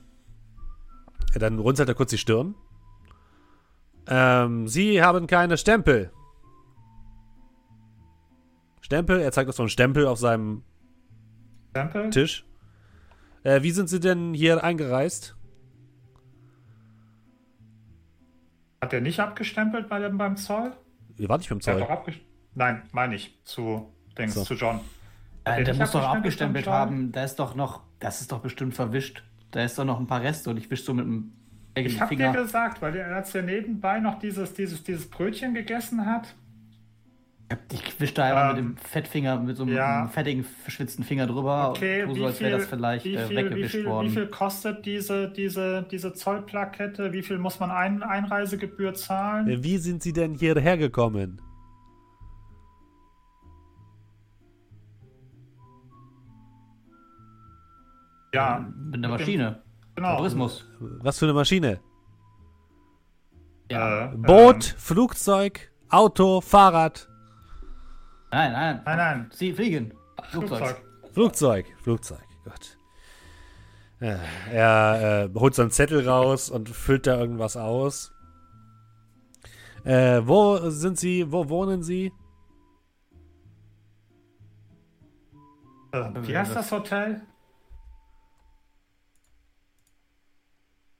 Ja, 1.34 1.40
dann 1.40 1.58
runzelt 1.58 1.90
er 1.90 1.94
kurz 1.94 2.10
die 2.12 2.18
Stirn. 2.18 2.54
Ähm, 4.06 4.68
Sie 4.68 5.02
haben 5.02 5.26
keine 5.26 5.58
Stempel. 5.58 6.10
Stempel? 8.86 9.20
Er 9.20 9.32
zeigt 9.32 9.48
auf 9.50 9.56
so 9.56 9.64
einen 9.64 9.68
Stempel 9.68 10.06
auf 10.06 10.18
seinem 10.20 10.62
Stempel? 11.70 12.08
Tisch. 12.10 12.46
Äh, 13.42 13.62
wie 13.64 13.72
sind 13.72 13.88
Sie 13.88 13.98
denn 13.98 14.32
hier 14.32 14.62
eingereist? 14.62 15.36
Hat 18.80 18.92
der 18.92 19.00
nicht 19.00 19.18
abgestempelt 19.18 19.88
bei 19.88 19.98
dem, 19.98 20.18
beim 20.18 20.36
Zoll? 20.36 20.72
Ihr 21.18 21.28
wart 21.28 21.40
nicht 21.40 21.48
beim 21.48 21.60
Zoll. 21.60 21.84
Nein, 22.54 22.82
meine 22.92 23.16
ich. 23.16 23.36
Zu 23.42 23.92
Dings, 24.16 24.34
So. 24.34 24.44
zu 24.44 24.54
John. 24.54 24.78
Äh, 25.42 25.64
der 25.64 25.74
muss 25.74 25.90
doch 25.90 26.04
abgestempelt 26.04 26.68
haben. 26.68 27.10
Da 27.10 27.24
ist 27.24 27.36
doch 27.40 27.56
noch. 27.56 27.82
Das 27.98 28.20
ist 28.20 28.30
doch 28.30 28.38
bestimmt 28.38 28.74
verwischt. 28.74 29.24
Da 29.50 29.64
ist 29.64 29.76
doch 29.78 29.84
noch 29.84 29.98
ein 29.98 30.06
paar 30.06 30.22
Reste 30.22 30.48
und 30.50 30.58
ich 30.58 30.70
wisch 30.70 30.84
so 30.84 30.94
mit 30.94 31.06
dem 31.06 31.32
Ich 31.74 32.00
habe 32.00 32.14
dir 32.14 32.26
Finger. 32.28 32.40
gesagt, 32.40 32.82
weil 32.82 32.94
er 32.94 33.16
als 33.16 33.34
er 33.34 33.42
nebenbei 33.42 33.98
noch 33.98 34.20
dieses, 34.20 34.54
dieses, 34.54 34.84
dieses 34.84 35.10
Brötchen 35.10 35.54
gegessen 35.54 36.06
hat. 36.06 36.36
Ich 37.72 38.00
wisch 38.00 38.12
da 38.12 38.48
mit 38.48 38.58
Ähm, 38.58 38.74
dem 38.74 38.76
Fettfinger, 38.76 39.38
mit 39.38 39.56
so 39.56 39.62
einem 39.62 39.74
ja. 39.76 40.08
fettigen, 40.08 40.42
verschwitzten 40.42 41.04
Finger 41.04 41.28
drüber. 41.28 41.70
Okay, 41.70 42.04
wie 42.08 42.18
so, 42.18 42.26
als 42.26 42.40
wäre 42.40 42.50
viel, 42.50 42.58
das 42.58 42.66
vielleicht 42.68 43.04
wie, 43.04 43.14
äh, 43.14 43.26
viel, 43.26 43.30
wie, 43.30 43.36
weggewischt 43.44 43.70
viel, 43.76 43.86
worden. 43.86 44.08
wie 44.08 44.12
viel 44.14 44.26
kostet 44.26 44.84
diese, 44.84 45.28
diese, 45.30 45.86
diese 45.88 46.12
Zollplakette? 46.12 47.12
Wie 47.12 47.22
viel 47.22 47.38
muss 47.38 47.60
man 47.60 47.70
ein, 47.70 48.02
Einreisegebühr 48.02 48.94
zahlen? 48.94 49.48
Äh, 49.48 49.62
Wie 49.62 49.78
sind 49.78 50.02
Sie 50.02 50.12
denn 50.12 50.34
hierher 50.34 50.76
gekommen? 50.76 51.40
Ja, 58.34 58.66
mit 58.76 58.96
einer 58.96 59.08
Maschine. 59.08 59.62
genau. 59.94 60.16
Tourismus. 60.16 60.64
Was 60.80 61.18
für 61.18 61.26
eine 61.26 61.32
Maschine? 61.34 61.80
Ja. 63.70 64.12
Äh, 64.12 64.16
Boot, 64.16 64.72
ähm, 64.72 64.78
Flugzeug, 64.78 65.72
Auto, 65.88 66.40
Fahrrad, 66.40 67.08
Nein, 68.30 68.52
nein. 68.52 68.82
nein, 68.84 68.96
nein. 68.96 69.30
Sie 69.32 69.52
fliegen. 69.52 69.94
Flugzeug. 70.30 70.58
Flugzeug. 70.58 70.82
Flugzeug, 71.12 71.66
Flugzeug. 71.82 72.20
Gott. 72.44 72.78
Ja, 74.00 74.18
er 74.52 75.24
äh, 75.24 75.38
holt 75.38 75.54
so 75.54 75.62
einen 75.62 75.70
Zettel 75.70 76.06
raus 76.08 76.50
und 76.50 76.68
füllt 76.68 77.06
da 77.06 77.18
irgendwas 77.18 77.56
aus. 77.56 78.12
Äh, 79.84 80.20
wo 80.26 80.68
sind 80.70 80.98
Sie? 80.98 81.30
Wo 81.32 81.48
wohnen 81.48 81.82
Sie? 81.82 82.12
Äh, 85.92 86.10
wie 86.22 86.36
heißt 86.36 86.54
das 86.54 86.70
Hotel? 86.72 87.22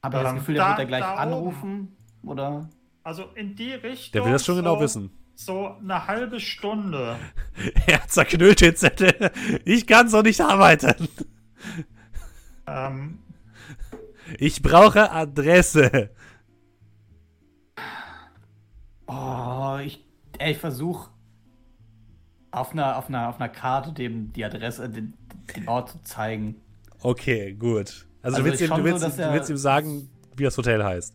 Habe 0.03 0.17
ich 0.19 0.23
das 0.23 0.31
Ähm, 0.33 0.39
Gefühl, 0.39 0.55
der 0.55 0.65
da- 0.65 0.69
wird 0.71 0.79
er 0.79 0.87
gleich 0.87 1.01
da 1.03 1.13
oben. 1.13 1.21
anrufen? 1.23 1.97
Oder? 2.23 2.71
Also 3.03 3.25
in 3.35 3.55
die 3.57 3.73
Richtung. 3.73 4.13
Der 4.13 4.25
will 4.25 4.33
das 4.33 4.45
schon 4.45 4.57
so, 4.57 4.63
genau 4.63 4.81
wissen. 4.81 5.11
So 5.37 5.77
eine 5.81 6.07
halbe 6.07 6.41
Stunde. 6.41 7.17
Er 7.87 8.07
zerknüllt 8.09 8.61
den 8.63 8.75
Zettel. 8.75 9.31
Ich 9.65 9.87
kann 9.87 10.09
so 10.09 10.23
nicht 10.23 10.41
arbeiten. 10.41 11.09
Ähm, 12.67 13.19
Ich 14.39 14.63
brauche 14.63 15.13
Adresse. 15.13 16.11
Oh, 19.07 19.79
ich, 19.85 20.05
ey, 20.39 20.53
ich 20.53 20.59
versuche 20.59 21.11
auf 22.51 22.73
einer, 22.73 22.97
auf, 22.97 23.09
einer, 23.09 23.29
auf 23.29 23.37
einer 23.39 23.49
Karte 23.49 23.93
dem 23.93 24.33
die 24.33 24.45
Adresse, 24.45 24.89
den, 24.89 25.15
den 25.55 25.69
Ort 25.69 25.91
zu 25.91 26.03
zeigen. 26.03 26.57
Okay, 27.03 27.55
gut. 27.55 28.07
Also, 28.23 28.37
Also 28.37 28.39
du, 28.39 28.45
willst 28.47 28.61
ihm, 28.63 28.71
du, 28.71 28.85
willst, 28.85 29.01
so, 29.01 29.09
du 29.11 29.33
willst 29.33 29.51
ihm 29.51 29.57
sagen, 29.59 30.11
wie 30.35 30.45
das 30.45 30.57
Hotel 30.59 30.83
heißt. 30.83 31.15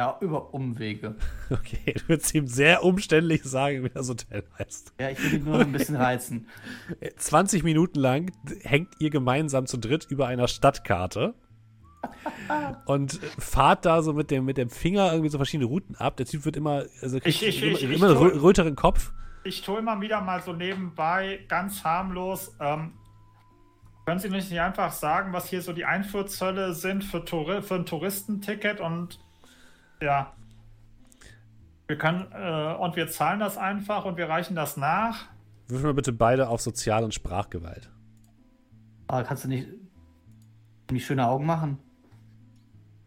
Ja, 0.00 0.16
über 0.22 0.54
Umwege. 0.54 1.14
Okay, 1.50 1.92
du 1.94 2.00
willst 2.08 2.34
ihm 2.34 2.46
sehr 2.46 2.82
umständlich 2.84 3.42
sagen, 3.44 3.84
wie 3.84 3.90
das 3.90 4.08
Hotel 4.08 4.44
heißt. 4.58 4.94
Ja, 4.98 5.10
ich 5.10 5.22
will 5.22 5.34
ihn 5.40 5.44
nur 5.44 5.58
ein 5.60 5.72
bisschen 5.72 5.96
reizen. 5.96 6.46
20 7.16 7.64
Minuten 7.64 7.98
lang 7.98 8.32
hängt 8.62 8.88
ihr 8.98 9.10
gemeinsam 9.10 9.66
zu 9.66 9.76
dritt 9.76 10.06
über 10.08 10.26
einer 10.26 10.48
Stadtkarte 10.48 11.34
und 12.86 13.12
fahrt 13.38 13.84
da 13.84 14.02
so 14.02 14.14
mit 14.14 14.30
dem, 14.30 14.46
mit 14.46 14.56
dem 14.56 14.70
Finger 14.70 15.10
irgendwie 15.12 15.28
so 15.28 15.36
verschiedene 15.36 15.68
Routen 15.68 15.96
ab. 15.96 16.16
Der 16.16 16.24
Typ 16.24 16.46
wird 16.46 16.56
immer, 16.56 16.84
also 17.02 17.20
kriegt 17.20 17.42
Ich- 17.42 17.46
ich- 17.46 17.62
immer, 17.62 17.72
ich- 17.92 17.96
immer 18.02 18.08
rö- 18.12 18.40
röteren 18.40 18.76
Kopf. 18.76 19.12
Ich 19.44 19.60
tue 19.60 19.80
immer 19.80 20.00
wieder 20.00 20.22
mal 20.22 20.40
so 20.42 20.54
nebenbei, 20.54 21.40
ganz 21.48 21.84
harmlos. 21.84 22.56
Ähm, 22.58 22.92
können 24.06 24.18
Sie 24.18 24.30
nicht 24.30 24.50
einfach 24.58 24.92
sagen, 24.92 25.34
was 25.34 25.48
hier 25.50 25.60
so 25.60 25.72
die 25.74 25.84
Einfuhrzölle 25.84 26.72
sind 26.72 27.04
für, 27.04 27.22
Touri 27.24 27.60
für 27.60 27.74
ein 27.74 27.84
Touristenticket 27.86 28.80
und 28.80 29.18
ja. 30.00 30.32
Wir 31.86 31.98
können, 31.98 32.30
äh, 32.32 32.74
und 32.74 32.96
wir 32.96 33.08
zahlen 33.08 33.40
das 33.40 33.58
einfach 33.58 34.04
und 34.04 34.16
wir 34.16 34.28
reichen 34.28 34.54
das 34.54 34.76
nach. 34.76 35.26
Würfeln 35.68 35.90
wir 35.90 35.94
bitte 35.94 36.12
beide 36.12 36.48
auf 36.48 36.60
Sozial- 36.60 37.04
und 37.04 37.14
Sprachgewalt. 37.14 37.90
Aber 39.08 39.24
kannst 39.24 39.44
du 39.44 39.48
nicht, 39.48 39.68
nicht 40.90 41.04
schöne 41.04 41.26
Augen 41.26 41.46
machen? 41.46 41.78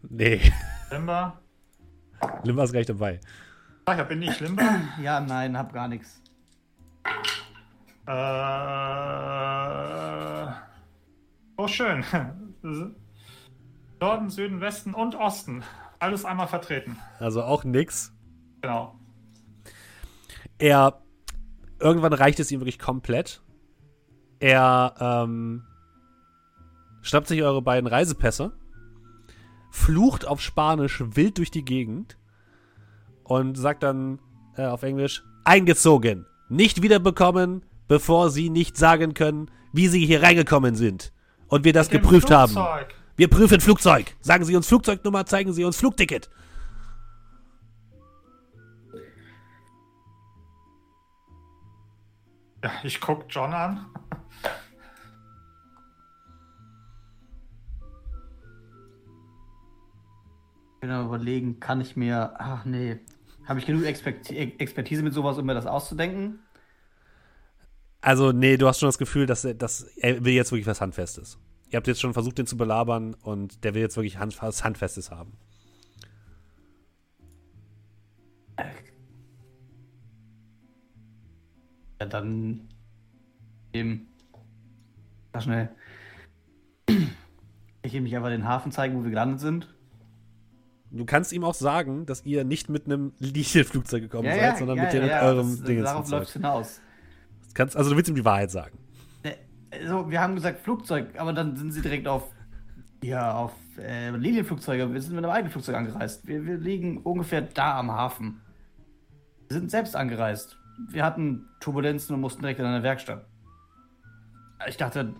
Nee, 0.02 0.52
Limber. 0.90 1.40
Limba 2.42 2.64
ist 2.64 2.72
gleich 2.72 2.86
dabei. 2.86 3.20
Ach, 3.86 3.96
ja, 3.96 4.04
bin 4.04 4.22
ich 4.22 4.38
Limber? 4.40 4.80
Ja, 5.00 5.20
nein, 5.20 5.56
hab 5.56 5.72
gar 5.72 5.88
nichts. 5.88 6.20
Äh, 8.06 8.12
oh, 11.56 11.68
schön. 11.68 12.04
Norden, 14.00 14.28
Süden, 14.28 14.60
Westen 14.60 14.92
und 14.92 15.14
Osten. 15.14 15.62
Alles 16.04 16.26
einmal 16.26 16.48
vertreten. 16.48 16.98
Also 17.18 17.42
auch 17.42 17.64
nix. 17.64 18.12
Genau. 18.60 18.94
Er, 20.58 21.00
irgendwann 21.80 22.12
reicht 22.12 22.38
es 22.40 22.52
ihm 22.52 22.60
wirklich 22.60 22.78
komplett. 22.78 23.42
Er 24.38 24.94
ähm, 25.00 25.64
schnappt 27.00 27.28
sich 27.28 27.42
eure 27.42 27.62
beiden 27.62 27.86
Reisepässe, 27.86 28.52
flucht 29.70 30.26
auf 30.26 30.42
Spanisch 30.42 31.02
wild 31.06 31.38
durch 31.38 31.50
die 31.50 31.64
Gegend 31.64 32.18
und 33.22 33.56
sagt 33.56 33.82
dann 33.82 34.18
äh, 34.58 34.66
auf 34.66 34.82
Englisch: 34.82 35.24
eingezogen, 35.44 36.26
nicht 36.50 36.82
wiederbekommen, 36.82 37.64
bevor 37.88 38.28
sie 38.28 38.50
nicht 38.50 38.76
sagen 38.76 39.14
können, 39.14 39.50
wie 39.72 39.88
sie 39.88 40.04
hier 40.04 40.22
reingekommen 40.22 40.74
sind. 40.74 41.14
Und 41.48 41.64
wir 41.64 41.72
das 41.72 41.90
Mit 41.90 42.02
geprüft 42.02 42.30
haben. 42.30 42.54
Wir 43.16 43.28
prüfen 43.28 43.60
Flugzeug. 43.60 44.14
Sagen 44.20 44.44
Sie 44.44 44.56
uns 44.56 44.66
Flugzeugnummer, 44.66 45.24
zeigen 45.26 45.52
Sie 45.52 45.64
uns 45.64 45.76
Flugticket. 45.76 46.30
Ja, 52.64 52.72
ich 52.82 53.00
guck 53.00 53.26
John 53.28 53.52
an. 53.52 53.86
Ich 60.74 60.80
bin 60.80 60.90
überlegen, 60.90 61.60
kann 61.60 61.80
ich 61.80 61.94
mir. 61.96 62.34
Ach 62.38 62.64
nee. 62.64 62.98
Habe 63.46 63.58
ich 63.58 63.66
genug 63.66 63.84
Experti 63.84 64.54
Expertise 64.58 65.02
mit 65.02 65.12
sowas, 65.12 65.38
um 65.38 65.46
mir 65.46 65.54
das 65.54 65.66
auszudenken? 65.66 66.40
Also, 68.00 68.32
nee, 68.32 68.56
du 68.56 68.66
hast 68.66 68.80
schon 68.80 68.88
das 68.88 68.98
Gefühl, 68.98 69.26
dass 69.26 69.44
er, 69.44 69.54
dass 69.54 69.82
er 69.96 70.24
will 70.24 70.34
jetzt 70.34 70.50
wirklich 70.50 70.66
was 70.66 70.80
Handfestes. 70.80 71.38
Ihr 71.74 71.78
habt 71.78 71.88
jetzt 71.88 72.00
schon 72.00 72.12
versucht, 72.12 72.38
den 72.38 72.46
zu 72.46 72.56
belabern 72.56 73.14
und 73.14 73.64
der 73.64 73.74
will 73.74 73.82
jetzt 73.82 73.96
wirklich 73.96 74.18
Hand, 74.18 74.40
was 74.40 74.62
Handfestes 74.62 75.10
haben. 75.10 75.32
Ja, 81.98 82.06
dann. 82.06 82.68
Eben. 83.72 84.06
Sag 85.32 85.42
schnell. 85.42 85.68
Ich 87.82 87.92
will 87.92 88.02
mich 88.02 88.14
einfach 88.14 88.28
den 88.28 88.46
Hafen 88.46 88.70
zeigen, 88.70 88.96
wo 88.96 89.02
wir 89.02 89.10
gelandet 89.10 89.40
sind. 89.40 89.74
Du 90.92 91.04
kannst 91.04 91.32
ihm 91.32 91.42
auch 91.42 91.54
sagen, 91.54 92.06
dass 92.06 92.24
ihr 92.24 92.44
nicht 92.44 92.68
mit 92.68 92.86
einem 92.86 93.14
Linienflugzeug 93.18 94.00
gekommen 94.00 94.28
seid, 94.28 94.58
sondern 94.58 94.78
mit 94.78 94.92
dem 94.92 95.02
eurem 95.02 95.56
das, 95.56 95.62
Ding 95.64 95.82
Darauf 95.82 96.08
läuft 96.08 96.34
hinaus. 96.34 96.80
Kannst, 97.52 97.76
also 97.76 97.90
du 97.90 97.96
willst 97.96 98.08
ihm 98.08 98.14
die 98.14 98.24
Wahrheit 98.24 98.52
sagen. 98.52 98.78
Also, 99.80 100.10
wir 100.10 100.20
haben 100.20 100.34
gesagt 100.34 100.60
Flugzeug, 100.60 101.18
aber 101.18 101.32
dann 101.32 101.56
sind 101.56 101.72
sie 101.72 101.82
direkt 101.82 102.06
auf. 102.08 102.30
Ja, 103.02 103.34
auf 103.34 103.52
äh, 103.78 104.10
Linienflugzeuge. 104.10 104.92
Wir 104.92 105.00
sind 105.02 105.14
mit 105.14 105.24
einem 105.24 105.32
eigenen 105.32 105.52
Flugzeug 105.52 105.76
angereist. 105.76 106.26
Wir, 106.26 106.46
wir 106.46 106.56
liegen 106.56 106.98
ungefähr 107.02 107.42
da 107.42 107.78
am 107.78 107.90
Hafen. 107.90 108.40
Wir 109.48 109.58
sind 109.58 109.70
selbst 109.70 109.94
angereist. 109.94 110.58
Wir 110.88 111.04
hatten 111.04 111.46
Turbulenzen 111.60 112.14
und 112.14 112.22
mussten 112.22 112.40
direkt 112.40 112.60
in 112.60 112.66
eine 112.66 112.82
Werkstatt. 112.82 113.26
Ich 114.66 114.78
dachte, 114.78 115.14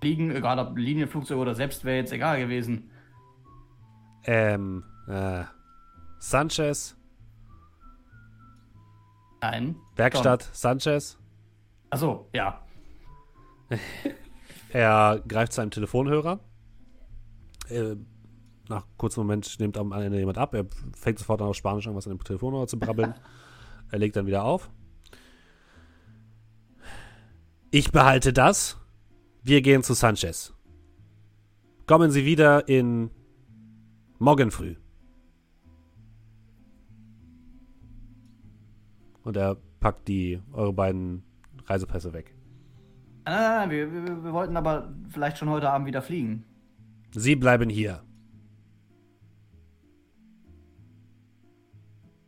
fliegen, 0.00 0.34
egal 0.34 0.58
ob 0.58 0.76
Linienflugzeug 0.76 1.38
oder 1.38 1.54
selbst, 1.54 1.84
wäre 1.84 1.98
jetzt 1.98 2.12
egal 2.12 2.40
gewesen. 2.40 2.90
Ähm, 4.24 4.82
äh, 5.06 5.44
Sanchez, 6.18 6.96
Nein. 9.42 9.74
Werkstatt 9.96 10.48
Sanchez. 10.52 11.18
Achso, 11.90 12.28
ja. 12.32 12.60
Er 14.72 15.22
greift 15.28 15.52
zu 15.52 15.60
einem 15.60 15.70
Telefonhörer. 15.70 16.40
Äh, 17.68 17.96
nach 18.68 18.86
kurzem 18.96 19.24
Moment 19.24 19.60
nimmt 19.60 19.76
am 19.76 19.92
Ende 19.92 20.18
jemand 20.18 20.38
ab. 20.38 20.54
Er 20.54 20.64
fängt 20.96 21.18
sofort 21.18 21.42
an, 21.42 21.48
auf 21.48 21.56
Spanisch 21.56 21.84
irgendwas 21.84 22.06
an 22.06 22.16
dem 22.16 22.24
Telefonhörer 22.24 22.66
zu 22.66 22.78
brabbeln. 22.78 23.14
er 23.90 23.98
legt 23.98 24.16
dann 24.16 24.26
wieder 24.26 24.44
auf. 24.44 24.70
Ich 27.70 27.92
behalte 27.92 28.32
das. 28.32 28.78
Wir 29.42 29.60
gehen 29.60 29.82
zu 29.82 29.92
Sanchez. 29.92 30.54
Kommen 31.86 32.10
Sie 32.10 32.24
wieder 32.24 32.68
in 32.68 33.10
morgen 34.18 34.50
früh. 34.50 34.76
Und 39.22 39.36
er 39.36 39.56
packt 39.80 40.08
die 40.08 40.40
eure 40.52 40.72
beiden 40.72 41.24
Reisepässe 41.66 42.12
weg. 42.12 42.31
Nein, 43.24 43.34
nein, 43.34 43.68
nein, 43.68 43.70
wir, 43.70 43.92
wir, 43.92 44.24
wir 44.24 44.32
wollten 44.32 44.56
aber 44.56 44.92
vielleicht 45.10 45.38
schon 45.38 45.48
heute 45.48 45.70
Abend 45.70 45.86
wieder 45.86 46.02
fliegen. 46.02 46.44
Sie 47.12 47.36
bleiben 47.36 47.68
hier. 47.68 48.02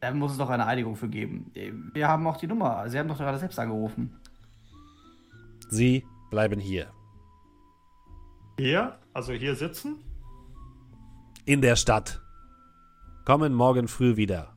Da 0.00 0.12
muss 0.12 0.32
es 0.32 0.38
doch 0.38 0.50
eine 0.50 0.66
Einigung 0.66 0.96
für 0.96 1.08
geben. 1.08 1.50
Wir 1.94 2.08
haben 2.08 2.26
auch 2.26 2.36
die 2.36 2.46
Nummer. 2.46 2.88
Sie 2.90 2.98
haben 2.98 3.08
doch 3.08 3.16
gerade 3.16 3.38
selbst 3.38 3.58
angerufen. 3.58 4.14
Sie 5.70 6.04
bleiben 6.30 6.60
hier. 6.60 6.92
Hier, 8.58 8.98
also 9.14 9.32
hier 9.32 9.56
sitzen. 9.56 9.96
In 11.46 11.62
der 11.62 11.76
Stadt. 11.76 12.20
Kommen 13.24 13.54
morgen 13.54 13.88
früh 13.88 14.16
wieder. 14.16 14.53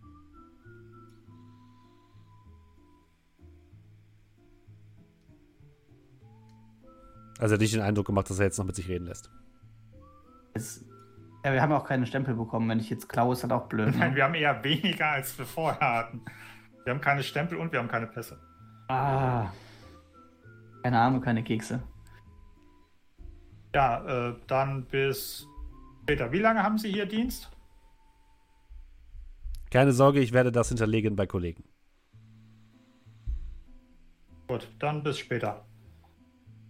Also 7.39 7.53
er 7.53 7.55
hat 7.55 7.61
nicht 7.61 7.73
den 7.73 7.81
Eindruck 7.81 8.07
gemacht, 8.07 8.29
dass 8.29 8.39
er 8.39 8.45
jetzt 8.45 8.57
noch 8.57 8.65
mit 8.65 8.75
sich 8.75 8.87
reden 8.87 9.05
lässt. 9.05 9.29
Es, 10.53 10.83
ja, 11.45 11.53
wir 11.53 11.61
haben 11.61 11.71
auch 11.71 11.85
keine 11.85 12.05
Stempel 12.05 12.33
bekommen. 12.35 12.67
Wenn 12.69 12.79
ich 12.79 12.89
jetzt 12.89 13.07
klaue, 13.07 13.33
ist 13.33 13.43
das 13.43 13.51
auch 13.51 13.67
blöd. 13.67 13.95
Nein, 13.95 14.11
Ne? 14.11 14.15
wir 14.15 14.23
haben 14.23 14.33
eher 14.33 14.63
weniger, 14.63 15.07
als 15.07 15.37
wir 15.37 15.45
vorher 15.45 15.79
hatten. 15.97 16.21
Wir 16.83 16.93
haben 16.93 17.01
keine 17.01 17.21
Stempel 17.23 17.57
und 17.57 17.71
wir 17.71 17.79
haben 17.79 17.87
keine 17.89 18.07
Pässe. 18.07 18.39
Ah. 18.87 19.51
Keine 20.83 20.99
Arme, 20.99 21.21
keine 21.21 21.43
Kekse. 21.43 21.83
Ja, 23.75 24.29
äh, 24.29 24.35
dann 24.47 24.85
bis 24.85 25.45
später. 26.03 26.31
Wie 26.31 26.39
lange 26.39 26.63
haben 26.63 26.77
Sie 26.77 26.91
hier 26.91 27.05
Dienst? 27.05 27.51
Keine 29.69 29.91
Sorge, 29.91 30.21
ich 30.21 30.31
werde 30.31 30.51
das 30.51 30.69
hinterlegen 30.69 31.15
bei 31.17 31.27
Kollegen. 31.27 31.65
Gut, 34.47 34.67
dann 34.79 35.03
bis 35.03 35.19
später. 35.19 35.66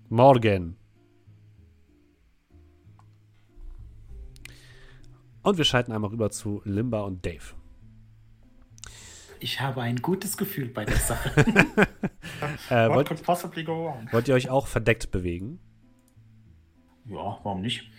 Morgen. 0.09 0.77
Und 5.43 5.57
wir 5.57 5.65
schalten 5.65 5.91
einmal 5.91 6.11
rüber 6.11 6.29
zu 6.29 6.61
Limba 6.65 7.01
und 7.01 7.25
Dave. 7.25 7.53
Ich 9.39 9.61
habe 9.61 9.81
ein 9.81 9.97
gutes 9.97 10.35
Gefühl 10.37 10.69
bei 10.69 10.85
der 10.85 10.97
Sache. 10.97 11.31
Äh, 12.69 12.87
What 12.87 12.95
wollt, 12.95 13.07
could 13.07 13.23
possibly 13.23 13.63
go 13.63 13.85
wrong? 13.85 14.07
wollt 14.11 14.27
ihr 14.27 14.35
euch 14.35 14.49
auch 14.49 14.67
verdeckt 14.67 15.09
bewegen? 15.11 15.59
ja, 17.05 17.39
warum 17.43 17.61
nicht? 17.61 17.89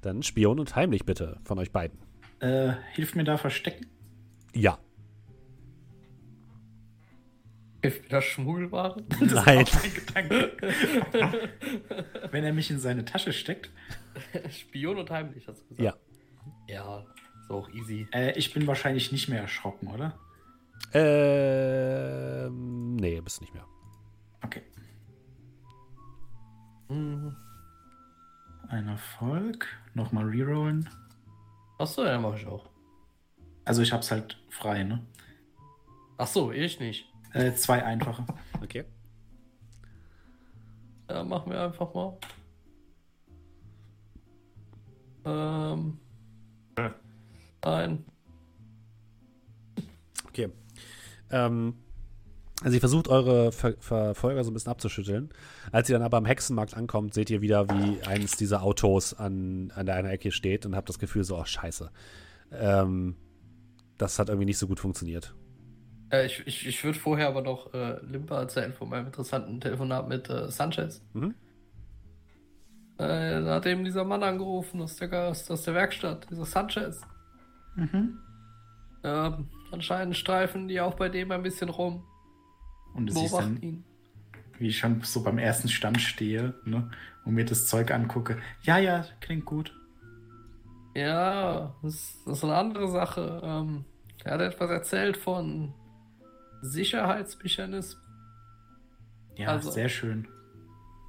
Dann 0.00 0.22
Spion 0.22 0.58
und 0.60 0.74
heimlich 0.76 1.04
bitte 1.04 1.40
von 1.44 1.58
euch 1.58 1.72
beiden. 1.72 1.98
Äh, 2.40 2.74
hilft 2.92 3.16
mir 3.16 3.24
da 3.24 3.36
verstecken? 3.36 3.86
Ja. 4.54 4.78
Hilft 7.86 8.02
mir 8.02 8.08
das 8.08 8.24
Schmuggelware? 8.24 9.00
Nein. 9.20 9.64
Mein 9.72 9.94
Gedanke. 9.94 10.56
Wenn 12.32 12.42
er 12.42 12.52
mich 12.52 12.68
in 12.68 12.80
seine 12.80 13.04
Tasche 13.04 13.32
steckt. 13.32 13.70
Spion 14.50 14.98
und 14.98 15.08
heimlich, 15.08 15.46
hast 15.46 15.62
du 15.62 15.68
gesagt. 15.76 15.80
Ja. 15.80 15.94
Ja, 16.74 17.04
ist 17.40 17.48
auch 17.48 17.68
easy. 17.70 18.08
Äh, 18.12 18.36
ich 18.36 18.52
bin 18.52 18.66
wahrscheinlich 18.66 19.12
nicht 19.12 19.28
mehr 19.28 19.42
erschrocken, 19.42 19.86
oder? 19.86 20.18
Ähm, 20.94 21.76
nee, 22.96 23.20
bist 23.20 23.38
du 23.38 23.44
nicht 23.44 23.54
mehr. 23.54 23.66
Okay. 24.42 24.62
Mhm. 26.88 27.36
Ein 28.68 28.88
Erfolg. 28.88 29.68
Nochmal 29.94 30.24
rerollen. 30.24 30.90
Achso, 31.78 32.04
ja, 32.04 32.18
mach 32.18 32.34
ich 32.34 32.48
auch. 32.48 32.68
Also 33.64 33.82
ich 33.82 33.92
hab's 33.92 34.10
halt 34.10 34.42
frei, 34.48 34.82
ne? 34.82 35.06
Achso, 36.18 36.50
ich 36.50 36.80
nicht. 36.80 37.12
Äh, 37.36 37.54
zwei 37.54 37.84
einfache. 37.84 38.24
Okay. 38.62 38.84
Ja, 41.10 41.22
machen 41.22 41.52
wir 41.52 41.60
einfach 41.60 41.92
mal. 41.92 42.16
Ähm. 45.26 45.98
Äh. 46.76 46.90
Ein. 47.60 48.06
Okay. 50.28 50.48
Ähm, 51.30 51.74
also 52.62 52.74
ihr 52.74 52.80
versucht 52.80 53.08
eure 53.08 53.52
Ver 53.52 53.74
Verfolger 53.80 54.42
so 54.42 54.50
ein 54.50 54.54
bisschen 54.54 54.72
abzuschütteln. 54.72 55.28
Als 55.72 55.90
ihr 55.90 55.94
dann 55.94 56.06
aber 56.06 56.16
am 56.16 56.24
Hexenmarkt 56.24 56.74
ankommt, 56.74 57.12
seht 57.12 57.28
ihr 57.28 57.42
wieder, 57.42 57.68
wie 57.68 58.00
eines 58.06 58.32
dieser 58.38 58.62
Autos 58.62 59.12
an, 59.12 59.72
an 59.74 59.84
der 59.84 59.96
einen 59.96 60.08
Ecke 60.08 60.32
steht 60.32 60.64
und 60.64 60.74
habt 60.74 60.88
das 60.88 60.98
Gefühl 60.98 61.22
so, 61.22 61.36
oh 61.36 61.44
scheiße. 61.44 61.90
Ähm, 62.52 63.16
das 63.98 64.18
hat 64.18 64.30
irgendwie 64.30 64.46
nicht 64.46 64.58
so 64.58 64.66
gut 64.66 64.80
funktioniert. 64.80 65.34
Äh, 66.10 66.26
ich 66.26 66.46
ich, 66.46 66.66
ich 66.66 66.84
würde 66.84 66.98
vorher 66.98 67.28
aber 67.28 67.42
noch 67.42 67.72
äh, 67.74 67.98
Limpa 68.04 68.40
erzählen 68.40 68.72
von 68.72 68.88
meinem 68.88 69.06
interessanten 69.06 69.60
Telefonat 69.60 70.08
mit 70.08 70.28
äh, 70.30 70.50
Sanchez. 70.50 71.02
Mhm. 71.12 71.34
Äh, 72.98 73.42
da 73.42 73.56
hat 73.56 73.66
eben 73.66 73.84
dieser 73.84 74.04
Mann 74.04 74.22
angerufen 74.22 74.80
aus 74.80 74.96
der, 74.96 75.12
aus, 75.28 75.50
aus 75.50 75.62
der 75.64 75.74
Werkstatt, 75.74 76.30
dieser 76.30 76.46
Sanchez. 76.46 77.02
Mhm. 77.74 78.18
Ähm, 79.04 79.48
anscheinend 79.70 80.16
streifen 80.16 80.68
die 80.68 80.80
auch 80.80 80.94
bei 80.94 81.08
dem 81.08 81.30
ein 81.30 81.42
bisschen 81.42 81.68
rum. 81.68 82.04
Und 82.94 83.08
du 83.08 83.12
siehst 83.12 83.34
dann, 83.34 83.60
ihn. 83.60 83.84
wie 84.58 84.68
ich 84.68 84.78
schon 84.78 85.02
so 85.02 85.22
beim 85.22 85.38
ersten 85.38 85.68
Stand 85.68 86.00
stehe, 86.00 86.54
ne? 86.64 86.90
Und 87.24 87.34
mir 87.34 87.44
das 87.44 87.66
Zeug 87.66 87.90
angucke. 87.90 88.38
Ja, 88.62 88.78
ja, 88.78 89.04
klingt 89.20 89.44
gut. 89.44 89.74
Ja, 90.94 91.74
das, 91.82 92.22
das 92.24 92.38
ist 92.38 92.44
eine 92.44 92.54
andere 92.54 92.88
Sache. 92.88 93.42
Ähm, 93.44 93.84
er 94.24 94.34
hat 94.34 94.40
etwas 94.40 94.70
erzählt 94.70 95.18
von 95.18 95.74
Sicherheitsmechanismen, 96.62 98.02
Ja, 99.36 99.48
Also- 99.48 99.70
sehr 99.70 99.88
schön. 99.88 100.26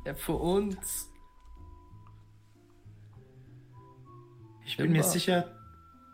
der 0.06 0.16
für 0.16 0.34
uns. 0.34 1.10
Ich 4.66 4.76
bin 4.78 4.92
mir 4.92 5.04
sicher, 5.04 5.56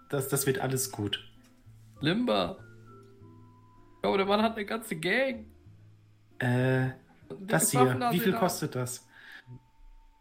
dass 0.09 0.27
das 0.29 0.45
wird 0.45 0.59
alles 0.59 0.91
gut. 0.91 1.19
Limba. 2.01 2.57
Glaube, 4.01 4.17
der 4.17 4.27
Mann 4.27 4.41
hat 4.43 4.55
eine 4.55 4.65
ganze 4.65 4.95
Gang. 4.97 5.45
Äh, 6.39 6.89
das 7.39 7.71
hier, 7.71 7.99
wie 8.11 8.19
viel 8.19 8.33
kostet 8.33 8.75
das? 8.75 9.07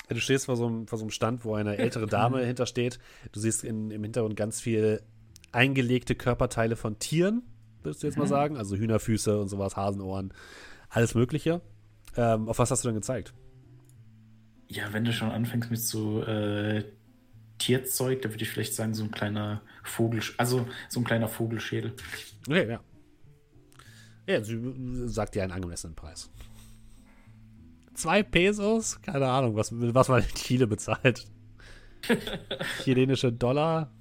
Du 0.09 0.19
stehst 0.21 0.47
vor 0.47 0.57
so 0.57 0.67
einem, 0.67 0.87
vor 0.87 0.99
so 0.99 1.05
einem 1.05 1.11
Stand, 1.11 1.45
wo 1.45 1.55
eine 1.55 1.77
ältere 1.77 2.07
Dame 2.07 2.45
hintersteht. 2.45 2.99
Du 3.33 3.41
siehst 3.41 3.65
in, 3.65 3.91
im 3.91 4.03
Hintergrund 4.03 4.37
ganz 4.37 4.61
viel 4.61 5.03
eingelegte 5.53 6.15
Körperteile 6.15 6.77
von 6.77 6.99
Tieren, 6.99 7.43
würdest 7.85 8.03
du 8.03 8.07
jetzt 8.07 8.19
mal 8.19 8.27
sagen. 8.27 8.57
Also 8.57 8.77
Hühnerfüße 8.77 9.41
und 9.41 9.49
sowas, 9.49 9.77
Hasenohren, 9.77 10.33
alles 10.89 11.15
Mögliche. 11.15 11.61
Ähm, 12.17 12.49
auf 12.49 12.59
was 12.59 12.71
hast 12.71 12.85
du 12.85 12.89
denn 12.89 12.97
gezeigt? 12.97 13.33
Ja, 14.69 14.93
wenn 14.93 15.05
du 15.05 15.13
schon 15.13 15.31
anfängst 15.31 15.71
mit 15.71 15.81
so 15.81 16.23
äh, 16.23 16.85
Tierzeug, 17.59 18.23
da 18.23 18.31
würde 18.31 18.43
ich 18.43 18.51
vielleicht 18.51 18.75
sagen, 18.75 18.95
so 18.95 19.05
ein 19.05 19.11
kleiner 19.11 19.63
Vogel, 19.83 20.23
also 20.39 20.67
so 20.89 21.01
ein 21.01 21.05
kleiner 21.05 21.29
Vogelschädel. 21.29 21.95
Okay, 22.47 22.71
ja. 22.71 22.81
Ja, 24.27 24.43
sie 24.43 24.59
sagt 25.09 25.35
dir 25.35 25.43
einen 25.43 25.53
angemessenen 25.53 25.95
Preis. 25.95 26.31
Zwei 27.95 28.23
Pesos? 28.23 29.01
Keine 29.03 29.29
Ahnung, 29.29 29.57
was, 29.57 29.71
was 29.73 30.09
man 30.09 30.23
in 30.23 30.35
Chile 30.35 30.67
bezahlt. 30.67 31.27
Chilenische 32.83 33.33
Dollar? 33.33 33.93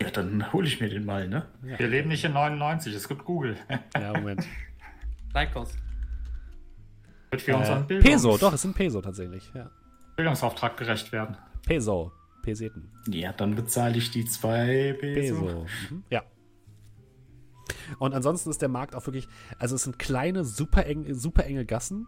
Ja, 0.00 0.10
dann 0.10 0.52
hole 0.52 0.66
ich 0.66 0.80
mir 0.80 0.88
den 0.88 1.04
mal, 1.04 1.26
ne? 1.28 1.46
Wir 1.62 1.88
leben 1.88 2.08
nicht 2.08 2.24
in 2.24 2.32
99, 2.32 2.94
es 2.94 3.08
gibt 3.08 3.24
Google. 3.24 3.56
Ja, 3.96 4.12
Moment. 4.12 4.46
Leikos. 5.34 5.74
Wird 7.30 7.42
für 7.42 7.50
Äh, 7.52 7.54
unseren 7.56 7.86
Bildungs 7.86 8.10
Peso, 8.10 8.38
doch, 8.38 8.52
es 8.52 8.62
sind 8.62 8.74
Peso 8.76 9.00
tatsächlich. 9.02 9.50
Ja. 9.54 9.70
Bildungsauftrag 10.16 10.76
gerecht 10.76 11.12
werden. 11.12 11.36
Peso. 11.66 12.12
Peseten. 12.42 12.90
Ja, 13.08 13.32
dann 13.32 13.54
bezahle 13.56 13.98
ich 13.98 14.10
die 14.10 14.24
zwei 14.24 14.96
Peso. 14.98 15.44
Peso. 15.44 15.66
Mhm. 15.90 16.04
Ja. 16.10 16.22
Und 17.98 18.14
ansonsten 18.14 18.50
ist 18.50 18.62
der 18.62 18.68
Markt 18.68 18.94
auch 18.94 19.04
wirklich, 19.06 19.28
also 19.58 19.74
es 19.74 19.82
sind 19.82 19.98
kleine, 19.98 20.44
super, 20.44 20.86
eng, 20.86 21.12
super 21.14 21.44
enge 21.44 21.66
Gassen. 21.66 22.06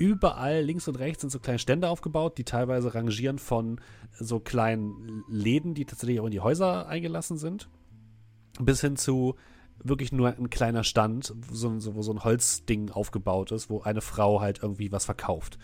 Überall 0.00 0.62
links 0.62 0.88
und 0.88 0.98
rechts 0.98 1.20
sind 1.20 1.28
so 1.28 1.38
kleine 1.38 1.58
Stände 1.58 1.90
aufgebaut, 1.90 2.38
die 2.38 2.44
teilweise 2.44 2.94
rangieren 2.94 3.38
von 3.38 3.82
so 4.18 4.40
kleinen 4.40 5.24
Läden, 5.28 5.74
die 5.74 5.84
tatsächlich 5.84 6.20
auch 6.20 6.24
in 6.24 6.30
die 6.30 6.40
Häuser 6.40 6.88
eingelassen 6.88 7.36
sind, 7.36 7.68
bis 8.58 8.80
hin 8.80 8.96
zu 8.96 9.34
wirklich 9.84 10.10
nur 10.10 10.28
ein 10.28 10.48
kleiner 10.48 10.84
Stand, 10.84 11.34
so, 11.52 11.78
so, 11.78 11.94
wo 11.94 12.00
so 12.00 12.12
ein 12.12 12.24
Holzding 12.24 12.90
aufgebaut 12.90 13.52
ist, 13.52 13.68
wo 13.68 13.82
eine 13.82 14.00
Frau 14.00 14.40
halt 14.40 14.62
irgendwie 14.62 14.90
was 14.90 15.04
verkauft. 15.04 15.58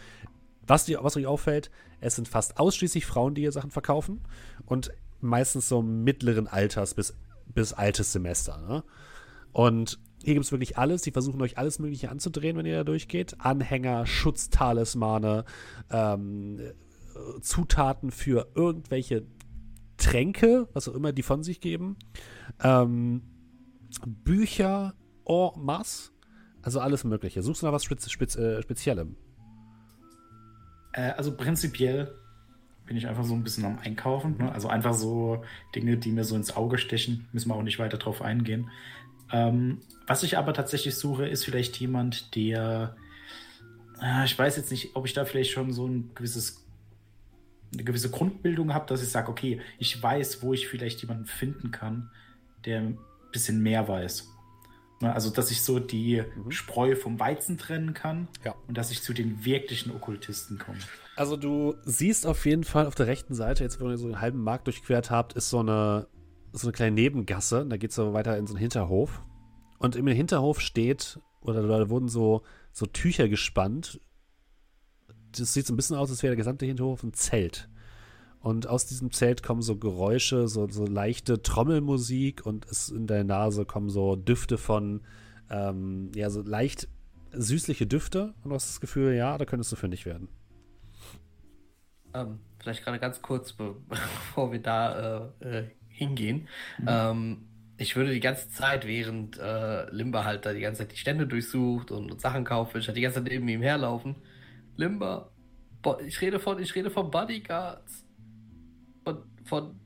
Was, 0.67 0.85
dir, 0.85 1.03
was 1.03 1.17
euch 1.17 1.27
auffällt, 1.27 1.71
es 2.03 2.17
sind 2.17 2.29
fast 2.29 2.59
ausschließlich 2.59 3.07
Frauen, 3.07 3.35
die 3.35 3.41
hier 3.41 3.53
Sachen 3.53 3.71
verkaufen 3.71 4.21
und 4.67 4.93
meistens 5.23 5.67
so 5.67 5.81
mittleren 5.81 6.47
Alters 6.47 6.93
bis, 6.93 7.17
bis 7.47 7.73
altes 7.73 8.13
Semester. 8.13 8.59
Ne? 8.59 8.85
Und 9.53 9.99
hier 10.27 10.35
gibt 10.35 10.45
es 10.45 10.51
wirklich 10.51 10.77
alles. 10.77 11.03
Die 11.03 11.13
versuchen 11.13 11.41
euch 11.41 11.57
alles 11.57 11.79
Mögliche 11.79 12.11
anzudrehen, 12.11 12.57
wenn 12.57 12.67
ihr 12.67 12.79
da 12.79 12.83
durchgeht. 12.83 13.37
Anhänger, 13.39 14.07
Schutztalismane, 14.07 15.45
ähm, 15.89 16.59
äh, 16.59 17.41
Zutaten 17.43 18.11
für 18.11 18.49
irgendwelche 18.57 19.25
Tränke, 19.99 20.69
was 20.73 20.89
auch 20.89 20.95
immer 20.95 21.13
die 21.13 21.23
von 21.23 21.45
sich 21.45 21.61
geben. 21.61 21.97
Ähm, 22.61 23.23
Bücher 24.05 24.95
en 25.27 25.51
masse. 25.59 26.11
Also 26.61 26.81
alles 26.81 27.05
Mögliche. 27.05 27.45
Suchst 27.45 27.63
du 27.63 27.67
nach 27.67 27.73
was 27.73 27.85
Spez 27.85 28.11
Spez 28.11 28.35
äh, 28.35 28.61
Speziellem? 28.63 29.15
Äh, 30.93 31.11
also 31.11 31.37
prinzipiell 31.37 32.13
bin 32.85 32.97
ich 32.97 33.07
einfach 33.07 33.23
so 33.23 33.35
ein 33.35 33.45
bisschen 33.45 33.65
am 33.65 33.79
Einkaufen. 33.79 34.39
Ne? 34.39 34.51
Also 34.51 34.67
einfach 34.67 34.95
so 34.95 35.45
Dinge, 35.77 35.99
die 35.99 36.11
mir 36.11 36.25
so 36.25 36.35
ins 36.35 36.57
Auge 36.57 36.79
stechen. 36.79 37.29
Müssen 37.31 37.49
wir 37.49 37.55
auch 37.55 37.63
nicht 37.63 37.79
weiter 37.79 37.99
drauf 37.99 38.23
eingehen. 38.23 38.69
Ähm, 39.33 39.81
was 40.07 40.23
ich 40.23 40.39
aber 40.39 40.53
tatsächlich 40.55 40.95
suche, 40.97 41.27
ist 41.27 41.45
vielleicht 41.45 41.77
jemand, 41.79 42.35
der. 42.37 42.97
Äh, 44.01 44.25
ich 44.25 44.39
weiß 44.39 44.57
jetzt 44.57 44.71
nicht, 44.71 44.95
ob 44.95 45.07
ich 45.07 45.13
da 45.15 45.25
vielleicht 45.25 45.51
schon 45.51 45.73
so 45.73 45.87
ein 45.87 46.11
gewisses. 46.15 46.63
Eine 47.73 47.83
gewisse 47.85 48.11
Grundbildung 48.11 48.73
habe, 48.73 48.87
dass 48.87 49.03
ich 49.03 49.09
sage, 49.09 49.29
okay, 49.29 49.61
ich 49.79 50.01
weiß, 50.01 50.41
wo 50.43 50.53
ich 50.55 50.69
vielleicht 50.69 51.01
jemanden 51.03 51.27
finden 51.27 51.73
kann, 51.73 52.11
der 52.65 52.79
ein 52.81 52.99
bisschen 53.33 53.61
mehr 53.61 53.89
weiß. 53.89 54.29
Ne, 55.03 55.13
Also, 55.13 55.31
dass 55.31 55.51
ich 55.51 55.61
so 55.63 55.79
die 55.81 56.23
Spreu 56.49 56.95
vom 56.95 57.19
Weizen 57.19 57.59
trennen 57.59 57.93
kann 57.93 58.29
Ja. 58.45 58.55
und 58.69 58.79
dass 58.79 58.91
ich 58.93 59.03
zu 59.03 59.13
den 59.13 59.45
wirklichen 59.45 59.91
Okkultisten 59.91 60.59
komme. 60.59 60.79
Also 61.17 61.37
du 61.37 61.75
siehst 61.85 62.25
auf 62.27 62.47
jeden 62.47 62.65
Fall 62.65 62.87
auf 62.87 62.95
der 62.95 63.09
rechten 63.09 63.35
Seite, 63.35 63.65
jetzt 63.65 63.81
wenn 63.81 63.89
ihr 63.89 63.99
so 63.99 64.07
einen 64.07 64.21
halben 64.21 64.43
Markt 64.43 64.69
durchquert 64.69 65.11
habt, 65.11 65.33
ist 65.35 65.51
so 65.51 65.59
eine, 65.59 66.07
so 66.59 66.69
eine 66.69 66.73
kleine 66.73 66.95
Nebengasse. 66.95 67.67
Da 67.67 67.77
geht 67.77 67.91
es 67.91 67.97
so 67.97 68.13
weiter 68.13 68.37
in 68.37 68.47
so 68.47 68.55
einen 68.55 68.61
Hinterhof. 68.61 69.23
Und 69.79 69.97
im 69.97 70.07
Hinterhof 70.07 70.61
steht, 70.61 71.21
oder 71.41 71.63
da 71.63 71.91
wurden 71.91 72.09
so, 72.09 72.43
so 72.73 72.87
Tücher 72.87 73.29
gespannt. 73.29 74.01
Das 75.33 75.53
sieht 75.53 75.67
so 75.67 75.75
ein 75.75 75.77
bisschen 75.77 75.97
aus, 75.97 76.11
als 76.11 76.23
wäre 76.23 76.31
der 76.31 76.37
gesamte 76.37 76.67
Hinterhof 76.67 77.03
ein 77.03 77.13
Zelt. 77.13 77.69
Und 78.41 78.69
aus 78.69 78.87
diesem 78.87 79.11
Zelt 79.11 79.43
kommen 79.43 79.61
so 79.61 79.77
Geräusche, 79.77 80.49
so, 80.49 80.69
so 80.69 80.87
leichte 80.87 81.43
Trommelmusik 81.43 82.47
und 82.47 82.65
es 82.67 82.91
in 82.91 83.07
der 83.07 83.25
Nase 83.25 83.65
kommen 83.65 83.91
so 83.91 84.15
Düfte 84.15 84.57
von, 84.57 85.03
ähm, 85.51 86.13
ja, 86.15 86.31
so 86.31 86.43
leicht 86.43 86.89
süßliche 87.33 87.87
Düfte. 87.87 88.35
Und 88.43 88.51
du 88.51 88.55
hast 88.55 88.69
das 88.69 88.81
Gefühl, 88.81 89.15
ja, 89.15 89.37
da 89.37 89.45
könntest 89.45 89.73
du 89.73 89.77
fündig 89.77 90.07
werden. 90.07 90.29
Ähm, 92.15 92.39
vielleicht 92.59 92.85
gerade 92.85 92.99
ganz 92.99 93.21
kurz, 93.21 93.53
be 93.53 93.75
bevor 93.89 94.53
wir 94.53 94.63
da 94.63 95.33
äh, 95.41 95.65
hingehen. 95.97 96.49
Ähm, 96.87 97.49
ich 97.79 97.97
würde 97.97 98.13
die 98.13 98.21
ganze 98.21 98.49
Zeit, 98.51 98.87
während 98.87 99.39
äh, 99.39 99.91
Limba 99.91 100.25
halt 100.25 100.47
da 100.47 100.53
die 100.53 100.61
ganze 100.61 100.83
Zeit 100.83 100.93
die 100.93 100.97
Stände 100.97 101.27
durchsucht 101.27 101.91
und, 101.91 102.11
und 102.11 102.21
Sachen 102.21 102.45
kauft, 102.45 102.75
ich 102.77 102.87
halt 102.87 102.97
die 102.97 103.03
ganze 103.03 103.23
Zeit 103.23 103.31
neben 103.31 103.49
ihm 103.49 103.63
herlaufen. 103.63 104.17
Limba, 104.77 105.31
bo 105.83 105.99
ich 106.01 106.21
rede 106.21 106.39
von, 106.39 106.59
ich 106.59 106.75
rede 106.75 106.91
von 106.91 107.11
Bodyguards, 107.11 108.05
von, 109.05 109.23
von, 109.45 109.81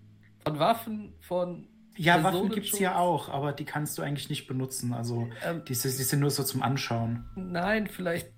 von 0.45 0.59
Waffen, 0.59 1.15
von 1.21 1.69
Ja, 1.97 2.23
Waffen 2.23 2.51
gibt 2.51 2.67
es 2.67 2.79
hier 2.79 2.97
auch, 2.97 3.29
aber 3.29 3.53
die 3.53 3.65
kannst 3.65 3.99
du 3.99 4.03
eigentlich 4.03 4.29
nicht 4.31 4.47
benutzen. 4.47 4.93
Also, 4.93 5.29
Ähm, 5.45 5.65
die, 5.65 5.73
die 5.73 5.75
sind 5.75 6.21
nur 6.21 6.31
so 6.31 6.45
zum 6.45 6.63
Anschauen. 6.63 7.25
Nein, 7.37 7.87
vielleicht. 7.89 8.29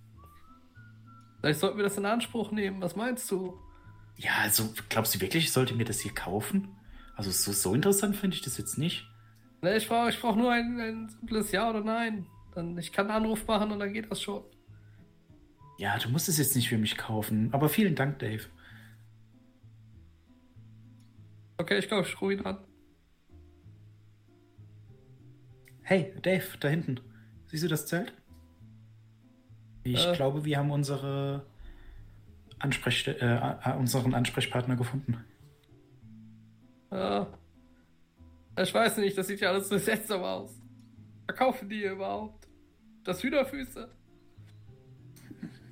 Vielleicht 1.41 1.61
sollten 1.61 1.77
wir 1.77 1.85
das 1.85 1.97
in 1.97 2.07
Anspruch 2.07 2.53
nehmen. 2.53 2.81
Was 2.81 2.97
meinst 2.97 3.31
du? 3.31 3.59
Ja, 4.17 4.33
also, 4.43 4.73
glaubst 4.89 5.15
du 5.15 5.21
wirklich, 5.21 5.45
ich 5.45 5.53
sollte 5.53 5.75
mir 5.75 5.85
das 5.85 6.01
hier 6.01 6.15
kaufen? 6.15 6.69
Also, 7.15 7.31
so, 7.31 7.53
so 7.53 7.75
interessant 7.75 8.17
finde 8.17 8.37
ich 8.37 8.43
das 8.43 8.59
jetzt 8.59 8.79
nicht. 8.79 9.09
Ne, 9.61 9.77
ich 9.77 9.87
brauche 9.89 10.09
ich 10.11 10.21
brauch 10.21 10.35
nur 10.37 10.51
ein, 10.53 10.81
ein 10.81 11.09
simples 11.09 11.53
Ja 11.53 11.71
oder 11.71 11.83
Nein. 11.83 12.27
Dann, 12.55 12.77
ich 12.79 12.93
kann 12.93 13.07
einen 13.11 13.25
Anruf 13.25 13.47
machen 13.47 13.71
und 13.71 13.79
dann 13.79 13.93
geht 13.93 14.11
das 14.11 14.21
schon. 14.21 14.43
Ja, 15.79 15.99
du 15.99 16.09
musst 16.11 16.29
es 16.29 16.39
jetzt 16.39 16.55
nicht 16.55 16.69
für 16.69 16.79
mich 16.79 16.97
kaufen. 16.97 17.49
Aber 17.53 17.69
vielen 17.69 17.95
Dank, 17.95 18.19
Dave. 18.19 18.43
Okay, 21.59 21.79
ich 21.79 21.89
glaube, 21.89 22.07
ich 22.07 22.21
rufe 22.21 22.33
ihn 22.35 22.41
an. 22.45 22.59
Hey, 25.83 26.13
Dave, 26.23 26.45
da 26.61 26.69
hinten. 26.69 27.01
Siehst 27.47 27.65
du 27.65 27.69
das 27.69 27.87
Zelt? 27.87 28.13
Ich 29.85 30.07
Äh. 30.07 30.15
glaube, 30.15 30.45
wir 30.45 30.59
haben 30.59 30.71
unsere 30.71 31.47
Ansprech 32.59 33.07
äh, 33.09 33.13
äh, 33.13 33.73
unseren 33.77 34.15
Ansprechpartner 34.15 34.77
gefunden. 34.77 35.25
Ja. 36.93 37.27
Ich 38.61 38.73
weiß 38.73 38.99
nicht, 38.99 39.17
das 39.17 39.29
sieht 39.29 39.41
ja 39.41 39.51
alles 39.51 39.69
so 39.69 39.79
seltsam 39.79 40.23
aus. 40.23 40.61
Verkaufen 41.27 41.69
die 41.69 41.79
hier 41.79 41.93
überhaupt? 41.93 42.47
Das 43.05 43.23
Hühnerfüße? 43.23 43.89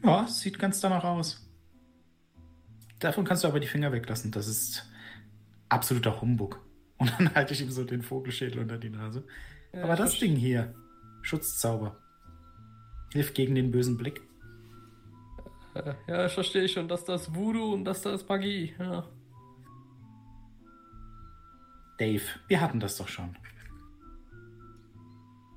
Ja, 0.02 0.26
sieht 0.26 0.58
ganz 0.58 0.80
danach 0.80 1.04
aus. 1.04 1.46
Davon 2.98 3.24
kannst 3.24 3.44
du 3.44 3.48
aber 3.48 3.60
die 3.60 3.66
Finger 3.66 3.92
weglassen. 3.92 4.30
Das 4.30 4.48
ist 4.48 4.86
absoluter 5.68 6.20
Humbug. 6.20 6.60
Und 6.98 7.12
dann 7.18 7.34
halte 7.34 7.52
ich 7.52 7.60
ihm 7.60 7.70
so 7.70 7.84
den 7.84 8.02
Vogelschädel 8.02 8.60
unter 8.60 8.78
die 8.78 8.90
Nase. 8.90 9.24
Ja, 9.72 9.84
aber 9.84 9.96
das 9.96 10.18
Ding 10.18 10.36
hier, 10.36 10.74
Schutzzauber, 11.22 11.96
hilft 13.12 13.34
gegen 13.34 13.54
den 13.54 13.70
bösen 13.70 13.96
Blick. 13.96 14.22
Ja, 16.08 16.26
ich 16.26 16.32
verstehe 16.32 16.68
schon, 16.68 16.88
dass 16.88 17.04
das 17.04 17.34
Voodoo 17.34 17.72
und 17.72 17.84
dass 17.84 18.02
das 18.02 18.26
Magie. 18.28 18.74
Ja. 18.78 19.06
Dave, 22.00 22.22
wir 22.48 22.60
hatten 22.60 22.80
das 22.80 22.96
doch 22.96 23.08
schon. 23.08 23.36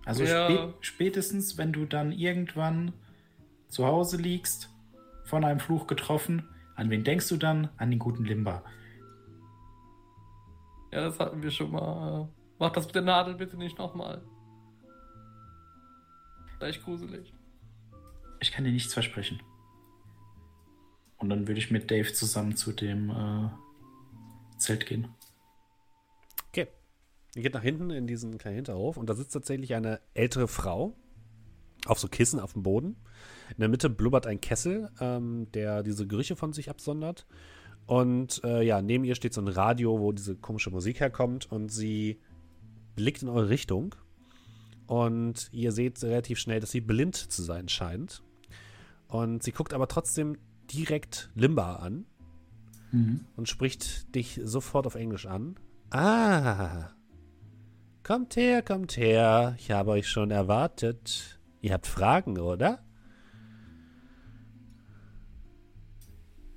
Also 0.06 0.24
Ja. 0.24 0.48
spä 0.50 0.74
spätestens, 0.82 1.58
wenn 1.58 1.72
du 1.72 1.86
dann 1.86 2.12
irgendwann 2.12 2.94
zu 3.70 3.86
Hause 3.86 4.18
liegst, 4.18 4.70
von 5.24 5.46
einem 5.46 5.60
Fluch 5.62 5.88
getroffen, 5.88 6.48
an 6.76 6.90
wen 6.90 7.04
denkst 7.04 7.30
du 7.30 7.38
dann? 7.38 7.70
An 7.78 7.90
den 7.90 8.00
guten 8.00 8.26
Limba. 8.26 8.64
ja, 10.92 11.02
das 11.02 11.20
hatten 11.20 11.42
wir 11.42 11.50
schon 11.50 11.72
mal. 11.72 12.30
Mach 12.60 12.72
das 12.72 12.86
mit 12.86 12.94
der 12.96 13.02
Nadel 13.02 13.36
bitte 13.36 13.58
nicht 13.58 13.78
nochmal. 13.80 14.22
Gleich 16.60 16.84
gruselig. 16.84 17.34
Ich 18.42 18.52
kann 18.52 18.64
dir 18.64 18.72
nichts 18.72 18.94
versprechen. 18.94 19.42
Und 21.18 21.30
dann 21.30 21.48
würde 21.48 21.60
ich 21.60 21.72
mit 21.72 21.90
Dave 21.90 22.12
zusammen 22.14 22.56
zu 22.56 22.74
dem 22.74 23.10
äh, 23.10 23.50
Zelt 24.58 24.86
gehen. 24.86 25.08
Ihr 27.36 27.42
geht 27.42 27.54
nach 27.54 27.64
hinten 27.64 27.90
in 27.90 28.06
diesen 28.06 28.38
kleinen 28.38 28.58
Hinterhof 28.58 28.98
und 28.98 29.10
da 29.10 29.16
sitzt 29.16 29.34
tatsächlich 29.34 29.74
eine 29.74 30.00
ältere 30.14 30.48
Frau 30.48 30.96
auf 31.86 32.00
so 32.00 32.08
Kissen 32.08 32.40
auf 32.40 32.54
dem 32.54 32.64
Boden. 32.64 32.96
In 33.50 33.60
der 33.60 33.70
Mitte 33.70 33.90
blubbert 33.90 34.28
ein 34.28 34.40
Kessel, 34.40 34.90
ähm, 35.00 35.48
der 35.54 35.84
diese 35.84 36.08
Gerüche 36.08 36.36
von 36.36 36.54
sich 36.54 36.70
absondert. 36.70 37.26
Und 37.86 38.42
äh, 38.44 38.64
ja, 38.64 38.82
neben 38.82 39.04
ihr 39.04 39.16
steht 39.16 39.34
so 39.34 39.42
ein 39.42 39.48
Radio, 39.48 40.00
wo 40.00 40.12
diese 40.12 40.36
komische 40.36 40.70
Musik 40.70 41.00
herkommt 41.00 41.52
und 41.52 41.70
sie 41.70 42.22
blickt 42.96 43.24
in 43.24 43.30
eure 43.30 43.50
Richtung. 43.50 43.96
Und 44.88 45.50
ihr 45.52 45.72
seht 45.72 46.02
relativ 46.04 46.40
schnell, 46.40 46.60
dass 46.60 46.72
sie 46.72 46.82
blind 46.82 47.16
zu 47.16 47.42
sein 47.42 47.68
scheint. 47.68 48.24
Und 49.08 49.44
sie 49.44 49.52
guckt 49.52 49.74
aber 49.74 49.88
trotzdem 49.88 50.38
direkt 50.72 51.30
Limba 51.36 51.78
an 51.78 52.06
und 53.36 53.50
spricht 53.50 54.14
dich 54.16 54.40
sofort 54.44 54.86
auf 54.88 54.96
Englisch 54.96 55.26
an. 55.26 55.56
Ah, 55.90 56.90
kommt 58.04 58.36
her, 58.36 58.62
kommt 58.62 58.98
her. 58.98 59.56
Ich 59.58 59.72
habe 59.72 59.92
euch 59.92 60.08
schon 60.08 60.32
erwartet. 60.32 61.40
Ihr 61.62 61.74
habt 61.74 61.88
Fragen, 61.88 62.38
oder? 62.38 62.84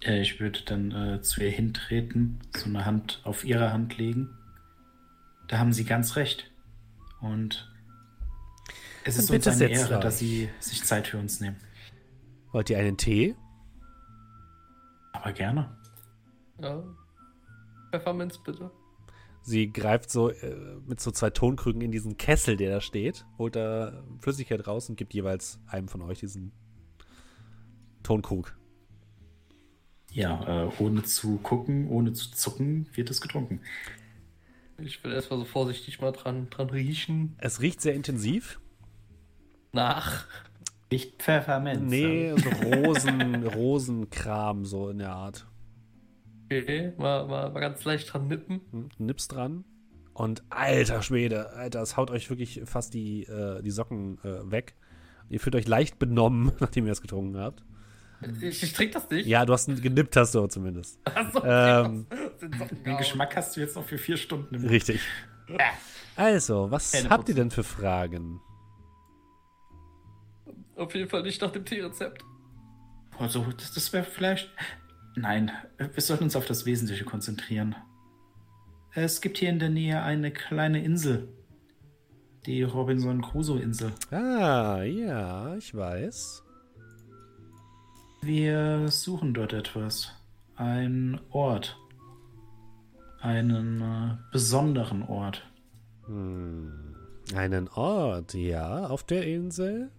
Äh, 0.03 0.21
ich 0.21 0.41
würde 0.41 0.61
dann 0.65 0.91
äh, 0.91 1.23
zu 1.23 1.43
ihr 1.43 1.51
hintreten, 1.51 2.41
so 2.57 2.67
eine 2.67 2.85
Hand 2.85 3.21
auf 3.25 3.45
ihre 3.45 3.73
Hand 3.73 3.97
legen. 3.99 4.37
Da 5.49 5.59
haben 5.59 5.73
Sie 5.73 5.85
ganz 5.85 6.17
recht. 6.17 6.51
Und 7.21 7.73
es 9.05 9.17
ist 9.19 9.31
uns 9.31 9.47
eine 9.47 9.69
Ehre, 9.69 9.95
euch. 9.97 10.01
dass 10.01 10.19
Sie 10.19 10.49
sich 10.59 10.85
Zeit 10.85 11.07
für 11.07 11.19
uns 11.19 11.41
nehmen. 11.41 11.57
Wollt 12.53 12.71
ihr 12.71 12.79
einen 12.79 12.97
Tee? 12.97 13.37
Aber 15.13 15.33
gerne. 15.33 15.77
Ja. 16.61 16.83
Pfefferminz 17.91 18.39
bitte. 18.43 18.71
Sie 19.47 19.73
greift 19.73 20.11
so 20.11 20.31
äh, 20.31 20.57
mit 20.89 20.99
so 20.99 21.13
zwei 21.13 21.31
Tonkrügen 21.31 21.81
in 21.81 21.93
diesen 21.93 22.17
Kessel, 22.17 22.57
der 22.57 22.69
da 22.69 22.81
steht, 22.81 23.25
holt 23.39 23.55
da 23.55 24.03
Flüssigkeit 24.19 24.67
raus 24.67 24.89
und 24.89 24.97
gibt 24.97 25.15
jeweils 25.15 25.61
einem 25.69 25.87
von 25.87 26.03
euch 26.03 26.19
diesen 26.19 26.51
Tonkrug. 28.03 28.57
Ja, 30.11 30.65
äh, 30.65 30.71
ohne 30.81 31.05
zu 31.05 31.37
gucken, 31.37 31.87
ohne 31.89 32.13
zu 32.13 32.33
zucken, 32.33 32.89
wird 32.95 33.09
es 33.09 33.21
getrunken. 33.21 33.61
Ich 34.79 35.05
will 35.05 35.13
erstmal 35.13 35.39
so 35.39 35.45
vorsichtig 35.45 36.01
mal 36.01 36.11
dran, 36.11 36.51
dran 36.51 36.69
riechen. 36.69 37.37
Es 37.39 37.61
riecht 37.61 37.81
sehr 37.81 37.95
intensiv. 37.95 38.59
Nach. 39.73 40.27
Nicht 40.91 41.23
Pfefferminz. 41.23 41.89
Nee, 41.89 42.35
so 42.37 42.49
Rosen, 42.67 43.47
Rosenkram, 43.47 44.65
so 44.65 44.89
in 44.89 44.99
der 44.99 45.13
Art. 45.13 45.47
Okay, 46.47 46.93
mal, 46.97 47.27
mal, 47.27 47.51
mal 47.51 47.61
ganz 47.61 47.85
leicht 47.85 48.13
dran 48.13 48.29
nippen. 48.29 48.61
Hm, 48.71 48.89
Nips 48.99 49.29
dran. 49.29 49.65
Und 50.15 50.43
alter 50.49 51.03
Schwede, 51.03 51.51
Alter, 51.51 51.83
es 51.83 51.97
haut 51.97 52.11
euch 52.11 52.31
wirklich 52.31 52.63
fast 52.65 52.95
die, 52.95 53.25
äh, 53.25 53.61
die 53.63 53.71
Socken 53.71 54.19
äh, 54.25 54.51
weg. 54.51 54.75
Ihr 55.29 55.41
fühlt 55.41 55.55
euch 55.57 55.67
leicht 55.69 55.99
benommen, 55.99 56.53
nachdem 56.61 56.87
ihr 56.87 56.93
es 56.93 57.03
getrunken 57.03 57.37
habt. 57.39 57.63
Ich, 58.41 58.63
ich 58.63 58.73
trinke 58.73 58.95
das 58.95 59.11
nicht. 59.11 59.27
Ja, 59.27 59.45
du 59.45 59.53
hast 59.53 59.67
genippt, 59.83 60.17
hast 60.17 60.35
du 60.35 60.47
zumindest. 60.47 60.99
Achso, 61.05 61.43
Ähm, 61.45 62.07
Den. 62.85 62.97
Geschmack 62.97 63.37
hast 63.37 63.57
du 63.57 63.61
jetzt 63.61 63.77
noch 63.77 63.85
für 63.85 63.99
vier 63.99 64.17
Stunden 64.17 64.55
im 64.55 64.65
Richtig. 64.67 65.01
Also, 66.17 66.71
was 66.71 66.93
Zähne 66.93 67.11
habt 67.11 67.29
ihr 67.29 67.35
putzen. 67.35 67.37
denn 67.37 67.51
für 67.51 67.63
Fragen? 67.65 68.41
Auf 70.77 70.95
jeden 70.95 71.11
Fall 71.11 71.23
nicht 71.23 71.43
nach 71.43 71.51
dem 71.51 71.65
Teerezept. 71.65 72.23
Also, 73.19 73.45
das, 73.57 73.73
das 73.75 73.93
wäre 73.93 74.05
vielleicht. 74.05 74.51
Nein, 75.17 75.51
wir 75.79 76.03
sollten 76.03 76.25
uns 76.25 76.37
auf 76.37 76.47
das 76.47 76.67
Wesentliche 76.67 77.05
konzentrieren. 77.05 77.75
Es 78.95 79.23
gibt 79.23 79.39
hier 79.39 79.49
in 79.49 79.59
der 79.59 79.71
Nähe 79.71 80.03
eine 80.03 80.31
kleine 80.31 80.85
Insel. 80.85 81.29
Die 82.45 82.63
Robinson 82.63 83.23
Crusoe-Insel. 83.23 83.93
Ah, 84.11 84.83
ja, 84.83 85.57
ich 85.57 85.75
weiß. 85.75 86.43
Wir 88.23 88.89
suchen 88.89 89.33
dort 89.33 89.55
etwas. 89.55 90.13
Ein 90.55 91.19
Ort. 91.31 91.79
Einen 93.21 93.81
äh, 93.81 94.17
besonderen 94.33 95.03
Ort. 95.03 95.43
Hm. 96.05 96.95
Einen 97.35 97.69
Ort, 97.69 98.35
ja, 98.35 98.87
auf 98.87 99.03
der 99.03 99.27
Insel. 99.27 99.91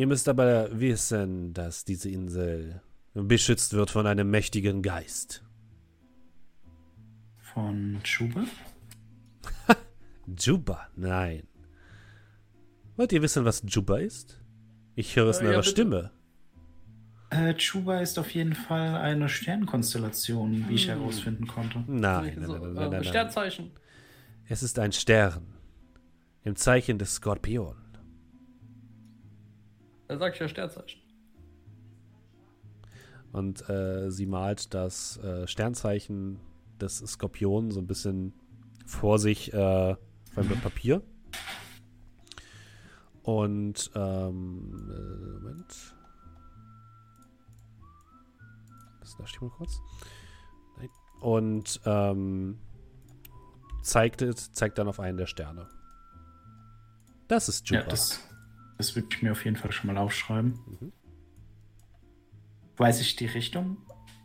Ihr 0.00 0.06
müsst 0.06 0.30
aber 0.30 0.80
wissen, 0.80 1.52
dass 1.52 1.84
diese 1.84 2.08
Insel 2.08 2.80
beschützt 3.12 3.74
wird 3.74 3.90
von 3.90 4.06
einem 4.06 4.30
mächtigen 4.30 4.80
Geist. 4.80 5.44
Von 7.36 8.00
Chuba? 8.02 8.44
Juba, 10.38 10.88
nein. 10.96 11.46
Wollt 12.96 13.12
ihr 13.12 13.20
wissen, 13.20 13.44
was 13.44 13.62
Juba 13.66 13.98
ist? 13.98 14.40
Ich 14.94 15.16
höre 15.16 15.28
es 15.28 15.36
Äh, 15.36 15.40
in 15.40 15.44
ja, 15.44 15.50
eurer 15.50 15.60
bitte. 15.60 15.70
Stimme. 15.70 16.10
Äh, 17.28 17.52
Chuba 17.56 18.00
ist 18.00 18.18
auf 18.18 18.30
jeden 18.30 18.54
Fall 18.54 18.94
eine 18.94 19.28
Sternkonstellation, 19.28 20.66
wie 20.70 20.76
ich 20.76 20.88
herausfinden 20.88 21.46
konnte. 21.46 21.84
Nein, 21.86 22.36
nein, 22.38 22.46
so, 22.46 22.52
nein, 22.54 22.62
nein, 22.62 22.70
äh, 22.70 22.80
nein, 22.80 22.90
nein. 22.92 23.04
Sternzeichen. 23.04 23.70
Es 24.48 24.62
ist 24.62 24.78
ein 24.78 24.92
Stern. 24.92 25.42
Im 26.42 26.56
Zeichen 26.56 26.96
des 26.98 27.16
Skorpion. 27.16 27.76
Da 30.10 30.18
sag 30.18 30.34
ich 30.34 30.40
ja 30.40 30.48
Sternzeichen. 30.48 31.00
Und 33.30 33.68
äh, 33.70 34.10
sie 34.10 34.26
malt 34.26 34.74
das 34.74 35.18
äh, 35.18 35.46
Sternzeichen 35.46 36.40
des 36.80 36.98
Skorpion 36.98 37.70
so 37.70 37.78
ein 37.78 37.86
bisschen 37.86 38.34
vor 38.84 39.20
sich 39.20 39.52
äh, 39.52 39.56
auf 39.56 39.98
einem 40.36 40.48
Blatt 40.48 40.62
Papier. 40.62 41.02
Und, 43.22 43.92
ähm, 43.94 44.90
äh, 44.90 45.38
Moment. 45.38 45.94
Das 48.98 49.16
da 49.16 49.26
steht 49.28 49.42
mal 49.42 49.50
kurz. 49.50 49.78
Nein, 50.76 50.88
und 51.20 51.80
ähm, 51.84 52.58
zeigt, 53.82 54.24
zeigt 54.56 54.76
dann 54.76 54.88
auf 54.88 54.98
einen 54.98 55.18
der 55.18 55.26
Sterne. 55.26 55.68
Das 57.28 57.48
ist 57.48 57.70
Ja, 57.70 57.76
Jupiter. 57.76 57.90
das, 57.90 58.20
das 58.80 58.96
würde 58.96 59.08
ich 59.10 59.22
mir 59.22 59.32
auf 59.32 59.44
jeden 59.44 59.56
Fall 59.56 59.70
schon 59.72 59.92
mal 59.92 59.98
aufschreiben. 59.98 60.58
Weiß 62.76 63.00
ich 63.00 63.14
die 63.16 63.26
Richtung? 63.26 63.76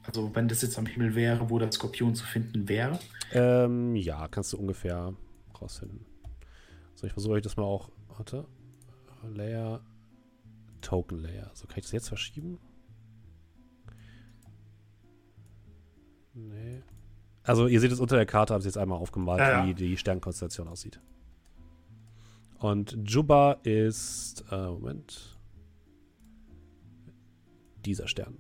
Also, 0.03 0.33
wenn 0.35 0.47
das 0.47 0.61
jetzt 0.61 0.77
am 0.77 0.85
Himmel 0.85 1.15
wäre, 1.15 1.49
wo 1.49 1.59
der 1.59 1.71
Skorpion 1.71 2.15
zu 2.15 2.25
finden 2.25 2.69
wäre. 2.69 2.99
ähm, 3.31 3.95
ja, 3.95 4.27
kannst 4.27 4.53
du 4.53 4.57
ungefähr 4.57 5.13
rausfinden. 5.61 6.05
So, 6.95 7.07
ich 7.07 7.13
versuche 7.13 7.33
euch 7.33 7.41
das 7.43 7.57
mal 7.57 7.63
auch. 7.63 7.89
Warte. 8.15 8.45
Layer. 9.33 9.81
Token 10.81 11.19
Layer. 11.19 11.49
So, 11.53 11.65
kann 11.67 11.77
ich 11.79 11.85
das 11.85 11.91
jetzt 11.91 12.07
verschieben? 12.07 12.59
Nee. 16.33 16.83
Also, 17.43 17.67
ihr 17.67 17.79
seht 17.79 17.91
es 17.91 17.99
unter 17.99 18.15
der 18.15 18.25
Karte, 18.25 18.53
habe 18.53 18.61
ich 18.61 18.65
jetzt 18.65 18.77
einmal 18.77 18.99
aufgemalt, 18.99 19.39
Ja, 19.39 19.61
ja. 19.63 19.67
wie 19.67 19.73
die 19.73 19.97
Sternkonstellation 19.97 20.67
aussieht. 20.67 20.99
Und 22.59 22.97
Juba 23.05 23.53
ist. 23.63 24.43
Äh, 24.51 24.67
Moment. 24.67 25.37
Dieser 27.85 28.07
Stern. 28.07 28.37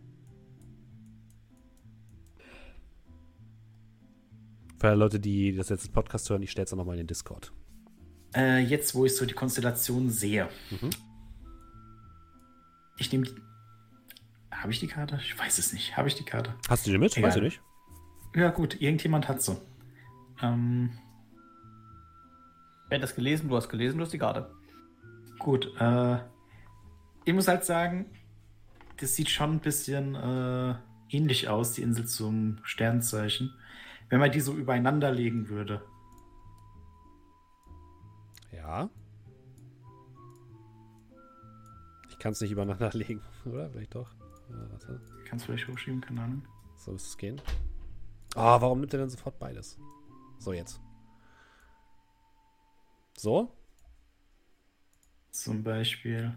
Für 4.79 4.93
Leute, 4.93 5.19
die 5.19 5.55
das 5.55 5.69
jetzt 5.69 5.87
im 5.87 5.93
Podcast 5.93 6.29
hören, 6.29 6.41
ich 6.41 6.51
stelle 6.51 6.65
es 6.65 6.69
dann 6.69 6.77
nochmal 6.77 6.95
in 6.95 7.01
den 7.01 7.07
Discord. 7.07 7.53
Äh, 8.35 8.59
jetzt, 8.59 8.95
wo 8.95 9.05
ich 9.05 9.15
so 9.15 9.25
die 9.25 9.33
Konstellation 9.33 10.09
sehe. 10.09 10.49
Mhm. 10.69 10.89
Ich 12.97 13.11
nehme 13.11 13.25
die. 13.25 13.35
Habe 14.51 14.71
ich 14.71 14.79
die 14.79 14.87
Karte? 14.87 15.19
Ich 15.21 15.37
weiß 15.37 15.57
es 15.57 15.73
nicht. 15.73 15.95
Habe 15.95 16.07
ich 16.07 16.15
die 16.15 16.23
Karte? 16.23 16.53
Hast 16.69 16.85
du 16.87 16.91
die 16.91 16.97
mit? 16.97 17.15
Egal. 17.15 17.29
Weiß 17.29 17.37
ich 17.37 17.43
nicht. 17.43 17.61
Ja, 18.35 18.49
gut. 18.49 18.81
Irgendjemand 18.81 19.27
hat 19.27 19.41
so. 19.41 19.61
Ähm, 20.41 20.91
Wer 22.89 22.97
hat 22.97 23.03
das 23.03 23.15
gelesen? 23.15 23.49
Du 23.49 23.55
hast 23.55 23.69
gelesen, 23.69 23.97
du 23.97 24.03
hast 24.03 24.13
die 24.13 24.17
Karte. 24.19 24.51
gut. 25.39 25.71
Äh, 25.79 26.17
ich 27.25 27.33
muss 27.33 27.47
halt 27.47 27.65
sagen, 27.65 28.05
das 28.97 29.15
sieht 29.15 29.29
schon 29.29 29.53
ein 29.53 29.59
bisschen 29.59 30.15
äh, 30.15 30.75
ähnlich 31.09 31.49
aus, 31.49 31.73
die 31.73 31.81
Insel 31.81 32.05
zum 32.05 32.59
Sternzeichen. 32.63 33.53
Wenn 34.09 34.19
man 34.19 34.31
die 34.31 34.39
so 34.41 34.53
übereinander 34.53 35.11
legen 35.11 35.49
würde. 35.49 35.81
Ja. 38.51 38.89
Ich 42.09 42.19
kann 42.19 42.31
es 42.33 42.41
nicht 42.41 42.51
übereinander 42.51 42.89
legen, 42.93 43.21
oder? 43.45 43.69
Vielleicht 43.71 43.95
doch. 43.95 44.13
Ja, 44.49 44.71
warte. 44.71 45.01
Kannst 45.27 45.45
du 45.47 45.51
vielleicht 45.51 45.67
hochschieben? 45.67 46.01
Keine 46.01 46.21
Ahnung. 46.21 46.43
So 46.77 46.91
müsste 46.91 47.09
es 47.09 47.17
gehen. 47.17 47.41
Ah, 48.35 48.61
warum 48.61 48.79
nimmt 48.79 48.93
er 48.93 48.99
denn 48.99 49.09
sofort 49.09 49.39
beides? 49.39 49.79
So, 50.37 50.53
jetzt. 50.53 50.79
So? 53.17 53.51
Zum 55.31 55.63
Beispiel. 55.63 56.33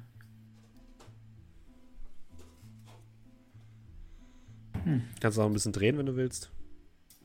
Kannst 5.20 5.38
du 5.38 5.42
auch 5.42 5.46
ein 5.46 5.52
bisschen 5.52 5.72
drehen, 5.72 5.98
wenn 5.98 6.06
du 6.06 6.16
willst. 6.16 6.50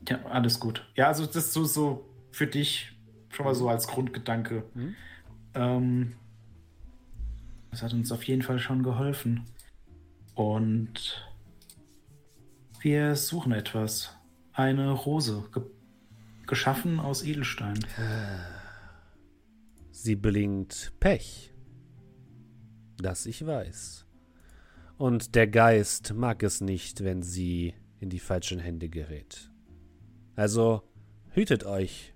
Ja, 0.08 0.22
alles 0.26 0.60
gut. 0.60 0.86
Ja, 0.96 1.08
also 1.08 1.24
das 1.24 1.36
ist 1.36 1.52
so, 1.52 1.64
so 1.64 2.08
für 2.30 2.46
dich 2.46 2.92
schon 3.30 3.46
mal 3.46 3.54
so 3.54 3.68
als 3.68 3.86
Grundgedanke. 3.86 4.64
Mhm. 4.74 4.94
Ähm, 5.54 6.16
das 7.70 7.82
hat 7.82 7.92
uns 7.92 8.12
auf 8.12 8.22
jeden 8.24 8.42
Fall 8.42 8.58
schon 8.58 8.82
geholfen. 8.82 9.44
Und 10.34 11.26
wir 12.80 13.16
suchen 13.16 13.52
etwas. 13.52 14.14
Eine 14.52 14.90
Rose, 14.90 15.44
ge 15.52 15.62
geschaffen 16.46 17.00
aus 17.00 17.22
Edelstein. 17.22 17.78
Sie 20.04 20.16
blinkt 20.16 20.92
Pech. 21.00 21.54
Das 22.98 23.24
ich 23.24 23.46
weiß. 23.46 24.04
Und 24.98 25.34
der 25.34 25.46
Geist 25.46 26.12
mag 26.12 26.42
es 26.42 26.60
nicht, 26.60 27.02
wenn 27.02 27.22
sie 27.22 27.72
in 28.00 28.10
die 28.10 28.18
falschen 28.18 28.58
Hände 28.58 28.90
gerät. 28.90 29.50
Also 30.36 30.82
hütet 31.30 31.64
euch 31.64 32.12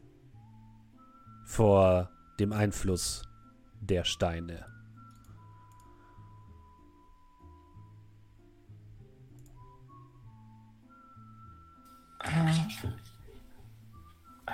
vor 1.47 2.11
dem 2.39 2.53
Einfluss 2.53 3.23
der 3.81 4.05
Steine. 4.05 4.67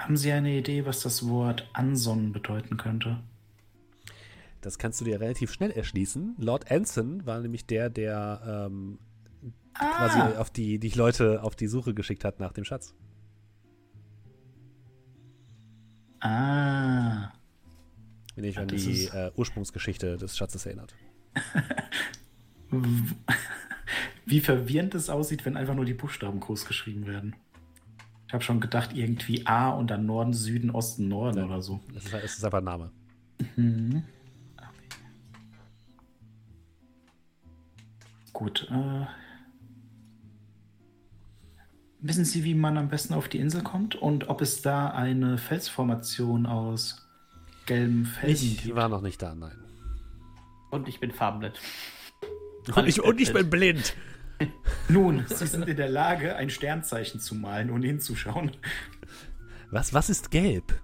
Haben 0.04 0.18
Sie 0.18 0.30
eine 0.32 0.50
Idee, 0.50 0.84
was 0.84 1.00
das 1.00 1.26
Wort 1.26 1.66
Ansonnen 1.72 2.32
bedeuten 2.32 2.76
könnte? 2.76 3.22
Das 4.60 4.76
kannst 4.76 5.00
du 5.00 5.06
dir 5.06 5.18
relativ 5.18 5.50
schnell 5.50 5.70
erschließen. 5.70 6.36
Lord 6.36 6.70
Anson 6.70 7.24
war 7.24 7.40
nämlich 7.40 7.64
der, 7.64 7.88
der 7.88 8.68
ähm, 8.68 8.98
quasi 9.72 10.20
auf 10.36 10.50
die, 10.50 10.78
die 10.78 10.90
Leute 10.90 11.42
auf 11.42 11.56
die 11.56 11.68
Suche 11.68 11.94
geschickt 11.94 12.22
hat 12.22 12.38
nach 12.38 12.52
dem 12.52 12.64
Schatz. 12.64 12.94
Ah. 16.20 17.32
Wenn 18.34 18.44
Ja, 18.44 18.60
an 18.60 18.68
die 18.68 19.06
äh, 19.06 19.32
Ursprungsgeschichte 19.34 20.18
des 20.18 20.36
Schatzes 20.36 20.66
erinnert. 20.66 20.94
Wie 24.26 24.40
verwirrend 24.40 24.94
es 24.94 25.08
aussieht, 25.08 25.46
wenn 25.46 25.56
einfach 25.56 25.74
nur 25.74 25.86
die 25.86 25.94
Buchstaben 25.94 26.40
groß 26.40 26.66
geschrieben 26.66 27.06
werden. 27.06 27.34
Ich 28.34 28.36
habe 28.36 28.42
schon 28.46 28.58
gedacht, 28.60 28.90
irgendwie 28.96 29.46
A 29.46 29.68
und 29.70 29.92
dann 29.92 30.06
Norden, 30.06 30.32
Süden, 30.34 30.72
Osten, 30.72 31.06
Norden 31.06 31.38
Ja. 31.38 31.44
oder 31.44 31.62
so. 31.62 31.78
Es 31.94 32.06
ist, 32.06 32.14
ist 32.38 32.44
einfach 32.44 32.58
ein 32.58 32.64
Name. 32.64 32.90
Gut. 38.32 38.68
Äh, 38.70 39.06
wissen 42.00 42.24
Sie, 42.24 42.44
wie 42.44 42.54
man 42.54 42.76
am 42.76 42.88
besten 42.88 43.14
auf 43.14 43.28
die 43.28 43.38
Insel 43.38 43.62
kommt 43.62 43.94
und 43.94 44.28
ob 44.28 44.40
es 44.40 44.62
da 44.62 44.90
eine 44.90 45.38
Felsformation 45.38 46.46
aus 46.46 47.06
gelben 47.66 48.04
Felsen 48.04 48.48
Ich 48.48 48.62
gibt? 48.64 48.74
war 48.76 48.88
noch 48.88 49.00
nicht 49.02 49.22
da, 49.22 49.34
nein. 49.34 49.56
Und 50.70 50.88
ich 50.88 50.98
bin 50.98 51.12
farbenblind. 51.12 51.58
Und 52.74 52.88
ich, 52.88 53.00
und 53.00 53.20
ich 53.20 53.32
bin 53.32 53.48
blind. 53.48 53.94
Nun, 54.88 55.24
Sie 55.28 55.46
sind 55.46 55.68
in 55.68 55.76
der 55.76 55.88
Lage, 55.88 56.36
ein 56.36 56.50
Sternzeichen 56.50 57.20
zu 57.20 57.34
malen 57.34 57.70
und 57.70 57.82
hinzuschauen. 57.82 58.52
Was, 59.70 59.92
was 59.92 60.10
ist 60.10 60.30
gelb? 60.30 60.80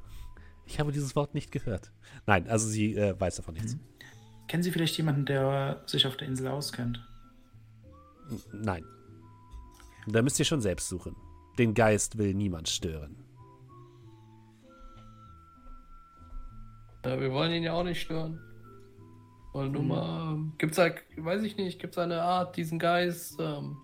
Ich 0.66 0.78
habe 0.81 0.93
dieses 0.93 1.16
Wort 1.16 1.35
nicht 1.35 1.52
gehört. 1.52 1.93
Nein, 2.27 2.48
also 2.48 2.68
sie 2.68 2.94
äh, 2.94 3.18
weiß 3.18 3.36
davon 3.36 3.55
nichts. 3.55 3.77
Kennen 4.48 4.62
Sie 4.62 4.70
vielleicht 4.70 4.97
jemanden, 4.97 5.27
der 5.27 5.82
sich 5.86 6.06
auf 6.06 6.16
der 6.16 6.28
Insel 6.28 6.48
auskennt? 6.48 7.01
Nein. 8.52 8.85
Da 10.06 10.22
müsst 10.22 10.39
ihr 10.39 10.44
schon 10.44 10.60
selbst 10.60 10.89
suchen. 10.89 11.14
Den 11.59 11.74
Geist 11.74 12.18
will 12.18 12.35
niemand 12.35 12.68
stören. 12.68 13.16
Ja, 17.05 17.20
wir 17.20 17.32
wollen 17.32 17.52
ihn 17.52 17.62
ja 17.62 17.72
auch 17.72 17.85
nicht 17.85 18.01
stören. 18.01 18.40
Wollen 19.52 19.72
nur 19.72 19.82
mal. 19.82 20.32
ähm, 20.35 20.52
Gibt's 20.59 20.77
da, 20.77 20.90
weiß 21.16 21.43
ich 21.43 21.56
nicht, 21.56 21.81
gibt's 21.81 21.98
eine 21.98 22.22
Art, 22.22 22.56
diesen 22.56 22.78
Geist 22.78 23.36
ähm, 23.40 23.78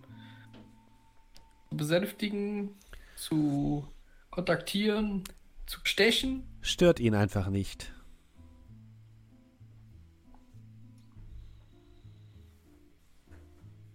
zu 1.70 1.76
besänftigen, 1.76 2.70
zu 3.16 3.86
kontaktieren, 4.30 5.24
zu 5.66 5.80
stechen? 5.82 6.44
Stört 6.60 7.00
ihn 7.00 7.14
einfach 7.14 7.48
nicht. 7.48 7.92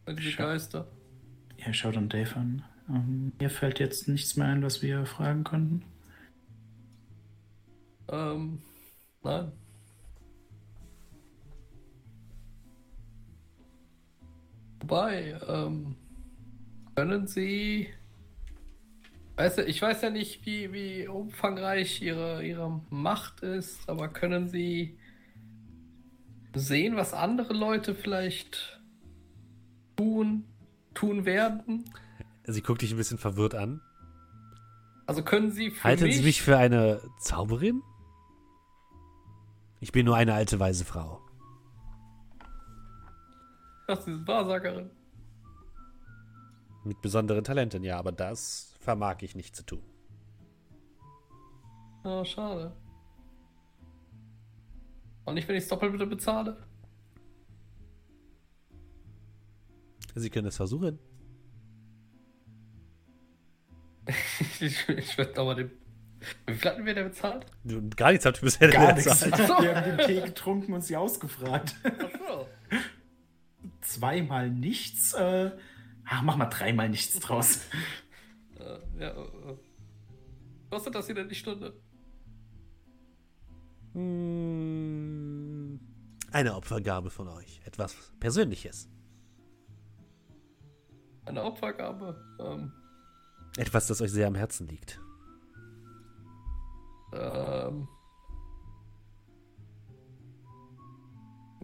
Diese 0.09 0.31
Schau- 0.31 0.43
Geister. 0.43 0.87
Er 1.57 1.73
schaut 1.73 1.95
dann 1.95 2.09
Dave 2.09 2.35
an. 2.35 2.63
Ähm, 2.89 3.31
mir 3.39 3.49
fällt 3.49 3.79
jetzt 3.79 4.07
nichts 4.07 4.35
mehr 4.35 4.47
ein, 4.47 4.63
was 4.63 4.81
wir 4.81 5.05
fragen 5.05 5.43
könnten. 5.43 5.85
Ähm, 8.09 8.61
nein. 9.23 9.51
Wobei, 14.81 15.39
ähm, 15.47 15.95
können 16.95 17.27
Sie. 17.27 17.87
Weißt 19.37 19.59
du, 19.59 19.63
ich 19.63 19.81
weiß 19.81 20.01
ja 20.01 20.09
nicht, 20.09 20.45
wie, 20.45 20.73
wie 20.73 21.07
umfangreich 21.07 22.01
ihre, 22.01 22.45
ihre 22.45 22.81
Macht 22.89 23.41
ist, 23.41 23.87
aber 23.89 24.09
können 24.09 24.49
Sie 24.49 24.97
sehen, 26.53 26.95
was 26.95 27.13
andere 27.13 27.53
Leute 27.53 27.95
vielleicht 27.95 28.81
tun, 29.95 30.43
tun 30.93 31.25
werden? 31.25 31.85
Sie 32.43 32.61
guckt 32.61 32.81
dich 32.81 32.91
ein 32.91 32.97
bisschen 32.97 33.17
verwirrt 33.17 33.55
an. 33.55 33.81
Also 35.05 35.23
können 35.23 35.51
Sie 35.51 35.71
für 35.71 35.83
Halten 35.83 36.03
mich, 36.03 36.17
Sie 36.17 36.23
mich 36.23 36.41
für 36.41 36.57
eine 36.57 37.01
Zauberin? 37.19 37.81
Ich 39.79 39.91
bin 39.91 40.05
nur 40.05 40.15
eine 40.15 40.33
alte 40.33 40.59
weise 40.59 40.85
Frau. 40.85 41.20
Ach, 43.91 43.99
Sie 44.01 44.13
sind 44.13 44.27
Wahrsagerin. 44.27 44.89
Mit 46.83 47.01
besonderen 47.01 47.43
Talenten, 47.43 47.83
ja, 47.83 47.97
aber 47.99 48.11
das 48.11 48.73
vermag 48.79 49.17
ich 49.21 49.35
nicht 49.35 49.55
zu 49.55 49.63
tun. 49.63 49.83
Oh, 52.03 52.23
schade. 52.23 52.75
Und 55.25 55.35
nicht, 55.35 55.47
wenn 55.47 55.55
ich 55.55 55.63
es 55.63 55.69
doppelt 55.69 55.91
bitte 55.91 56.07
bezahle. 56.07 56.57
Sie 60.15 60.29
können 60.29 60.47
es 60.47 60.57
versuchen. 60.57 60.97
ich 64.59 64.89
ich 64.89 65.17
würde 65.17 65.33
nochmal 65.35 65.55
den. 65.55 65.71
Wie 66.47 66.53
viel 66.55 66.71
hatten 66.71 66.85
wir 66.85 66.93
denn 66.93 67.09
bezahlt? 67.09 67.45
Gar 67.95 68.11
nichts 68.11 68.25
habt 68.25 68.37
ihr 68.37 68.41
bisher 68.41 68.69
Gar 68.69 68.95
bezahlt. 68.95 69.25
nichts. 69.25 69.39
Ach 69.41 69.47
so. 69.57 69.63
Wir 69.63 69.75
haben 69.75 69.97
den 69.97 70.05
Tee 70.05 70.21
getrunken 70.21 70.73
und 70.73 70.81
sie 70.81 70.95
ausgefragt. 70.95 71.75
Achso. 71.83 72.47
Zweimal 73.81 74.49
nichts. 74.49 75.13
Äh, 75.13 75.51
ach, 76.05 76.21
mach 76.23 76.35
mal 76.37 76.45
dreimal 76.45 76.89
nichts 76.89 77.19
draus. 77.19 77.61
Äh, 78.59 78.79
ja, 78.99 79.09
äh, 79.09 79.51
äh. 79.51 79.57
Kostet 80.69 80.95
das 80.95 81.05
hier 81.07 81.15
denn 81.15 81.27
die 81.29 81.35
Stunde? 81.35 81.73
Hm, 83.93 85.79
Eine 86.31 86.55
Opfergabe 86.55 87.09
von 87.09 87.27
euch. 87.27 87.59
Etwas 87.65 87.95
Persönliches. 88.19 88.87
Eine 91.25 91.43
Opfergabe. 91.43 92.23
Ähm, 92.39 92.71
Etwas, 93.57 93.87
das 93.87 94.01
euch 94.01 94.11
sehr 94.11 94.27
am 94.27 94.35
Herzen 94.35 94.67
liegt. 94.67 94.99
ähm. 97.13 97.87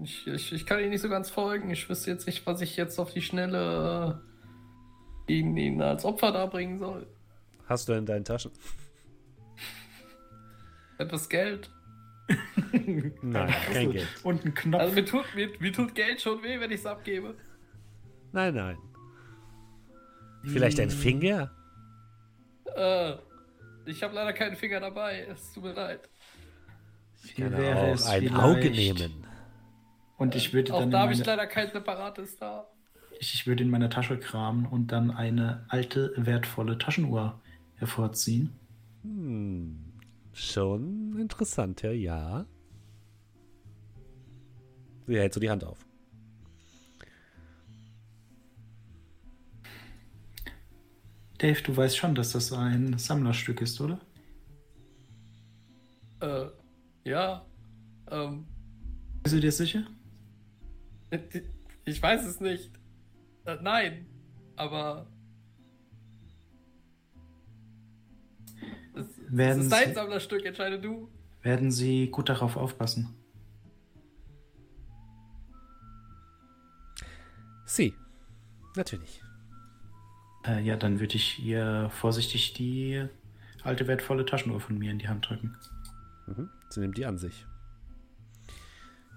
Ich, 0.04 0.28
ich, 0.28 0.54
ich 0.54 0.66
kann 0.66 0.80
Ihnen 0.80 0.90
nicht 0.92 1.02
so 1.02 1.10
ganz 1.10 1.30
folgen. 1.30 1.70
Ich 1.72 1.90
wüsste 1.90 2.12
jetzt 2.12 2.28
nicht, 2.28 2.46
was 2.46 2.62
ich 2.62 2.78
jetzt 2.78 3.00
auf 3.00 3.12
die 3.14 3.22
Schnelle 3.22 4.22
äh, 5.28 5.34
Ihnen, 5.34 5.58
Ihnen 5.58 5.82
als 5.82 6.06
Opfer 6.06 6.32
darbringen 6.32 6.78
soll. 6.78 7.08
Hast 7.66 7.90
du 7.90 7.94
in 7.94 8.06
deinen 8.06 8.24
Taschen? 8.24 8.52
Etwas 11.00 11.28
Geld. 11.30 11.70
Nein, 13.22 13.54
kein 13.72 13.92
Geld. 13.92 14.08
Und 14.24 14.46
ein 14.46 14.54
Knopf. 14.54 14.82
Also 14.82 14.94
mir 14.96 15.06
tut, 15.06 15.26
mir, 15.36 15.50
mir 15.60 15.72
tut 15.74 15.96
Geld 15.96 16.22
schon 16.22 16.44
weh, 16.44 16.60
wenn 16.60 16.72
ich 16.72 16.80
es 16.82 16.86
abgebe. 16.86 17.36
Nein, 18.34 18.54
nein. 18.54 18.78
Vielleicht 20.44 20.80
ein 20.80 20.90
Finger? 20.90 21.52
Äh, 22.76 23.14
ich 23.86 24.04
habe 24.04 24.14
leider 24.14 24.34
keinen 24.34 24.56
Finger 24.56 24.80
dabei. 24.82 25.26
Es 25.32 25.54
tut 25.54 25.64
mir 25.64 25.74
leid. 25.74 26.02
Ich 27.24 27.36
kann 27.36 27.54
auch 27.56 27.60
ein 27.60 27.98
vielleicht- 27.98 28.34
Auge 28.36 28.70
nehmen. 28.70 29.27
Und 30.18 30.36
ich 30.36 30.54
würde 30.54 30.74
Auch 30.74 30.80
dann 30.80 30.92
da 30.92 31.00
in 31.00 31.04
habe 31.04 31.14
ich 31.14 31.26
leider 31.26 31.48
kein 31.48 31.72
separates 31.72 32.38
da. 32.38 32.68
ich, 33.20 33.34
ich 33.34 33.48
würde 33.48 33.64
in 33.64 33.70
meiner 33.70 33.90
Tasche 33.90 34.18
kramen 34.20 34.66
und 34.66 34.92
dann 34.92 35.12
eine 35.12 35.66
alte, 35.70 36.14
wertvolle 36.18 36.78
Taschenuhr 36.78 37.42
hervorziehen. 37.76 38.60
Hm, 39.04 39.94
schon 40.34 41.18
interessanter, 41.20 41.92
ja. 41.94 42.46
Sie 45.08 45.18
hält 45.18 45.34
so 45.34 45.40
die 45.40 45.50
Hand 45.50 45.64
auf. 45.64 45.86
Dave, 51.40 51.62
du 51.64 51.76
weißt 51.76 51.98
schon, 51.98 52.14
dass 52.16 52.34
das 52.34 52.52
ein 52.54 52.98
Sammlerstück 53.00 53.62
ist, 53.62 53.80
oder? 53.82 54.00
Äh, 56.20 56.48
ja. 57.06 57.46
Ähm, 58.12 58.48
Bist 59.24 59.36
du 59.36 59.40
dir 59.42 59.52
sicher? 59.52 59.86
Ich 61.86 62.02
weiß 62.02 62.26
es 62.26 62.40
nicht. 62.40 62.72
Äh, 63.46 63.58
nein. 63.62 64.06
Aber. 64.56 65.08
Es 68.96 69.06
Werden 69.30 69.62
ist 69.64 69.72
dein 69.72 69.90
Sie- 69.90 69.94
Sammlerstück, 69.94 70.46
entscheide 70.46 70.80
du. 70.80 71.10
Werden 71.44 71.72
Sie 71.72 72.10
gut 72.10 72.30
darauf 72.30 72.58
aufpassen? 72.58 73.14
Sie. 77.66 77.94
Natürlich. 78.76 79.22
Äh, 80.46 80.62
ja, 80.64 80.76
dann 80.78 81.00
würde 81.00 81.16
ich 81.16 81.40
ihr 81.40 81.90
vorsichtig 81.92 82.54
die 82.54 83.08
alte, 83.64 83.88
wertvolle 83.88 84.26
Taschenuhr 84.26 84.60
von 84.62 84.78
mir 84.78 84.92
in 84.92 85.00
die 85.00 85.08
Hand 85.08 85.30
drücken. 85.30 85.56
Mhm. 86.28 86.50
Sie 86.70 86.80
nimmt 86.80 86.98
die 86.98 87.06
an 87.06 87.18
sich. 87.18 87.46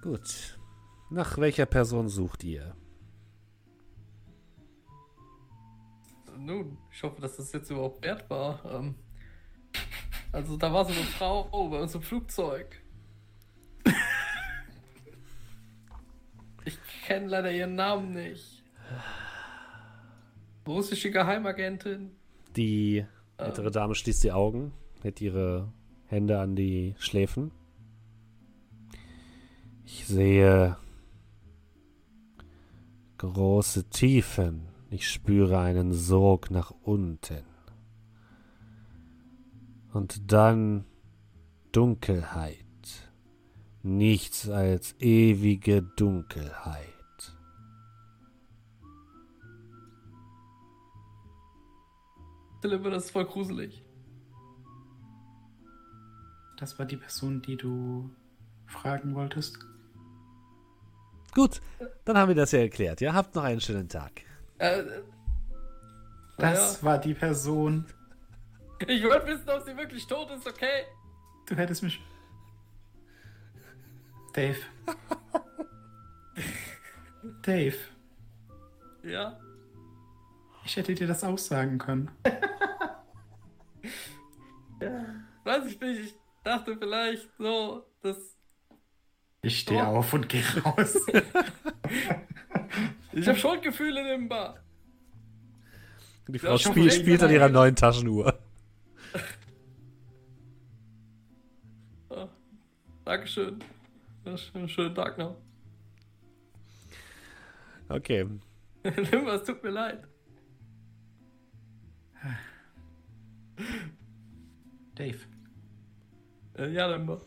Gut. 0.02 0.58
Nach 1.10 1.36
welcher 1.38 1.66
Person 1.66 2.08
sucht 2.08 2.44
ihr? 2.44 2.76
Nun, 6.38 6.78
ich 6.92 7.02
hoffe, 7.02 7.20
dass 7.20 7.36
das 7.36 7.52
jetzt 7.52 7.70
überhaupt 7.70 8.02
wert 8.04 8.30
war. 8.30 8.64
Ähm, 8.64 8.94
also, 10.32 10.56
da 10.56 10.72
war 10.72 10.84
so 10.84 10.92
eine 10.92 11.02
Frau 11.02 11.48
oh, 11.50 11.68
bei 11.68 11.80
uns 11.80 11.94
im 11.94 12.02
Flugzeug. 12.02 12.80
Ich 16.64 16.78
kenne 17.04 17.26
leider 17.26 17.50
ihren 17.50 17.74
Namen 17.74 18.12
nicht. 18.12 18.62
Russische 20.66 21.10
Geheimagentin. 21.10 22.12
Die 22.54 23.04
ältere 23.36 23.72
Dame 23.72 23.96
schließt 23.96 24.22
die 24.22 24.30
Augen, 24.30 24.72
hält 25.02 25.20
ihre 25.20 25.72
Hände 26.06 26.38
an 26.38 26.54
die 26.54 26.94
Schläfen. 26.98 27.50
Ich 29.84 30.06
sehe 30.06 30.76
große 33.20 33.90
Tiefen. 33.90 34.66
Ich 34.88 35.10
spüre 35.10 35.58
einen 35.58 35.92
Sog 35.92 36.50
nach 36.50 36.72
unten. 36.82 37.44
Und 39.92 40.32
dann 40.32 40.86
Dunkelheit. 41.70 42.56
Nichts 43.82 44.48
als 44.48 44.98
ewige 45.00 45.82
Dunkelheit. 45.82 46.86
Das 52.62 53.04
ist 53.04 53.10
voll 53.10 53.26
gruselig. 53.26 53.84
Das 56.56 56.78
war 56.78 56.86
die 56.86 56.96
Person, 56.96 57.42
die 57.42 57.56
du 57.56 58.10
fragen 58.66 59.14
wolltest? 59.14 59.58
Gut, 61.34 61.60
dann 62.04 62.16
haben 62.18 62.28
wir 62.28 62.34
das 62.34 62.52
ja 62.52 62.60
erklärt. 62.60 63.00
Ja, 63.00 63.14
habt 63.14 63.34
noch 63.34 63.44
einen 63.44 63.60
schönen 63.60 63.88
Tag. 63.88 64.22
Äh, 64.58 64.82
Das 66.38 66.82
war 66.82 66.98
die 66.98 67.14
Person. 67.14 67.86
ich 68.86 69.02
wollte 69.04 69.26
wissen, 69.26 69.48
ob 69.48 69.62
sie 69.64 69.76
wirklich 69.76 70.06
tot 70.06 70.30
ist, 70.30 70.46
okay? 70.46 70.84
Du 71.46 71.54
hättest 71.56 71.82
mich. 71.82 72.00
Dave. 74.32 74.58
Dave, 77.42 77.76
Ja. 79.02 79.38
ich 80.64 80.76
hätte 80.76 80.94
dir 80.94 81.06
das 81.06 81.22
auch 81.24 81.38
sagen 81.38 81.78
können. 81.78 82.10
Weiß 85.44 85.66
ich 85.66 85.80
nicht, 85.80 86.00
ich 86.00 86.14
dachte 86.44 86.76
vielleicht 86.78 87.28
so, 87.38 87.84
dass. 88.02 88.16
Ich 89.42 89.60
stehe 89.60 89.86
auf 89.86 90.12
und 90.12 90.28
gehe 90.28 90.44
raus. 90.62 90.96
Ich 93.12 93.26
habe 93.26 93.36
Schuldgefühle 93.36 94.14
im 94.14 94.28
Bar. 94.28 94.60
Die 96.28 96.38
Frau 96.38 96.52
hoffe, 96.52 96.90
spielt, 96.92 97.22
an 97.24 97.30
ihrer 97.32 97.48
neuen 97.48 97.74
Taschenuhr. 97.74 98.38
Ja. 102.08 102.28
Dankeschön. 103.04 103.58
Schönen, 104.36 104.68
schönen 104.68 104.94
Tag 104.94 105.18
noch. 105.18 105.36
Okay. 107.88 108.28
Limba, 108.84 109.34
es 109.34 109.44
tut 109.44 109.62
mir 109.64 109.70
leid. 109.70 110.04
Dave, 114.94 115.18
Äh, 116.56 116.70
ja, 116.72 116.86
Limba. 116.86 117.20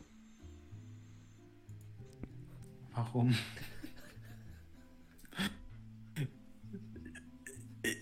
Warum? 2.94 3.36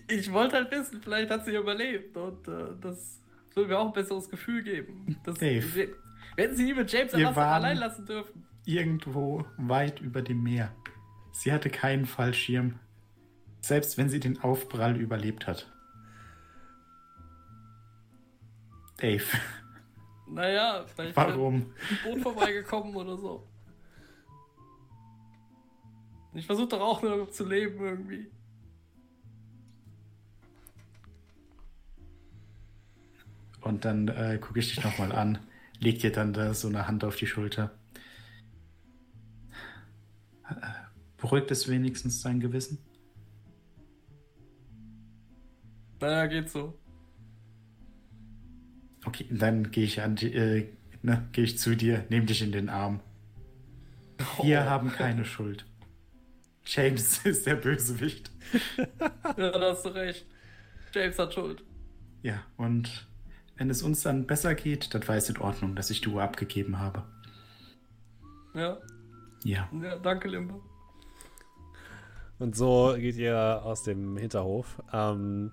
Ich, 0.08 0.32
wollte 0.32 0.56
halt 0.56 0.70
wissen, 0.70 1.00
vielleicht 1.02 1.30
hat 1.30 1.44
sie 1.44 1.56
überlebt 1.56 2.16
und 2.16 2.46
äh, 2.46 2.76
das 2.80 3.20
würde 3.54 3.70
mir 3.70 3.78
auch 3.78 3.86
ein 3.86 3.92
besseres 3.92 4.28
Gefühl 4.28 4.62
geben. 4.62 5.16
Das, 5.24 5.38
Dave. 5.38 5.74
Wir, 5.74 5.88
wir 6.36 6.44
hätten 6.44 6.56
sie 6.56 6.64
nie 6.64 6.74
mit 6.74 6.92
James 6.92 7.12
allein, 7.14 7.78
lassen 7.78 8.06
dürfen. 8.06 8.46
Irgendwo 8.64 9.44
weit 9.56 10.00
über 10.00 10.22
dem 10.22 10.42
Meer. 10.42 10.72
Sie 11.32 11.52
hatte 11.52 11.70
keinen 11.70 12.06
Fallschirm. 12.06 12.78
Selbst 13.60 13.98
wenn 13.98 14.08
sie 14.08 14.20
den 14.20 14.40
Aufprall 14.40 14.96
überlebt 14.96 15.46
hat. 15.46 15.70
Dave, 18.98 19.24
Naja, 20.28 20.84
vielleicht 20.86 21.16
warum? 21.16 21.54
ein 21.54 21.98
Boot 22.04 22.22
vorbeigekommen 22.22 22.94
oder 22.94 23.16
so. 23.16 23.46
Ich 26.34 26.46
versuche 26.46 26.68
doch 26.68 26.80
auch 26.80 27.02
nur 27.02 27.30
zu 27.30 27.46
leben 27.46 27.84
irgendwie. 27.84 28.30
Und 33.60 33.84
dann 33.84 34.08
äh, 34.08 34.38
gucke 34.40 34.58
ich 34.58 34.74
dich 34.74 34.82
nochmal 34.82 35.12
an, 35.12 35.38
leg 35.78 36.00
dir 36.00 36.10
dann 36.10 36.32
da 36.32 36.52
so 36.52 36.68
eine 36.68 36.88
Hand 36.88 37.04
auf 37.04 37.16
die 37.16 37.26
Schulter. 37.26 37.70
Äh, 40.48 40.82
Beruhigt 41.22 41.52
es 41.52 41.68
wenigstens 41.68 42.20
dein 42.22 42.40
Gewissen? 42.40 42.78
Naja, 46.00 46.26
geht 46.26 46.50
so. 46.50 46.76
Okay, 49.04 49.26
dann 49.30 49.70
gehe 49.70 49.84
ich 49.84 50.00
an 50.00 50.16
die, 50.16 50.34
äh, 50.34 50.68
ne, 51.02 51.28
gehe 51.30 51.44
ich 51.44 51.58
zu 51.60 51.76
dir, 51.76 52.04
nehme 52.08 52.26
dich 52.26 52.42
in 52.42 52.50
den 52.50 52.68
Arm. 52.68 52.98
Wir 54.42 54.64
haben 54.64 54.90
keine 54.90 55.24
Schuld. 55.24 55.64
James 56.64 57.18
ist 57.26 57.46
der 57.46 57.56
Bösewicht. 57.56 58.30
Ja, 59.36 59.50
da 59.50 59.70
hast 59.70 59.84
du 59.86 59.88
recht. 59.90 60.26
James 60.92 61.18
hat 61.18 61.32
Schuld. 61.32 61.64
Ja, 62.22 62.42
und 62.58 63.06
wenn 63.56 63.70
es 63.70 63.82
uns 63.82 64.02
dann 64.02 64.26
besser 64.26 64.54
geht, 64.54 64.92
dann 64.94 65.06
war 65.08 65.16
es 65.16 65.28
in 65.30 65.38
Ordnung, 65.38 65.74
dass 65.74 65.88
ich 65.90 66.02
die 66.02 66.08
Uhr 66.08 66.22
abgegeben 66.22 66.78
habe. 66.78 67.04
Ja, 68.54 68.78
Ja. 69.44 69.68
ja 69.82 69.96
danke, 69.96 70.28
Limbo. 70.28 70.62
Und 72.38 72.54
so 72.56 72.94
geht 72.98 73.16
ihr 73.16 73.62
aus 73.64 73.84
dem 73.84 74.16
Hinterhof. 74.18 74.82
Ähm, 74.92 75.52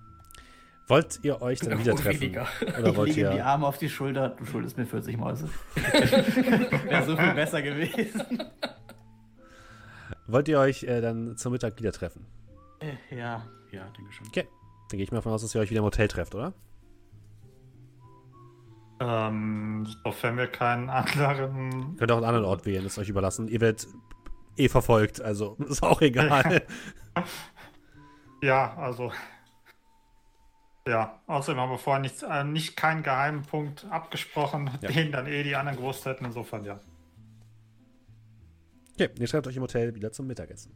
wollt 0.88 1.20
ihr 1.22 1.40
euch 1.40 1.60
dann 1.60 1.78
wieder 1.78 1.94
treffen? 1.94 2.20
Weniger. 2.20 2.48
Oder 2.78 2.88
Ich 2.90 2.96
wollt 2.96 3.08
lege 3.10 3.20
ihm 3.28 3.30
die 3.30 3.36
ihr. 3.38 3.46
Arme 3.46 3.66
auf 3.66 3.78
die 3.78 3.88
Schulter. 3.88 4.30
Du 4.30 4.44
schuldest 4.44 4.76
mir 4.76 4.86
40 4.86 5.16
Mäuse. 5.16 5.48
Wäre 6.84 7.06
so 7.06 7.16
viel 7.16 7.32
besser 7.34 7.62
gewesen. 7.62 8.22
Wollt 10.26 10.48
ihr 10.48 10.58
euch 10.58 10.82
äh, 10.84 11.00
dann 11.00 11.36
zum 11.36 11.52
Mittag 11.52 11.78
wieder 11.78 11.92
treffen? 11.92 12.26
Äh, 12.80 13.16
Ja. 13.16 13.46
Ja, 13.72 13.84
denke 13.96 14.12
schon. 14.12 14.26
Okay. 14.26 14.48
Dann 14.90 14.96
gehe 14.98 15.04
ich 15.04 15.12
mal 15.12 15.18
davon 15.18 15.32
aus, 15.32 15.42
dass 15.42 15.54
ihr 15.54 15.60
euch 15.60 15.70
wieder 15.70 15.78
im 15.78 15.84
Hotel 15.84 16.08
trefft, 16.08 16.34
oder? 16.34 16.52
Ähm, 19.00 19.86
sofern 20.04 20.36
wir 20.36 20.46
keinen 20.46 20.90
anderen. 20.90 21.96
Könnt 21.96 22.12
auch 22.12 22.16
einen 22.16 22.26
anderen 22.26 22.44
Ort 22.44 22.66
wählen, 22.66 22.84
ist 22.84 22.98
euch 22.98 23.08
überlassen. 23.08 23.48
Ihr 23.48 23.60
werdet 23.60 23.86
eh 24.56 24.68
verfolgt, 24.68 25.20
also 25.22 25.54
ist 25.68 25.82
auch 25.82 26.00
egal. 26.00 26.62
Ja, 28.42 28.74
also. 28.78 29.12
Ja, 30.88 31.20
außerdem 31.26 31.60
haben 31.60 31.70
wir 31.72 31.76
vorher 31.78 32.00
nichts, 32.00 32.22
äh, 32.22 32.42
nicht 32.42 32.74
keinen 32.74 33.02
geheimen 33.02 33.42
Punkt 33.42 33.86
abgesprochen, 33.90 34.70
Ja. 34.80 34.88
den 34.90 35.12
dann 35.12 35.26
eh 35.26 35.42
die 35.42 35.56
anderen 35.56 35.76
gewusst 35.76 36.06
hätten. 36.06 36.24
Insofern 36.24 36.64
ja. 36.64 36.80
Okay, 39.00 39.08
ihr 39.18 39.26
schreibt 39.26 39.46
euch 39.46 39.56
im 39.56 39.62
Hotel 39.62 39.94
wieder 39.94 40.12
zum 40.12 40.26
Mittagessen. 40.26 40.74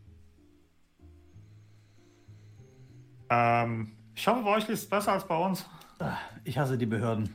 Ähm, 3.29 3.93
ich 4.15 4.27
hoffe, 4.27 4.43
bei 4.43 4.57
euch 4.57 4.67
ist 4.71 4.81
es 4.85 4.89
besser 4.89 5.13
als 5.13 5.29
bei 5.29 5.37
uns. 5.37 5.67
Ah, 5.99 6.17
Ich 6.45 6.57
hasse 6.57 6.79
die 6.79 6.87
Behörden. 6.87 7.29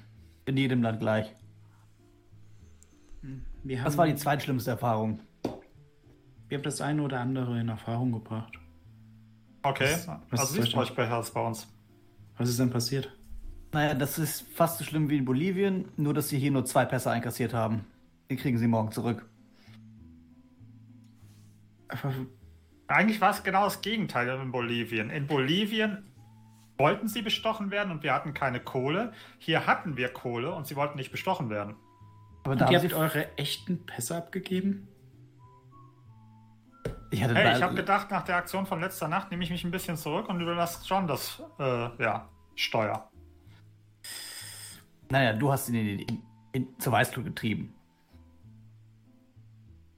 In 0.46 0.58
jedem 0.58 0.82
Land 0.82 1.00
gleich. 1.00 1.32
Wir 3.64 3.78
haben, 3.80 3.86
Das 3.86 3.98
war 3.98 4.08
die 4.08 4.16
zweitschlimmste 4.16 4.72
Erfahrung. 4.72 5.20
wir 6.48 6.58
haben 6.58 6.64
das 6.64 6.82
eine 6.82 7.04
oder 7.04 7.20
andere 7.20 7.60
in 7.60 7.70
Erfahrung 7.70 8.12
gebracht. 8.12 8.58
Okay, 9.62 9.92
Was- 9.94 10.08
was 10.32 10.40
also 10.40 10.60
ist 10.62 10.74
bei 10.74 10.80
euch 10.82 10.96
besser 10.96 11.14
als 11.18 11.30
bei 11.32 11.46
uns. 11.46 11.68
Was 12.38 12.50
ist 12.50 12.58
denn 12.60 12.72
passiert? 12.72 13.16
Naja, 13.74 13.94
das 13.94 14.18
ist 14.18 14.42
fast 14.54 14.80
so 14.80 14.84
schlimm 14.86 15.08
wie 15.10 15.18
in 15.18 15.26
Bolivien, 15.26 15.90
nur 15.98 16.16
dass 16.16 16.30
sie 16.30 16.40
hier 16.40 16.50
nur 16.50 16.66
zwei 16.66 16.86
Pässe 16.86 17.12
einkassiert 17.12 17.54
haben. 17.54 17.86
Die 18.32 18.38
kriegen 18.38 18.58
sie 18.58 18.68
morgen 18.68 18.92
zurück. 18.92 19.28
Eigentlich 22.88 23.22
war 23.22 23.32
es 23.32 23.44
genau 23.44 23.66
das 23.66 23.82
Gegenteil 23.82 24.28
in 24.28 24.52
Bolivien. 24.52 25.10
In 25.10 25.28
Bolivien 25.28 26.12
wollten 26.78 27.08
sie 27.08 27.22
bestochen 27.22 27.72
werden 27.72 27.92
und 27.92 28.04
wir 28.04 28.14
hatten 28.14 28.34
keine 28.34 28.60
Kohle. 28.60 29.14
Hier 29.38 29.68
hatten 29.68 29.98
wir 29.98 30.10
Kohle 30.10 30.54
und 30.54 30.66
sie 30.66 30.76
wollten 30.76 30.98
nicht 30.98 31.12
bestochen 31.12 31.50
werden. 31.50 31.76
Aber 32.46 32.56
da 32.56 32.70
ihr 32.70 32.80
habt 32.80 32.90
sie, 32.90 32.96
eure 32.96 33.38
echten 33.38 33.86
Pässe 33.86 34.18
abgegeben? 34.18 34.88
ich 37.12 37.24
hatte 37.24 37.36
Hey, 37.36 37.58
ich 37.58 37.64
habe 37.64 37.76
gedacht, 37.76 38.12
nach 38.12 38.24
der 38.24 38.38
Aktion 38.38 38.66
von 38.66 38.80
letzter 38.80 39.08
Nacht 39.08 39.32
nehme 39.32 39.44
ich 39.44 39.50
mich 39.50 39.64
ein 39.64 39.72
bisschen 39.72 39.98
zurück 39.98 40.30
und 40.30 40.40
überlasse 40.42 40.86
John 40.86 41.08
das, 41.08 41.42
äh, 41.60 41.64
ja, 42.02 42.30
Steuer. 42.56 43.10
Naja, 45.10 45.34
du 45.34 45.52
hast 45.52 45.70
ihn 45.70 45.76
in, 45.76 46.00
in, 46.00 46.24
in, 46.54 46.80
zur 46.80 46.94
Weißglut 46.94 47.26
getrieben. 47.26 47.74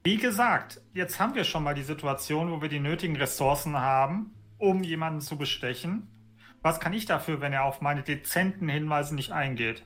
Wie 0.04 0.16
gesagt, 0.16 0.80
jetzt 0.94 1.20
haben 1.20 1.34
wir 1.34 1.44
schon 1.44 1.62
mal 1.62 1.74
die 1.74 1.82
Situation, 1.82 2.50
wo 2.50 2.60
wir 2.60 2.68
die 2.68 2.80
nötigen 2.80 3.16
Ressourcen 3.16 3.76
haben, 3.76 4.34
um 4.58 4.82
jemanden 4.82 5.20
zu 5.20 5.36
bestechen. 5.36 6.08
Was 6.60 6.80
kann 6.80 6.92
ich 6.92 7.06
dafür, 7.06 7.40
wenn 7.40 7.52
er 7.52 7.64
auf 7.64 7.80
meine 7.80 8.02
dezenten 8.02 8.68
Hinweise 8.68 9.14
nicht 9.14 9.32
eingeht? 9.32 9.84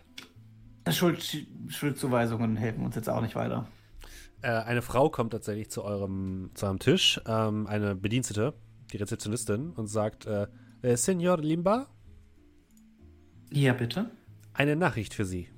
Schuld, 0.88 1.46
Schuldzuweisungen 1.68 2.56
helfen 2.56 2.84
uns 2.84 2.94
jetzt 2.96 3.08
auch 3.10 3.20
nicht 3.20 3.34
weiter. 3.34 3.66
Äh, 4.42 4.50
eine 4.50 4.82
Frau 4.82 5.10
kommt 5.10 5.32
tatsächlich 5.32 5.70
zu 5.70 5.82
eurem, 5.82 6.50
zu 6.54 6.66
eurem 6.66 6.78
Tisch, 6.78 7.20
ähm, 7.26 7.66
eine 7.66 7.94
Bedienstete, 7.96 8.54
die 8.92 8.98
Rezeptionistin, 8.98 9.70
und 9.70 9.86
sagt, 9.88 10.26
äh, 10.26 10.46
äh, 10.82 10.96
Senor 10.96 11.38
Limba, 11.38 11.88
Ja, 13.50 13.72
bitte. 13.72 14.10
eine 14.54 14.76
Nachricht 14.76 15.14
für 15.14 15.24
Sie. 15.24 15.48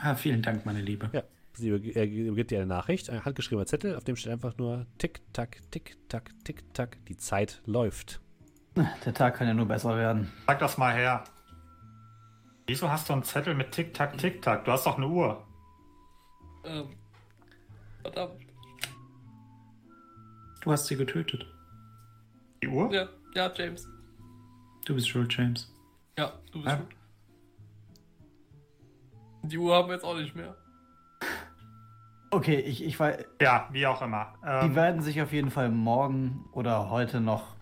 Ah, 0.00 0.14
vielen 0.14 0.42
Dank, 0.42 0.64
meine 0.64 0.80
Liebe. 0.80 1.10
Ja, 1.12 1.22
sie 1.58 1.70
überg- 1.72 1.94
er 1.96 2.06
übergibt 2.06 2.50
dir 2.50 2.58
eine 2.58 2.66
Nachricht, 2.66 3.10
ein 3.10 3.24
handgeschriebener 3.24 3.66
Zettel, 3.66 3.96
auf 3.96 4.04
dem 4.04 4.16
steht 4.16 4.32
einfach 4.32 4.56
nur 4.58 4.86
Tick, 4.98 5.20
Tack, 5.32 5.58
Tick, 5.70 5.96
Tack, 6.08 6.30
Tick, 6.44 6.72
Tack, 6.74 6.98
die 7.06 7.16
Zeit 7.16 7.60
läuft. 7.66 8.20
Der 9.04 9.12
Tag 9.14 9.34
kann 9.36 9.48
ja 9.48 9.54
nur 9.54 9.66
besser 9.66 9.96
werden. 9.96 10.32
Sag 10.46 10.58
das 10.60 10.78
mal 10.78 10.94
her. 10.94 11.24
Wieso 12.66 12.90
hast 12.90 13.08
du 13.08 13.12
einen 13.14 13.22
Zettel 13.24 13.54
mit 13.54 13.72
Tick-Tack, 13.72 14.18
Tick-Tack? 14.18 14.64
Du 14.66 14.72
hast 14.72 14.84
doch 14.86 14.96
eine 14.98 15.08
Uhr. 15.08 15.42
Ähm, 16.64 16.86
verdammt. 18.02 18.40
Du 20.60 20.70
hast 20.70 20.86
sie 20.86 20.96
getötet. 20.96 21.46
Die 22.62 22.68
Uhr? 22.68 22.92
Ja, 22.92 23.08
ja, 23.34 23.50
James. 23.56 23.88
Du 24.84 24.94
bist 24.94 25.08
schuld, 25.08 25.34
James. 25.36 25.72
Ja, 26.18 26.32
du 26.52 26.58
bist 26.62 26.66
Ja. 26.66 26.76
schuld. 26.76 26.88
Die 29.44 29.58
Uhr 29.58 29.74
haben 29.74 29.88
wir 29.88 29.94
jetzt 29.94 30.04
auch 30.04 30.16
nicht 30.16 30.34
mehr. 30.36 30.54
Okay, 32.30 32.56
ich, 32.60 32.84
ich 32.84 32.98
weiß. 33.00 33.24
Ja, 33.40 33.68
wie 33.72 33.86
auch 33.86 34.02
immer. 34.02 34.34
Die 34.42 34.66
Ähm, 34.66 34.74
werden 34.74 35.00
sich 35.02 35.20
auf 35.22 35.32
jeden 35.32 35.50
Fall 35.50 35.70
morgen 35.70 36.44
oder 36.52 36.90
heute 36.90 37.20
noch 37.20 37.56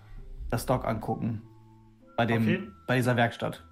das 0.51 0.67
Dock 0.67 0.85
angucken. 0.85 1.43
Bei, 2.17 2.27
dem, 2.27 2.47
jeden- 2.49 2.75
bei 2.87 2.97
dieser 2.97 3.17
Werkstatt. 3.17 3.65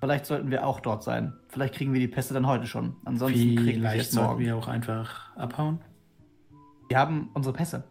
Vielleicht 0.00 0.26
sollten 0.26 0.50
wir 0.50 0.64
auch 0.66 0.80
dort 0.80 1.02
sein. 1.02 1.34
Vielleicht 1.48 1.74
kriegen 1.74 1.92
wir 1.92 2.00
die 2.00 2.08
Pässe 2.08 2.32
dann 2.32 2.46
heute 2.46 2.66
schon. 2.66 2.96
Ansonsten 3.04 3.38
kriegen 3.38 3.56
wir 3.56 3.64
sie 3.64 3.72
Vielleicht 3.80 3.96
jetzt 3.96 4.12
sollten 4.12 4.28
morgen. 4.30 4.40
wir 4.44 4.56
auch 4.56 4.68
einfach 4.68 5.36
abhauen. 5.36 5.80
Wir 6.88 6.98
haben 6.98 7.30
unsere 7.34 7.54
Pässe. 7.54 7.84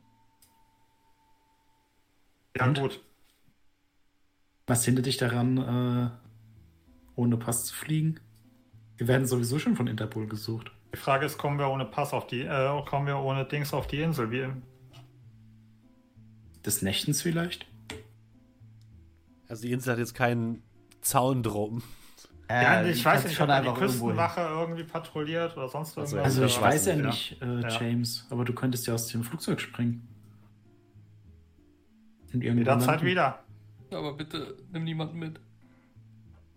ja, 2.57 2.65
und? 2.65 2.79
gut. 2.79 3.03
Was 4.65 4.84
hindert 4.85 5.05
dich 5.05 5.17
daran, 5.17 5.57
äh, 5.57 6.09
ohne 7.15 7.38
Pass 7.38 7.65
zu 7.65 7.75
fliegen? 7.75 8.19
Wir 8.97 9.07
werden 9.07 9.27
sowieso 9.27 9.59
schon 9.59 9.75
von 9.75 9.88
Interpol 9.88 10.27
gesucht. 10.27 10.71
Die 10.93 10.97
Frage 10.97 11.26
ist, 11.26 11.38
kommen 11.38 11.59
wir 11.59 11.69
ohne 11.69 11.85
Pass 11.85 12.14
auf 12.14 12.27
die, 12.27 12.41
äh, 12.41 12.81
kommen 12.85 13.07
wir 13.07 13.18
ohne 13.18 13.45
Dings 13.45 13.73
auf 13.73 13.88
die 13.88 14.01
Insel? 14.01 14.31
Wie, 14.31 14.47
Des 16.65 16.81
Nächtens 16.81 17.22
vielleicht? 17.22 17.68
Also 19.47 19.64
die 19.64 19.72
Insel 19.72 19.93
hat 19.93 19.99
jetzt 19.99 20.15
keinen 20.15 20.64
Zaun 21.01 21.43
drum. 21.43 21.84
ja, 22.49 22.81
Äh, 22.81 22.91
ich 22.91 22.99
du 22.99 23.05
weiß 23.05 23.23
nicht, 23.26 23.35
schon 23.35 23.49
ob 23.49 23.64
die. 23.64 23.80
Küstenwache 23.80 24.41
irgendwie 24.41 24.84
patrouilliert 24.84 25.55
oder 25.55 25.69
sonst 25.69 25.97
Also, 25.97 26.18
irgendwas. 26.18 26.26
Also 26.38 26.41
Ja, 26.41 26.47
ich 26.47 26.61
weiß 26.61 26.85
ja 26.88 26.95
ja. 26.95 27.05
nicht, 27.05 27.41
äh, 27.41 27.61
Ja. 27.61 27.68
James, 27.69 28.27
aber 28.30 28.43
du 28.45 28.53
könntest 28.53 28.88
ja 28.88 28.93
aus 28.93 29.07
dem 29.07 29.23
Flugzeug 29.23 29.61
springen. 29.61 30.07
Jederzeit 32.34 33.03
wieder. 33.03 33.39
Aber 33.91 34.14
bitte 34.14 34.57
nimm 34.73 34.84
niemanden 34.84 35.18
mit. 35.18 35.39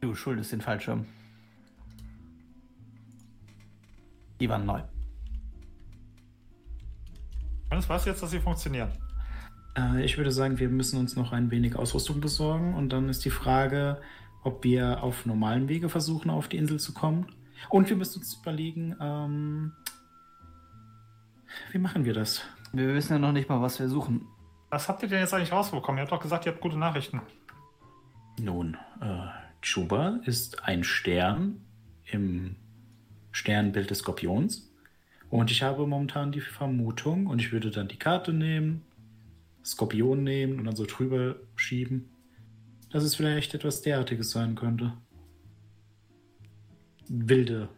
Du 0.01 0.15
schuldest 0.15 0.51
den 0.52 0.61
Fallschirm. 0.61 1.07
Die 4.41 4.49
waren 4.49 4.67
neu. 4.67 4.83
Und 7.71 7.79
ich 7.79 7.89
weiß 7.89 8.07
jetzt, 8.07 8.23
dass 8.23 8.31
sie 8.31 8.41
funktionieren. 8.41 8.91
Äh, 9.77 10.05
ich 10.05 10.17
würde 10.17 10.33
sagen, 10.33 10.59
wir 10.59 10.69
müssen 10.69 10.99
uns 10.99 11.15
noch 11.15 11.33
ein 11.33 11.51
wenig 11.51 11.77
Ausrüstung 11.77 12.21
besorgen 12.21 12.75
und 12.75 12.91
dann 12.91 13.09
ist 13.09 13.25
die 13.25 13.31
Frage, 13.31 14.01
ob 14.43 14.65
wir 14.65 15.03
auf 15.03 15.27
normalen 15.27 15.69
Wege 15.69 15.89
versuchen, 15.89 16.31
auf 16.31 16.49
die 16.49 16.57
Insel 16.57 16.81
zu 16.81 16.93
kommen. 16.93 17.27
Und 17.69 17.89
wir 17.89 17.97
müssen 17.97 18.21
uns 18.21 18.35
überlegen, 18.35 18.97
ähm, 19.01 19.73
wie 21.73 21.79
machen 21.79 22.05
wir 22.05 22.15
das? 22.15 22.43
Wir 22.73 22.95
wissen 22.95 23.12
ja 23.12 23.19
noch 23.19 23.33
nicht 23.33 23.49
mal, 23.49 23.61
was 23.61 23.79
wir 23.79 23.89
suchen. 23.89 24.27
Was 24.71 24.89
habt 24.89 25.03
ihr 25.03 25.09
denn 25.09 25.21
jetzt 25.21 25.35
eigentlich 25.35 25.53
rausbekommen? 25.53 25.99
Ihr 25.99 26.03
habt 26.03 26.12
doch 26.12 26.21
gesagt, 26.21 26.47
ihr 26.47 26.53
habt 26.53 26.61
gute 26.61 26.79
Nachrichten. 26.79 27.21
Nun, 28.41 28.77
äh, 29.01 29.27
Chuba 29.61 30.21
ist 30.25 30.65
ein 30.65 30.85
Stern 30.85 31.61
im 32.05 32.57
Sternbild 33.32 33.90
des 33.90 33.98
Skorpions. 33.98 34.70
Und 35.31 35.51
ich 35.51 35.62
habe 35.62 35.86
momentan 35.86 36.32
die 36.32 36.40
Vermutung, 36.40 37.27
und 37.27 37.40
ich 37.40 37.52
würde 37.52 37.70
dann 37.70 37.89
die 37.89 37.98
Karte 37.98 38.32
nehmen, 38.32 38.82
Skorpion 39.65 40.24
nehmen 40.24 40.59
und 40.59 40.65
dann 40.65 40.77
so 40.77 40.86
drüber 40.86 41.36
schieben, 41.55 42.11
dass 42.90 43.05
es 43.05 43.15
vielleicht 43.15 43.55
etwas 43.55 43.82
derartiges 43.82 44.31
sein 44.31 44.55
könnte. 44.55 44.93
wilde 47.11 47.69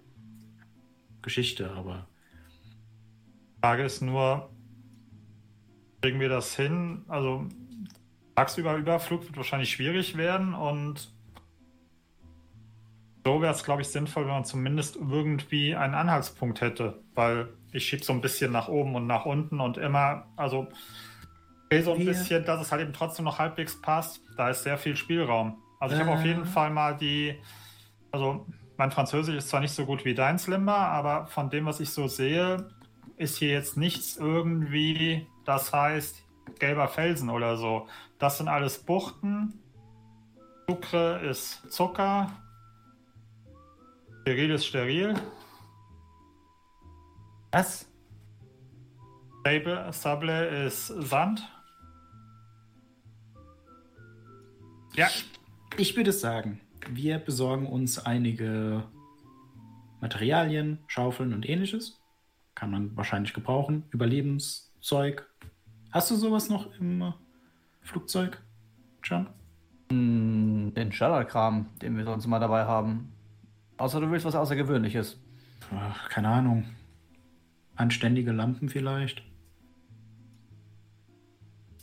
Geschichte, 1.23 1.71
aber. 1.73 2.07
Frage 3.61 3.85
ist 3.85 4.03
nur, 4.03 4.51
kriegen 6.03 6.21
wir 6.21 6.29
das 6.29 6.55
hin? 6.57 7.05
Also 7.09 7.47
tagsüber 8.35 8.77
Überflug 8.77 9.25
wird 9.25 9.37
wahrscheinlich 9.37 9.71
schwierig 9.71 10.17
werden 10.17 10.53
und 10.53 11.12
so 13.25 13.41
wäre 13.41 13.53
es, 13.55 13.63
glaube 13.65 13.83
ich, 13.83 13.89
sinnvoll, 13.89 14.25
wenn 14.25 14.33
man 14.33 14.45
zumindest 14.45 14.97
irgendwie 14.97 15.75
einen 15.77 15.95
Anhaltspunkt 15.95 16.61
hätte, 16.61 17.03
weil 17.15 17.49
ich 17.73 17.87
schiebe 17.87 18.05
so 18.05 18.13
ein 18.13 18.21
bisschen 18.21 18.53
nach 18.53 18.69
oben 18.69 18.95
und 18.95 19.07
nach 19.07 19.25
unten 19.27 19.61
und 19.61 19.77
immer, 19.79 20.27
also 20.37 20.69
so 21.83 21.93
ein 21.93 21.99
Wir- 22.01 22.07
bisschen, 22.07 22.45
dass 22.45 22.61
es 22.61 22.71
halt 22.73 22.83
eben 22.83 22.93
trotzdem 22.93 23.25
noch 23.25 23.39
halbwegs 23.39 23.81
passt. 23.81 24.21
Da 24.37 24.51
ist 24.51 24.63
sehr 24.65 24.77
viel 24.77 24.97
Spielraum. 24.97 25.57
Also 25.81 25.95
ich 25.95 26.01
habe 26.01 26.11
auf 26.13 26.23
Äh. 26.25 26.29
jeden 26.29 26.45
Fall 26.45 26.71
mal 26.71 26.97
die, 26.97 27.39
also 28.11 28.47
mein 28.77 28.91
Französisch 28.91 29.37
ist 29.37 29.49
zwar 29.49 29.61
nicht 29.61 29.73
so 29.73 29.87
gut 29.87 30.05
wie 30.05 30.15
dein 30.15 30.39
Slimmer, 30.39 30.77
aber 30.77 31.27
von 31.27 31.49
dem, 31.49 31.65
was 31.67 31.81
ich 31.81 31.91
so 31.91 32.09
sehe, 32.09 32.69
ist 33.17 33.39
hier 33.39 33.51
jetzt 33.51 33.77
nichts 33.77 34.17
irgendwie, 34.17 35.27
das 35.45 35.73
heißt 35.73 36.23
gelber 36.59 36.89
Felsen 36.89 37.31
oder 37.31 37.57
so. 37.57 37.87
Das 38.19 38.39
sind 38.39 38.49
alles 38.49 38.79
Buchten. 38.79 39.61
Sucre 40.69 41.21
ist 41.29 41.71
Zucker. 41.71 42.31
Steril 44.23 44.51
ist 44.51 44.67
steril. 44.67 45.15
Was? 47.51 47.89
Sable, 49.45 49.93
Sable 49.93 50.67
ist 50.67 50.87
Sand. 50.87 51.43
Ja, 54.95 55.09
Ich 55.77 55.97
würde 55.97 56.13
sagen, 56.13 56.61
wir 56.89 57.19
besorgen 57.19 57.67
uns 57.67 57.99
einige 57.99 58.85
Materialien, 60.01 60.79
Schaufeln 60.87 61.33
und 61.33 61.49
ähnliches. 61.49 62.01
Kann 62.55 62.71
man 62.71 62.97
wahrscheinlich 62.97 63.33
gebrauchen. 63.33 63.85
Überlebenszeug. 63.91 65.29
Hast 65.91 66.11
du 66.11 66.15
sowas 66.17 66.49
noch 66.49 66.73
im 66.79 67.13
Flugzeug, 67.81 68.41
John? 69.03 69.29
Hm, 69.91 70.73
Den 70.75 70.93
Standardkram, 70.93 71.71
den 71.81 71.97
wir 71.97 72.05
sonst 72.05 72.27
mal 72.27 72.39
dabei 72.39 72.65
haben. 72.65 73.13
Außer 73.77 74.01
du 74.01 74.11
willst 74.11 74.25
was 74.25 74.35
Außergewöhnliches. 74.35 75.19
Ach, 75.75 76.09
keine 76.09 76.29
Ahnung. 76.29 76.65
Anständige 77.75 78.33
Lampen 78.33 78.69
vielleicht. 78.69 79.23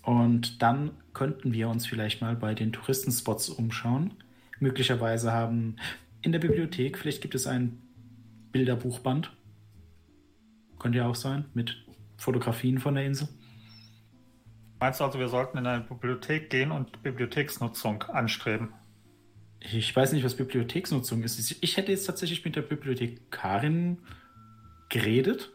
Und 0.04 0.62
dann 0.62 0.92
könnten 1.14 1.54
wir 1.54 1.70
uns 1.70 1.86
vielleicht 1.86 2.22
mal 2.22 2.36
bei 2.36 2.54
den 2.54 2.72
Touristenspots 2.72 3.50
umschauen. 3.50 4.14
Möglicherweise 4.60 5.32
haben 5.32 5.76
in 6.22 6.32
der 6.32 6.40
Bibliothek, 6.40 6.98
vielleicht 6.98 7.22
gibt 7.22 7.36
es 7.36 7.48
ein 7.48 7.82
Bilderbuchband. 8.52 9.32
Könnte 10.80 10.98
ja 11.00 11.08
auch 11.08 11.16
sein, 11.16 11.46
mit 11.54 11.86
Fotografien 12.18 12.80
von 12.80 12.96
der 12.96 13.06
Insel. 13.06 13.28
meinst 14.80 15.00
du 15.00 15.04
also, 15.04 15.20
wir 15.20 15.28
sollten 15.28 15.58
in 15.58 15.68
eine 15.68 15.84
Bibliothek 15.84 16.50
gehen 16.50 16.72
und 16.72 17.04
Bibliotheksnutzung 17.04 18.04
anstreben? 18.04 18.70
Ich 19.62 19.94
weiß 19.96 20.14
nicht, 20.14 20.24
was 20.24 20.36
Bibliotheksnutzung 20.36 21.24
ist. 21.24 21.58
Ich 21.62 21.78
hätte 21.78 21.92
jetzt 21.92 22.06
tatsächlich 22.06 22.46
mit 22.46 22.56
der 22.56 22.62
Bibliothekarin 22.62 24.00
geredet 24.90 25.52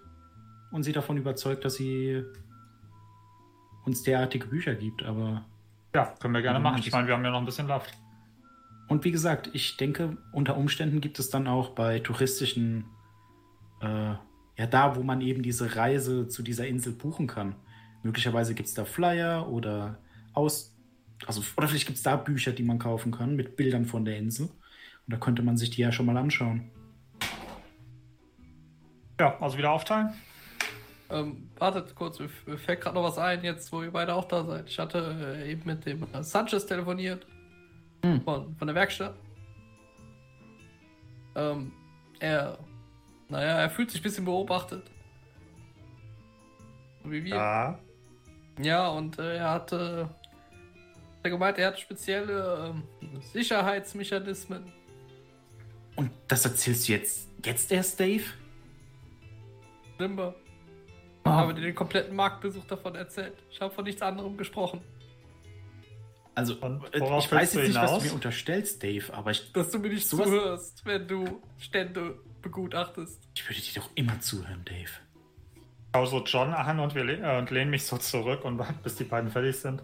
und 0.72 0.82
sie 0.82 0.92
davon 0.92 1.16
überzeugt, 1.16 1.64
dass 1.64 1.76
sie 1.76 2.22
uns 3.84 4.02
derartige 4.02 4.46
Bücher 4.46 4.74
gibt, 4.74 5.02
aber 5.02 5.44
Ja, 5.94 6.14
können 6.20 6.34
wir 6.34 6.42
gerne 6.42 6.60
machen. 6.60 6.80
Ich 6.80 6.92
meine, 6.92 7.06
wir 7.06 7.14
haben 7.14 7.24
ja 7.24 7.30
noch 7.30 7.40
ein 7.40 7.44
bisschen 7.44 7.68
Luft. 7.68 7.92
Und 8.88 9.04
wie 9.04 9.10
gesagt, 9.10 9.50
ich 9.52 9.76
denke, 9.76 10.16
unter 10.32 10.56
Umständen 10.56 11.00
gibt 11.00 11.18
es 11.18 11.30
dann 11.30 11.46
auch 11.46 11.70
bei 11.70 12.00
touristischen, 12.00 12.84
äh, 13.80 14.14
ja, 14.56 14.66
da, 14.68 14.96
wo 14.96 15.02
man 15.02 15.20
eben 15.20 15.42
diese 15.42 15.76
Reise 15.76 16.28
zu 16.28 16.42
dieser 16.42 16.66
Insel 16.66 16.92
buchen 16.92 17.26
kann. 17.26 17.56
Möglicherweise 18.02 18.54
gibt 18.54 18.68
es 18.68 18.74
da 18.74 18.84
Flyer 18.84 19.48
oder 19.48 19.98
aus, 20.34 20.73
also, 21.26 21.42
oder 21.56 21.68
vielleicht 21.68 21.86
gibt 21.86 21.96
es 21.96 22.02
da 22.02 22.16
Bücher, 22.16 22.52
die 22.52 22.62
man 22.62 22.78
kaufen 22.78 23.12
kann 23.12 23.36
mit 23.36 23.56
Bildern 23.56 23.86
von 23.86 24.04
der 24.04 24.18
Insel. 24.18 24.46
Und 24.46 25.12
da 25.12 25.16
könnte 25.16 25.42
man 25.42 25.56
sich 25.56 25.70
die 25.70 25.82
ja 25.82 25.92
schon 25.92 26.06
mal 26.06 26.16
anschauen. 26.16 26.70
Ja, 29.20 29.38
also 29.40 29.56
wieder 29.58 29.70
aufteilen. 29.70 30.12
Ähm, 31.10 31.50
wartet 31.58 31.94
kurz, 31.94 32.18
mir 32.18 32.58
fällt 32.58 32.80
gerade 32.80 32.94
noch 32.94 33.04
was 33.04 33.18
ein, 33.18 33.44
jetzt 33.44 33.70
wo 33.72 33.82
ihr 33.82 33.92
beide 33.92 34.14
auch 34.14 34.24
da 34.24 34.44
seid. 34.44 34.68
Ich 34.68 34.78
hatte 34.78 35.36
äh, 35.38 35.50
eben 35.50 35.62
mit 35.64 35.84
dem 35.86 36.02
äh, 36.12 36.22
Sanchez 36.22 36.66
telefoniert. 36.66 37.26
Hm. 38.04 38.22
Von, 38.22 38.56
von 38.56 38.66
der 38.66 38.74
Werkstatt. 38.74 39.14
Ähm, 41.36 41.72
er, 42.18 42.58
naja, 43.28 43.60
er 43.60 43.70
fühlt 43.70 43.90
sich 43.90 44.00
ein 44.00 44.04
bisschen 44.04 44.24
beobachtet. 44.24 44.90
So 47.02 47.10
wie 47.10 47.24
wir. 47.24 47.36
Ja. 47.36 47.78
Ja, 48.62 48.88
und 48.88 49.18
äh, 49.18 49.36
er 49.36 49.50
hatte 49.50 50.08
er 51.24 51.30
gemeint, 51.30 51.58
er 51.58 51.68
hat 51.68 51.80
spezielle 51.80 52.74
ähm, 52.74 53.20
Sicherheitsmechanismen. 53.32 54.70
Und 55.96 56.10
das 56.28 56.44
erzählst 56.44 56.88
du 56.88 56.92
jetzt, 56.92 57.28
jetzt 57.44 57.72
erst, 57.72 57.98
Dave? 57.98 58.24
Limber. 59.98 60.34
Ich 60.38 61.30
Ah, 61.30 61.36
habe 61.36 61.54
dir 61.54 61.62
den 61.62 61.74
kompletten 61.74 62.14
Marktbesuch 62.14 62.64
davon 62.66 62.94
erzählt. 62.96 63.32
Ich 63.50 63.58
habe 63.60 63.72
von 63.74 63.84
nichts 63.84 64.02
anderem 64.02 64.36
gesprochen. 64.36 64.82
Also, 66.34 66.56
Und 66.56 66.82
äh, 66.92 66.98
ich 67.18 67.32
weiß 67.32 67.54
jetzt 67.54 67.68
nicht, 67.68 67.76
was 67.76 67.98
du 67.98 68.04
mir 68.08 68.12
unterstellst, 68.12 68.82
Dave, 68.82 69.14
aber 69.14 69.30
ich, 69.30 69.52
Dass 69.52 69.70
du 69.70 69.78
mir 69.78 69.88
nicht 69.88 70.06
Sowas- 70.06 70.26
zuhörst, 70.26 70.84
wenn 70.84 71.06
du 71.08 71.40
Stände 71.58 72.18
begutachtest. 72.42 73.22
ich 73.34 73.48
würde 73.48 73.60
dir 73.62 73.80
doch 73.80 73.88
immer 73.94 74.20
zuhören, 74.20 74.62
Dave. 74.64 74.90
Schau 75.94 76.06
so 76.06 76.24
John 76.24 76.52
an 76.52 76.80
und, 76.80 76.94
wir 76.96 77.04
le 77.04 77.18
äh, 77.18 77.38
und 77.38 77.50
lehne 77.50 77.70
mich 77.70 77.84
so 77.86 77.96
zurück 77.96 78.44
und 78.44 78.58
warte, 78.58 78.74
bis 78.82 78.96
die 78.96 79.04
beiden 79.04 79.30
fertig 79.30 79.56
sind. 79.56 79.80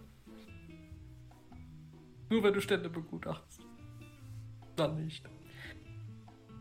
Nur 2.30 2.42
wenn 2.44 2.54
du 2.54 2.60
Stände 2.60 2.88
begutachtest. 2.88 3.60
Dann 4.76 5.04
nicht. 5.04 5.24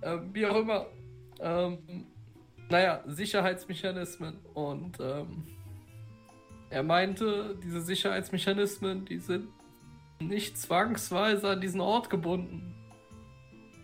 Ähm, 0.01 0.29
wie 0.33 0.45
auch 0.45 0.55
immer. 0.57 0.87
Ähm, 1.39 2.05
naja, 2.69 3.01
Sicherheitsmechanismen. 3.05 4.37
Und 4.53 4.99
ähm, 4.99 5.45
er 6.69 6.83
meinte, 6.83 7.57
diese 7.63 7.81
Sicherheitsmechanismen, 7.81 9.05
die 9.05 9.19
sind 9.19 9.47
nicht 10.19 10.57
zwangsweise 10.57 11.49
an 11.49 11.61
diesen 11.61 11.81
Ort 11.81 12.09
gebunden. 12.09 12.75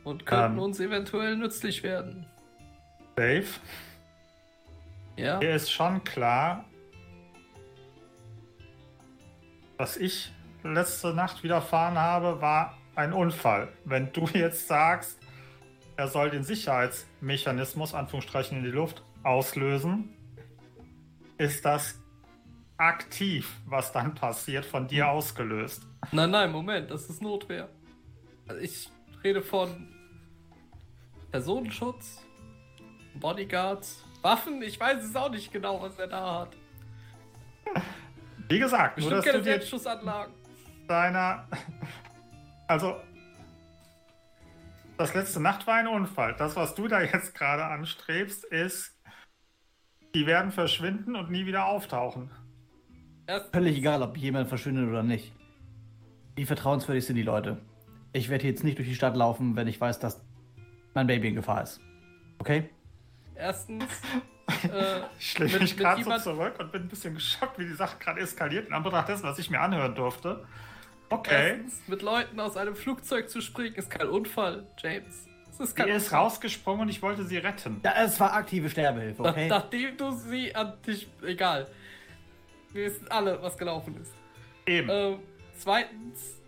Und 0.03 0.25
könnten 0.25 0.57
Ähm. 0.57 0.59
uns 0.63 0.79
eventuell 0.79 1.35
nützlich 1.37 1.81
werden. 1.83 2.25
Dave, 3.15 3.47
Ja? 5.17 5.39
mir 5.39 5.55
ist 5.55 5.71
schon 5.71 6.03
klar, 6.03 6.65
was 9.77 9.97
ich 9.97 10.31
letzte 10.73 11.13
Nacht 11.13 11.43
widerfahren 11.43 11.97
habe, 11.97 12.41
war 12.41 12.77
ein 12.95 13.13
Unfall. 13.13 13.69
Wenn 13.83 14.11
du 14.13 14.25
jetzt 14.33 14.67
sagst, 14.67 15.19
er 15.97 16.07
soll 16.07 16.29
den 16.29 16.43
Sicherheitsmechanismus, 16.43 17.93
Anführungsstrichen 17.93 18.57
in 18.57 18.63
die 18.63 18.71
Luft, 18.71 19.03
auslösen, 19.23 20.13
ist 21.37 21.65
das 21.65 21.99
aktiv, 22.77 23.49
was 23.65 23.91
dann 23.91 24.15
passiert, 24.15 24.65
von 24.65 24.87
dir 24.87 25.09
ausgelöst. 25.09 25.83
Nein, 26.11 26.31
nein, 26.31 26.51
Moment, 26.51 26.91
das 26.91 27.09
ist 27.09 27.21
Notwehr. 27.21 27.69
Also 28.47 28.61
ich 28.61 28.89
rede 29.23 29.41
von 29.41 29.87
Personenschutz, 31.31 32.23
Bodyguards, 33.15 34.03
Waffen. 34.21 34.61
Ich 34.61 34.79
weiß 34.79 35.03
es 35.03 35.15
auch 35.15 35.29
nicht 35.29 35.51
genau, 35.51 35.81
was 35.81 35.97
er 35.97 36.07
da 36.07 36.39
hat. 36.41 36.55
Wie 38.47 38.59
gesagt, 38.59 38.97
nur 38.99 39.09
Bestimmt 39.09 39.17
dass 39.17 39.25
du 39.25 39.31
keine 39.31 39.59
dir 39.59 39.65
Deiner. 40.87 41.47
Also. 42.67 42.95
Das 44.97 45.13
letzte 45.13 45.39
Nacht 45.39 45.67
war 45.67 45.75
ein 45.75 45.87
Unfall. 45.87 46.35
Das, 46.35 46.55
was 46.55 46.73
du 46.73 46.87
da 46.87 46.99
jetzt 47.01 47.35
gerade 47.35 47.63
anstrebst, 47.63 48.43
ist, 48.45 48.97
die 50.15 50.25
werden 50.25 50.51
verschwinden 50.51 51.15
und 51.15 51.29
nie 51.29 51.45
wieder 51.45 51.67
auftauchen. 51.67 52.31
Erst, 53.27 53.51
völlig 53.53 53.77
egal, 53.77 54.01
ob 54.01 54.17
jemand 54.17 54.47
verschwindet 54.49 54.89
oder 54.89 55.03
nicht. 55.03 55.31
Wie 56.35 56.45
vertrauenswürdig 56.45 57.05
sind 57.05 57.17
die 57.17 57.21
Leute? 57.23 57.61
Ich 58.13 58.29
werde 58.29 58.47
jetzt 58.47 58.63
nicht 58.63 58.79
durch 58.79 58.87
die 58.87 58.95
Stadt 58.95 59.15
laufen, 59.15 59.55
wenn 59.55 59.67
ich 59.67 59.79
weiß, 59.79 59.99
dass 59.99 60.25
mein 60.95 61.05
Baby 61.05 61.27
in 61.27 61.35
Gefahr 61.35 61.61
ist. 61.61 61.79
Okay? 62.39 62.69
erstens, 63.35 63.83
äh, 64.63 65.01
Ich 65.19 65.37
Mit- 65.37 65.61
mich 65.61 65.77
gerade 65.77 66.03
so 66.03 66.17
zurück 66.17 66.55
und 66.59 66.71
bin 66.71 66.83
ein 66.83 66.87
bisschen 66.87 67.13
geschockt, 67.13 67.59
wie 67.59 67.65
die 67.65 67.73
Sache 67.75 67.97
gerade 67.99 68.21
eskaliert, 68.21 68.67
in 68.69 68.73
Anbetracht 68.73 69.09
dessen, 69.09 69.23
was 69.23 69.37
ich 69.37 69.49
mir 69.51 69.59
anhören 69.59 69.93
durfte. 69.93 70.45
Okay. 71.09 71.49
erstens, 71.51 71.87
mit 71.87 72.01
Leuten 72.01 72.39
aus 72.39 72.57
einem 72.57 72.75
Flugzeug 72.75 73.29
zu 73.29 73.41
springen, 73.41 73.75
ist 73.75 73.89
kein 73.89 74.07
Unfall, 74.07 74.67
James. 74.81 75.27
Es 75.51 75.59
ist 75.59 75.69
Sie 75.69 75.75
kein 75.75 75.89
ist 75.89 76.05
Unfall. 76.05 76.19
rausgesprungen 76.21 76.81
und 76.81 76.89
ich 76.89 77.01
wollte 77.01 77.23
sie 77.23 77.37
retten. 77.37 77.79
Ja, 77.83 77.93
es 78.03 78.19
war 78.19 78.33
aktive 78.33 78.69
Sterbehilfe, 78.69 79.21
Nach- 79.21 79.31
okay? 79.31 79.47
Nachdem 79.47 79.97
du 79.97 80.11
sie 80.11 80.53
an 80.55 80.73
dich. 80.85 81.07
Egal. 81.21 81.67
Wir 82.73 82.85
wissen 82.85 83.07
alle, 83.09 83.41
was 83.41 83.57
gelaufen 83.57 83.95
ist. 84.01 84.13
Eben. 84.65 84.89
Ähm, 84.91 85.19
zweitens 85.57 86.41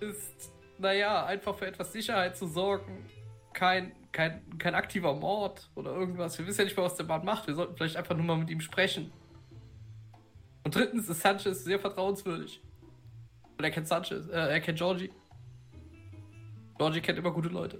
ist, 0.00 0.52
naja, 0.78 1.24
einfach 1.26 1.56
für 1.56 1.66
etwas 1.66 1.92
Sicherheit 1.92 2.36
zu 2.36 2.46
sorgen, 2.46 3.04
kein 3.52 3.92
kein, 4.12 4.42
kein 4.58 4.74
aktiver 4.74 5.14
Mord 5.14 5.70
oder 5.76 5.92
irgendwas. 5.94 6.36
Wir 6.38 6.46
wissen 6.46 6.58
ja 6.62 6.64
nicht 6.64 6.76
mal, 6.76 6.82
was 6.82 6.96
der 6.96 7.06
Mann 7.06 7.24
macht. 7.24 7.46
Wir 7.46 7.54
sollten 7.54 7.76
vielleicht 7.76 7.96
einfach 7.96 8.16
nur 8.16 8.24
mal 8.26 8.36
mit 8.36 8.50
ihm 8.50 8.60
sprechen. 8.60 9.12
Und 10.64 10.74
drittens 10.74 11.08
ist 11.08 11.20
Sanchez 11.20 11.62
sehr 11.64 11.78
vertrauenswürdig. 11.78 12.60
Und 13.60 13.64
er 13.64 13.70
kennt 13.72 13.88
Sanchez, 13.88 14.26
äh, 14.30 14.52
er 14.54 14.60
kennt 14.60 14.78
Georgie. 14.78 15.10
Georgie 16.78 17.02
kennt 17.02 17.18
immer 17.18 17.30
gute 17.30 17.50
Leute. 17.50 17.78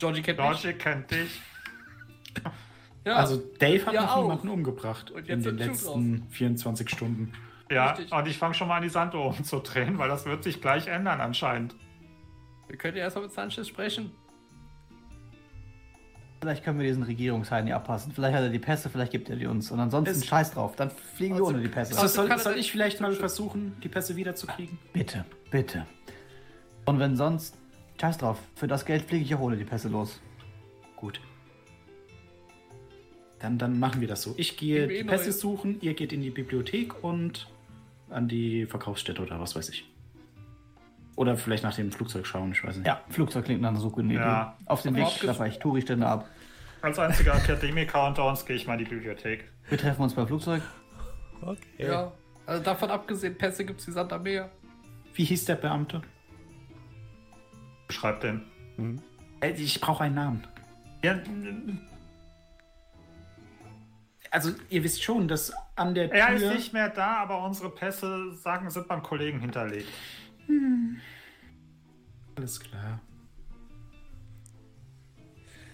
Georgie 0.00 0.20
kennt 0.20 0.36
mich. 0.40 0.46
Georgie 0.60 0.72
kennt 0.76 1.08
dich. 1.12 1.40
Ja, 3.04 3.14
Also 3.14 3.36
Dave 3.60 3.86
hat 3.86 3.94
Ja, 3.94 4.02
noch 4.02 4.16
auch. 4.16 4.22
niemanden 4.22 4.48
umgebracht 4.48 5.10
in 5.10 5.44
den 5.44 5.58
letzten 5.58 6.28
24 6.30 6.90
Stunden. 6.90 7.32
Ja, 7.70 7.92
Richtig. 7.92 8.12
und 8.12 8.26
ich 8.26 8.36
fange 8.36 8.54
schon 8.54 8.66
mal 8.66 8.78
an, 8.78 8.82
die 8.82 8.88
Sanduhr 8.88 9.26
umzudrehen, 9.38 9.96
weil 9.96 10.08
das 10.08 10.26
wird 10.26 10.42
sich 10.42 10.60
gleich 10.60 10.88
ändern 10.88 11.20
anscheinend. 11.20 11.76
wir 12.66 12.76
können 12.76 12.96
ja 12.96 13.04
erstmal 13.04 13.26
mit 13.26 13.32
Sanchez 13.32 13.68
sprechen. 13.68 14.10
Vielleicht 16.40 16.62
können 16.62 16.78
wir 16.78 16.86
diesen 16.86 17.02
Regierungsheiden 17.02 17.66
hier 17.66 17.74
abpassen. 17.76 18.12
Vielleicht 18.12 18.34
hat 18.36 18.42
er 18.44 18.50
die 18.50 18.60
Pässe, 18.60 18.88
vielleicht 18.90 19.10
gibt 19.10 19.28
er 19.28 19.36
die 19.36 19.46
uns. 19.46 19.70
Und 19.72 19.80
ansonsten 19.80 20.14
Es- 20.16 20.24
scheiß 20.26 20.52
drauf. 20.52 20.76
Dann 20.76 20.90
fliegen 20.90 21.34
wir 21.34 21.42
Also- 21.42 21.54
ohne 21.54 21.62
die 21.62 21.68
Pässe. 21.68 21.98
Also- 21.98 22.22
soll, 22.26 22.38
soll 22.38 22.56
ich 22.58 22.70
vielleicht 22.70 23.00
mal 23.00 23.12
versuchen, 23.12 23.76
die 23.82 23.88
Pässe 23.88 24.14
wiederzukriegen? 24.14 24.78
Bitte, 24.92 25.24
bitte. 25.50 25.84
Und 26.84 27.00
wenn 27.00 27.16
sonst, 27.16 27.56
scheiß 28.00 28.18
drauf. 28.18 28.38
Für 28.54 28.68
das 28.68 28.84
Geld 28.84 29.02
fliege 29.02 29.24
ich 29.24 29.34
auch 29.34 29.40
ohne 29.40 29.56
die 29.56 29.64
Pässe 29.64 29.88
los. 29.88 30.20
Gut. 30.96 31.20
Dann, 33.40 33.58
dann 33.58 33.78
machen 33.78 34.00
wir 34.00 34.08
das 34.08 34.22
so. 34.22 34.34
Ich 34.36 34.56
gehe 34.56 34.86
die 34.88 34.94
eh 34.96 35.04
Pässe 35.04 35.32
suchen, 35.32 35.80
ihr 35.80 35.94
geht 35.94 36.12
in 36.12 36.22
die 36.22 36.30
Bibliothek 36.30 37.02
und 37.04 37.48
an 38.10 38.26
die 38.28 38.66
Verkaufsstätte 38.66 39.22
oder 39.22 39.38
was 39.40 39.54
weiß 39.54 39.68
ich. 39.70 39.84
Oder 41.18 41.36
vielleicht 41.36 41.64
nach 41.64 41.74
dem 41.74 41.90
Flugzeug 41.90 42.24
schauen, 42.28 42.52
ich 42.52 42.62
weiß 42.62 42.76
nicht. 42.76 42.86
Ja, 42.86 43.00
Flugzeug 43.10 43.44
klingt 43.44 43.60
nach 43.60 43.70
einer 43.70 43.80
so 43.80 43.90
guten 43.90 44.08
Idee. 44.08 44.20
Ja. 44.20 44.56
Auf 44.66 44.82
dem 44.82 44.94
Aber 44.94 45.04
Weg 45.04 45.10
schlaffe 45.10 45.48
ich 45.48 45.58
Touri-Stände 45.58 46.06
ab. 46.06 46.28
Als 46.80 46.96
einziger 46.96 47.34
Akademiker 47.34 48.06
unter 48.06 48.24
uns 48.24 48.46
gehe 48.46 48.54
ich 48.54 48.68
mal 48.68 48.74
in 48.74 48.84
die 48.84 48.90
Bibliothek. 48.94 49.50
Wir 49.68 49.78
treffen 49.78 50.00
uns 50.02 50.14
beim 50.14 50.28
Flugzeug. 50.28 50.62
Okay. 51.42 51.58
Ja. 51.76 52.12
Also 52.46 52.62
davon 52.62 52.90
abgesehen, 52.92 53.36
Pässe 53.36 53.64
gibt 53.64 53.80
es 53.80 53.88
wie 53.88 53.90
Sand 53.90 54.12
am 54.12 54.22
Meer. 54.22 54.48
Wie 55.12 55.24
hieß 55.24 55.44
der 55.46 55.56
Beamte? 55.56 56.02
Beschreib 57.88 58.20
den. 58.20 59.02
Äh, 59.40 59.50
ich 59.50 59.80
brauche 59.80 60.04
einen 60.04 60.14
Namen. 60.14 60.46
Ja, 61.02 61.18
Also, 64.30 64.52
ihr 64.68 64.84
wisst 64.84 65.02
schon, 65.02 65.26
dass 65.26 65.52
an 65.74 65.96
der 65.96 66.10
Tür... 66.10 66.18
er 66.20 66.32
ist 66.34 66.54
nicht 66.54 66.72
mehr 66.72 66.90
da, 66.90 67.16
aber 67.16 67.42
unsere 67.42 67.70
Pässe 67.70 68.32
sagen, 68.34 68.70
sind 68.70 68.86
beim 68.86 69.02
Kollegen 69.02 69.40
hinterlegt. 69.40 69.88
Alles 72.36 72.60
klar. 72.60 73.00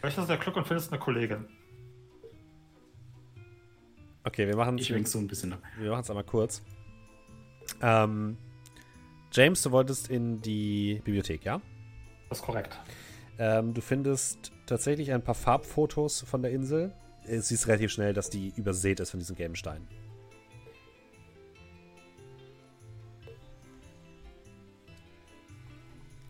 Vielleicht 0.00 0.18
ist 0.18 0.28
der 0.28 0.36
Glück 0.38 0.56
und 0.56 0.66
findest 0.66 0.92
eine 0.92 1.00
Kollegin. 1.00 1.46
Okay, 4.24 4.46
wir 4.46 4.56
machen 4.56 4.78
Ich 4.78 4.92
wenk 4.92 5.06
so 5.06 5.18
ein 5.18 5.26
bisschen 5.26 5.52
ab. 5.52 5.62
wir 5.78 5.90
machen 5.90 6.00
es 6.02 6.10
einmal 6.10 6.24
kurz. 6.24 6.62
Ähm, 7.82 8.36
James, 9.32 9.62
du 9.62 9.70
wolltest 9.70 10.08
in 10.10 10.40
die 10.40 11.00
Bibliothek, 11.04 11.44
ja? 11.44 11.60
Das 12.28 12.38
ist 12.38 12.44
korrekt. 12.44 12.78
Ähm, 13.38 13.74
du 13.74 13.80
findest 13.80 14.52
tatsächlich 14.66 15.12
ein 15.12 15.22
paar 15.22 15.34
Farbfotos 15.34 16.22
von 16.22 16.42
der 16.42 16.52
Insel. 16.52 16.94
Äh, 17.26 17.38
siehst 17.38 17.66
relativ 17.68 17.90
schnell, 17.90 18.12
dass 18.14 18.30
die 18.30 18.52
übersät 18.56 19.00
ist 19.00 19.10
von 19.10 19.20
diesen 19.20 19.36
gelben 19.36 19.56
Steinen. 19.56 19.86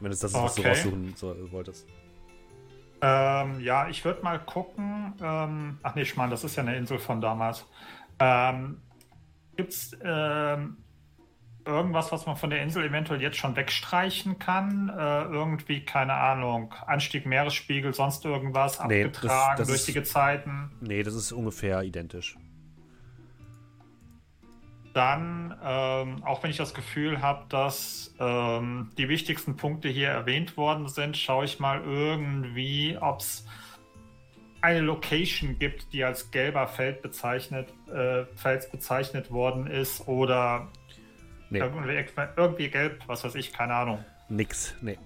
Wenn 0.01 0.13
es 0.13 0.21
das 0.21 0.33
ist, 0.33 0.37
was 0.43 0.55
du 0.55 0.63
raussuchen 0.63 1.15
so, 1.17 1.35
wolltest. 1.53 1.87
Ähm, 3.01 3.61
ja, 3.61 3.89
ich 3.89 4.05
würde 4.05 4.23
mal 4.23 4.39
gucken. 4.39 5.13
Ähm, 5.23 5.79
ach 5.83 5.95
nee, 5.95 6.05
Schmarrn, 6.05 6.31
das 6.31 6.45
ist 6.45 6.57
ja 6.57 6.63
eine 6.63 6.77
Insel 6.77 6.99
von 6.99 7.21
damals. 7.21 7.67
Ähm, 8.19 8.81
Gibt 9.57 9.73
es 9.73 9.97
ähm, 10.03 10.79
irgendwas, 11.65 12.11
was 12.13 12.27
man 12.27 12.37
von 12.37 12.51
der 12.51 12.63
Insel 12.63 12.85
eventuell 12.85 13.21
jetzt 13.23 13.37
schon 13.37 13.57
wegstreichen 13.57 14.39
kann? 14.39 14.89
Äh, 14.89 15.25
irgendwie, 15.25 15.85
keine 15.85 16.15
Ahnung, 16.15 16.75
Anstieg 16.87 17.25
Meeresspiegel, 17.27 17.95
sonst 17.95 18.25
irgendwas, 18.25 18.81
Nee, 18.87 19.05
das- 19.05 19.17
abgetragen 19.17 19.55
das 19.59 19.69
durch 19.69 19.81
ist- 19.81 19.89
die 19.89 19.93
Gezeiten. 19.93 20.73
Nee, 20.81 21.03
das 21.03 21.15
ist 21.15 21.31
ungefähr 21.33 21.83
identisch. 21.83 22.37
Dann, 24.95 25.55
ähm, 25.63 26.25
auch 26.25 26.43
wenn 26.43 26.51
ich 26.51 26.57
das 26.57 26.73
Gefühl 26.73 27.21
habe, 27.21 27.45
dass 27.49 28.15
ähm, 28.21 28.93
die 28.97 29.09
wichtigsten 29.09 29.57
Punkte 29.57 29.89
hier 29.89 30.09
erwähnt 30.09 30.57
worden 30.57 30.89
sind, 30.89 31.17
schaue 31.17 31.45
ich 31.45 31.59
mal 31.61 31.83
irgendwie, 31.83 32.97
ob 33.01 33.21
es 33.21 33.45
eine 34.61 34.81
Location 34.81 35.59
gibt, 35.59 35.93
die 35.93 36.05
als 36.05 36.31
gelber 36.31 36.67
Feld 36.69 37.03
bezeichnet, 37.03 37.69
äh, 37.93 38.25
Fels 38.37 38.71
bezeichnet 38.71 39.31
worden 39.31 39.67
ist 39.67 40.09
oder 40.09 40.69
Nee, 41.51 41.59
irgendwie, 41.59 42.05
irgendwie 42.37 42.69
gelb, 42.69 43.03
was 43.07 43.25
weiß 43.25 43.35
ich, 43.35 43.53
keine 43.53 43.75
Ahnung. 43.75 44.05
nix. 44.29 44.75
Nee. 44.81 44.99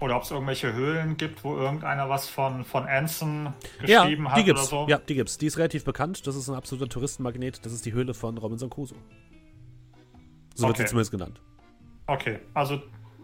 Oder 0.00 0.16
ob 0.16 0.22
es 0.22 0.30
irgendwelche 0.30 0.72
Höhlen 0.72 1.16
gibt, 1.18 1.44
wo 1.44 1.56
irgendeiner 1.56 2.08
was 2.08 2.26
von, 2.28 2.64
von 2.64 2.86
Anson 2.86 3.52
Ja, 3.84 4.02
geschrieben 4.02 4.30
hat 4.30 4.38
die 4.38 4.44
gibt's. 4.44 4.72
oder 4.72 4.84
so. 4.84 4.90
Ja, 4.90 4.98
die 4.98 5.14
gibt's. 5.14 5.36
Die 5.38 5.46
ist 5.46 5.58
relativ 5.58 5.84
bekannt. 5.84 6.26
Das 6.26 6.36
ist 6.36 6.48
ein 6.48 6.54
absoluter 6.54 6.88
Touristenmagnet. 6.88 7.64
Das 7.66 7.72
ist 7.72 7.84
die 7.84 7.92
Höhle 7.92 8.14
von 8.14 8.38
Robinson 8.38 8.70
Crusoe. 8.70 8.96
So 10.54 10.66
wird 10.66 10.76
sie 10.78 10.82
Okay. 10.84 10.88
zumindest 10.90 11.10
genannt. 11.10 11.40
Okay, 12.06 12.38
also 12.54 12.80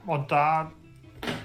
und 0.07 0.31
da 0.31 0.73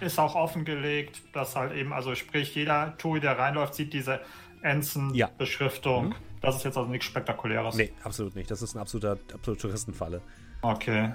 ist 0.01 0.19
auch 0.19 0.35
offengelegt, 0.35 1.21
dass 1.33 1.55
halt 1.55 1.73
eben, 1.73 1.91
also 1.93 2.13
sprich, 2.13 2.53
jeder 2.53 2.95
Touri, 2.97 3.19
der 3.19 3.37
reinläuft, 3.39 3.73
sieht 3.73 3.93
diese 3.93 4.19
Ja. 4.63 4.69
Anson-Beschriftung. 4.69 6.09
Mhm. 6.09 6.15
Das 6.41 6.55
ist 6.57 6.63
jetzt 6.65 6.77
also 6.77 6.89
nichts 6.89 7.05
Spektakuläres. 7.05 7.75
Nee, 7.75 7.93
absolut 8.03 8.35
nicht. 8.35 8.49
Das 8.51 8.61
ist 8.61 8.75
ein 8.75 8.79
absoluter, 8.79 9.17
absolute 9.33 9.61
Touristenfalle. 9.61 10.21
Okay. 10.61 11.13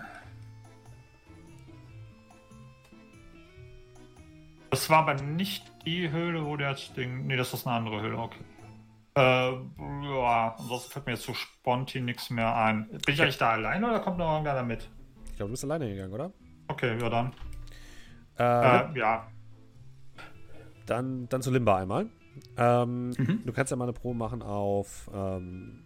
Das 4.71 4.91
war 4.91 4.99
aber 4.99 5.15
nicht 5.15 5.65
die 5.87 6.11
Höhle, 6.11 6.45
wo 6.45 6.57
der 6.57 6.73
das 6.73 6.93
Ding. 6.95 7.27
Nee, 7.27 7.37
das 7.37 7.55
ist 7.55 7.67
eine 7.67 7.77
andere 7.77 8.01
Höhle, 8.03 8.19
okay. 8.19 8.41
Äh, 9.17 9.21
ja, 9.23 10.55
ansonsten 10.59 10.93
fällt 10.93 11.07
mir 11.07 11.13
jetzt 11.13 11.25
so 11.25 11.33
spontan 11.33 12.05
nichts 12.05 12.29
mehr 12.31 12.55
ein. 12.55 12.89
Bin 12.89 13.15
ich 13.15 13.23
eigentlich 13.23 13.39
da 13.39 13.53
alleine 13.53 13.87
oder 13.89 14.01
kommt 14.01 14.19
noch 14.19 14.31
irgendeiner 14.33 14.63
mit? 14.63 14.91
Ich 15.31 15.37
glaube, 15.37 15.49
du 15.49 15.53
bist 15.53 15.65
alleine 15.65 15.89
gegangen, 15.89 16.13
oder? 16.13 16.33
Okay, 16.69 16.99
ja 17.01 17.09
dann. 17.09 17.33
Äh, 18.39 18.43
Äh, 18.93 18.99
ja. 18.99 19.27
Dann, 20.85 21.29
dann 21.29 21.41
zu 21.43 21.51
Limba 21.51 21.79
einmal. 21.79 22.07
Ähm, 22.59 23.11
Mhm. 23.17 23.43
Du 23.47 23.53
kannst 23.55 23.71
ja 23.71 23.77
mal 23.77 23.85
eine 23.85 23.95
Probe 23.95 24.19
machen 24.19 24.43
auf 24.43 25.11
ähm, 25.15 25.83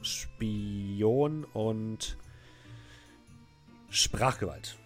Spion 0.00 1.44
und 1.44 2.16
Sprachgewalt. 3.90 4.78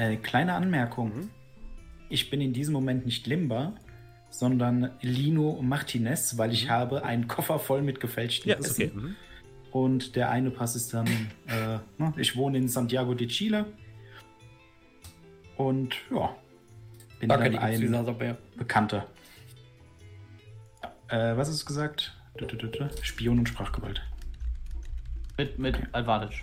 Äh, 0.00 0.16
kleine 0.16 0.54
Anmerkung. 0.54 1.14
Mhm. 1.14 1.30
Ich 2.08 2.30
bin 2.30 2.40
in 2.40 2.54
diesem 2.54 2.72
Moment 2.72 3.04
nicht 3.04 3.26
Limba, 3.26 3.74
sondern 4.30 4.92
Lino 5.02 5.60
Martinez, 5.60 6.38
weil 6.38 6.52
ich 6.52 6.70
habe 6.70 7.04
einen 7.04 7.28
Koffer 7.28 7.58
voll 7.58 7.82
mit 7.82 8.00
gefälschten 8.00 8.48
Mhm. 8.48 8.50
Ja, 8.50 8.58
ist 8.58 8.78
Pässen. 8.78 8.98
okay. 8.98 9.06
Mhm. 9.08 9.16
Und 9.72 10.16
der 10.16 10.30
eine 10.30 10.50
Pass 10.50 10.74
ist 10.74 10.94
dann, 10.94 11.06
äh, 11.48 11.78
ne, 11.98 12.14
ich 12.16 12.34
wohne 12.34 12.56
in 12.56 12.68
Santiago 12.68 13.12
de 13.12 13.26
Chile. 13.28 13.66
Und 15.58 15.94
ja, 16.10 16.34
bin 17.18 17.28
Danke, 17.28 17.50
dann 17.50 17.58
ein. 17.58 18.36
Bekannter. 18.56 19.06
Äh, 21.08 21.36
was 21.36 21.50
du 21.50 21.66
gesagt? 21.66 22.16
Du, 22.38 22.46
du, 22.46 22.56
du, 22.56 22.68
du. 22.68 22.88
Spion 23.02 23.38
und 23.38 23.48
Sprachgewalt. 23.50 24.00
Mit, 25.36 25.58
mit 25.58 25.78
Advantage. 25.92 26.42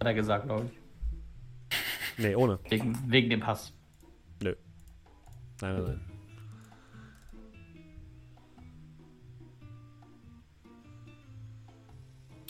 Hat 0.00 0.08
er 0.08 0.14
gesagt, 0.14 0.46
glaube 0.46 0.68
ich. 0.72 1.78
Nee, 2.18 2.34
ohne. 2.34 2.58
Wegen, 2.68 2.98
wegen 3.10 3.30
dem 3.30 3.40
Pass. 3.40 3.72
Nö. 4.42 4.54
Nein, 5.60 5.74
nein, 5.74 5.84
nein. 5.84 6.00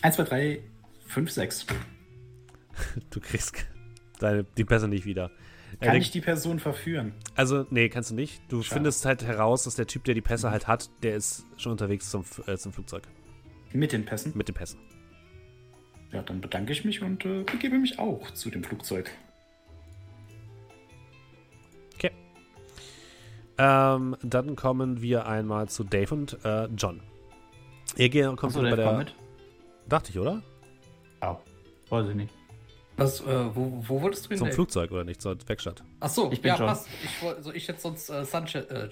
Eins, 0.03 0.17
zwei, 0.17 0.25
drei, 0.25 0.61
fünf, 1.07 1.31
sechs. 1.31 1.67
Du 3.11 3.21
kriegst 3.21 3.67
deine, 4.19 4.45
die 4.45 4.65
Pässe 4.65 4.87
nicht 4.87 5.07
wieder. 5.07 5.31
Kann 5.81 5.97
ich 5.97 6.11
die 6.11 6.21
Person 6.21 6.59
verführen? 6.59 7.15
Also, 7.35 7.67
nee, 7.71 7.89
kannst 7.89 8.11
du 8.11 8.15
nicht. 8.15 8.41
Du 8.49 8.63
Schade. 8.63 8.75
findest 8.75 9.05
halt 9.05 9.25
heraus, 9.25 9.65
dass 9.65 9.77
der 9.77 9.87
Typ, 9.87 10.05
der 10.05 10.15
die 10.15 10.21
Pässe 10.21 10.51
halt 10.51 10.67
hat, 10.67 10.91
der 11.03 11.17
ist 11.17 11.45
schon 11.57 11.73
unterwegs 11.73 12.11
zum, 12.11 12.25
äh, 12.47 12.57
zum 12.57 12.73
Flugzeug. 12.73 13.05
Mit 13.73 13.93
den 13.93 14.05
Pässen? 14.05 14.33
Mit 14.35 14.49
den 14.49 14.55
Pässen. 14.55 14.79
Ja, 16.13 16.23
dann 16.23 16.41
bedanke 16.41 16.73
ich 16.73 16.85
mich 16.85 17.03
und 17.03 17.25
äh, 17.25 17.43
begebe 17.43 17.79
mich 17.79 17.99
auch 17.99 18.31
zu 18.31 18.51
dem 18.51 18.63
Flugzeug. 18.63 19.11
Ähm, 23.59 24.17
dann 24.23 24.57
kommen 24.57 25.01
wir 25.01 25.27
einmal 25.27 25.69
zu 25.69 25.85
Dave 25.85 26.15
und 26.15 26.39
äh, 26.45 26.67
John. 26.77 27.01
Ihr 27.97 28.09
geht, 28.09 28.25
kommt 28.27 28.45
Achso, 28.45 28.61
wieder 28.61 28.77
der 28.77 28.85
bei 28.85 28.91
der. 28.91 28.99
mit. 28.99 29.15
Dachte 29.89 30.11
ich, 30.11 30.19
oder? 30.19 30.43
Ja. 31.23 31.41
Weiß 31.89 32.09
ich 32.09 32.15
nicht. 32.15 32.35
Was, 32.97 33.21
äh, 33.21 33.55
wo, 33.55 33.83
wo 33.87 34.03
wolltest 34.03 34.27
du 34.27 34.29
hin? 34.31 34.39
Zum 34.39 34.47
Dave? 34.47 34.55
Flugzeug 34.55 34.91
oder 34.91 35.05
nicht, 35.05 35.21
zur 35.23 35.37
Werkstatt. 35.47 35.83
Ach 36.01 36.09
so, 36.09 36.31
Ich 36.33 36.41
bin 36.43 36.51
ja, 36.51 36.57
schon. 36.57 36.67
passt. 36.67 36.89
Ich 37.05 37.23
wollte, 37.23 37.37
also 37.39 37.53
ich 37.53 37.67
jetzt 37.67 37.83
sonst 37.83 38.09
äh, 38.11 38.25
Sanchez, 38.25 38.65
äh, 38.71 38.89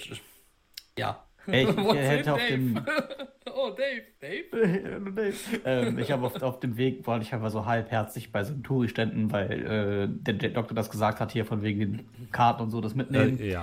ja. 0.98 1.24
Ey, 1.46 1.64
ich, 1.68 1.76
hätte 1.94 2.32
auf 2.34 2.38
Dave? 2.40 2.52
dem. 2.52 2.76
oh, 3.54 3.70
Dave, 3.70 4.02
Dave? 4.20 5.32
ähm, 5.64 5.98
ich 5.98 6.10
habe 6.10 6.24
auf, 6.26 6.42
auf 6.42 6.60
dem 6.60 6.76
Weg, 6.76 7.06
war 7.06 7.20
ich 7.20 7.32
einfach 7.34 7.50
so 7.50 7.66
halbherzig 7.66 8.30
bei 8.32 8.44
so 8.44 8.54
Touri-Ständen, 8.54 9.30
weil 9.32 9.50
äh, 9.50 10.08
der, 10.08 10.34
der 10.34 10.50
Doktor 10.50 10.74
das 10.74 10.90
gesagt 10.90 11.20
hat, 11.20 11.32
hier 11.32 11.44
von 11.44 11.62
wegen 11.62 11.80
den 11.80 12.30
Karten 12.30 12.62
und 12.62 12.70
so, 12.70 12.80
das 12.80 12.94
mitnehmen. 12.94 13.38
Äh, 13.40 13.56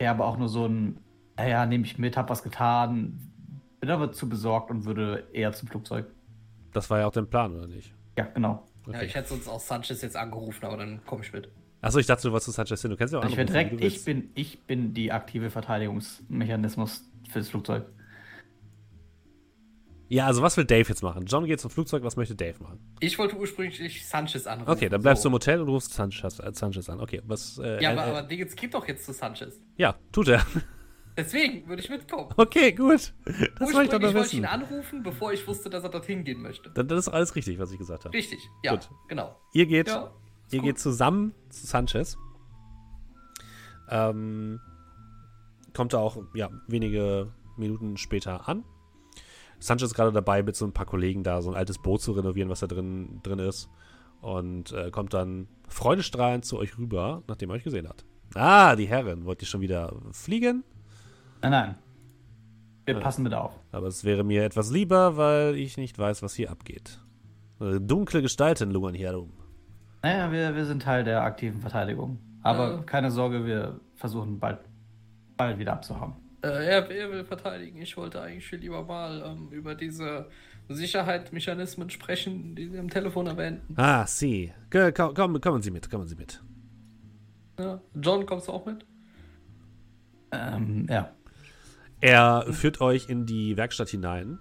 ja. 0.00 0.10
aber 0.10 0.26
auch 0.26 0.36
nur 0.36 0.48
so 0.48 0.66
ein, 0.66 0.98
naja, 1.36 1.66
nehme 1.66 1.84
ich 1.84 1.98
mit, 1.98 2.16
hab 2.16 2.30
was 2.30 2.42
getan, 2.42 3.20
bin 3.80 3.90
aber 3.90 4.12
zu 4.12 4.28
besorgt 4.28 4.70
und 4.70 4.84
würde 4.84 5.28
eher 5.32 5.52
zum 5.52 5.68
Flugzeug. 5.68 6.06
Das 6.72 6.90
war 6.90 7.00
ja 7.00 7.06
auch 7.06 7.12
dein 7.12 7.28
Plan, 7.28 7.54
oder 7.56 7.66
nicht? 7.66 7.94
Ja, 8.16 8.24
genau. 8.24 8.66
Ja, 8.86 8.94
Okay. 8.94 9.06
ich 9.06 9.14
hätte 9.14 9.28
sonst 9.28 9.46
auch 9.46 9.60
Sanchez 9.60 10.02
jetzt 10.02 10.16
angerufen, 10.16 10.64
aber 10.64 10.78
dann 10.78 11.04
komme 11.04 11.22
ich 11.22 11.32
mit. 11.32 11.48
Achso, 11.82 11.98
ich 11.98 12.06
dachte, 12.06 12.22
du 12.22 12.32
wolltest 12.32 12.46
zu 12.46 12.50
Sanchez 12.52 12.82
hin. 12.82 12.90
Du 12.90 12.96
kennst 12.96 13.14
ja 13.14 13.20
auch 13.20 13.24
Ich 13.24 13.34
direkt, 13.34 13.82
ich 13.82 14.04
bin, 14.04 14.30
ich 14.34 14.66
bin 14.66 14.94
die 14.94 15.12
aktive 15.12 15.50
Verteidigungsmechanismus 15.50 17.04
fürs 17.30 17.48
Flugzeug. 17.48 17.86
Ja, 20.12 20.26
also 20.26 20.42
was 20.42 20.56
will 20.56 20.64
Dave 20.64 20.88
jetzt 20.88 21.02
machen? 21.04 21.24
John 21.26 21.44
geht 21.46 21.60
zum 21.60 21.70
Flugzeug, 21.70 22.02
was 22.02 22.16
möchte 22.16 22.34
Dave 22.34 22.60
machen? 22.60 22.80
Ich 22.98 23.16
wollte 23.16 23.36
ursprünglich 23.36 24.04
Sanchez 24.06 24.44
anrufen. 24.48 24.68
Okay, 24.72 24.88
dann 24.88 25.02
bleibst 25.02 25.22
du 25.22 25.26
so. 25.26 25.28
im 25.28 25.34
Hotel 25.34 25.60
und 25.60 25.68
rufst 25.68 25.94
Sanchez, 25.94 26.40
äh, 26.40 26.50
Sanchez 26.52 26.90
an. 26.90 26.98
Okay, 27.00 27.22
was. 27.26 27.58
Äh, 27.58 27.80
Ja, 27.80 27.92
äh, 27.92 27.96
aber, 27.96 28.06
äh, 28.06 28.10
aber 28.18 28.22
Dingens 28.24 28.56
geht 28.56 28.74
doch 28.74 28.86
jetzt 28.88 29.06
zu 29.06 29.12
Sanchez. 29.12 29.60
ja, 29.76 29.94
tut 30.10 30.26
er. 30.28 30.44
Deswegen 31.16 31.68
würde 31.68 31.80
ich 31.82 31.88
mitkommen. 31.90 32.28
Okay, 32.36 32.72
gut. 32.72 33.12
Das 33.24 33.72
wollte 33.72 33.96
ich 33.96 34.00
doch 34.02 34.14
wollte 34.14 34.26
ich 34.26 34.34
ihn 34.34 34.46
anrufen, 34.46 35.02
bevor 35.04 35.32
ich 35.32 35.46
wusste, 35.46 35.70
dass 35.70 35.84
er 35.84 35.90
dorthin 35.90 36.24
gehen 36.24 36.42
möchte. 36.42 36.70
Dann, 36.70 36.88
das 36.88 37.06
ist 37.06 37.08
alles 37.08 37.36
richtig, 37.36 37.58
was 37.60 37.70
ich 37.70 37.78
gesagt 37.78 38.04
habe. 38.04 38.12
Richtig, 38.16 38.40
ja, 38.64 38.72
Gut. 38.72 38.88
genau. 39.08 39.36
Ihr 39.52 39.66
geht, 39.66 39.88
Ja, 39.88 40.10
ihr 40.50 40.58
gut. 40.58 40.66
geht 40.68 40.78
zusammen 40.80 41.34
zu 41.50 41.66
Sanchez. 41.66 42.16
Ähm, 43.88 44.60
kommt 45.74 45.94
auch 45.94 46.16
ja, 46.34 46.48
wenige 46.68 47.32
Minuten 47.56 47.96
später 47.96 48.48
an. 48.48 48.64
Sanchez 49.60 49.90
ist 49.90 49.94
gerade 49.94 50.12
dabei, 50.12 50.42
mit 50.42 50.56
so 50.56 50.64
ein 50.64 50.72
paar 50.72 50.86
Kollegen 50.86 51.22
da 51.22 51.40
so 51.42 51.50
ein 51.50 51.56
altes 51.56 51.78
Boot 51.78 52.00
zu 52.02 52.12
renovieren, 52.12 52.50
was 52.50 52.60
da 52.60 52.66
drin, 52.66 53.20
drin 53.22 53.38
ist. 53.38 53.68
Und 54.20 54.72
äh, 54.72 54.90
kommt 54.90 55.14
dann 55.14 55.46
freudestrahlend 55.68 56.44
zu 56.44 56.58
euch 56.58 56.76
rüber, 56.78 57.22
nachdem 57.28 57.50
er 57.50 57.56
euch 57.56 57.64
gesehen 57.64 57.88
hat. 57.88 58.04
Ah, 58.34 58.76
die 58.76 58.86
Herren, 58.86 59.24
wollt 59.24 59.40
ihr 59.42 59.46
schon 59.48 59.60
wieder 59.60 59.94
fliegen? 60.12 60.62
Nein, 61.42 61.50
nein. 61.52 61.74
Wir 62.86 62.98
passen 62.98 63.22
mit 63.22 63.34
auf. 63.34 63.52
Aber 63.72 63.86
es 63.86 64.04
wäre 64.04 64.24
mir 64.24 64.44
etwas 64.44 64.70
lieber, 64.70 65.16
weil 65.16 65.54
ich 65.56 65.76
nicht 65.76 65.98
weiß, 65.98 66.22
was 66.22 66.34
hier 66.34 66.50
abgeht. 66.50 66.98
Äh, 67.60 67.78
Dunkle 67.80 68.20
Gestalten 68.22 68.70
lungern 68.70 68.94
hier 68.94 69.08
herum. 69.08 69.32
Naja, 70.02 70.32
wir, 70.32 70.54
wir 70.56 70.64
sind 70.64 70.82
Teil 70.82 71.04
der 71.04 71.22
aktiven 71.22 71.60
Verteidigung. 71.60 72.18
Aber 72.42 72.70
Ja. 72.70 72.82
keine 72.82 73.10
Sorge, 73.10 73.44
wir 73.44 73.78
versuchen 73.96 74.38
bald, 74.40 74.58
bald 75.36 75.58
wieder 75.58 75.74
abzuhauen. 75.74 76.14
Äh, 76.42 76.48
er, 76.48 76.90
er 76.90 77.10
will 77.10 77.24
verteidigen. 77.24 77.82
Ich 77.82 77.96
wollte 77.96 78.20
eigentlich 78.20 78.46
viel 78.46 78.60
lieber 78.60 78.82
mal 78.82 79.22
ähm, 79.24 79.48
über 79.50 79.74
diese 79.74 80.28
Sicherheitsmechanismen 80.68 81.90
sprechen, 81.90 82.54
die 82.54 82.68
Sie 82.68 82.78
am 82.78 82.88
Telefon 82.88 83.26
erwähnten. 83.26 83.74
Ah, 83.76 84.06
Sie. 84.06 84.52
Komm, 84.70 85.14
komm, 85.14 85.40
kommen 85.40 85.62
Sie 85.62 85.70
mit, 85.70 85.90
kommen 85.90 86.06
Sie 86.06 86.16
mit. 86.16 86.42
Ja. 87.58 87.80
John, 87.94 88.24
kommst 88.24 88.48
du 88.48 88.52
auch 88.52 88.64
mit? 88.64 88.86
Ähm, 90.32 90.86
ja. 90.88 91.12
Er 92.00 92.46
führt 92.50 92.80
euch 92.80 93.08
in 93.10 93.26
die 93.26 93.56
Werkstatt 93.56 93.90
hinein 93.90 94.38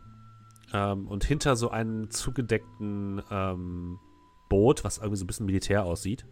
ähm, 0.74 1.08
und 1.08 1.26
hinter 1.26 1.56
so 1.58 1.70
einem 1.70 2.10
zugedeckten 2.10 3.22
ähm, 3.30 4.00
Boot, 4.48 4.84
was 4.84 5.00
irgendwie 5.00 5.18
so 5.18 5.26
ein 5.26 5.28
bisschen 5.28 5.46
militär 5.46 5.84
aussieht, 5.84 6.26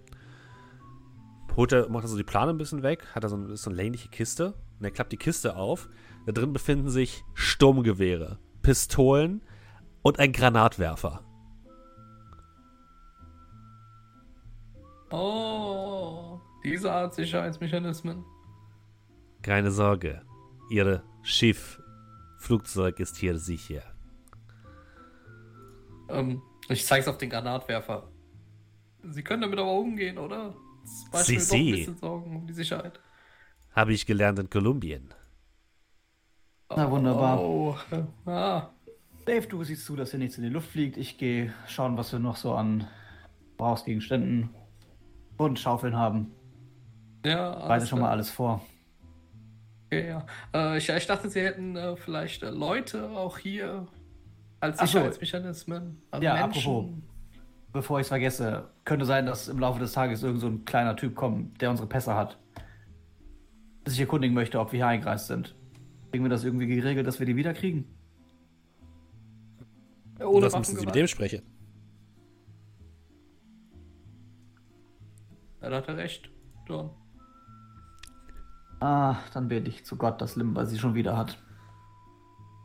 holt 1.57 1.71
er, 1.73 1.89
macht 1.89 2.05
er 2.05 2.07
so 2.07 2.15
die 2.17 2.23
Plane 2.23 2.51
ein 2.51 2.57
bisschen 2.57 2.83
weg, 2.83 3.05
hat 3.13 3.23
er 3.23 3.29
so, 3.29 3.35
ein- 3.35 3.55
so 3.55 3.69
eine 3.69 3.75
längliche 3.77 4.07
Kiste 4.09 4.53
und 4.79 4.85
er 4.85 4.91
klappt 4.91 5.11
die 5.11 5.17
Kiste 5.17 5.55
auf. 5.57 5.89
Da 6.25 6.31
drin 6.31 6.53
befinden 6.53 6.89
sich 6.89 7.23
Sturmgewehre, 7.33 8.39
Pistolen 8.61 9.41
und 10.03 10.19
ein 10.19 10.31
Granatwerfer. 10.31 11.23
Oh, 15.09 16.39
diese 16.63 16.91
Art 16.91 17.13
Sicherheitsmechanismen. 17.15 18.25
Keine 19.41 19.71
Sorge, 19.71 20.21
Ihr 20.69 21.01
Schiff, 21.23 21.81
Flugzeug 22.37 22.99
ist 22.99 23.15
hier 23.17 23.37
sicher. 23.37 23.81
Ähm, 26.09 26.41
ich 26.69 26.85
zeig's 26.85 27.07
auf 27.07 27.17
den 27.17 27.29
Granatwerfer. 27.29 28.11
Sie 29.09 29.23
können 29.23 29.41
damit 29.41 29.59
aber 29.59 29.71
umgehen, 29.71 30.17
oder? 30.17 30.53
Sie- 31.13 31.39
Sie. 31.39 31.55
ein 31.71 31.75
bisschen 31.77 31.97
Sorgen 31.97 32.35
um 32.35 32.47
die 32.47 32.53
Sicherheit. 32.53 32.99
Habe 33.75 33.93
ich 33.93 34.05
gelernt 34.05 34.39
in 34.39 34.49
Kolumbien. 34.49 35.13
Na, 36.75 36.89
wunderbar. 36.91 37.39
Oh, 37.41 37.75
ah, 38.25 38.69
Dave, 39.25 39.47
du 39.47 39.63
siehst 39.63 39.85
zu, 39.85 39.95
dass 39.95 40.11
hier 40.11 40.19
nichts 40.19 40.37
in 40.37 40.43
die 40.43 40.49
Luft 40.49 40.69
fliegt. 40.71 40.97
Ich 40.97 41.17
gehe 41.17 41.53
schauen, 41.67 41.97
was 41.97 42.11
wir 42.11 42.19
noch 42.19 42.35
so 42.35 42.53
an 42.53 42.87
Brauchsgegenständen 43.57 44.49
und 45.37 45.59
Schaufeln 45.59 45.95
haben. 45.95 46.31
ja. 47.25 47.51
Bereite 47.51 47.69
alles 47.71 47.89
schon 47.89 47.99
mal 47.99 48.09
alles 48.09 48.29
vor. 48.29 48.63
Okay, 49.87 50.07
ja. 50.09 50.25
Äh, 50.53 50.77
ich, 50.77 50.89
ich 50.89 51.07
dachte, 51.07 51.29
sie 51.29 51.41
hätten 51.41 51.75
äh, 51.77 51.95
vielleicht 51.95 52.43
äh, 52.43 52.49
Leute 52.49 53.09
auch 53.11 53.37
hier 53.37 53.87
als 54.59 54.79
so. 54.79 54.85
Sicherheitsmechanismen. 54.85 56.01
Also 56.11 56.23
Ja, 56.25 56.33
Menschen. 56.45 56.59
apropos. 56.59 56.91
Bevor 57.77 57.99
ich 57.99 58.05
es 58.05 58.07
vergesse, 58.07 58.71
könnte 58.85 59.05
sein, 59.05 59.27
dass 59.27 59.47
im 59.47 59.59
Laufe 59.59 59.77
des 59.79 59.91
Tages 59.91 60.23
irgend 60.23 60.41
so 60.41 60.47
ein 60.47 60.65
kleiner 60.65 60.95
Typ 60.95 61.13
kommt, 61.13 61.61
der 61.61 61.69
unsere 61.69 61.87
Pässe 61.87 62.15
hat. 62.15 62.39
Sich 63.85 63.99
erkundigen 63.99 64.33
möchte, 64.33 64.59
ob 64.59 64.71
wir 64.71 64.77
hier 64.77 64.87
eingereist 64.87 65.27
sind. 65.27 65.55
Kriegen 66.09 66.25
wir 66.25 66.29
das 66.31 66.43
irgendwie 66.43 66.65
geregelt, 66.65 67.05
dass 67.05 67.19
wir 67.19 67.27
die 67.27 67.35
wiederkriegen? 67.35 67.85
Ohne 70.19 70.45
das 70.47 70.57
müssen 70.57 70.75
Sie 70.75 70.87
mit 70.87 70.95
dem 70.95 71.05
sprechen. 71.05 71.43
Ja, 75.61 75.69
da 75.69 75.75
hat 75.75 75.87
er 75.87 75.97
recht, 75.97 76.31
John. 76.67 76.89
Ah, 78.79 79.17
dann 79.35 79.49
bete 79.49 79.69
ich 79.69 79.85
zu 79.85 79.97
Gott, 79.97 80.19
dass 80.19 80.35
Limba 80.35 80.65
sie 80.65 80.79
schon 80.79 80.95
wieder 80.95 81.15
hat. 81.15 81.37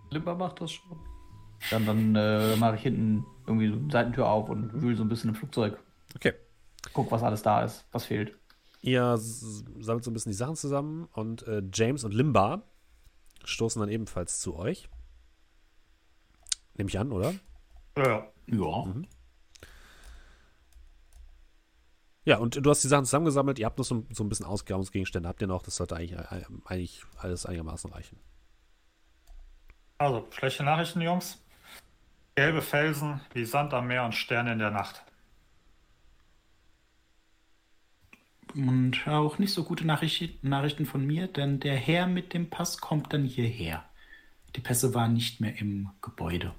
Limber 0.08 0.34
macht 0.34 0.62
das 0.62 0.72
schon. 0.72 0.98
Dann, 1.70 1.84
dann 1.84 2.16
äh, 2.16 2.56
mache 2.56 2.76
ich 2.76 2.82
hinten 2.82 3.26
irgendwie 3.46 3.68
so 3.68 3.76
eine 3.76 3.90
Seitentür 3.90 4.28
auf 4.28 4.48
und 4.48 4.80
wühle 4.80 4.96
so 4.96 5.02
ein 5.02 5.08
bisschen 5.08 5.30
im 5.30 5.36
Flugzeug. 5.36 5.78
Okay. 6.14 6.34
Guck, 6.92 7.10
was 7.10 7.22
alles 7.22 7.42
da 7.42 7.64
ist, 7.64 7.84
was 7.92 8.04
fehlt. 8.04 8.36
Ihr 8.80 9.16
sammelt 9.16 10.04
so 10.04 10.10
ein 10.10 10.14
bisschen 10.14 10.32
die 10.32 10.36
Sachen 10.36 10.56
zusammen 10.56 11.08
und 11.12 11.46
äh, 11.46 11.62
James 11.72 12.04
und 12.04 12.12
Limba 12.12 12.62
stoßen 13.44 13.80
dann 13.80 13.88
ebenfalls 13.88 14.40
zu 14.40 14.56
euch. 14.56 14.88
Nehme 16.74 16.88
ich 16.88 16.98
an, 16.98 17.12
oder? 17.12 17.34
Ja. 17.96 18.26
Ja. 18.46 18.94
Ja, 22.24 22.38
und 22.38 22.64
du 22.64 22.70
hast 22.70 22.84
die 22.84 22.88
Sachen 22.88 23.04
zusammengesammelt. 23.04 23.58
Ihr 23.58 23.66
habt 23.66 23.78
noch 23.78 23.84
so, 23.84 24.06
so 24.10 24.22
ein 24.22 24.28
bisschen 24.28 24.46
Ausgrabungsgegenstände. 24.46 25.28
Habt 25.28 25.40
ihr 25.40 25.48
noch? 25.48 25.62
Das 25.62 25.76
sollte 25.76 25.96
eigentlich, 25.96 26.12
äh, 26.12 26.44
eigentlich 26.64 27.02
alles 27.18 27.46
einigermaßen 27.46 27.90
reichen. 27.90 28.20
Also, 29.98 30.26
schlechte 30.30 30.62
Nachrichten, 30.62 31.00
Jungs. 31.00 31.41
Gelbe 32.34 32.62
Felsen 32.62 33.20
wie 33.34 33.44
Sand 33.44 33.74
am 33.74 33.88
Meer 33.88 34.04
und 34.04 34.14
Sterne 34.14 34.52
in 34.52 34.58
der 34.58 34.70
Nacht. 34.70 35.02
Und 38.54 39.06
auch 39.06 39.38
nicht 39.38 39.52
so 39.52 39.64
gute 39.64 39.86
Nachricht 39.86 40.44
Nachrichten 40.44 40.86
von 40.86 41.06
mir, 41.06 41.26
denn 41.26 41.60
der 41.60 41.76
Herr 41.76 42.06
mit 42.06 42.34
dem 42.34 42.50
Pass 42.50 42.78
kommt 42.78 43.12
dann 43.12 43.24
hierher. 43.24 43.84
Die 44.56 44.60
Pässe 44.60 44.94
waren 44.94 45.14
nicht 45.14 45.40
mehr 45.40 45.58
im 45.58 45.90
Gebäude. 46.02 46.54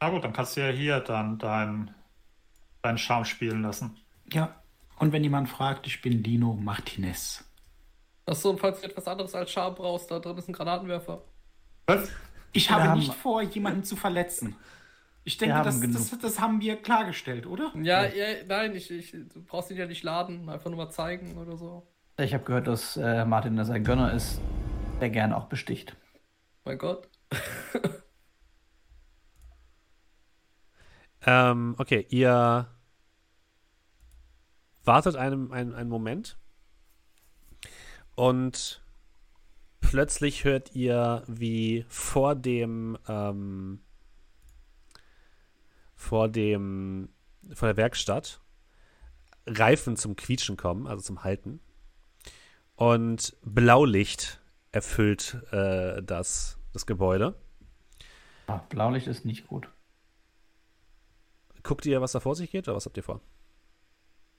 Na 0.00 0.10
gut, 0.10 0.24
dann 0.24 0.32
kannst 0.32 0.56
du 0.56 0.60
ja 0.60 0.70
hier 0.70 1.00
dann 1.00 1.38
deinen 1.38 1.94
deinen 2.82 2.98
Charme 2.98 3.24
spielen 3.24 3.62
lassen. 3.62 3.96
Ja. 4.32 4.54
Und 4.98 5.12
wenn 5.12 5.22
jemand 5.22 5.48
fragt, 5.48 5.86
ich 5.86 6.02
bin 6.02 6.22
Lino 6.22 6.54
Martinez. 6.54 7.44
Achso, 8.26 8.50
und 8.50 8.60
falls 8.60 8.80
du 8.80 8.86
etwas 8.86 9.08
anderes 9.08 9.34
als 9.34 9.50
Scham 9.50 9.74
brauchst, 9.74 10.10
da 10.10 10.18
drin 10.18 10.36
ist 10.36 10.48
ein 10.48 10.52
Granatenwerfer. 10.52 11.22
Was? 11.86 12.10
Ich 12.52 12.70
habe 12.70 12.84
haben- 12.84 12.98
nicht 12.98 13.14
vor, 13.14 13.42
jemanden 13.42 13.84
zu 13.84 13.96
verletzen. 13.96 14.56
Ich 15.24 15.36
denke, 15.36 15.54
haben 15.54 15.92
das, 15.92 16.08
das, 16.10 16.18
das 16.18 16.40
haben 16.40 16.60
wir 16.60 16.76
klargestellt, 16.76 17.46
oder? 17.46 17.72
Ja, 17.76 18.04
ja, 18.04 18.42
nein, 18.48 18.74
ich, 18.74 18.90
ich, 18.90 19.12
du 19.12 19.42
brauchst 19.46 19.70
ihn 19.70 19.76
ja 19.76 19.86
nicht 19.86 20.02
laden, 20.02 20.48
einfach 20.48 20.70
nur 20.70 20.78
mal 20.78 20.90
zeigen 20.90 21.36
oder 21.36 21.56
so. 21.56 21.86
Ich 22.18 22.32
habe 22.34 22.42
gehört, 22.44 22.66
dass 22.66 22.96
äh, 22.96 23.24
Martin 23.24 23.56
das 23.56 23.70
ein 23.70 23.84
Gönner 23.84 24.12
ist, 24.12 24.40
der 25.00 25.10
gerne 25.10 25.36
auch 25.36 25.44
besticht. 25.44 25.94
Mein 26.64 26.78
Gott. 26.78 27.08
Ähm, 31.26 31.74
okay, 31.78 32.06
ihr 32.08 32.66
wartet 34.84 35.16
einen, 35.16 35.52
einen, 35.52 35.74
einen 35.74 35.90
Moment 35.90 36.38
und 38.14 38.82
plötzlich 39.90 40.44
hört 40.44 40.76
ihr, 40.76 41.24
wie 41.26 41.84
vor 41.88 42.36
dem 42.36 42.96
ähm, 43.08 43.80
vor 45.96 46.28
dem 46.28 47.08
vor 47.54 47.66
der 47.66 47.76
Werkstatt 47.76 48.40
Reifen 49.46 49.96
zum 49.96 50.14
Quietschen 50.14 50.56
kommen, 50.56 50.86
also 50.86 51.02
zum 51.02 51.24
Halten. 51.24 51.58
Und 52.76 53.36
Blaulicht 53.42 54.40
erfüllt 54.70 55.38
äh, 55.50 56.00
das, 56.04 56.56
das 56.72 56.86
Gebäude. 56.86 57.34
Ah, 58.46 58.58
Blaulicht 58.68 59.08
ist 59.08 59.24
nicht 59.24 59.48
gut. 59.48 59.68
Guckt 61.64 61.84
ihr, 61.84 62.00
was 62.00 62.12
da 62.12 62.20
vor 62.20 62.36
sich 62.36 62.52
geht, 62.52 62.68
oder 62.68 62.76
was 62.76 62.86
habt 62.86 62.96
ihr 62.96 63.02
vor? 63.02 63.20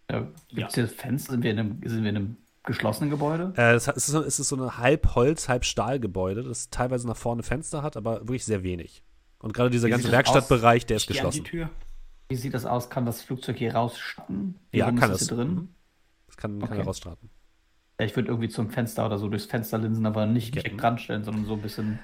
Ja, 0.10 0.32
Gibt 0.48 0.70
es 0.70 0.76
hier 0.76 0.88
Fenster? 0.88 1.34
Sind 1.34 1.44
wir, 1.44 1.52
in 1.52 1.60
einem, 1.60 1.82
sind 1.84 2.04
wir 2.04 2.10
in 2.10 2.16
einem 2.16 2.38
geschlossenen 2.64 3.10
Gebäude? 3.10 3.54
Äh, 3.58 3.74
es, 3.74 3.88
ist 3.88 4.08
so, 4.08 4.22
es 4.22 4.40
ist 4.40 4.50
so 4.50 4.56
ein 4.56 4.78
halb 4.78 5.16
Holz, 5.16 5.50
halb 5.50 5.66
Stahlgebäude, 5.66 6.44
das 6.44 6.70
teilweise 6.70 7.08
nach 7.08 7.18
vorne 7.18 7.44
Fenster 7.44 7.82
hat, 7.84 7.98
aber 7.98 8.22
wirklich 8.22 8.46
sehr 8.46 8.64
wenig. 8.64 9.04
Und 9.40 9.54
gerade 9.54 9.70
dieser 9.70 9.88
Wie 9.88 9.92
ganze 9.92 10.08
das 10.08 10.12
Werkstattbereich, 10.12 10.86
der 10.86 10.98
ist 10.98 11.04
an 11.04 11.08
die 11.08 11.14
geschlossen. 11.14 11.44
Tür. 11.44 11.70
Wie 12.30 12.36
sieht 12.36 12.54
das 12.54 12.66
aus? 12.66 12.90
Kann 12.90 13.06
das 13.06 13.22
Flugzeug 13.24 13.58
hier 13.58 13.74
rausstarten? 13.74 14.60
Ja, 14.72 14.92
kann. 14.92 15.16
Hier 15.16 15.28
drin? 15.28 15.50
Mhm. 15.50 15.70
Das 16.28 16.38
kann, 16.38 16.60
kann 16.60 16.70
Okay. 16.70 16.80
er 16.80 16.86
rausstarten. 16.86 17.30
Ja, 18.00 18.06
ich 18.06 18.16
würde 18.16 18.30
irgendwie 18.30 18.50
zum 18.50 18.70
Fenster 18.70 19.06
oder 19.06 19.18
so 19.18 19.28
durchs 19.28 19.46
Fenster 19.46 19.78
linsen, 19.78 20.06
aber 20.06 20.26
nicht 20.26 20.56
direkt 20.56 20.82
dran 20.82 20.98
stellen, 20.98 21.24
sondern 21.24 21.46
so 21.46 21.54
ein 21.54 21.62
bisschen. 21.62 22.00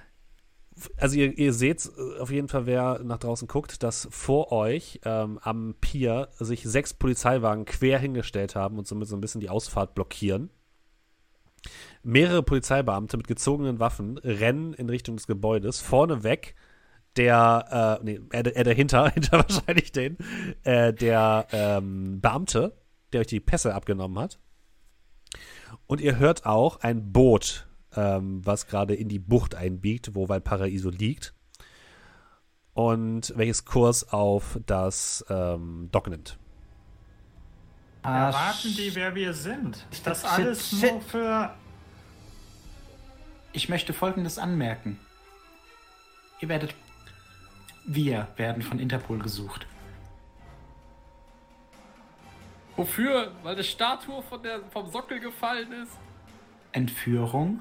Also 0.97 1.17
ihr, 1.17 1.37
ihr 1.37 1.53
seht 1.53 1.89
äh, 1.97 2.19
auf 2.19 2.31
jeden 2.31 2.47
Fall, 2.47 2.65
wer 2.65 3.01
nach 3.03 3.17
draußen 3.17 3.47
guckt, 3.47 3.83
dass 3.83 4.07
vor 4.11 4.51
euch 4.51 4.99
ähm, 5.05 5.39
am 5.41 5.75
Pier 5.81 6.29
sich 6.39 6.63
sechs 6.63 6.93
Polizeiwagen 6.93 7.65
quer 7.65 7.99
hingestellt 7.99 8.55
haben 8.55 8.77
und 8.77 8.87
somit 8.87 9.07
so 9.07 9.15
ein 9.15 9.21
bisschen 9.21 9.41
die 9.41 9.49
Ausfahrt 9.49 9.95
blockieren. 9.95 10.49
Mehrere 12.03 12.43
Polizeibeamte 12.43 13.17
mit 13.17 13.27
gezogenen 13.27 13.79
Waffen 13.79 14.17
rennen 14.19 14.73
in 14.73 14.89
Richtung 14.89 15.17
des 15.17 15.27
Gebäudes. 15.27 15.81
Vorne 15.81 16.23
weg 16.23 16.55
der, 17.17 17.99
äh, 18.01 18.03
nee, 18.03 18.19
er, 18.31 18.55
er 18.55 18.63
dahinter, 18.63 19.09
hinter 19.13 19.39
wahrscheinlich 19.39 19.91
den, 19.91 20.17
äh, 20.63 20.93
der 20.93 21.47
ähm, 21.51 22.21
Beamte, 22.21 22.77
der 23.11 23.21
euch 23.21 23.27
die 23.27 23.39
Pässe 23.39 23.73
abgenommen 23.73 24.19
hat. 24.19 24.39
Und 25.87 26.01
ihr 26.01 26.17
hört 26.17 26.45
auch 26.45 26.81
ein 26.81 27.11
Boot, 27.11 27.67
ähm, 27.95 28.45
was 28.45 28.67
gerade 28.67 28.95
in 28.95 29.09
die 29.09 29.19
Bucht 29.19 29.55
einbiegt, 29.55 30.15
wo 30.15 30.29
Valparaiso 30.29 30.89
liegt. 30.89 31.33
Und 32.73 33.33
welches 33.35 33.65
Kurs 33.65 34.11
auf 34.13 34.59
das 34.65 35.25
ähm, 35.29 35.89
Dock 35.91 36.09
nimmt. 36.09 36.37
Ah, 38.03 38.27
Erwarten 38.27 38.75
die, 38.75 38.93
wer 38.93 39.15
wir 39.15 39.33
sind. 39.33 39.85
Das 40.03 40.23
alles 40.23 40.71
nur 40.73 41.01
für. 41.01 41.53
Ich 43.51 43.67
möchte 43.67 43.93
Folgendes 43.93 44.37
anmerken. 44.37 44.99
Ihr 46.39 46.49
werdet. 46.49 46.75
Wir 47.85 48.27
werden 48.35 48.61
von 48.61 48.79
Interpol 48.79 49.19
gesucht. 49.19 49.65
Wofür? 52.75 53.31
Weil 53.41 53.55
eine 53.55 53.63
Statue 53.63 54.21
von 54.21 54.43
der, 54.43 54.61
vom 54.69 54.89
Sockel 54.91 55.19
gefallen 55.19 55.71
ist? 55.71 55.91
Entführung. 56.73 57.59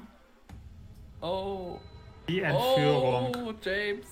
Oh. 1.21 1.77
Die 2.29 2.41
Entführung. 2.41 3.31
Oh, 3.35 3.53
James. 3.63 4.05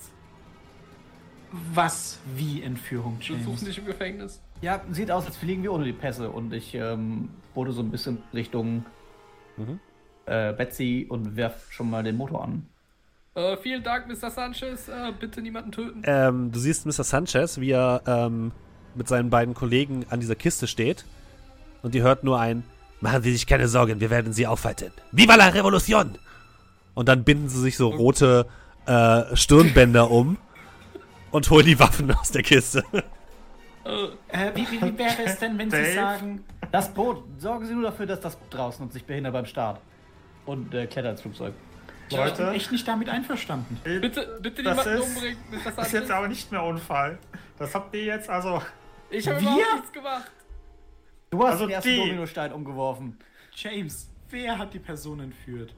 Was 1.73 2.19
wie 2.35 2.63
Entführung, 2.63 3.17
Wir 3.19 3.35
James? 3.35 3.45
suchen 3.45 3.65
dich 3.65 3.77
im 3.77 3.85
Gefängnis. 3.85 4.41
Ja, 4.61 4.81
sieht 4.91 5.11
aus, 5.11 5.25
als 5.25 5.37
fliegen 5.37 5.63
wir 5.63 5.71
ohne 5.71 5.85
die 5.85 5.93
Pässe. 5.93 6.29
Und 6.29 6.53
ich 6.53 6.73
ähm, 6.73 7.29
wurde 7.53 7.71
so 7.71 7.81
ein 7.81 7.91
bisschen 7.91 8.21
Richtung 8.33 8.85
Mhm. 9.57 9.79
äh, 10.25 10.51
Betsy 10.53 11.05
und 11.07 11.37
werf 11.37 11.71
schon 11.71 11.89
mal 11.89 12.03
den 12.03 12.17
Motor 12.17 12.43
an. 12.43 12.65
Äh, 13.35 13.55
vielen 13.57 13.83
Dank, 13.83 14.07
Mr. 14.07 14.29
Sanchez. 14.29 14.89
Äh, 14.89 15.13
bitte 15.17 15.41
niemanden 15.41 15.71
töten. 15.71 16.01
Ähm, 16.05 16.51
du 16.51 16.59
siehst 16.59 16.85
Mr. 16.85 17.03
Sanchez, 17.05 17.59
wie 17.61 17.71
er 17.71 18.01
ähm, 18.05 18.51
mit 18.95 19.07
seinen 19.07 19.29
beiden 19.29 19.53
Kollegen 19.53 20.05
an 20.09 20.19
dieser 20.19 20.35
Kiste 20.35 20.67
steht. 20.67 21.05
Und 21.83 21.95
ihr 21.95 22.03
hört 22.03 22.23
nur 22.25 22.37
ein: 22.39 22.63
Machen 22.99 23.23
Sie 23.23 23.31
sich 23.31 23.45
keine 23.47 23.67
Sorgen, 23.69 23.99
wir 24.01 24.09
werden 24.09 24.33
Sie 24.33 24.45
aufhalten. 24.47 24.91
Viva 25.13 25.35
la 25.35 25.47
Revolution! 25.47 26.17
Und 26.95 27.07
dann 27.07 27.23
binden 27.23 27.47
sie 27.49 27.59
sich 27.61 27.77
so 27.77 27.89
rote 27.89 28.47
äh, 28.87 29.35
Stirnbänder 29.35 30.09
um 30.09 30.37
und 31.31 31.49
holen 31.51 31.65
die 31.65 31.79
Waffen 31.79 32.11
aus 32.11 32.31
der 32.31 32.41
Kiste. 32.43 32.83
Äh, 33.83 34.51
wie, 34.55 34.65
wie, 34.71 34.81
wie 34.81 34.97
wäre 34.97 35.23
es 35.25 35.37
denn, 35.37 35.57
wenn 35.59 35.69
Sie 35.69 35.93
sagen, 35.93 36.43
Das 36.71 36.91
Boot, 36.91 37.23
sorgen 37.37 37.67
Sie 37.67 37.73
nur 37.73 37.83
dafür, 37.83 38.07
dass 38.07 38.19
das 38.19 38.35
Boot 38.35 38.51
draußen 38.53 38.83
und 38.83 38.91
sich 38.91 39.03
behindert 39.05 39.33
beim 39.33 39.45
Start. 39.45 39.79
Und 40.47 40.73
äh, 40.73 40.87
klettert 40.87 41.11
ins 41.13 41.21
Flugzeug. 41.21 41.53
ich 42.09 42.15
bin 42.15 42.25
Leute, 42.25 42.49
echt 42.51 42.71
nicht 42.71 42.87
damit 42.87 43.09
einverstanden? 43.09 43.79
bitte, 43.83 44.39
bitte 44.41 44.63
Das 44.63 44.77
niemanden 44.85 45.01
ist- 45.03 45.15
umbringen, 45.15 45.37
das 45.75 45.85
ist 45.87 45.93
jetzt 45.93 46.11
aber 46.11 46.27
nicht 46.27 46.51
mehr 46.51 46.63
Unfall. 46.63 47.17
Das 47.59 47.73
habt 47.75 47.93
ihr 47.95 48.03
jetzt 48.05 48.29
also. 48.29 48.61
Ich 49.09 49.27
habe 49.27 49.39
Wir? 49.39 49.49
überhaupt 49.49 49.73
nichts 49.75 49.91
gemacht. 49.91 50.31
Du 51.29 51.43
hast 51.43 51.51
Also 51.53 51.65
den 51.67 51.73
ersten 51.75 51.89
die- 51.89 51.97
Dominostein 51.97 52.53
umgeworfen. 52.53 53.17
James, 53.55 54.09
wer 54.29 54.57
hat 54.57 54.73
die 54.73 54.79
Person 54.79 55.19
entführt? 55.19 55.73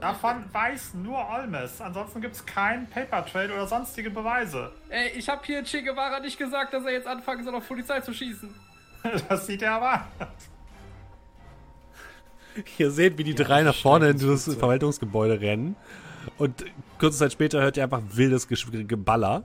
Davon 0.00 0.44
weiß 0.52 0.94
nur 0.94 1.18
Olmes. 1.30 1.80
Ansonsten 1.80 2.20
gibt 2.20 2.34
es 2.34 2.44
keinen 2.44 2.86
Paper 2.88 3.24
Trail 3.24 3.50
oder 3.50 3.66
sonstige 3.66 4.10
Beweise. 4.10 4.70
Ey, 4.90 5.10
ich 5.16 5.28
habe 5.28 5.40
hier 5.44 5.62
Che 5.64 5.82
Guevara 5.82 6.20
nicht 6.20 6.38
gesagt, 6.38 6.74
dass 6.74 6.84
er 6.84 6.92
jetzt 6.92 7.06
anfangen 7.06 7.44
soll, 7.44 7.54
auf 7.54 7.66
Polizei 7.66 8.00
zu 8.00 8.12
schießen. 8.12 8.54
Das 9.28 9.46
sieht 9.46 9.62
er 9.62 9.72
aber. 9.72 10.06
Ihr 12.78 12.90
seht, 12.90 13.16
wie 13.18 13.24
die 13.24 13.34
drei 13.34 13.62
nach 13.62 13.74
vorne 13.74 14.06
in 14.06 14.12
ins 14.12 14.20
dieses 14.20 14.44
Flugzeug. 14.44 14.60
Verwaltungsgebäude 14.60 15.40
rennen. 15.40 15.74
Und 16.38 16.64
kurze 17.00 17.18
Zeit 17.18 17.32
später 17.32 17.60
hört 17.62 17.76
ihr 17.76 17.82
einfach 17.82 18.02
wildes 18.12 18.48
Gesch- 18.48 18.86
Geballer. 18.86 19.44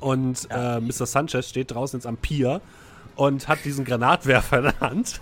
Und 0.00 0.46
äh, 0.50 0.80
Mr. 0.80 1.06
Sanchez 1.06 1.48
steht 1.48 1.72
draußen 1.72 1.98
jetzt 1.98 2.06
am 2.06 2.16
Pier 2.16 2.60
und 3.16 3.48
hat 3.48 3.64
diesen 3.64 3.84
Granatwerfer 3.84 4.58
in 4.58 4.64
der 4.64 4.80
Hand. 4.80 5.20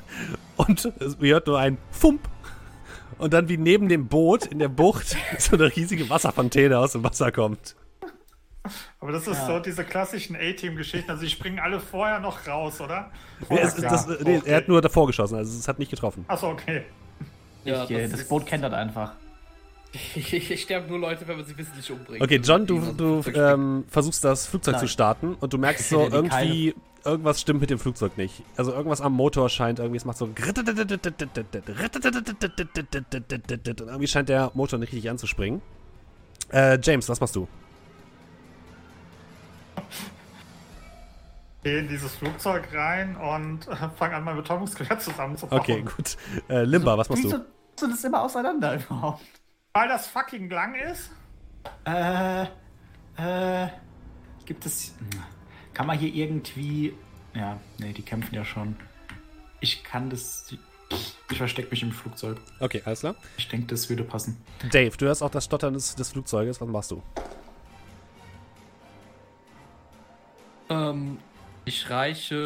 Und 0.56 0.84
es- 1.00 1.16
ihr 1.20 1.34
hört 1.34 1.46
nur 1.46 1.58
ein 1.58 1.78
Fump. 1.90 2.28
Und 3.18 3.32
dann 3.32 3.48
wie 3.48 3.56
neben 3.56 3.88
dem 3.88 4.08
Boot 4.08 4.46
in 4.46 4.58
der 4.58 4.68
Bucht 4.68 5.16
so 5.38 5.56
eine 5.56 5.74
riesige 5.74 6.08
Wasserfontäne 6.10 6.78
aus 6.78 6.92
dem 6.92 7.02
Wasser 7.04 7.32
kommt. 7.32 7.76
Aber 9.00 9.12
das 9.12 9.26
ist 9.28 9.46
so 9.46 9.60
diese 9.60 9.84
klassischen 9.84 10.34
A-Team-Geschichten. 10.36 11.08
Also 11.10 11.22
die 11.22 11.30
springen 11.30 11.60
alle 11.60 11.78
vorher 11.78 12.18
noch 12.18 12.46
raus, 12.48 12.80
oder? 12.80 13.10
Nee, 13.48 13.60
es, 13.60 13.76
Ja, 13.78 13.90
das, 13.90 14.06
nee, 14.08 14.38
okay. 14.38 14.42
Er 14.44 14.56
hat 14.56 14.68
nur 14.68 14.82
davor 14.82 15.06
geschossen, 15.06 15.36
also 15.36 15.56
es 15.56 15.68
hat 15.68 15.78
nicht 15.78 15.90
getroffen. 15.90 16.24
Achso, 16.26 16.50
okay. 16.50 16.82
Ja, 17.64 17.84
ich, 17.84 17.88
das 18.10 18.20
ist- 18.20 18.28
Boot 18.28 18.46
kentert 18.46 18.74
einfach. 18.74 19.12
Ich 20.14 20.62
sterben 20.62 20.88
nur 20.88 20.98
Leute, 20.98 21.26
wenn 21.28 21.36
man 21.36 21.46
sie 21.46 21.56
wissentlich 21.56 21.90
umbringt. 21.90 22.22
Okay, 22.22 22.40
John, 22.42 22.66
du, 22.66 22.80
du 22.92 23.22
ähm, 23.34 23.84
versuchst 23.88 24.24
das 24.24 24.46
Flugzeug 24.46 24.72
Nein. 24.74 24.80
zu 24.80 24.88
starten 24.88 25.34
und 25.34 25.52
du 25.52 25.58
merkst 25.58 25.88
so 25.88 26.08
irgendwie, 26.10 26.74
irgendwas 27.06 27.40
stimmt 27.40 27.60
mit 27.60 27.70
dem 27.70 27.78
Flugzeug 27.78 28.16
nicht. 28.18 28.42
Also 28.56 28.72
irgendwas 28.72 29.00
am 29.00 29.14
Motor 29.14 29.48
scheint 29.48 29.78
irgendwie, 29.78 29.96
es 29.96 30.04
macht 30.04 30.18
so 30.18 30.26
und 30.26 30.38
irgendwie 33.80 34.06
scheint 34.06 34.28
der 34.28 34.50
Motor 34.54 34.78
nicht 34.78 34.92
richtig 34.92 35.08
anzuspringen. 35.08 35.62
Äh, 36.52 36.78
James, 36.82 37.08
was 37.08 37.20
machst 37.20 37.36
du? 37.36 37.48
Gehe 41.62 41.78
in 41.80 41.88
dieses 41.88 42.14
Flugzeug 42.14 42.68
rein 42.72 43.16
und 43.16 43.66
äh, 43.68 43.88
fange 43.96 44.14
an, 44.14 44.24
mein 44.24 44.36
Betäubungsgerät 44.36 45.00
zusammenzubauen. 45.00 45.60
Okay, 45.60 45.82
gut. 45.82 46.16
Äh, 46.48 46.62
Limba, 46.64 46.96
was 46.96 47.08
machst 47.08 47.24
Wieso 47.24 47.38
du? 47.38 47.44
sind 47.76 47.92
das 47.92 48.04
immer 48.04 48.22
auseinander 48.22 48.74
überhaupt? 48.76 49.22
Weil 49.72 49.88
das 49.88 50.06
fucking 50.06 50.48
lang 50.48 50.74
ist? 50.74 51.10
Äh, 51.84 52.44
äh, 53.16 53.68
gibt 54.44 54.64
es. 54.64 54.94
Kann 55.76 55.88
man 55.88 55.98
hier 55.98 56.14
irgendwie. 56.14 56.94
Ja, 57.34 57.60
nee, 57.76 57.92
die 57.92 58.00
kämpfen 58.00 58.34
ja 58.34 58.46
schon. 58.46 58.76
Ich 59.60 59.84
kann 59.84 60.08
das. 60.08 60.56
Ich 60.88 61.36
verstecke 61.36 61.68
mich 61.68 61.82
im 61.82 61.92
Flugzeug. 61.92 62.38
Okay, 62.60 62.80
alles 62.86 63.00
klar. 63.00 63.14
Ich 63.36 63.46
denke, 63.46 63.66
das 63.66 63.90
würde 63.90 64.02
passen. 64.02 64.38
Dave, 64.72 64.96
du 64.96 65.04
hörst 65.04 65.22
auch 65.22 65.28
das 65.28 65.44
Stottern 65.44 65.74
des, 65.74 65.94
des 65.94 66.12
Flugzeuges. 66.12 66.62
Was 66.62 66.68
machst 66.68 66.92
du? 66.92 67.02
Ähm, 70.70 71.18
ich 71.66 71.90
reiche 71.90 72.36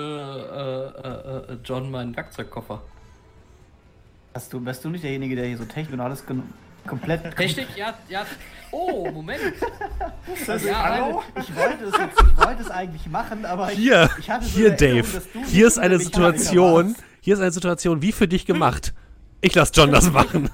äh, 0.98 1.52
äh, 1.52 1.52
äh, 1.52 1.58
John 1.64 1.88
meinen 1.88 2.16
Werkzeugkoffer. 2.16 2.82
Hast 4.34 4.52
du, 4.52 4.58
bist 4.58 4.84
du 4.84 4.88
nicht 4.88 5.04
derjenige, 5.04 5.36
der 5.36 5.46
hier 5.46 5.58
so 5.58 5.66
Technik 5.66 5.92
und 5.92 6.00
alles 6.00 6.26
komplett. 6.86 7.36
Technik, 7.36 7.68
ja, 7.76 7.94
ja. 8.08 8.26
Oh, 8.72 9.10
Moment. 9.10 9.40
Das 10.46 10.64
Ja, 10.64 10.82
Hallo? 10.84 11.22
Ich 11.40 11.54
wollte 11.56 11.84
es 11.84 11.98
jetzt, 11.98 12.20
ich 12.20 12.36
wollte 12.46 12.62
es 12.62 12.70
eigentlich 12.70 13.06
machen, 13.06 13.44
aber 13.44 13.68
Hier, 13.70 14.08
ich, 14.14 14.18
ich 14.26 14.30
hatte 14.30 14.44
so 14.46 14.58
hier, 14.58 14.70
Erinnerung, 14.72 15.02
Dave. 15.02 15.12
dass 15.14 15.32
du 15.32 15.44
Hier 15.44 15.66
ist 15.66 15.78
eine 15.78 15.98
Situation, 15.98 16.94
hier 17.20 17.34
ist 17.34 17.40
eine 17.40 17.50
Situation 17.50 18.00
wie 18.02 18.12
für 18.12 18.28
dich 18.28 18.46
gemacht. 18.46 18.94
Ich 19.40 19.54
lass 19.54 19.72
John 19.74 19.90
das 19.90 20.10
machen. 20.12 20.50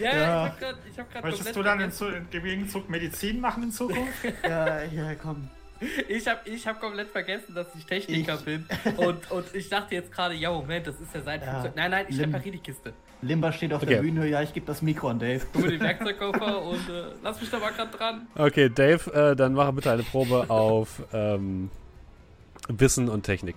Ja, 0.00 0.16
Ja. 0.16 0.46
ich 0.46 0.50
hab 0.50 0.58
grad, 0.60 0.76
ich 0.90 0.98
hab 0.98 1.12
grad 1.12 1.24
Möchtest 1.24 1.56
du 1.56 1.62
dann 1.62 1.80
im 1.80 1.90
Gegenzug 2.30 2.90
Medizin 2.90 3.40
machen 3.40 3.62
in 3.64 3.70
Zukunft? 3.72 4.12
Ja, 4.42 4.82
ja, 4.82 5.14
komm. 5.14 5.48
Ich 6.08 6.28
habe 6.28 6.40
ich 6.44 6.66
hab 6.66 6.80
komplett 6.80 7.10
vergessen, 7.10 7.54
dass 7.54 7.66
ich 7.76 7.84
Techniker 7.86 8.34
Ich- 8.36 8.44
bin. 8.44 8.66
Und, 8.96 9.30
und 9.30 9.46
ich 9.54 9.68
dachte 9.68 9.94
jetzt 9.94 10.12
gerade, 10.12 10.34
ja, 10.34 10.50
Moment, 10.50 10.86
das 10.86 10.94
ist 11.00 11.12
ja 11.14 11.22
sein 11.22 11.40
Ja. 11.40 11.64
Nein, 11.74 11.90
nein, 11.90 12.06
ich 12.08 12.20
repariere 12.20 12.52
die 12.52 12.58
Kiste. 12.58 12.92
Limba 13.22 13.52
steht 13.52 13.72
auf 13.72 13.82
Okay. 13.82 13.94
der 13.94 14.02
Bühne, 14.02 14.26
ja, 14.28 14.42
ich 14.42 14.52
gebe 14.52 14.66
das 14.66 14.82
Mikro 14.82 15.08
an 15.08 15.18
Dave. 15.20 15.40
Hol 15.54 15.62
mir 15.62 15.70
den 15.70 15.80
Werkzeugkoffer 15.80 16.62
und 16.62 16.88
äh, 16.88 17.04
lass 17.22 17.40
mich 17.40 17.50
da 17.50 17.58
mal 17.58 17.72
gerade 17.72 17.96
dran. 17.96 18.26
Okay, 18.34 18.68
Dave, 18.68 19.12
äh, 19.14 19.36
dann 19.36 19.54
mache 19.54 19.72
bitte 19.72 19.90
eine 19.92 20.02
Probe 20.02 20.50
auf 20.50 21.02
ähm, 21.12 21.70
Wissen 22.68 23.08
und 23.08 23.22
Technik. 23.22 23.56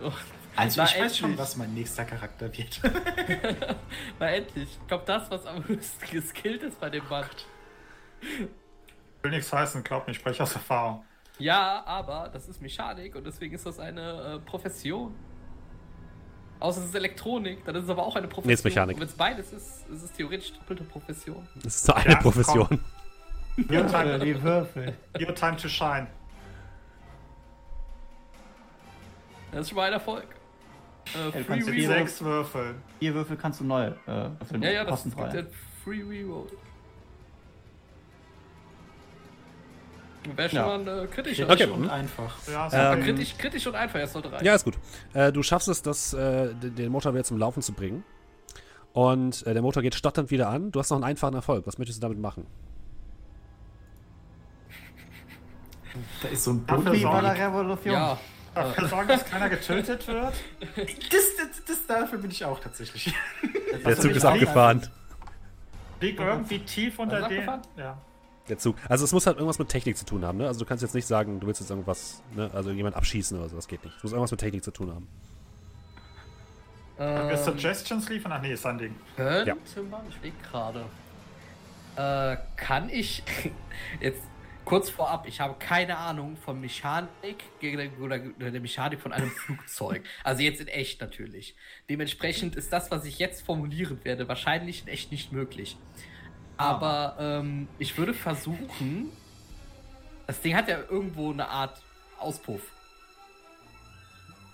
Also 0.00 0.12
Na, 0.56 0.66
ich 0.66 0.76
weiß 0.78 0.94
endlich. 0.94 1.16
schon, 1.18 1.38
was 1.38 1.56
mein 1.56 1.72
nächster 1.74 2.04
Charakter 2.04 2.50
wird. 2.56 2.80
Na 4.20 4.30
endlich. 4.30 4.68
Ich 4.80 4.86
glaube, 4.86 5.04
das, 5.06 5.30
was 5.30 5.46
am 5.46 5.66
höchsten 5.66 6.06
geskillt 6.10 6.62
ist 6.62 6.78
bei 6.80 6.90
dem 6.90 7.04
Mann. 7.08 7.24
Will 9.22 9.30
nichts 9.30 9.52
heißen, 9.52 9.82
glaub 9.82 10.06
mir, 10.06 10.12
ich 10.12 10.18
spreche 10.18 10.42
aus 10.42 10.54
Erfahrung. 10.54 11.04
Ja, 11.38 11.82
aber 11.86 12.30
das 12.32 12.48
ist 12.48 12.62
Mechanik 12.62 13.14
und 13.16 13.26
deswegen 13.26 13.54
ist 13.54 13.66
das 13.66 13.78
eine 13.78 14.36
äh, 14.36 14.38
Profession. 14.48 15.14
Außer 16.58 16.80
es 16.80 16.86
ist 16.86 16.94
Elektronik, 16.94 17.64
dann 17.64 17.74
ist 17.76 17.84
es 17.84 17.90
aber 17.90 18.04
auch 18.06 18.16
eine 18.16 18.26
Profession. 18.28 18.48
Nee, 18.48 18.54
ist 18.54 18.64
Mechanik. 18.64 18.98
Wenn 18.98 19.06
es 19.06 19.14
beides 19.14 19.52
ist, 19.52 19.88
ist 19.90 20.02
es 20.02 20.12
theoretisch 20.12 20.52
doppelte 20.54 20.84
Profession. 20.84 21.46
Das 21.62 21.76
ist 21.76 21.88
nur 21.88 21.96
eine 21.96 22.10
Ja, 22.14 22.20
Profession. 22.20 22.80
Your 23.70 23.86
time, 23.86 24.18
die 24.18 24.42
Würfel. 24.42 24.94
your 25.20 25.34
time 25.34 25.56
to 25.56 25.68
shine. 25.68 26.06
Das 29.52 29.60
ist 29.62 29.68
schon 29.70 29.76
mal 29.76 29.84
ein 29.86 29.92
Erfolg. 29.94 30.26
Äh, 31.14 31.30
du 31.30 31.44
free 31.44 31.62
Reroll. 31.62 31.80
sechs 31.86 32.20
Würfeln. 32.22 32.82
Vier 32.98 33.14
Würfel 33.14 33.36
kannst 33.36 33.60
du 33.60 33.64
neu 33.64 33.86
äh, 33.86 33.92
würfeln. 34.06 34.62
Ja, 34.62 34.70
ja, 34.70 34.84
das 34.84 35.04
gibt 35.04 35.16
kostenfrei. 35.16 35.40
ja 35.40 35.46
Free 35.84 36.02
Reroll. 36.02 36.48
Wäre 40.34 40.48
schon 40.48 40.58
Ja. 40.58 40.66
mal 40.66 40.80
ein 40.80 41.04
äh, 41.04 41.06
kritischer. 41.06 41.48
Okay. 41.50 41.66
Und 41.66 41.88
einfach. 41.88 42.34
Ja, 42.50 42.92
Ähm, 42.94 43.02
kritisch, 43.02 43.36
kritisch 43.38 43.66
und 43.66 43.74
einfach, 43.74 43.98
er 44.00 44.06
sollte 44.08 44.32
reichen. 44.32 44.44
Ja, 44.44 44.54
ist 44.54 44.64
gut. 44.64 44.74
Äh, 45.14 45.30
du 45.32 45.42
schaffst 45.42 45.68
es, 45.68 45.82
das, 45.82 46.12
äh, 46.14 46.54
den 46.54 46.90
Motor 46.90 47.12
wieder 47.14 47.24
zum 47.24 47.38
Laufen 47.38 47.62
zu 47.62 47.72
bringen. 47.72 48.02
Und 48.92 49.46
äh, 49.46 49.52
der 49.52 49.62
Motor 49.62 49.82
geht 49.82 49.94
stotternd 49.94 50.30
wieder 50.30 50.48
an. 50.48 50.72
Du 50.72 50.80
hast 50.80 50.90
noch 50.90 50.96
einen 50.96 51.04
einfachen 51.04 51.34
Erfolg. 51.34 51.66
Was 51.66 51.76
möchtest 51.78 51.98
du 51.98 52.06
damit 52.06 52.18
machen? 52.18 52.46
Da 56.22 56.28
ist 56.28 56.44
so 56.44 56.52
ein. 56.52 56.60
Wie 56.66 56.72
bei 56.82 56.90
der 56.90 57.00
sorgen, 57.00 57.26
Revolution. 57.26 57.94
ja. 57.94 58.18
dafür 58.54 58.88
sorgen, 58.88 59.08
dass 59.08 59.24
keiner 59.24 59.48
getötet 59.48 60.06
wird. 60.08 60.34
Das, 60.76 61.24
das, 61.38 61.64
das, 61.66 61.86
dafür 61.86 62.18
bin 62.18 62.30
ich 62.30 62.44
auch 62.44 62.58
tatsächlich. 62.60 63.14
Der 63.84 63.96
Zug 63.98 64.10
ist 64.12 64.24
abgefahren. 64.24 64.86
Liegt 66.00 66.20
irgendwie 66.20 66.58
tief 66.60 66.98
unter 66.98 67.16
den. 67.16 67.24
abgefahren? 67.24 67.62
Ja. 67.76 67.98
Der 68.48 68.58
Zug. 68.58 68.76
Also 68.88 69.04
es 69.04 69.12
muss 69.12 69.26
halt 69.26 69.36
irgendwas 69.38 69.58
mit 69.58 69.68
Technik 69.68 69.96
zu 69.96 70.04
tun 70.04 70.24
haben, 70.24 70.38
ne? 70.38 70.46
Also 70.46 70.60
du 70.60 70.66
kannst 70.66 70.82
jetzt 70.82 70.94
nicht 70.94 71.06
sagen, 71.06 71.40
du 71.40 71.46
willst 71.46 71.60
jetzt 71.60 71.70
irgendwas, 71.70 72.22
ne? 72.34 72.50
Also 72.54 72.70
jemand 72.70 72.94
abschießen 72.96 73.38
oder 73.38 73.48
so, 73.48 73.56
das 73.56 73.66
geht 73.66 73.82
nicht. 73.84 73.96
Es 73.96 74.02
muss 74.04 74.12
irgendwas 74.12 74.30
mit 74.30 74.40
Technik 74.40 74.62
zu 74.62 74.70
tun 74.70 74.90
haben. 74.94 75.08
Können 76.96 77.28
wir 77.28 77.34
Ähm, 77.36 77.44
Suggestions 77.44 78.08
liefern? 78.08 78.32
Ach 78.32 78.40
nee, 78.40 78.52
ist 78.52 78.64
ein 78.64 78.78
Ding. 78.78 78.94
Könnte 79.16 79.48
Ja. 79.50 79.82
man, 79.90 80.00
ich 80.08 80.22
leg 80.22 80.32
gerade. 80.50 80.84
Äh, 81.96 82.36
kann 82.56 82.88
ich 82.88 83.22
jetzt 84.00 84.22
kurz 84.64 84.90
vorab, 84.90 85.26
ich 85.28 85.40
habe 85.40 85.54
keine 85.58 85.96
Ahnung 85.98 86.36
von 86.36 86.60
Mechanik 86.60 87.44
gegen- 87.60 87.90
oder 88.02 88.18
der 88.18 88.60
Mechanik 88.60 89.00
von 89.00 89.12
einem 89.12 89.30
Flugzeug. 89.44 90.02
Also 90.24 90.42
jetzt 90.42 90.60
in 90.60 90.68
echt 90.68 91.00
natürlich. 91.00 91.54
Dementsprechend 91.90 92.56
ist 92.56 92.72
das, 92.72 92.90
was 92.90 93.04
ich 93.04 93.18
jetzt 93.18 93.42
formulieren 93.42 93.98
werde, 94.04 94.26
wahrscheinlich 94.28 94.82
in 94.82 94.88
echt 94.88 95.10
nicht 95.12 95.32
möglich. 95.32 95.76
Aber 96.56 97.16
ähm, 97.18 97.68
ich 97.78 97.96
würde 97.98 98.14
versuchen. 98.14 99.10
Das 100.26 100.40
Ding 100.40 100.56
hat 100.56 100.68
ja 100.68 100.78
irgendwo 100.90 101.32
eine 101.32 101.48
Art 101.48 101.80
Auspuff. 102.18 102.62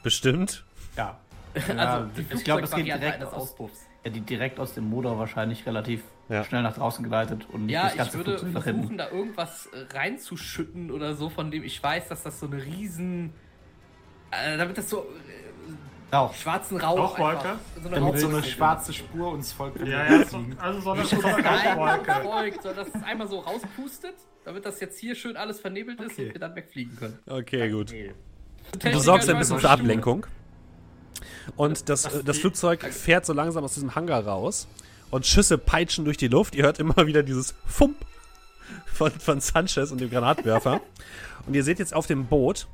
Bestimmt. 0.03 0.65
Ja. 0.97 1.19
also 1.55 1.77
Ja, 1.77 2.09
ich 2.35 2.45
glaube, 2.45 2.63
es 2.63 2.71
geht 2.75 2.87
direkt 2.87 3.03
eines 3.17 3.29
aus, 3.29 3.35
Auspuffs. 3.51 3.87
ja, 4.05 4.11
die 4.11 4.21
direkt 4.21 4.59
aus 4.59 4.75
dem 4.75 4.85
Motor 4.89 5.19
wahrscheinlich 5.19 5.65
relativ 5.67 6.03
Ja. 6.29 6.45
schnell 6.45 6.63
nach 6.63 6.75
draußen 6.75 7.05
geleitet 7.05 7.47
und 7.51 7.69
Ja, 7.69 7.85
das 7.85 7.93
ich 7.93 7.99
ganze 7.99 8.15
würde 8.19 8.31
Flugzeug 8.39 8.53
nach 8.55 8.63
versuchen, 8.63 8.81
hinten. 8.83 8.99
da 8.99 9.11
irgendwas 9.11 9.67
äh, 9.67 9.87
reinzuschütten 9.97 10.91
oder 10.91 11.15
so, 11.15 11.29
von 11.31 11.51
dem 11.51 11.63
ich 11.63 11.83
weiß, 11.83 12.09
dass 12.09 12.23
das 12.23 12.41
so 12.41 12.47
eine 12.47 12.63
riesen. 12.65 13.33
Äh, 14.31 14.57
damit 14.57 14.79
das 14.79 14.89
so 14.89 15.01
äh, 15.03 15.05
Rauch. 16.13 16.35
schwarzen 16.35 16.79
Rauch. 16.79 16.99
Rauchwolke? 16.99 17.39
einfach- 17.49 17.59
So 17.83 17.89
eine 17.89 18.01
Damit 18.01 18.19
so 18.21 18.29
eine 18.29 18.43
schwarze 18.45 18.93
Spur 18.93 19.33
uns 19.33 19.53
folgt. 19.53 19.81
Ja, 19.87 20.05
ja, 20.05 20.25
so, 20.27 20.45
also 20.59 20.81
so 20.81 20.91
eine, 20.93 21.05
so 21.05 21.17
eine 21.23 21.45
Rauchwolke. 21.45 22.13
folgt, 22.23 22.63
sondern 22.63 22.85
dass 22.87 22.95
es 22.95 23.03
einmal 23.03 23.29
so 23.29 23.39
rauspustet, 23.41 24.15
damit 24.45 24.65
das 24.67 24.81
jetzt 24.81 24.99
hier 24.99 25.15
schön 25.15 25.37
alles 25.37 25.61
vernebelt 25.61 26.01
ist 26.01 26.13
Okay. 26.13 26.27
und 26.29 26.35
wir 26.35 26.41
dann 26.41 26.55
wegfliegen 26.57 26.97
können. 26.97 27.19
Okay, 27.27 27.71
gut. 27.71 27.91
Du 27.93 28.79
Techniker 28.79 29.01
sorgst 29.01 29.29
ein 29.31 29.39
bisschen 29.39 29.59
für. 29.59 29.71
Ablenkung. 29.71 30.27
Und 31.57 31.89
das, 31.89 32.03
Das- 32.03 32.15
äh, 32.17 32.25
das 32.25 32.39
Flugzeug 32.39 32.83
fährt 32.85 33.27
so 33.27 33.33
langsam 33.33 33.65
aus 33.65 33.75
diesem 33.75 33.95
Hangar 33.95 34.25
raus 34.27 34.69
und 35.11 35.27
Schüsse 35.27 35.59
peitschen 35.59 36.05
durch 36.05 36.17
die 36.17 36.29
Luft. 36.29 36.55
Ihr 36.55 36.65
hört 36.65 36.79
immer 36.79 36.97
wieder 37.07 37.23
dieses 37.23 37.55
Fump 37.67 37.97
von, 38.87 39.11
von 39.11 39.41
Sanchez 39.41 39.91
und 39.91 40.01
dem 40.01 40.11
Granatwerfer. 40.11 40.81
und 41.47 41.55
ihr 41.55 41.65
seht 41.65 41.79
jetzt 41.79 41.95
auf 41.95 42.07
dem 42.07 42.27
Boot, 42.27 42.67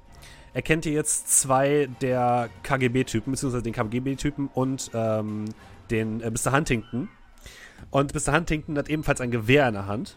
erkennt 0.54 0.86
ihr 0.86 0.92
jetzt 0.92 1.28
zwei 1.40 1.88
der 2.00 2.48
KGB-Typen, 2.62 3.32
beziehungsweise 3.32 3.62
den 3.62 3.72
KGB-Typen 3.72 4.48
und 4.52 4.90
ähm, 4.94 5.46
den 5.90 6.20
äh, 6.20 6.30
Mr. 6.30 6.52
Huntington. 6.52 7.08
Und 7.90 8.14
Mr. 8.14 8.34
Huntington 8.34 8.76
hat 8.76 8.88
ebenfalls 8.88 9.20
ein 9.20 9.30
Gewehr 9.30 9.68
in 9.68 9.74
der 9.74 9.86
Hand 9.86 10.16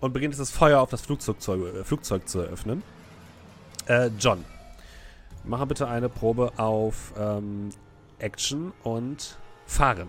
und 0.00 0.12
beginnt 0.12 0.34
jetzt 0.34 0.40
das 0.40 0.50
Feuer 0.50 0.80
auf 0.80 0.90
das 0.90 1.02
Flugzeug 1.02 1.40
zu, 1.40 1.66
äh, 1.66 1.84
Flugzeug 1.84 2.28
zu 2.28 2.40
eröffnen. 2.40 2.82
Äh, 3.86 4.10
John, 4.18 4.44
mache 5.44 5.66
bitte 5.66 5.88
eine 5.88 6.08
Probe 6.08 6.52
auf 6.56 7.12
ähm, 7.18 7.70
Action 8.18 8.72
und 8.82 9.38
Fahren. 9.66 10.08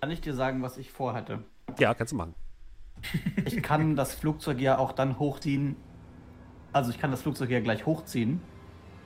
Kann 0.00 0.10
ich 0.10 0.20
dir 0.20 0.34
sagen, 0.34 0.62
was 0.62 0.76
ich 0.78 0.92
vorhatte? 0.92 1.42
Ja, 1.78 1.94
kannst 1.94 2.12
du 2.12 2.16
machen. 2.16 2.34
Ich 3.44 3.62
kann 3.62 3.96
das 3.96 4.14
Flugzeug 4.14 4.60
ja 4.60 4.78
auch 4.78 4.92
dann 4.92 5.18
hochziehen. 5.18 5.76
Also 6.76 6.90
ich 6.90 6.98
kann 7.00 7.10
das 7.10 7.22
Flugzeug 7.22 7.48
ja 7.48 7.60
gleich 7.60 7.86
hochziehen. 7.86 8.38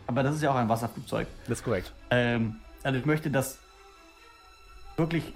Aber 0.08 0.24
das 0.24 0.34
ist 0.34 0.42
ja 0.42 0.50
auch 0.50 0.57
ein 0.57 0.68
Wasserflugzeug. 0.68 1.28
Das 1.47 1.58
ist 1.60 1.65
korrekt. 1.65 1.92
Ähm, 2.10 2.57
also 2.82 2.99
ich 2.99 3.07
möchte 3.07 3.31
das 3.31 3.60
wirklich 4.97 5.32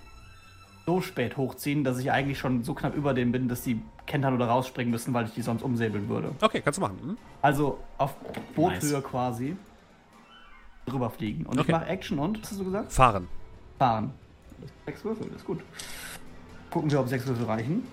so 0.85 1.01
spät 1.01 1.37
hochziehen, 1.37 1.85
dass 1.85 1.97
ich 2.01 2.11
eigentlich 2.11 2.41
schon 2.41 2.65
so 2.65 2.75
knapp 2.75 2.97
über 2.97 3.15
dem 3.15 3.31
bin, 3.31 3.47
dass 3.49 3.63
die 3.63 3.81
kentern 4.07 4.35
oder 4.35 4.47
rausspringen 4.47 4.91
müssen, 4.91 5.15
weil 5.15 5.27
ich 5.27 5.35
die 5.35 5.43
sonst 5.43 5.63
umsäbeln 5.63 6.09
würde. 6.09 6.33
Okay, 6.41 6.61
kannst 6.61 6.79
du 6.79 6.81
machen. 6.81 6.99
Hm? 7.01 7.19
Also 7.41 7.79
auf 7.99 8.17
Boothöhe 8.57 8.95
Nice. 8.95 9.05
quasi 9.05 9.57
drüber 10.87 11.11
fliegen. 11.11 11.47
Und 11.47 11.61
Okay. 11.61 11.69
ich 11.69 11.73
mache 11.73 11.87
Action 11.87 12.19
und, 12.19 12.43
was 12.43 12.51
hast 12.51 12.59
du 12.59 12.65
gesagt? 12.65 12.93
Fahren. 12.93 13.29
Fahren. 13.79 14.13
Sechs 14.87 15.05
Würfel, 15.05 15.29
ist 15.37 15.45
gut. 15.45 15.61
Gucken 16.73 16.91
wir, 16.91 16.99
ob 16.99 17.09
sechs 17.09 17.25
Würfel 17.29 17.47
reichen. 17.47 17.87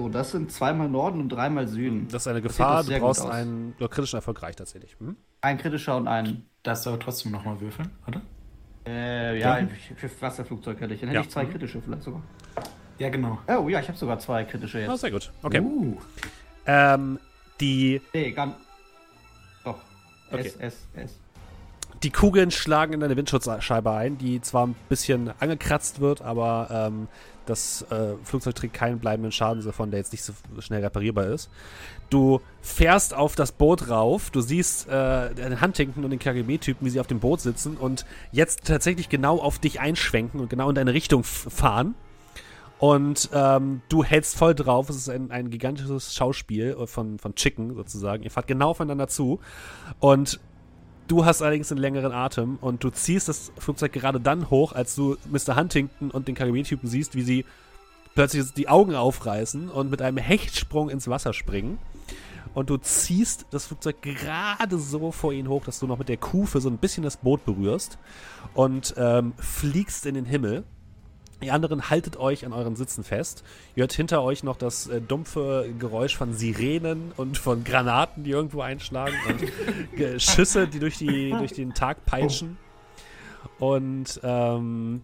So, 0.00 0.08
das 0.08 0.30
sind 0.30 0.50
zweimal 0.50 0.88
Norden 0.88 1.20
und 1.20 1.28
dreimal 1.28 1.68
Süden. 1.68 2.08
Das 2.10 2.22
ist 2.22 2.26
eine 2.28 2.40
Das 2.40 2.52
Gefahr. 2.56 2.82
Du 2.84 2.98
brauchst 2.98 3.20
aus. 3.20 3.30
einen 3.30 3.74
kritischen 3.78 4.16
Erfolg 4.16 4.42
reicht 4.42 4.58
tatsächlich. 4.58 4.96
Hm? 4.98 5.14
Ein 5.42 5.58
kritischer 5.58 5.94
und 5.98 6.08
ein. 6.08 6.46
Darfst 6.62 6.86
du 6.86 6.90
aber 6.90 6.98
trotzdem 7.00 7.32
nochmal 7.32 7.60
würfeln, 7.60 7.90
oder? 8.08 8.22
Äh, 8.86 9.38
ja, 9.38 9.58
Ja. 9.58 9.68
für 9.96 10.10
Wasserflugzeug 10.22 10.80
hätte 10.80 10.94
ich. 10.94 11.00
Dann 11.00 11.10
hätte 11.10 11.16
Ja. 11.18 11.20
ich 11.22 11.28
zwei 11.28 11.44
kritische 11.44 11.82
vielleicht 11.82 12.02
sogar. 12.02 12.22
Ja, 12.98 13.10
genau. 13.10 13.40
Oh 13.46 13.68
ja, 13.68 13.80
ich 13.80 13.88
habe 13.88 13.98
sogar 13.98 14.18
zwei 14.18 14.44
kritische 14.44 14.80
jetzt. 14.80 15.00
sehr 15.02 15.10
gut. 15.10 15.30
Okay. 15.42 15.60
Uh, 15.60 15.98
Ähm, 16.64 17.18
die, 17.60 18.00
Nee, 18.14 18.30
ganz. 18.32 18.54
Doch. 19.64 19.76
Okay. 20.32 20.46
S, 20.46 20.56
S, 20.56 20.86
S. 20.94 21.18
die 22.02 22.10
Kugeln 22.10 22.50
schlagen 22.50 22.94
in 22.94 23.00
deine 23.00 23.16
Windschutzscheibe 23.18 23.90
ein, 23.92 24.16
die 24.16 24.40
zwar 24.40 24.66
ein 24.66 24.74
bisschen 24.88 25.30
angekratzt 25.40 26.00
wird, 26.00 26.22
aber 26.22 26.68
ähm, 26.70 27.08
das 27.50 27.82
äh, 27.90 28.14
Flugzeug 28.24 28.54
trägt 28.54 28.74
keinen 28.74 28.98
bleibenden 28.98 29.32
Schaden 29.32 29.64
davon, 29.64 29.90
der 29.90 29.98
jetzt 29.98 30.12
nicht 30.12 30.24
so 30.24 30.32
schnell 30.60 30.82
reparierbar 30.82 31.26
ist. 31.26 31.50
Du 32.08 32.40
fährst 32.60 33.14
auf 33.14 33.36
das 33.36 33.52
Boot 33.52 33.88
rauf, 33.88 34.30
du 34.30 34.40
siehst 34.40 34.88
äh, 34.88 35.34
den 35.34 35.60
Huntington 35.60 36.04
und 36.04 36.10
den 36.10 36.18
KGB-Typen, 36.18 36.86
wie 36.86 36.90
sie 36.90 37.00
auf 37.00 37.06
dem 37.06 37.20
Boot 37.20 37.40
sitzen 37.40 37.76
und 37.76 38.06
jetzt 38.32 38.64
tatsächlich 38.64 39.08
genau 39.08 39.38
auf 39.38 39.58
dich 39.58 39.80
einschwenken 39.80 40.40
und 40.40 40.48
genau 40.48 40.68
in 40.68 40.74
deine 40.74 40.94
Richtung 40.94 41.22
fahren. 41.24 41.94
Und 42.78 43.28
ähm, 43.34 43.82
du 43.90 44.02
hältst 44.02 44.36
voll 44.36 44.54
drauf. 44.54 44.88
Es 44.88 44.96
ist 44.96 45.10
ein, 45.10 45.30
ein 45.30 45.50
gigantisches 45.50 46.14
Schauspiel 46.14 46.74
von, 46.86 47.18
von 47.18 47.34
Chicken 47.34 47.74
sozusagen. 47.74 48.22
Ihr 48.22 48.30
fahrt 48.30 48.46
genau 48.46 48.70
aufeinander 48.70 49.06
zu. 49.06 49.38
Und 49.98 50.40
du 51.10 51.24
hast 51.24 51.42
allerdings 51.42 51.72
einen 51.72 51.80
längeren 51.80 52.12
Atem 52.12 52.58
und 52.60 52.84
du 52.84 52.90
ziehst 52.90 53.28
das 53.28 53.52
Flugzeug 53.58 53.92
gerade 53.92 54.20
dann 54.20 54.48
hoch, 54.48 54.72
als 54.72 54.94
du 54.94 55.16
Mr. 55.28 55.56
Huntington 55.56 56.10
und 56.10 56.28
den 56.28 56.36
KGB-Typen 56.36 56.88
siehst, 56.88 57.16
wie 57.16 57.22
sie 57.22 57.44
plötzlich 58.14 58.52
die 58.52 58.68
Augen 58.68 58.94
aufreißen 58.94 59.68
und 59.68 59.90
mit 59.90 60.02
einem 60.02 60.18
Hechtsprung 60.18 60.88
ins 60.88 61.08
Wasser 61.08 61.32
springen. 61.32 61.78
Und 62.54 62.70
du 62.70 62.76
ziehst 62.76 63.46
das 63.50 63.66
Flugzeug 63.66 64.02
gerade 64.02 64.78
so 64.78 65.12
vor 65.12 65.32
ihnen 65.32 65.48
hoch, 65.48 65.64
dass 65.64 65.78
du 65.80 65.86
noch 65.86 65.98
mit 65.98 66.08
der 66.08 66.16
Kufe 66.16 66.60
so 66.60 66.68
ein 66.68 66.78
bisschen 66.78 67.04
das 67.04 67.16
Boot 67.16 67.44
berührst 67.44 67.98
und 68.54 68.94
ähm, 68.96 69.32
fliegst 69.36 70.06
in 70.06 70.14
den 70.14 70.24
Himmel 70.24 70.64
Ihr 71.42 71.54
anderen 71.54 71.88
haltet 71.88 72.16
euch 72.16 72.44
an 72.44 72.52
euren 72.52 72.76
Sitzen 72.76 73.04
fest. 73.04 73.44
Ihr 73.74 73.82
hört 73.82 73.92
hinter 73.92 74.22
euch 74.22 74.42
noch 74.42 74.56
das 74.56 74.86
äh, 74.88 75.00
dumpfe 75.00 75.72
Geräusch 75.78 76.16
von 76.16 76.34
Sirenen 76.34 77.12
und 77.16 77.38
von 77.38 77.64
Granaten, 77.64 78.24
die 78.24 78.30
irgendwo 78.30 78.60
einschlagen 78.60 79.14
und 79.28 80.20
Schüsse, 80.22 80.68
die 80.68 80.78
durch, 80.78 80.98
die 80.98 81.30
durch 81.30 81.52
den 81.52 81.72
Tag 81.74 82.04
peitschen. 82.04 82.58
Und 83.58 84.20
ähm, 84.22 85.02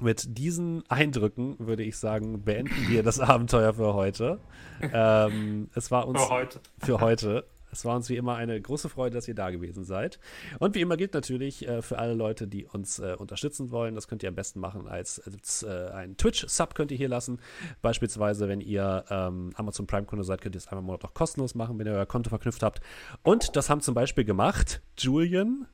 mit 0.00 0.38
diesen 0.38 0.82
Eindrücken 0.90 1.56
würde 1.58 1.82
ich 1.84 1.96
sagen, 1.96 2.42
beenden 2.42 2.88
wir 2.88 3.02
das 3.02 3.20
Abenteuer 3.20 3.74
für 3.74 3.94
heute. 3.94 4.40
Ähm, 4.92 5.70
es 5.74 5.92
war 5.92 6.06
uns 6.08 6.20
Für 6.20 6.30
heute. 6.30 6.60
für 6.78 7.00
heute. 7.00 7.44
Es 7.74 7.84
war 7.84 7.96
uns 7.96 8.08
wie 8.08 8.16
immer 8.16 8.36
eine 8.36 8.60
große 8.60 8.88
Freude, 8.88 9.14
dass 9.16 9.26
ihr 9.28 9.34
da 9.34 9.50
gewesen 9.50 9.84
seid. 9.84 10.18
Und 10.60 10.74
wie 10.74 10.80
immer 10.80 10.96
gilt 10.96 11.12
natürlich 11.14 11.66
äh, 11.66 11.82
für 11.82 11.98
alle 11.98 12.14
Leute, 12.14 12.46
die 12.46 12.66
uns 12.66 12.98
äh, 13.00 13.14
unterstützen 13.18 13.70
wollen, 13.70 13.94
das 13.94 14.08
könnt 14.08 14.22
ihr 14.22 14.28
am 14.28 14.34
besten 14.34 14.60
machen 14.60 14.86
als, 14.88 15.18
äh, 15.62 15.90
ein 15.92 16.16
Twitch-Sub 16.16 16.74
könnt 16.74 16.90
ihr 16.92 16.96
hier 16.96 17.08
lassen. 17.08 17.40
Beispielsweise, 17.82 18.48
wenn 18.48 18.60
ihr 18.60 19.04
ähm, 19.10 19.50
Amazon 19.56 19.86
Prime-Kunde 19.86 20.24
seid, 20.24 20.40
könnt 20.40 20.54
ihr 20.54 20.58
es 20.58 20.68
einmal 20.68 20.80
im 20.82 20.86
Monat 20.86 21.04
auch 21.04 21.14
kostenlos 21.14 21.54
machen, 21.54 21.78
wenn 21.78 21.86
ihr 21.86 21.92
euer 21.94 22.06
Konto 22.06 22.30
verknüpft 22.30 22.62
habt. 22.62 22.80
Und 23.22 23.56
das 23.56 23.68
haben 23.68 23.80
zum 23.80 23.94
Beispiel 23.94 24.24
gemacht 24.24 24.80
Julian, 24.98 25.66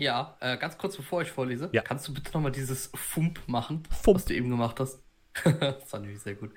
Ja, 0.00 0.36
äh, 0.40 0.56
ganz 0.56 0.76
kurz 0.78 0.96
bevor 0.96 1.22
ich 1.22 1.30
vorlese, 1.30 1.68
Ja. 1.72 1.82
kannst 1.82 2.08
du 2.08 2.14
bitte 2.14 2.32
nochmal 2.32 2.52
dieses 2.52 2.90
Fump 2.94 3.40
machen, 3.46 3.82
Fump. 3.90 4.16
was 4.16 4.24
du 4.24 4.34
eben 4.34 4.48
gemacht 4.50 4.80
hast? 4.80 5.02
das 5.60 5.92
war 5.92 6.00
nämlich 6.00 6.20
sehr 6.20 6.34
gut. 6.34 6.50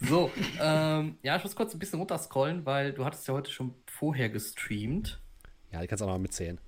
So, 0.00 0.30
ähm, 0.60 1.18
ja, 1.22 1.36
ich 1.36 1.42
muss 1.42 1.56
kurz 1.56 1.72
ein 1.74 1.78
bisschen 1.78 1.98
runterscrollen, 1.98 2.64
weil 2.66 2.92
du 2.92 3.04
hattest 3.04 3.26
ja 3.28 3.34
heute 3.34 3.50
schon 3.50 3.74
vorher 3.86 4.28
gestreamt. 4.28 5.20
ja, 5.72 5.80
die 5.80 5.86
kannst 5.86 6.02
du 6.02 6.06
auch 6.06 6.12
noch 6.12 6.18
mitzählen. 6.18 6.58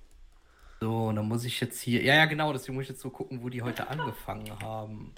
So, 0.79 1.07
und 1.07 1.15
dann 1.15 1.27
muss 1.27 1.43
ich 1.43 1.59
jetzt 1.59 1.81
hier. 1.81 2.03
Ja, 2.03 2.15
ja, 2.15 2.25
genau, 2.25 2.53
deswegen 2.53 2.75
muss 2.75 2.83
ich 2.83 2.89
jetzt 2.89 3.01
so 3.01 3.09
gucken, 3.09 3.41
wo 3.41 3.49
die 3.49 3.61
heute 3.61 3.87
angefangen 3.87 4.59
haben. 4.59 5.13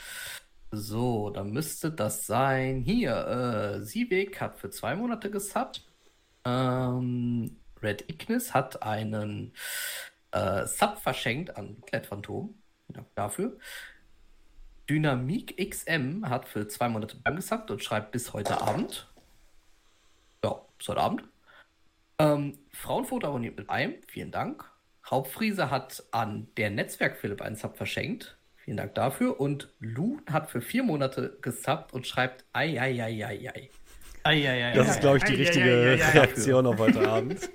So, 0.72 1.32
dann 1.32 1.52
müsste 1.52 1.92
das 1.92 2.26
sein. 2.26 2.82
Hier, 2.82 3.78
äh, 3.78 3.82
Sieweg 3.82 4.40
hat 4.40 4.58
für 4.58 4.70
zwei 4.70 4.96
Monate 4.96 5.32
gesubbt. 5.32 5.84
Ähm, 6.46 7.58
Red 7.82 8.10
Ignis 8.10 8.54
hat 8.54 8.84
einen 8.84 9.54
äh, 10.32 10.66
Sub 10.66 11.00
verschenkt 11.00 11.58
an 11.58 11.82
Klett 11.86 12.06
Phantom. 12.06 12.54
Vielen 12.86 12.96
Dank 12.96 13.08
dafür. 13.16 13.58
Dynamik 14.90 15.56
XM 15.70 16.28
hat 16.28 16.48
für 16.48 16.68
zwei 16.68 16.90
Monate 16.90 17.16
beim 17.24 17.36
gesubbt 17.36 17.70
und 17.70 17.84
schreibt 17.84 18.12
bis 18.12 18.34
heute 18.34 18.60
Abend. 18.60 19.08
Ja, 20.44 20.62
bis 20.80 20.88
heute 20.88 21.00
Abend. 21.00 21.24
Ähm, 22.18 22.58
Frauenfoto 22.72 23.28
abonniert 23.28 23.56
mit 23.56 23.70
einem. 23.70 23.96
Vielen 24.08 24.32
Dank. 24.32 24.66
Hauptfriese 25.08 25.70
hat 25.70 26.04
an 26.12 26.48
der 26.58 26.72
Netzwerk 26.72 27.18
Philipp 27.18 27.42
einen 27.42 27.56
Sub 27.56 27.78
verschenkt. 27.78 28.36
Vielen 28.58 28.78
Dank 28.78 28.96
dafür. 28.96 29.40
Und 29.40 29.72
Lu 29.80 30.22
hat 30.30 30.50
für 30.50 30.62
vier 30.62 30.82
Monate 30.82 31.38
gesubbt 31.42 31.94
und 31.94 32.08
schreibt 32.08 32.46
ei, 32.54 32.82
ei, 32.82 33.04
ei, 33.04 33.26
ei, 33.26 33.52
ei. 33.54 33.70
Eieiei. 34.24 34.74
Das 34.74 34.90
ist, 34.90 35.00
glaube 35.00 35.18
ich, 35.18 35.24
die 35.24 35.34
Ja, 35.34 35.38
ja, 35.40 35.44
richtige 35.44 35.70
ja, 35.70 35.92
ja, 35.92 35.96
ja. 35.96 36.10
Reaktion 36.10 36.66
auf 36.68 36.78
heute 36.78 37.08
Abend. 37.08 37.50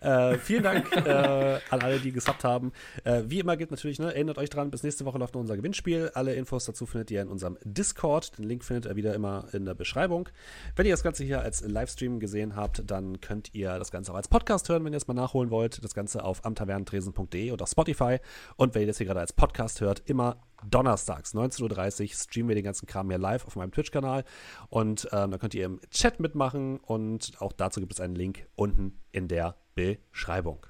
äh, 0.00 0.36
vielen 0.38 0.62
Dank 0.62 0.94
äh, 0.96 1.58
an 1.70 1.80
alle, 1.80 1.98
die 2.00 2.12
gesubbt 2.12 2.44
haben. 2.44 2.72
Äh, 3.04 3.22
wie 3.26 3.40
immer 3.40 3.56
gilt 3.56 3.70
natürlich, 3.70 3.98
ne, 3.98 4.06
erinnert 4.06 4.38
euch 4.38 4.50
dran, 4.50 4.70
bis 4.70 4.82
nächste 4.82 5.04
Woche 5.04 5.18
läuft 5.18 5.34
noch 5.34 5.40
unser 5.40 5.56
Gewinnspiel. 5.56 6.10
Alle 6.14 6.34
Infos 6.34 6.64
dazu 6.64 6.86
findet 6.86 7.10
ihr 7.10 7.22
in 7.22 7.28
unserem 7.28 7.58
Discord. 7.64 8.36
Den 8.38 8.44
Link 8.44 8.64
findet 8.64 8.86
ihr 8.86 8.96
wieder 8.96 9.14
immer 9.14 9.46
in 9.52 9.64
der 9.64 9.74
Beschreibung. 9.74 10.28
Wenn 10.76 10.86
ihr 10.86 10.92
das 10.92 11.02
Ganze 11.02 11.24
hier 11.24 11.40
als 11.40 11.62
Livestream 11.62 12.20
gesehen 12.20 12.56
habt, 12.56 12.82
dann 12.90 13.20
könnt 13.20 13.54
ihr 13.54 13.78
das 13.78 13.90
Ganze 13.90 14.12
auch 14.12 14.16
als 14.16 14.28
Podcast 14.28 14.68
hören, 14.68 14.84
wenn 14.84 14.92
ihr 14.92 14.98
es 14.98 15.06
mal 15.06 15.14
nachholen 15.14 15.50
wollt. 15.50 15.82
Das 15.84 15.94
Ganze 15.94 16.24
auf 16.24 16.44
amtavernentresen.de 16.44 17.52
oder 17.52 17.66
Spotify. 17.66 18.18
Und 18.56 18.74
wenn 18.74 18.82
ihr 18.82 18.88
das 18.88 18.98
hier 18.98 19.06
gerade 19.06 19.20
als 19.20 19.32
Podcast 19.32 19.80
hört, 19.80 20.02
immer 20.06 20.36
donnerstags, 20.70 21.34
19.30 21.34 22.02
Uhr, 22.02 22.08
streamen 22.08 22.48
wir 22.48 22.54
den 22.54 22.64
ganzen 22.64 22.86
Kram 22.86 23.08
hier 23.08 23.18
live 23.18 23.46
auf 23.46 23.56
meinem 23.56 23.72
Twitch-Kanal. 23.72 24.24
Und 24.68 25.08
ähm, 25.12 25.30
da 25.30 25.38
könnt 25.38 25.54
ihr 25.54 25.66
im 25.66 25.80
Chat 25.90 26.20
mitmachen. 26.20 26.78
Und 26.78 27.32
auch 27.38 27.52
dazu 27.52 27.80
gibt 27.80 27.92
es 27.92 28.00
einen 28.00 28.14
Link 28.14 28.46
unten 28.56 29.00
in 29.12 29.28
der 29.28 29.56
Beschreibung. 29.74 30.66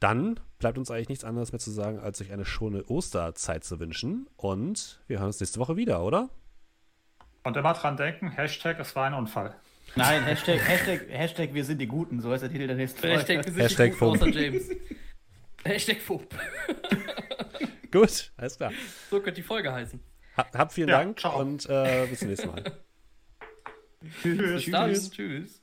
Dann 0.00 0.40
bleibt 0.58 0.78
uns 0.78 0.90
eigentlich 0.90 1.08
nichts 1.08 1.24
anderes 1.24 1.52
mehr 1.52 1.60
zu 1.60 1.70
sagen, 1.70 2.00
als 2.00 2.20
euch 2.20 2.32
eine 2.32 2.44
schöne 2.44 2.84
Osterzeit 2.86 3.64
zu 3.64 3.78
wünschen. 3.78 4.28
Und 4.36 5.00
wir 5.06 5.18
hören 5.18 5.28
uns 5.28 5.40
nächste 5.40 5.60
Woche 5.60 5.76
wieder, 5.76 6.02
oder? 6.02 6.28
Und 7.44 7.56
immer 7.56 7.72
dran 7.74 7.96
denken, 7.96 8.30
Hashtag, 8.30 8.78
es 8.80 8.94
war 8.96 9.06
ein 9.06 9.14
Unfall. 9.14 9.54
Nein, 9.94 10.24
Hashtag, 10.24 10.58
Hashtag, 10.66 11.06
Hashtag, 11.08 11.54
wir 11.54 11.64
sind 11.64 11.78
die 11.78 11.86
Guten, 11.86 12.20
so 12.20 12.30
heißt 12.30 12.42
der 12.42 12.50
Titel 12.50 12.66
der 12.66 12.76
nächsten 12.76 12.98
Folge. 13.00 13.16
Hashtag, 13.18 13.44
wir 13.44 13.52
sind 13.52 13.62
Hashtag 13.62 13.92
die 13.92 13.98
Guten 13.98 14.22
außer 14.22 14.28
James. 14.28 14.70
Hashtag 15.64 16.00
Fump. 16.00 16.34
Gut, 17.92 18.32
alles 18.36 18.56
klar. 18.56 18.72
So 19.10 19.20
könnte 19.20 19.40
die 19.40 19.46
Folge 19.46 19.72
heißen. 19.72 20.00
Ha 20.36 20.46
habt 20.54 20.72
vielen 20.72 20.88
Ja, 20.88 20.98
Dank 20.98 21.20
ciao. 21.20 21.38
und 21.40 21.68
äh, 21.68 22.06
bis 22.08 22.20
zum 22.20 22.28
nächsten 22.28 22.48
Mal. 22.48 22.64
Tschüss. 24.22 24.64
Bis 24.64 24.72
dann. 24.72 24.94
Tschüss. 24.94 25.61